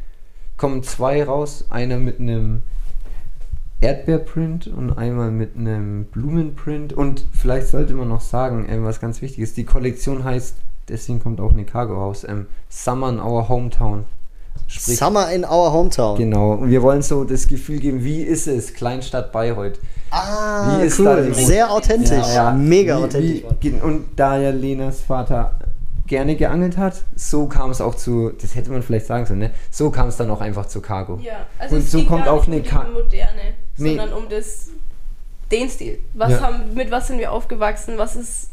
Kommen 0.58 0.82
zwei 0.82 1.24
raus, 1.24 1.64
einer 1.70 1.96
mit 1.96 2.20
einem 2.20 2.62
Erdbeerprint 3.82 4.68
und 4.68 4.96
einmal 4.96 5.30
mit 5.30 5.56
einem 5.56 6.04
Blumenprint. 6.04 6.92
Und 6.92 7.24
vielleicht 7.32 7.68
sollte 7.68 7.94
man 7.94 8.08
noch 8.08 8.20
sagen, 8.20 8.66
ähm, 8.68 8.84
was 8.84 9.00
ganz 9.00 9.20
wichtig 9.22 9.40
ist, 9.40 9.56
die 9.56 9.64
Kollektion 9.64 10.24
heißt, 10.24 10.56
deswegen 10.88 11.20
kommt 11.20 11.40
auch 11.40 11.52
eine 11.52 11.64
Cargo 11.64 11.94
raus, 11.94 12.24
ähm, 12.28 12.46
Summer 12.68 13.10
in 13.10 13.20
Our 13.20 13.48
Hometown. 13.48 14.04
Sprich, 14.66 14.98
Summer 14.98 15.30
in 15.32 15.44
our 15.44 15.72
hometown. 15.72 16.16
Genau, 16.18 16.52
und 16.52 16.70
wir 16.70 16.82
wollen 16.82 17.02
so 17.02 17.24
das 17.24 17.46
Gefühl 17.46 17.78
geben, 17.78 18.04
wie 18.04 18.22
ist 18.22 18.46
es, 18.46 18.74
Kleinstadt 18.74 19.32
Bayreuth. 19.32 19.78
Ah, 20.10 20.78
Wie 20.78 20.86
ist 20.86 21.00
cool. 21.00 21.32
Sehr 21.32 21.70
authentisch. 21.70 22.26
Mega 22.56 22.98
wie, 22.98 23.02
authentisch. 23.02 23.42
Wie, 23.60 23.70
und 23.80 24.08
da 24.16 24.38
ja 24.38 24.50
Lenas 24.50 25.00
Vater 25.00 25.58
gerne 26.06 26.36
geangelt 26.36 26.76
hat. 26.76 27.02
So 27.16 27.46
kam 27.46 27.70
es 27.70 27.80
auch 27.80 27.94
zu, 27.94 28.30
das 28.40 28.54
hätte 28.54 28.70
man 28.70 28.82
vielleicht 28.82 29.06
sagen 29.06 29.24
sollen, 29.24 29.38
ne? 29.38 29.50
So 29.70 29.90
kam 29.90 30.08
es 30.08 30.18
dann 30.18 30.30
auch 30.30 30.42
einfach 30.42 30.66
zu 30.66 30.82
Cargo. 30.82 31.18
Ja, 31.22 31.46
also 31.58 31.76
Und 31.76 31.82
es 31.82 31.90
so 31.90 31.98
ging 31.98 32.08
kommt 32.08 32.26
gar 32.26 32.34
auch 32.34 32.46
nicht 32.46 32.70
eine 32.70 32.80
um 32.80 32.86
die 32.86 33.02
Moderne, 33.02 33.40
Nee. 33.82 33.96
sondern 33.96 34.12
um 34.12 34.28
das, 34.28 34.68
den 35.50 35.68
Stil. 35.68 35.98
Was 36.14 36.32
Ja. 36.32 36.40
haben, 36.40 36.74
mit 36.74 36.90
was 36.90 37.08
sind 37.08 37.18
wir 37.18 37.32
aufgewachsen? 37.32 37.94
Was 37.98 38.16
ist 38.16 38.48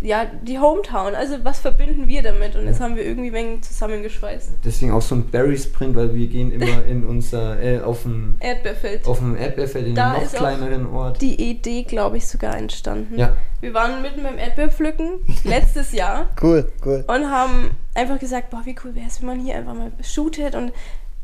ja 0.00 0.26
die 0.42 0.58
Hometown? 0.58 1.14
Also 1.14 1.36
was 1.44 1.60
verbinden 1.60 2.08
wir 2.08 2.22
damit? 2.22 2.56
Und 2.56 2.66
das 2.66 2.80
haben 2.80 2.96
wir 2.96 3.04
irgendwie 3.06 3.28
ein 3.30 3.34
wenig 3.34 3.62
zusammengeschweißt. 3.62 4.50
Deswegen 4.64 4.92
auch 4.92 5.00
so 5.00 5.14
ein 5.14 5.26
Berry-Sprint, 5.30 5.94
weil 5.96 6.12
wir 6.14 6.26
gehen 6.26 6.50
immer 6.52 6.84
in 6.86 7.06
unser, 7.06 7.62
äh, 7.62 7.80
auf 7.80 8.02
dem 8.02 8.36
Erdbeerfeld. 8.40 9.06
auf 9.06 9.18
dem 9.18 9.36
Erdbeerfeld 9.36 9.86
in 9.86 9.94
Da 9.94 10.10
einem 10.10 10.16
noch 10.16 10.22
ist 10.24 10.34
auch 10.34 10.40
kleineren 10.40 10.86
Ort. 10.92 11.22
Die 11.22 11.40
Idee, 11.50 11.84
glaube 11.84 12.16
ich, 12.18 12.26
sogar 12.26 12.56
entstanden. 12.58 13.18
Ja. 13.18 13.34
Wir 13.60 13.72
waren 13.72 14.02
mitten 14.02 14.22
beim 14.24 14.36
Erdbeerpflücken 14.36 15.20
letztes 15.44 15.92
Jahr 15.92 16.28
Cool, 16.42 16.70
cool. 16.84 17.04
und 17.06 17.30
haben 17.30 17.70
einfach 17.94 18.18
gesagt, 18.18 18.50
boah, 18.50 18.60
wie 18.64 18.74
cool 18.84 18.94
wäre 18.94 19.06
es, 19.06 19.20
wenn 19.20 19.28
man 19.28 19.40
hier 19.40 19.54
einfach 19.56 19.74
mal 19.74 19.92
shootet 20.02 20.54
und 20.54 20.72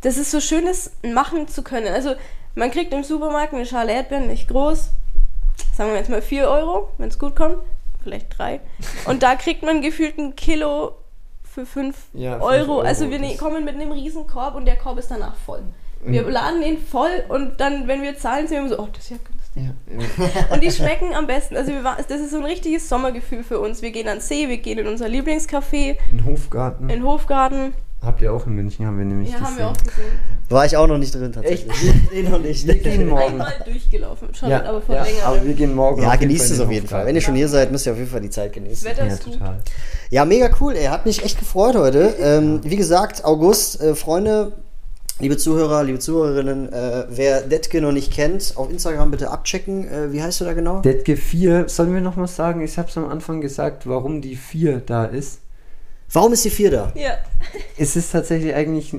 das 0.03 0.17
ist 0.17 0.31
so 0.31 0.41
schön, 0.41 0.65
das 0.65 0.93
machen 1.13 1.47
zu 1.49 1.63
können. 1.63 1.89
Also 1.93 2.15
man 2.55 2.71
kriegt 2.71 2.93
im 2.93 3.05
Supermarkt 3.05 3.55
eine 3.55 3.67
Schale 3.67 3.93
Erdbeeren, 3.93 4.27
nicht 4.29 4.49
groß, 4.49 4.91
sagen 5.77 5.91
wir 5.91 5.99
jetzt 5.99 6.11
mal 6.11 6.23
4 6.23 6.49
Euro, 6.49 6.91
wenn 6.99 7.09
es 7.09 7.19
gut 7.19 7.37
kommt, 7.37 7.57
vielleicht 8.03 8.39
3. 8.39 8.61
Und 9.07 9.23
da 9.23 9.35
kriegt 9.37 9.63
man 9.63 9.83
gefühlt 9.83 10.19
ein 10.19 10.35
Kilo 10.37 10.93
für 11.43 11.67
5 11.67 11.97
Ja, 12.15 12.33
fünf 12.33 12.43
Euro. 12.45 12.73
Euro, 12.77 12.81
Also 12.81 13.11
wir 13.11 13.19
ne 13.19 13.37
kommen 13.37 13.65
mit 13.65 13.75
einem 13.75 13.93
riesen 13.93 14.27
Korb 14.27 14.55
und 14.55 14.65
der 14.67 14.77
Korb 14.77 14.99
ist 14.99 15.11
danach 15.11 15.35
voll. 15.35 15.63
Wir 16.03 16.25
Und- 16.27 16.33
laden 16.33 16.61
den 16.63 16.79
voll 16.79 17.25
und 17.29 17.61
dann, 17.61 17.87
wenn 17.87 18.03
wir 18.03 18.17
zahlen, 18.17 18.47
sind 18.49 18.63
wir 18.63 18.69
so, 18.77 18.83
oh, 18.83 18.89
das 18.93 19.05
ist 19.05 19.11
ja 19.11 19.17
günstig. 19.17 19.37
Ja, 19.55 20.25
ja. 20.25 20.45
Und 20.55 20.63
die 20.63 20.71
schmecken 20.71 21.13
am 21.13 21.27
besten. 21.27 21.57
Also 21.57 21.73
wir 21.73 21.83
das 21.83 22.21
ist 22.21 22.31
so 22.31 22.37
ein 22.39 22.45
richtiges 22.45 22.89
Sommergefühl 22.89 23.43
für 23.43 23.59
uns. 23.59 23.83
Wir 23.83 23.91
gehen 23.91 24.07
an 24.09 24.19
den 24.19 24.21
See, 24.23 24.49
wir 24.49 24.59
gehen 24.59 24.79
in 24.79 24.87
unser 24.87 25.07
Lieblingscafé, 25.09 25.97
Ein 26.13 26.25
Hofgarten. 26.25 26.85
in 26.85 26.89
den 27.01 27.03
Hofgarten. 27.05 27.75
Habt 28.03 28.23
ihr 28.23 28.33
auch 28.33 28.47
in 28.47 28.55
München, 28.55 28.87
haben 28.87 28.97
wir 28.97 29.05
nämlich 29.05 29.31
Ja, 29.31 29.41
haben 29.41 29.59
wir 29.59 29.69
auch 29.69 29.77
gesehen. 29.77 30.07
War 30.49 30.65
ich 30.65 30.75
auch 30.77 30.87
noch 30.87 30.97
nicht 30.97 31.15
drin 31.15 31.33
tatsächlich. 31.33 31.77
Nee, 32.13 32.23
noch 32.23 32.39
nicht. 32.41 32.67
Wir 32.67 32.75
gehen 32.77 33.09
morgen. 33.09 33.33
Einmal 33.33 33.53
durchgelaufen, 33.65 34.35
schon, 34.35 34.49
Ja, 34.49 34.65
aber 34.65 34.81
vor 34.81 34.95
ja, 34.95 35.05
längerem. 35.05 35.25
aber 35.27 35.45
wir 35.45 35.55
gehen 35.55 35.75
morgen. 35.75 36.03
Ja, 36.03 36.17
genießt 36.17 36.47
Fall 36.47 36.53
es 36.55 36.61
auf 36.61 36.67
den 36.69 36.75
jeden 36.75 36.87
Fall. 36.87 37.01
Hofgarten. 37.01 37.09
Wenn 37.09 37.15
ihr 37.17 37.21
schon 37.21 37.35
hier 37.35 37.49
seid, 37.49 37.71
müsst 37.71 37.85
ihr 37.87 37.93
auf 37.93 37.99
jeden 37.99 38.11
Fall 38.11 38.23
die 38.23 38.31
Zeit 38.31 38.49
das 38.57 38.63
genießen. 38.63 38.89
Wetter 38.89 39.07
Ja, 39.07 39.13
ist 39.13 39.25
gut. 39.25 39.35
total. 39.35 39.59
Ja, 40.09 40.25
mega 40.25 40.49
cool, 40.61 40.75
ey. 40.77 40.87
Hat 40.87 41.05
mich 41.05 41.23
echt 41.25 41.39
gefreut 41.39 41.77
heute. 41.77 42.15
Ähm, 42.21 42.61
wie 42.65 42.77
gesagt, 42.77 43.23
August, 43.27 43.83
äh, 43.83 43.95
Freunde, 43.95 44.53
liebe 45.19 45.37
Zuhörer, 45.37 45.85
liebe 45.85 45.99
Zuhörerinnen, 45.99 46.73
äh, 46.73 47.05
wer 47.11 47.43
Detke 47.43 47.83
noch 47.83 47.93
nicht 47.93 48.11
kennt, 48.15 48.55
auf 48.57 48.71
Instagram 48.71 49.11
bitte 49.11 49.31
abchecken. 49.31 49.87
Äh, 49.87 50.11
wie 50.13 50.23
heißt 50.23 50.41
du 50.41 50.47
da 50.47 50.55
genau? 50.55 50.81
Detke 50.81 51.19
4, 51.19 51.69
sollen 51.69 51.93
wir 51.93 52.01
noch 52.01 52.17
mal 52.17 52.27
sagen? 52.27 52.63
Ich 52.63 52.79
habe 52.79 52.89
es 52.89 52.97
am 52.97 53.09
Anfang 53.11 53.43
gesagt, 53.43 53.87
warum 53.87 54.23
die 54.23 54.37
4 54.37 54.81
da 54.81 55.05
ist. 55.05 55.41
Warum 56.13 56.33
ist 56.33 56.45
die 56.45 56.51
4 56.51 56.71
da? 56.71 56.93
Ja, 56.95 57.13
Es 57.77 57.97
ist 57.97 58.11
tatsächlich 58.11 58.55
eigentlich 58.55 58.95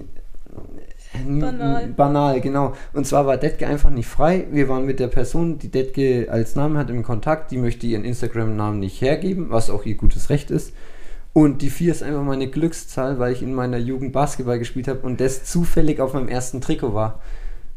Banal. 1.28 1.88
banal, 1.88 2.40
genau. 2.42 2.74
Und 2.94 3.06
zwar 3.06 3.26
war 3.26 3.38
Detke 3.38 3.68
einfach 3.68 3.90
nicht 3.90 4.08
frei. 4.08 4.48
Wir 4.52 4.70
waren 4.70 4.86
mit 4.86 5.00
der 5.00 5.08
Person, 5.08 5.60
die 5.60 5.70
Detke 5.70 6.28
als 6.32 6.56
Namen 6.56 6.78
hat, 6.78 6.90
im 6.90 7.04
Kontakt. 7.04 7.52
Die 7.52 7.58
möchte 7.58 7.86
ihren 7.86 8.06
Instagram-Namen 8.06 8.80
nicht 8.80 9.02
hergeben, 9.02 9.48
was 9.50 9.70
auch 9.70 9.86
ihr 9.86 9.96
gutes 9.96 10.30
Recht 10.30 10.52
ist. 10.52 10.74
Und 11.34 11.62
die 11.62 11.70
4 11.70 11.92
ist 11.92 12.04
einfach 12.04 12.24
meine 12.24 12.50
Glückszahl, 12.50 13.20
weil 13.20 13.34
ich 13.34 13.42
in 13.42 13.54
meiner 13.54 13.78
Jugend 13.78 14.14
Basketball 14.14 14.60
gespielt 14.60 14.88
habe 14.88 15.02
und 15.02 15.20
das 15.20 15.44
zufällig 15.44 16.00
auf 16.00 16.14
meinem 16.14 16.30
ersten 16.30 16.62
Trikot 16.62 16.94
war. 16.94 17.22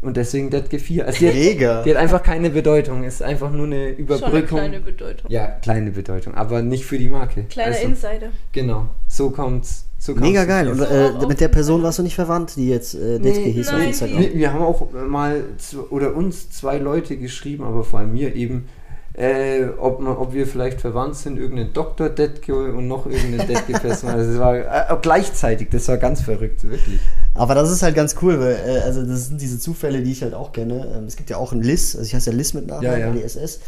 Und 0.05 0.16
deswegen 0.16 0.50
Detke 0.50 0.78
4. 0.78 1.07
Also 1.07 1.18
die 1.18 1.28
hat, 1.28 1.34
Mega. 1.34 1.82
die 1.82 1.90
hat 1.90 1.96
einfach 1.96 2.22
keine 2.22 2.50
Bedeutung. 2.50 3.05
Ist 3.05 3.22
einfach 3.22 3.50
nur 3.50 3.66
eine 3.66 3.76
schon 3.76 3.84
eine 3.86 3.90
Überbrückung. 3.96 4.59
kleine 4.59 4.80
Bedeutung. 4.80 5.30
ja, 5.30 5.46
kleine 5.46 5.90
Bedeutung, 5.90 6.34
aber 6.34 6.62
nicht 6.62 6.84
für 6.84 6.98
die 6.98 7.09
Marke. 7.09 7.44
Kleiner 7.44 7.74
Also, 7.74 7.86
Insider. 7.88 8.28
Genau, 8.52 8.86
so 9.09 9.30
kommt's. 9.30 9.86
So 9.98 10.14
Mega 10.14 10.42
zu 10.42 10.48
geil. 10.48 10.68
Und 10.68 10.80
äh, 10.82 11.26
mit 11.26 11.40
der 11.40 11.48
auf- 11.48 11.52
Person 11.55 11.82
warst 11.82 11.98
du 11.98 12.02
nicht 12.02 12.14
verwandt, 12.14 12.57
die 12.57 12.68
jetzt 12.68 12.94
äh, 12.94 13.18
Detke 13.18 13.40
Nee. 13.40 13.52
hieß 13.52 13.68
auf 13.68 13.78
Nein, 13.78 13.88
Instagram. 13.88 14.18
Wir, 14.20 14.34
wir 14.34 14.52
haben 14.52 14.62
auch 14.62 14.86
mal 14.92 15.44
z- 15.57 15.78
oder 15.90 16.14
uns 16.14 16.50
zwei 16.50 16.76
Leute 16.76 17.16
geschrieben, 17.16 17.64
aber 17.64 17.84
vor 17.84 18.00
allem 18.00 18.12
mir 18.12 18.34
eben, 18.36 18.66
äh, 19.14 19.66
ob, 19.78 20.00
man, 20.00 20.16
ob 20.16 20.32
wir 20.34 20.46
vielleicht 20.46 20.80
verwandt 20.80 21.16
sind, 21.16 21.38
irgendein 21.38 21.72
Dr. 21.72 22.08
Detke 22.08 22.54
und 22.54 22.88
noch 22.88 23.06
irgendeine 23.06 23.46
Detke-Person. 23.46 24.10
Also 24.10 24.32
es 24.32 24.38
war 24.38 24.56
äh, 24.56 24.96
gleichzeitig, 25.00 25.68
das 25.70 25.86
war 25.88 25.98
ganz 25.98 26.20
verrückt, 26.20 26.64
wirklich. 26.64 27.00
Aber 27.34 27.54
das 27.54 27.70
ist 27.70 27.82
halt 27.82 27.94
ganz 27.94 28.16
cool, 28.22 28.40
weil 28.40 28.58
äh, 28.66 28.80
also 28.80 29.02
das 29.04 29.28
sind 29.28 29.40
diese 29.40 29.60
Zufälle, 29.60 30.02
die 30.02 30.10
ich 30.10 30.22
halt 30.22 30.34
auch 30.34 30.52
kenne. 30.52 30.92
Ähm, 30.96 31.04
es 31.04 31.16
gibt 31.16 31.30
ja 31.30 31.36
auch 31.36 31.52
einen 31.52 31.62
Liz, 31.62 31.94
also 31.94 32.06
ich 32.06 32.14
heiße 32.14 32.30
ja 32.30 32.36
Liz 32.36 32.54
mit 32.54 32.66
Nachnamen, 32.66 33.00
Ja, 33.00 33.06
ja. 33.06 33.12
die 33.12 33.22
SS. 33.22 33.60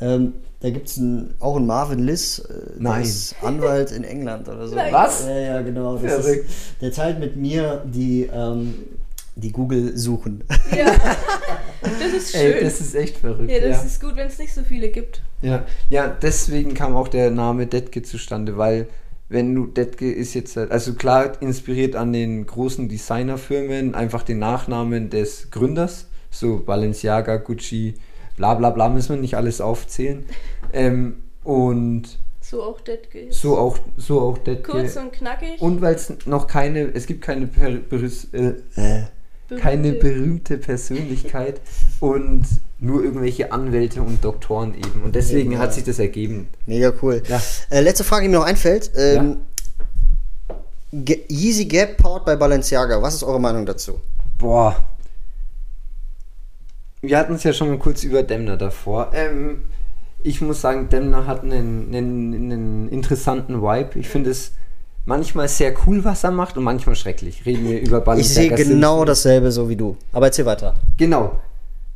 Ähm, 0.00 0.34
da 0.60 0.70
gibt 0.70 0.88
es 0.88 1.00
auch 1.40 1.56
einen 1.56 1.66
Marvin 1.66 1.98
Liz, 1.98 2.38
äh, 2.38 2.52
der 2.74 2.82
Nein. 2.82 3.02
ist 3.02 3.34
Anwalt 3.42 3.90
in 3.90 4.04
England 4.04 4.48
oder 4.48 4.68
so. 4.68 4.76
Nein. 4.76 4.92
Was? 4.92 5.26
Ja, 5.26 5.36
ja, 5.36 5.62
genau. 5.62 5.96
Das 5.96 6.24
ist, 6.26 6.44
der 6.80 6.92
teilt 6.92 7.18
mit 7.18 7.36
mir 7.36 7.82
die, 7.84 8.30
ähm, 8.32 8.74
die 9.34 9.50
Google 9.52 9.96
suchen. 9.96 10.44
Ja, 10.76 10.86
das 11.82 12.12
ist 12.14 12.32
schön. 12.32 12.40
Ey, 12.54 12.64
das 12.64 12.80
ist 12.80 12.94
echt 12.94 13.16
verrückt. 13.18 13.50
ja, 13.50 13.60
das 13.60 13.78
ja. 13.78 13.82
ist 13.84 14.00
gut, 14.00 14.16
wenn 14.16 14.26
es 14.28 14.38
nicht 14.38 14.52
so 14.52 14.62
viele 14.62 14.88
gibt. 14.90 15.22
Ja, 15.40 15.64
ja, 15.90 16.08
deswegen 16.08 16.74
kam 16.74 16.94
auch 16.94 17.08
der 17.08 17.30
Name 17.30 17.66
Detke 17.66 18.02
zustande, 18.02 18.56
weil 18.58 18.88
wenn 19.28 19.54
du 19.54 19.66
Detke 19.66 20.12
ist 20.12 20.34
jetzt, 20.34 20.56
halt- 20.56 20.70
also 20.70 20.92
klar 20.94 21.40
inspiriert 21.40 21.96
an 21.96 22.12
den 22.12 22.44
großen 22.46 22.88
Designerfirmen, 22.88 23.94
einfach 23.94 24.22
den 24.22 24.38
Nachnamen 24.38 25.08
des 25.10 25.50
Gründers, 25.50 26.06
so 26.30 26.58
Balenciaga, 26.58 27.38
Gucci, 27.38 27.94
bla 28.36 28.54
bla 28.54 28.70
bla, 28.70 28.88
müssen 28.90 29.14
wir 29.14 29.20
nicht 29.20 29.36
alles 29.36 29.60
aufzählen. 29.62 30.26
Ähm, 30.74 31.22
und 31.44 32.18
So 32.42 32.62
auch 32.62 32.80
Detke. 32.82 33.28
so 33.30 33.56
auch, 33.56 33.78
so 33.96 34.20
auch 34.20 34.38
Detke. 34.38 34.70
Kurz 34.72 34.96
und 34.96 35.12
knackig. 35.12 35.60
und 35.62 35.80
weil 35.80 35.94
es 35.94 36.12
noch 36.26 36.46
keine, 36.46 36.80
es 36.94 37.06
gibt 37.06 37.22
keine 37.22 37.46
per, 37.46 37.70
berüs- 37.70 38.28
äh, 38.34 38.54
äh, 38.76 39.02
keine 39.60 39.92
berühmte- 39.92 40.58
Persönlichkeit 40.58 41.60
und 42.00 42.44
nur 42.78 43.04
irgendwelche 43.04 43.52
Anwälte 43.52 44.02
und 44.02 44.24
Doktoren 44.24 44.74
eben. 44.74 45.02
Und 45.04 45.14
deswegen 45.14 45.52
Ja. 45.52 45.58
hat 45.60 45.72
sich 45.74 45.84
das 45.84 45.98
ergeben. 45.98 46.48
Mega 46.66 46.92
cool. 47.02 47.22
Ja. 47.28 47.40
Äh, 47.70 47.80
letzte 47.80 48.04
Frage, 48.04 48.24
die 48.24 48.28
mir 48.28 48.38
noch 48.38 48.44
einfällt. 48.46 48.90
Ähm, 48.96 49.38
Ge- 50.92 51.22
Yeezy 51.28 51.64
Gap 51.66 51.96
powered 51.96 52.24
bei 52.26 52.36
Balenciaga. 52.36 53.00
Was 53.00 53.14
ist 53.14 53.22
eure 53.22 53.40
Meinung 53.40 53.64
dazu? 53.64 54.00
Boah. 54.38 54.76
Wir 57.00 57.18
hatten 57.18 57.34
es 57.34 57.42
ja 57.44 57.52
schon 57.52 57.68
mal 57.68 57.78
kurz 57.78 58.04
über 58.04 58.22
Demner 58.22 58.56
davor. 58.56 59.10
Ähm, 59.14 59.62
ich 60.22 60.40
muss 60.40 60.60
sagen, 60.60 60.88
Demner 60.88 61.26
hat 61.26 61.42
einen, 61.42 61.88
einen, 61.94 62.34
einen 62.52 62.88
interessanten 62.88 63.62
Vibe. 63.62 63.98
Ich 63.98 64.08
finde 64.08 64.30
es 64.30 64.52
manchmal 65.04 65.48
sehr 65.48 65.74
cool, 65.86 66.04
was 66.04 66.24
er 66.24 66.30
macht 66.30 66.56
und 66.56 66.64
manchmal 66.64 66.94
schrecklich. 66.96 67.44
Reden 67.46 67.68
wir 67.68 67.80
über 67.80 67.98
Ich 67.98 68.04
Balenciaga. 68.04 68.56
sehe 68.56 68.66
genau 68.66 69.04
dasselbe 69.04 69.50
so 69.52 69.68
wie 69.68 69.76
du. 69.76 69.96
Aber 70.12 70.26
erzähl 70.26 70.46
weiter. 70.46 70.74
Genau. 70.96 71.40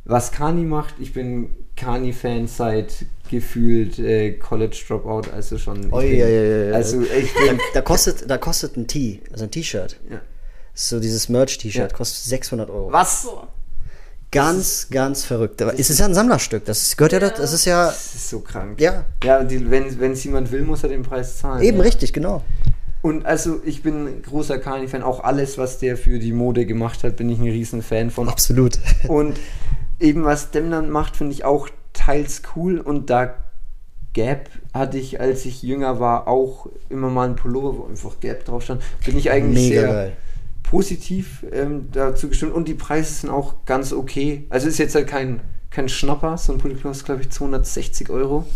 Was 0.05 0.31
Kani 0.31 0.63
macht, 0.63 0.95
ich 0.99 1.13
bin 1.13 1.49
Kani-Fan 1.75 2.47
seit 2.47 3.05
gefühlt 3.29 3.99
äh, 3.99 4.31
College 4.33 4.81
Dropout, 4.87 5.29
also 5.33 5.57
schon. 5.57 5.87
ich 5.87 5.93
Oi, 5.93 6.09
bin, 6.11 6.21
oi, 6.21 6.25
oi, 6.25 6.69
oi. 6.69 6.73
Also 6.73 7.01
ich 7.01 7.33
Da, 7.33 7.51
bin. 7.51 7.59
da, 7.73 7.81
kostet, 7.81 8.29
da 8.29 8.37
kostet 8.37 8.77
ein 8.77 8.87
Tee, 8.87 9.21
also 9.31 9.43
ein 9.43 9.51
T-Shirt. 9.51 9.99
Ja. 10.09 10.21
So 10.73 10.99
dieses 10.99 11.27
Merch-T-Shirt 11.27 11.91
Ja. 11.91 11.97
kostet 11.97 12.23
600 12.23 12.69
Euro. 12.69 12.91
Was? 12.91 13.27
Ganz, 14.31 14.87
ganz 14.91 15.23
verrückt. 15.23 15.61
Aber 15.61 15.77
es 15.79 15.89
ist 15.89 15.99
ja 15.99 16.05
ein 16.05 16.13
Sammlerstück. 16.13 16.65
Das 16.65 16.95
gehört 16.97 17.13
ja, 17.13 17.19
Ja. 17.19 17.29
das, 17.29 17.39
das 17.39 17.53
ist 17.53 17.65
ja, 17.65 17.85
Das 17.87 18.15
ist 18.15 18.29
so 18.29 18.39
krank. 18.41 18.79
ja, 18.79 19.05
Ja, 19.23 19.43
die, 19.43 19.69
wenn 19.69 20.11
es 20.11 20.23
jemand 20.23 20.51
will, 20.51 20.63
muss 20.63 20.83
er 20.83 20.89
den 20.89 21.03
Preis 21.03 21.37
zahlen. 21.37 21.61
eben 21.63 21.77
ja. 21.77 21.83
richtig, 21.83 22.13
genau. 22.13 22.43
Und 23.01 23.25
also 23.25 23.61
ich 23.63 23.83
bin 23.83 24.07
ein 24.07 24.21
großer 24.23 24.57
Kani-Fan. 24.57 25.03
Auch 25.03 25.23
alles, 25.23 25.57
was 25.57 25.79
der 25.79 25.97
für 25.97 26.19
die 26.19 26.33
Mode 26.33 26.65
gemacht 26.65 27.03
hat, 27.03 27.15
bin 27.17 27.29
ich 27.29 27.39
ein 27.39 27.45
riesen 27.45 27.81
Fan 27.81 28.09
von. 28.09 28.27
Absolut. 28.27 28.79
Und 29.07 29.39
eben 29.99 30.23
was 30.23 30.51
Demner 30.51 30.81
macht, 30.81 31.15
finde 31.15 31.33
ich 31.33 31.45
auch 31.45 31.69
teils 31.93 32.41
cool. 32.55 32.79
Und 32.79 33.09
da 33.09 33.35
Gap 34.13 34.49
hatte 34.73 34.97
ich, 34.97 35.21
als 35.21 35.45
ich 35.45 35.61
jünger 35.61 35.99
war, 35.99 36.27
auch 36.27 36.67
immer 36.89 37.09
mal 37.09 37.25
einen 37.25 37.35
Pullover, 37.35 37.77
wo 37.77 37.85
einfach 37.85 38.19
Gap 38.19 38.45
drauf 38.45 38.63
stand. 38.63 38.81
Bin 39.05 39.17
ich 39.17 39.29
eigentlich 39.29 39.69
Mega 39.69 39.81
sehr 39.81 39.93
geil. 39.93 40.17
positiv 40.63 41.45
ähm, 41.51 41.89
dazu 41.91 42.29
gestimmt. 42.29 42.53
Und 42.53 42.67
die 42.67 42.73
Preise 42.73 43.13
sind 43.13 43.29
auch 43.29 43.65
ganz 43.65 43.93
okay. 43.93 44.45
Also 44.49 44.67
ist 44.67 44.79
jetzt 44.79 44.95
halt 44.95 45.07
kein, 45.07 45.41
kein 45.69 45.87
Schnapper. 45.87 46.37
So 46.37 46.51
ein 46.51 46.57
Pulli 46.57 46.75
kostet, 46.75 47.05
glaube 47.05 47.21
ich, 47.21 47.29
260 47.29 48.09
Euro. 48.09 48.47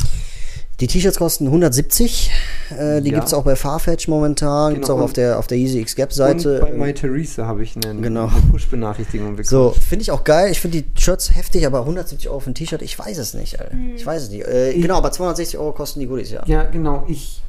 Die 0.81 0.87
T-Shirts 0.87 1.17
kosten 1.19 1.45
170. 1.45 2.31
Äh, 2.71 3.01
die 3.01 3.11
Ja. 3.11 3.17
gibt 3.17 3.27
es 3.27 3.33
auch 3.35 3.43
bei 3.43 3.55
Farfetch 3.55 4.07
momentan. 4.07 4.73
Gibt 4.73 4.85
es 4.85 4.89
Genau, 4.89 4.99
auch 4.99 5.03
auf 5.05 5.13
der, 5.13 5.37
auf 5.37 5.45
der 5.45 5.57
Easy 5.59 5.79
X 5.79 5.95
Gap 5.95 6.11
Seite. 6.11 6.59
Und 6.59 6.71
bei 6.71 6.87
My 6.87 6.93
Theresa 6.93 7.45
habe 7.45 7.61
ich 7.61 7.75
eine, 7.75 8.01
Genau. 8.01 8.27
eine 8.27 8.41
Push-Benachrichtigung 8.51 9.35
bekommen. 9.35 9.45
So, 9.47 9.75
finde 9.87 10.01
ich 10.01 10.09
auch 10.11 10.23
geil. 10.23 10.51
Ich 10.51 10.59
finde 10.59 10.81
die 10.81 10.99
Shirts 10.99 11.35
heftig, 11.35 11.67
aber 11.67 11.85
170 11.85 12.29
Euro 12.29 12.39
für 12.39 12.49
ein 12.49 12.55
T-Shirt, 12.55 12.81
ich 12.81 12.97
weiß 12.97 13.19
es 13.19 13.35
nicht, 13.35 13.59
Alter. 13.59 13.75
Ich 13.95 14.03
weiß 14.05 14.23
es 14.23 14.29
nicht. 14.31 14.45
Äh, 14.47 14.73
genau, 14.73 14.97
aber 14.97 15.11
260 15.11 15.59
Euro 15.59 15.71
kosten 15.71 15.99
die 15.99 16.07
Goodies, 16.07 16.31
ja. 16.31 16.41
Ja, 16.47 16.63
genau. 16.63 17.05
Ich. 17.07 17.41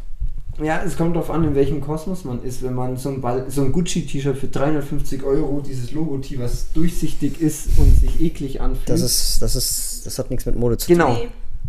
Ja, 0.62 0.82
es 0.86 0.98
kommt 0.98 1.16
darauf 1.16 1.30
an, 1.30 1.42
in 1.44 1.54
welchem 1.54 1.80
Kosmos 1.80 2.24
man 2.24 2.42
ist. 2.44 2.62
Wenn 2.62 2.74
man 2.74 2.98
so 2.98 3.08
ein, 3.08 3.22
Ball, 3.22 3.46
so 3.48 3.62
ein 3.62 3.72
Gucci-T-Shirt 3.72 4.36
für 4.36 4.48
350 4.48 5.22
Euro, 5.22 5.62
dieses 5.66 5.92
Logo-T, 5.92 6.38
was 6.38 6.70
durchsichtig 6.74 7.40
ist 7.40 7.68
und 7.78 7.98
sich 7.98 8.20
eklig 8.20 8.60
anfühlt. 8.60 8.90
Das 8.90 9.00
ist, 9.00 9.40
das 9.40 9.56
ist, 9.56 10.02
das 10.04 10.18
hat 10.18 10.28
nichts 10.28 10.44
mit 10.44 10.56
Mode 10.56 10.76
zu 10.76 10.88
tun. 10.88 10.96
Genau. 10.98 11.16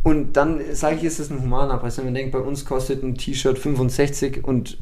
Und 0.03 0.33
dann 0.33 0.59
sage 0.73 0.97
ich, 0.97 1.03
ist 1.05 1.19
es 1.19 1.31
ein 1.31 1.41
humaner 1.41 1.77
Preis. 1.77 1.97
Wenn 1.97 2.05
man 2.05 2.13
denkt, 2.13 2.33
bei 2.33 2.39
uns 2.39 2.65
kostet 2.65 3.03
ein 3.03 3.15
T-Shirt 3.15 3.57
65 3.57 4.43
und 4.43 4.77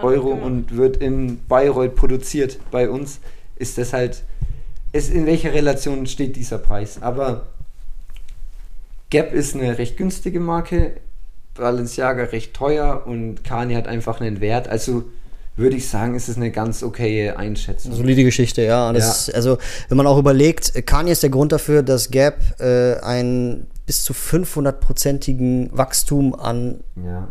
Euro 0.00 0.30
gemacht. 0.30 0.46
und 0.46 0.76
wird 0.76 0.96
in 0.96 1.40
Bayreuth 1.46 1.94
produziert. 1.94 2.58
Bei 2.70 2.88
uns 2.88 3.20
ist 3.56 3.76
das 3.76 3.92
halt, 3.92 4.22
ist, 4.92 5.12
in 5.12 5.26
welcher 5.26 5.52
Relation 5.52 6.06
steht 6.06 6.36
dieser 6.36 6.56
Preis? 6.56 7.02
Aber 7.02 7.48
Gap 9.10 9.34
ist 9.34 9.54
eine 9.54 9.76
recht 9.76 9.98
günstige 9.98 10.40
Marke, 10.40 10.94
Balenciaga 11.54 12.24
recht 12.24 12.54
teuer 12.54 13.02
und 13.06 13.44
Kanye 13.44 13.76
hat 13.76 13.86
einfach 13.86 14.22
einen 14.22 14.40
Wert. 14.40 14.68
Also 14.68 15.04
würde 15.54 15.76
ich 15.76 15.86
sagen, 15.86 16.14
ist 16.14 16.30
es 16.30 16.38
eine 16.38 16.50
ganz 16.50 16.82
okaye 16.82 17.36
Einschätzung. 17.36 17.92
Solide 17.92 18.24
Geschichte, 18.24 18.62
ja. 18.62 18.90
Ja. 18.90 18.96
Ist, 18.96 19.34
also, 19.34 19.58
wenn 19.88 19.98
man 19.98 20.06
auch 20.06 20.18
überlegt, 20.18 20.86
Kanye 20.86 21.12
ist 21.12 21.22
der 21.22 21.28
Grund 21.28 21.52
dafür, 21.52 21.82
dass 21.82 22.10
Gap 22.10 22.38
äh, 22.58 22.94
ein 23.00 23.66
bis 23.86 24.04
zu 24.04 24.12
500-prozentigen 24.12 25.70
Wachstum 25.72 26.34
an, 26.34 26.80
Ja. 27.02 27.28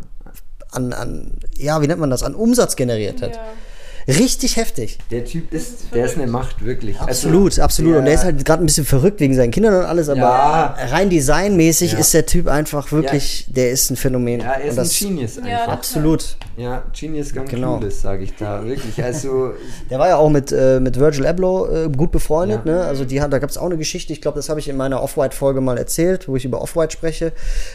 an, 0.70 0.92
an, 0.92 1.32
ja, 1.56 1.80
wie 1.82 1.86
nennt 1.86 2.00
man 2.00 2.10
das, 2.10 2.22
an 2.22 2.34
Umsatz 2.34 2.76
generiert 2.76 3.22
hat. 3.22 3.36
Ja. 3.36 3.42
Richtig 4.08 4.56
heftig. 4.56 4.98
Der 5.10 5.24
Typ 5.24 5.52
ist, 5.52 5.82
ist 5.82 5.94
der 5.94 6.04
ist 6.06 6.16
eine. 6.18 6.26
Macht, 6.26 6.64
wirklich. 6.64 6.98
Absolut, 7.00 7.52
Also, 7.52 7.62
absolut. 7.62 7.96
Und 7.96 8.04
der 8.06 8.14
ist 8.14 8.20
der- 8.24 8.32
halt 8.32 8.44
gerade 8.44 8.62
ein 8.62 8.66
bisschen 8.66 8.84
verrückt 8.84 9.20
wegen 9.20 9.34
seinen 9.34 9.50
Kindern 9.50 9.74
und 9.74 9.84
alles, 9.84 10.08
aber 10.08 10.20
Ja. 10.20 10.76
rein 10.90 11.10
designmäßig 11.10 11.92
Ja. 11.92 11.98
ist 11.98 12.12
der 12.14 12.26
Typ 12.26 12.48
einfach 12.48 12.90
wirklich, 12.92 13.46
der 13.48 13.70
ist 13.70 13.90
ein 13.90 13.96
Phänomen. 13.96 14.40
Ja, 14.40 14.52
er 14.52 14.64
ist 14.64 14.78
ein 14.78 14.88
Genius 15.08 15.36
Ja, 15.36 15.42
einfach. 15.42 15.72
Absolut. 15.72 16.36
Ja, 16.56 16.82
Genius 16.98 17.32
ganz 17.32 17.50
Genau. 17.50 17.76
Clueless, 17.78 18.02
sage 18.02 18.24
ich 18.24 18.34
da. 18.36 18.64
Wirklich. 18.64 19.02
Also, 19.02 19.52
Der 19.90 19.98
war 19.98 20.08
ja 20.08 20.16
auch 20.16 20.30
mit, 20.30 20.52
äh, 20.52 20.80
mit 20.80 20.98
Virgil 20.98 21.26
Abloh 21.26 21.66
äh, 21.66 21.88
gut 21.88 22.10
befreundet, 22.12 22.62
Ja. 22.64 22.72
ne? 22.72 22.80
Also 22.84 23.04
die 23.04 23.20
hat, 23.20 23.32
da 23.32 23.38
gab 23.38 23.50
es 23.50 23.56
auch 23.58 23.66
eine 23.66 23.76
Geschichte, 23.78 24.12
ich 24.12 24.20
glaube, 24.20 24.36
das 24.36 24.48
habe 24.48 24.60
ich 24.60 24.68
in 24.68 24.76
meiner 24.76 25.02
Off-White-Folge 25.02 25.60
mal 25.60 25.78
erzählt, 25.78 26.28
wo 26.28 26.36
ich 26.36 26.44
über 26.44 26.60
Off-White 26.62 26.92
spreche, 26.92 27.32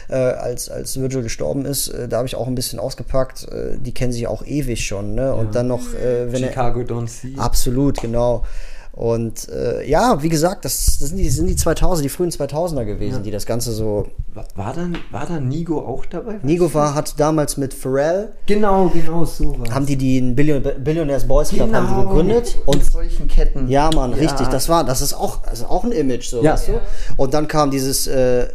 äh, 0.08 0.14
als, 0.14 0.68
als 0.68 0.98
Virgil 1.00 1.22
gestorben 1.22 1.64
ist. 1.64 1.88
Äh, 1.88 2.08
da 2.08 2.18
habe 2.18 2.26
ich 2.28 2.34
auch 2.36 2.46
ein 2.46 2.54
bisschen 2.54 2.78
ausgepackt. 2.78 3.44
Äh, 3.50 3.76
die 3.78 3.92
kennen 3.92 4.12
sich 4.12 4.26
auch 4.26 4.44
ewig 4.44 4.84
schon, 4.86 5.14
ne? 5.14 5.34
Und 5.34 5.54
dann 5.54 5.68
noch, 5.68 5.94
äh, 5.94 6.17
wenn 6.32 6.42
er. 6.42 6.48
Chicago 6.50 6.80
Don't 6.80 7.08
See. 7.08 7.34
Absolut, 7.36 8.00
genau. 8.00 8.44
Und 8.92 9.48
äh, 9.50 9.88
ja, 9.88 10.20
wie 10.24 10.28
gesagt, 10.28 10.64
das, 10.64 10.98
das 10.98 11.10
sind, 11.10 11.18
die, 11.18 11.28
sind 11.30 11.46
die 11.46 11.54
2000, 11.54 12.04
die 12.04 12.08
frühen 12.08 12.30
2000er 12.30 12.84
gewesen, 12.84 13.22
die 13.22 13.30
das 13.30 13.46
Ganze 13.46 13.70
so. 13.70 14.08
War, 14.34 14.44
war, 14.56 14.74
da, 14.74 14.88
war 15.12 15.24
da 15.24 15.38
Nigo 15.38 15.78
auch 15.78 16.04
dabei? 16.04 16.40
Nigo 16.42 16.74
war, 16.74 16.94
hat 16.96 17.14
damals 17.20 17.56
mit 17.56 17.74
Pharrell, 17.74 18.32
Genau, 18.46 18.88
genau 18.88 19.24
so 19.24 19.56
war 19.60 19.72
haben 19.72 19.86
die 19.86 19.96
den 19.96 20.34
Billion, 20.34 20.64
Billionaires 20.82 21.28
Boys 21.28 21.50
Club 21.50 21.72
haben 21.72 21.86
die 21.94 22.02
gegründet. 22.08 22.58
Und 22.66 22.84
solchen 22.84 23.28
Ketten. 23.28 23.68
Ja, 23.68 23.88
Mann, 23.94 24.12
richtig. 24.14 24.48
Das 24.48 24.68
war, 24.68 24.82
das 24.82 25.00
ist 25.00 25.14
auch, 25.14 25.44
also 25.44 25.66
auch 25.66 25.84
ein 25.84 25.92
Image, 25.92 26.24
so, 26.28 26.42
Ja. 26.42 26.54
weißt 26.54 26.68
du? 26.68 26.80
Und 27.16 27.34
dann 27.34 27.46
kam 27.46 27.70
dieses 27.70 28.08
äh, 28.08 28.48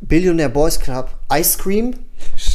Billionaire 0.00 0.48
Boys 0.48 0.80
Club 0.80 1.10
Ice 1.30 1.58
Cream. 1.58 1.92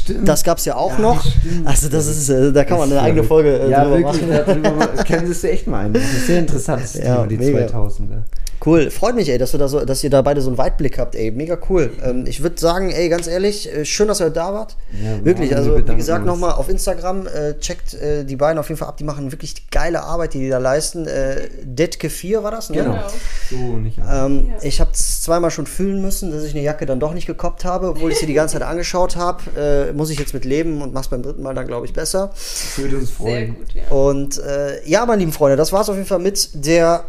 Stimmt. 0.04 0.28
Das 0.28 0.44
gab's 0.44 0.66
ja 0.66 0.76
auch 0.76 0.92
Ja, 0.94 1.00
noch. 1.00 1.22
stimmt. 1.26 1.68
Also 1.68 1.90
das 1.90 2.08
ist, 2.08 2.30
äh, 2.30 2.52
da 2.52 2.64
kann 2.64 2.78
man 2.80 2.92
eine 2.92 3.02
eigene 3.02 3.24
Folge 3.24 3.60
äh, 3.60 3.70
ja, 3.70 3.84
drüber 3.84 3.98
wirklich, 4.14 4.28
machen. 4.28 4.64
darüber 4.64 4.88
können 5.04 5.34
Sie 5.34 5.50
echt 5.50 5.68
mal 5.68 5.86
ein. 5.86 5.94
Das 5.94 6.04
ist 6.04 6.28
sehr 6.28 6.40
interessantes 6.40 6.94
Ja, 6.96 7.16
Thema, 7.16 7.28
die 7.28 7.38
mega. 7.38 7.60
2000er. 7.66 8.22
Cool, 8.64 8.92
freut 8.92 9.16
mich, 9.16 9.28
ey, 9.30 9.38
dass, 9.40 9.54
wir 9.54 9.60
da 9.60 9.68
so, 9.68 9.84
dass 9.84 10.04
ihr 10.04 10.10
da 10.12 10.22
beide 10.22 10.42
so 10.42 10.50
einen 10.50 10.58
Weitblick 10.58 11.00
habt, 11.00 11.16
ey, 11.16 11.32
mega 11.32 11.58
cool. 11.70 11.92
Ähm, 12.04 12.26
ich 12.28 12.44
würde 12.44 12.60
sagen, 12.60 12.92
ey, 12.92 13.10
ganz 13.10 13.28
ehrlich, 13.28 13.74
äh, 13.74 13.86
schön, 13.86 14.08
dass 14.08 14.22
ihr 14.22 14.30
da 14.30 14.54
wart. 14.54 14.76
Ja, 15.04 15.26
wirklich, 15.26 15.50
wir 15.50 15.58
also 15.58 15.76
wie 15.78 15.96
gesagt, 15.96 16.26
nochmal 16.26 16.52
auf 16.52 16.70
Instagram, 16.70 17.26
äh, 17.26 17.58
checkt 17.60 17.96
äh, 17.96 18.24
die 18.24 18.36
beiden 18.36 18.60
auf 18.60 18.70
jeden 18.70 18.78
Fall 18.78 18.88
ab, 18.90 18.98
die 18.98 19.04
machen 19.04 19.32
wirklich 19.32 19.70
geile 19.72 20.04
Arbeit, 20.04 20.36
die 20.36 20.40
die 20.40 20.50
da 20.50 20.60
leisten. 20.60 21.08
Äh, 21.08 21.50
Detke 21.64 22.10
4 22.10 22.44
war 22.44 22.52
das, 22.52 22.70
ne? 22.70 22.78
Genau. 22.78 22.92
Genau. 22.92 23.08
So 23.50 23.78
nicht 23.78 24.00
an. 24.00 24.32
Ähm, 24.32 24.48
Ja. 24.50 24.58
Ich 24.62 24.80
habe 24.80 24.92
es 24.94 25.22
zweimal 25.22 25.50
schon 25.50 25.66
fühlen 25.66 26.02
müssen, 26.02 26.32
dass 26.32 26.44
ich 26.44 26.54
eine 26.54 26.64
Jacke 26.64 26.86
dann 26.86 27.00
doch 27.00 27.14
nicht 27.14 27.26
gekoppt 27.26 27.66
habe, 27.66 27.90
obwohl 27.90 28.12
ich 28.12 28.20
sie 28.20 28.26
die 28.28 28.34
ganze 28.34 28.60
Zeit 28.60 28.68
angeschaut 28.68 29.16
habe. 29.16 29.90
Äh, 29.90 29.94
muss 29.94 30.10
ich 30.12 30.20
jetzt 30.20 30.34
mit 30.34 30.46
leben 30.46 30.82
und 30.82 30.94
mach's 30.94 31.08
beim 31.08 31.24
dritten 31.24 31.42
Mal 31.42 31.56
dann, 31.56 31.68
glaube 31.68 31.86
ich, 31.88 31.94
besser. 31.94 32.32
Würde 32.78 32.98
uns 32.98 33.08
Sehr 33.10 33.16
freuen. 33.18 33.56
gut, 33.56 33.74
ja. 33.74 33.84
Und 33.90 34.38
äh, 34.38 34.88
ja, 34.88 35.06
meine 35.06 35.20
lieben 35.20 35.32
Freunde, 35.32 35.58
das 35.58 35.74
war's 35.74 35.90
auf 35.90 35.96
jeden 35.96 36.08
Fall 36.08 36.20
mit 36.20 36.50
der, 36.66 37.04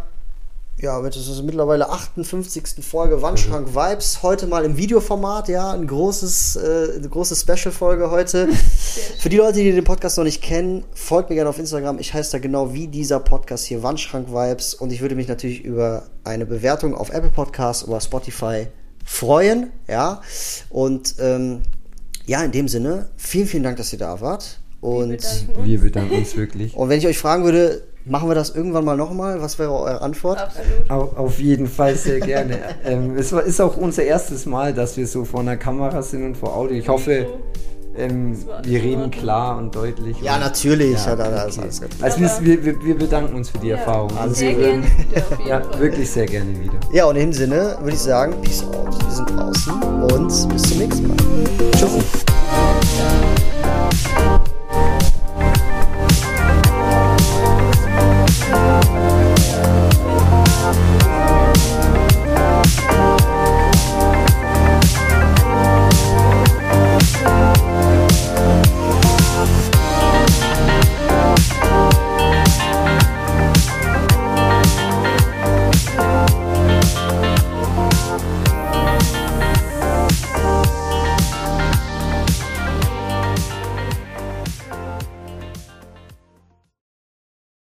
ja, 0.82 1.00
das 1.00 1.28
ist 1.28 1.42
mittlerweile 1.44 1.88
58. 1.88 2.84
Folge 2.84 3.22
Wandschrank 3.22 3.68
Vibes. 3.72 4.24
Heute 4.24 4.48
mal 4.48 4.64
im 4.64 4.76
Videoformat, 4.76 5.48
ja, 5.48 5.70
ein 5.70 5.86
großes, 5.86 6.56
äh, 6.56 6.96
eine 6.96 7.08
große 7.08 7.36
Special-Folge 7.36 8.10
heute. 8.10 8.48
Für 9.20 9.28
die 9.28 9.36
Leute, 9.36 9.60
die 9.60 9.70
den 9.70 9.84
Podcast 9.84 10.18
noch 10.18 10.24
nicht 10.24 10.42
kennen, 10.42 10.82
folgt 10.92 11.30
mir 11.30 11.36
gerne 11.36 11.50
auf 11.50 11.60
Instagram. 11.60 12.00
Ich 12.00 12.12
heiße 12.12 12.32
da 12.32 12.38
genau 12.40 12.74
wie 12.74 12.88
dieser 12.88 13.20
Podcast 13.20 13.66
hier, 13.66 13.84
Wandschrank 13.84 14.30
Vibes. 14.30 14.74
Und 14.74 14.90
ich 14.90 15.00
würde 15.00 15.14
mich 15.14 15.28
natürlich 15.28 15.64
über 15.64 16.02
eine 16.24 16.46
Bewertung 16.46 16.96
auf 16.96 17.10
Apple 17.10 17.30
Podcasts 17.30 17.86
oder 17.86 18.00
Spotify 18.00 18.66
freuen, 19.04 19.70
ja. 19.86 20.20
Und 20.68 21.14
ähm, 21.20 21.62
ja, 22.26 22.42
in 22.42 22.50
dem 22.50 22.66
Sinne, 22.66 23.08
vielen, 23.16 23.46
vielen 23.46 23.62
Dank, 23.62 23.76
dass 23.76 23.92
ihr 23.92 24.00
da 24.00 24.20
wart. 24.20 24.58
Und 24.80 25.10
bedanken 25.10 25.54
uns. 25.54 25.64
Wir 25.64 25.80
bedanken 25.80 26.16
uns 26.16 26.36
wirklich. 26.36 26.74
und 26.76 26.88
wenn 26.88 26.98
ich 26.98 27.06
euch 27.06 27.18
fragen 27.18 27.44
würde, 27.44 27.84
machen 28.04 28.28
wir 28.28 28.34
das 28.34 28.50
irgendwann 28.50 28.84
mal 28.84 28.96
nochmal? 28.96 29.40
Was 29.42 29.58
wäre 29.58 29.72
eure 29.72 30.02
Antwort? 30.02 30.38
Absolut. 30.38 30.90
Auf, 30.90 31.16
auf 31.16 31.38
jeden 31.38 31.66
Fall 31.66 31.96
sehr 31.96 32.20
gerne. 32.20 32.58
ähm, 32.84 33.16
es 33.16 33.32
war, 33.32 33.42
ist 33.42 33.60
auch 33.60 33.76
unser 33.76 34.02
erstes 34.02 34.46
Mal, 34.46 34.74
dass 34.74 34.96
wir 34.96 35.06
so 35.06 35.24
vor 35.24 35.40
einer 35.40 35.56
Kamera 35.56 36.02
sind 36.02 36.24
und 36.24 36.36
vor 36.36 36.56
Audio. 36.56 36.76
Ich 36.76 36.88
hoffe, 36.88 37.26
ähm, 37.96 38.36
wir 38.64 38.82
reden 38.82 39.10
klar 39.10 39.58
und 39.58 39.74
deutlich. 39.74 40.20
Ja, 40.20 40.34
und, 40.34 40.40
natürlich. 40.40 41.04
Ja, 41.04 41.14
da, 41.14 41.30
da 41.30 41.44
ist 41.44 41.58
okay. 41.58 41.62
alles 41.62 41.80
gut. 41.80 41.90
Also 42.00 42.20
wir, 42.44 42.64
wir, 42.64 42.84
wir 42.84 42.98
bedanken 42.98 43.36
uns 43.36 43.50
für 43.50 43.58
die 43.58 43.68
Ja, 43.68 43.76
Erfahrung. 43.76 44.10
Alles 44.18 44.38
Sehr 44.38 44.54
gerne 44.54 44.84
jeden 45.14 45.46
Ja, 45.46 45.62
wirklich 45.78 46.10
sehr 46.10 46.26
gerne 46.26 46.58
wieder. 46.58 46.80
Ja, 46.92 47.04
und 47.04 47.16
in 47.16 47.26
dem 47.26 47.32
Sinne 47.32 47.76
würde 47.80 47.92
ich 47.92 48.00
sagen, 48.00 48.34
Peace 48.42 48.64
out. 48.64 49.04
Wir 49.04 49.10
sind 49.10 49.30
draußen 49.30 49.82
und 49.82 50.48
bis 50.52 50.62
zum 50.62 50.78
nächsten 50.78 51.08
Mal. 51.08 51.16
Tschüss. 51.72 52.24